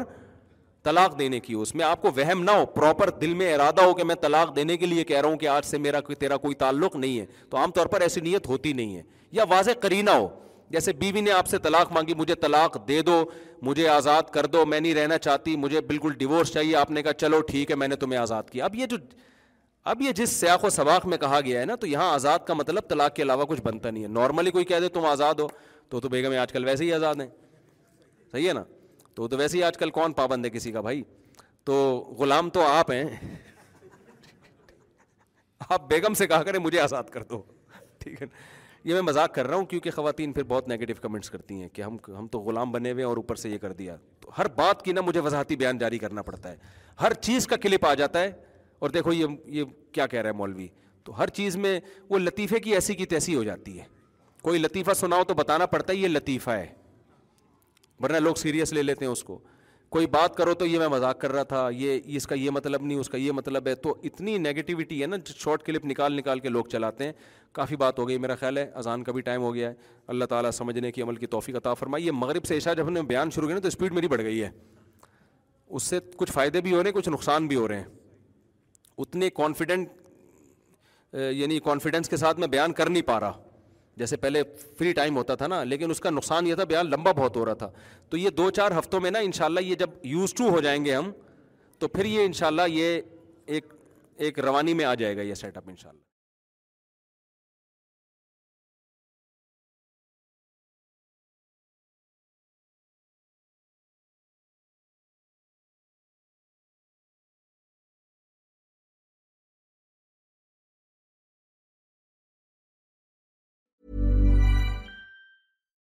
طلاق 0.83 1.17
دینے 1.19 1.39
کی 1.39 1.53
ہو 1.53 1.61
اس 1.61 1.73
میں 1.75 1.85
آپ 1.85 2.01
کو 2.01 2.09
وہم 2.17 2.43
نہ 2.43 2.51
ہو 2.51 2.65
پراپر 2.75 3.09
دل 3.21 3.33
میں 3.41 3.53
ارادہ 3.53 3.81
ہو 3.83 3.93
کہ 3.93 4.03
میں 4.03 4.15
طلاق 4.21 4.55
دینے 4.55 4.77
کے 4.77 4.85
لیے 4.85 5.03
کہہ 5.09 5.19
رہا 5.21 5.29
ہوں 5.29 5.37
کہ 5.37 5.47
آج 5.47 5.65
سے 5.65 5.77
میرا 5.77 5.99
تیرا 6.19 6.37
کوئی 6.45 6.55
تعلق 6.63 6.95
نہیں 6.95 7.19
ہے 7.19 7.25
تو 7.49 7.57
عام 7.57 7.71
طور 7.75 7.85
پر 7.95 8.01
ایسی 8.01 8.21
نیت 8.21 8.47
ہوتی 8.47 8.73
نہیں 8.73 8.95
ہے 8.95 9.01
یا 9.39 9.43
واضح 9.49 9.79
کرینہ 9.81 10.11
ہو 10.17 10.27
جیسے 10.71 10.93
بیوی 10.99 11.21
نے 11.21 11.31
آپ 11.31 11.47
سے 11.47 11.57
طلاق 11.63 11.91
مانگی 11.93 12.13
مجھے 12.17 12.35
طلاق 12.41 12.77
دے 12.87 13.01
دو 13.11 13.23
مجھے 13.67 13.87
آزاد 13.89 14.29
کر 14.33 14.45
دو 14.53 14.65
میں 14.65 14.79
نہیں 14.79 14.93
رہنا 14.95 15.17
چاہتی 15.25 15.55
مجھے 15.65 15.81
بالکل 15.87 16.13
ڈیورس 16.17 16.53
چاہیے 16.53 16.75
آپ 16.75 16.91
نے 16.91 17.03
کہا 17.03 17.13
چلو 17.13 17.41
ٹھیک 17.49 17.71
ہے 17.71 17.75
میں 17.75 17.87
نے 17.87 17.95
تمہیں 18.03 18.19
آزاد 18.19 18.49
کیا 18.51 18.65
اب 18.65 18.75
یہ 18.75 18.85
جو 18.93 18.97
اب 19.89 20.01
یہ 20.01 20.11
جس 20.15 20.29
سیاق 20.29 20.63
و 20.65 20.69
سباق 20.69 21.05
میں 21.07 21.17
کہا 21.17 21.39
گیا 21.45 21.59
ہے 21.61 21.65
نا 21.65 21.75
تو 21.81 21.87
یہاں 21.87 22.11
آزاد 22.13 22.39
کا 22.47 22.53
مطلب 22.53 22.87
طلاق 22.89 23.13
کے 23.15 23.21
علاوہ 23.23 23.45
کچھ 23.49 23.61
بنتا 23.61 23.89
نہیں 23.91 24.03
ہے 24.03 24.07
نارملی 24.07 24.51
کوئی 24.51 24.65
کہہ 24.65 24.79
دے 24.81 24.87
تم 24.97 25.05
آزاد 25.05 25.39
ہو 25.39 25.47
تو 25.89 25.99
تو 25.99 26.09
بیگم 26.09 26.37
آج 26.41 26.51
کل 26.53 26.65
ویسے 26.65 26.83
ہی 26.83 26.91
آزاد 26.93 27.15
ہیں 27.21 27.27
صحیح 28.31 28.47
ہے 28.47 28.53
نا 28.53 28.63
تو 29.15 29.27
تو 29.27 29.37
ویسے 29.37 29.57
ہی 29.57 29.63
آج 29.63 29.77
کل 29.77 29.89
کون 29.91 30.13
پابند 30.13 30.45
ہے 30.45 30.49
کسی 30.49 30.71
کا 30.71 30.81
بھائی 30.81 31.01
تو 31.65 31.81
غلام 32.19 32.49
تو 32.49 32.61
آپ 32.67 32.91
ہیں 32.91 33.03
آپ 35.69 35.87
بیگم 35.89 36.13
سے 36.17 36.27
کہا 36.27 36.43
کریں 36.43 36.59
مجھے 36.59 36.79
آزاد 36.81 37.09
کر 37.13 37.23
دو 37.29 37.41
ٹھیک 38.03 38.21
ہے 38.21 38.27
یہ 38.83 38.93
میں 38.93 39.01
مذاق 39.01 39.33
کر 39.33 39.47
رہا 39.47 39.55
ہوں 39.55 39.65
کیونکہ 39.71 39.91
خواتین 39.95 40.31
پھر 40.33 40.43
بہت 40.51 40.67
نگیٹو 40.69 40.93
کمنٹس 41.01 41.29
کرتی 41.29 41.61
ہیں 41.61 41.67
کہ 41.73 41.81
ہم 41.81 41.97
ہم 42.17 42.27
تو 42.31 42.39
غلام 42.41 42.71
بنے 42.71 42.91
ہوئے 42.91 43.03
ہیں 43.03 43.09
اور 43.09 43.17
اوپر 43.17 43.35
سے 43.41 43.49
یہ 43.49 43.57
کر 43.57 43.73
دیا 43.81 43.95
تو 44.19 44.31
ہر 44.37 44.47
بات 44.55 44.81
کی 44.85 44.91
نا 44.91 45.01
مجھے 45.05 45.19
وضاحتی 45.19 45.55
بیان 45.55 45.77
جاری 45.77 45.97
کرنا 45.99 46.21
پڑتا 46.29 46.51
ہے 46.51 46.55
ہر 47.01 47.13
چیز 47.27 47.47
کا 47.47 47.55
کلپ 47.65 47.85
آ 47.85 47.93
جاتا 47.99 48.21
ہے 48.21 48.31
اور 48.81 48.89
دیکھو 48.89 49.13
یہ 49.13 49.25
یہ 49.55 49.63
کیا 49.93 50.05
کہہ 50.07 50.19
رہا 50.19 50.29
ہے 50.29 50.33
مولوی 50.35 50.67
تو 51.05 51.17
ہر 51.17 51.29
چیز 51.39 51.55
میں 51.65 51.79
وہ 52.09 52.19
لطیفے 52.19 52.59
کی 52.59 52.73
ایسی 52.73 52.93
کی 52.95 53.05
تیسی 53.05 53.35
ہو 53.35 53.43
جاتی 53.43 53.77
ہے 53.79 53.83
کوئی 54.41 54.59
لطیفہ 54.59 54.93
سناؤ 54.99 55.23
تو 55.27 55.33
بتانا 55.37 55.65
پڑتا 55.73 55.93
ہے 55.93 55.97
یہ 55.97 56.07
لطیفہ 56.07 56.51
ہے 56.51 56.65
ورنہ 58.03 58.17
لوگ 58.17 58.35
سیریس 58.43 58.73
لے 58.73 58.83
لیتے 58.83 59.05
ہیں 59.05 59.11
اس 59.11 59.23
کو 59.23 59.37
کوئی 59.95 60.05
بات 60.15 60.35
کرو 60.35 60.53
تو 60.53 60.65
یہ 60.65 60.79
میں 60.79 60.87
مذاق 60.89 61.19
کر 61.21 61.31
رہا 61.31 61.43
تھا 61.53 61.67
یہ 61.75 62.15
اس 62.17 62.27
کا 62.27 62.35
یہ 62.35 62.49
مطلب 62.57 62.81
نہیں 62.85 62.99
اس 62.99 63.09
کا 63.09 63.17
یہ 63.17 63.31
مطلب 63.31 63.67
ہے 63.67 63.73
تو 63.85 63.95
اتنی 64.09 64.37
نگیٹیوٹی 64.47 65.01
ہے 65.01 65.07
نا 65.07 65.17
شارٹ 65.35 65.63
کلپ 65.65 65.85
نکال 65.91 66.13
نکال 66.17 66.39
کے 66.39 66.49
لوگ 66.49 66.65
چلاتے 66.71 67.05
ہیں 67.05 67.13
کافی 67.61 67.75
بات 67.85 67.99
ہو 67.99 68.07
گئی 68.07 68.17
میرا 68.25 68.35
خیال 68.39 68.57
ہے 68.57 68.67
اذان 68.83 69.03
کا 69.03 69.11
بھی 69.11 69.21
ٹائم 69.29 69.41
ہو 69.41 69.53
گیا 69.55 69.69
ہے 69.69 69.73
اللہ 70.15 70.25
تعالیٰ 70.33 70.51
سمجھنے 70.61 70.91
کی 70.91 71.01
عمل 71.01 71.15
کی 71.15 71.27
توفیق 71.37 71.55
عطا 71.55 71.73
فرمائی 71.83 72.05
یہ 72.05 72.11
مغرب 72.25 72.45
سے 72.45 72.57
عشاء 72.57 72.73
جب 72.73 72.87
ہم 72.87 72.93
نے 72.93 73.01
بیان 73.13 73.31
شروع 73.35 73.47
کیا 73.47 73.55
نا 73.55 73.61
تو 73.61 73.67
اسپیڈ 73.67 73.93
میری 73.93 74.07
بڑھ 74.07 74.21
گئی 74.21 74.41
ہے 74.43 74.49
اس 75.67 75.83
سے 75.83 75.99
کچھ 76.17 76.31
فائدے 76.31 76.61
بھی 76.61 76.71
ہو 76.73 76.83
رہے 76.83 76.89
ہیں 76.89 76.95
کچھ 76.99 77.09
نقصان 77.09 77.47
بھی 77.47 77.55
ہو 77.55 77.67
رہے 77.67 77.79
ہیں 77.79 77.85
اتنے 79.01 79.29
کانفیڈنٹ 79.41 81.13
یعنی 81.35 81.59
کانفیڈنس 81.63 82.09
کے 82.09 82.17
ساتھ 82.17 82.39
میں 82.39 82.47
بیان 82.55 82.73
کر 82.73 82.89
نہیں 82.89 83.07
پا 83.07 83.19
رہا 83.19 83.41
جیسے 83.97 84.17
پہلے 84.17 84.41
فری 84.79 84.91
ٹائم 84.99 85.17
ہوتا 85.17 85.35
تھا 85.41 85.47
نا 85.53 85.63
لیکن 85.71 85.91
اس 85.91 85.99
کا 85.99 86.09
نقصان 86.09 86.47
یہ 86.47 86.55
تھا 86.55 86.63
بیان 86.73 86.89
لمبا 86.89 87.11
بہت 87.17 87.35
ہو 87.37 87.45
رہا 87.45 87.53
تھا 87.63 87.69
تو 88.09 88.17
یہ 88.17 88.29
دو 88.41 88.49
چار 88.59 88.77
ہفتوں 88.77 88.99
میں 89.05 89.11
نا 89.11 89.19
ان 89.27 89.31
شاء 89.39 89.45
اللہ 89.45 89.65
یہ 89.69 89.75
جب 89.83 90.05
یوز 90.13 90.33
ٹو 90.37 90.49
ہو 90.55 90.61
جائیں 90.67 90.83
گے 90.85 90.95
ہم 90.95 91.11
تو 91.79 91.87
پھر 91.97 92.05
یہ 92.13 92.25
ان 92.25 92.33
شاء 92.39 92.47
اللہ 92.47 92.69
یہ 92.77 92.99
ایک 93.57 93.73
ایک 94.25 94.39
روانی 94.47 94.73
میں 94.81 94.85
آ 94.85 94.93
جائے 95.03 95.17
گا 95.17 95.21
یہ 95.31 95.43
سیٹ 95.43 95.57
اپ 95.57 95.69
ان 95.69 95.75
شاء 95.81 95.89
اللہ 95.89 96.09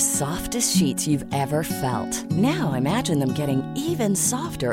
Softs 0.00 0.72
cheese 1.04 1.22
felt 1.30 2.32
no 2.42 2.68
imaging 2.76 3.32
even 3.50 4.14
softer 4.14 4.72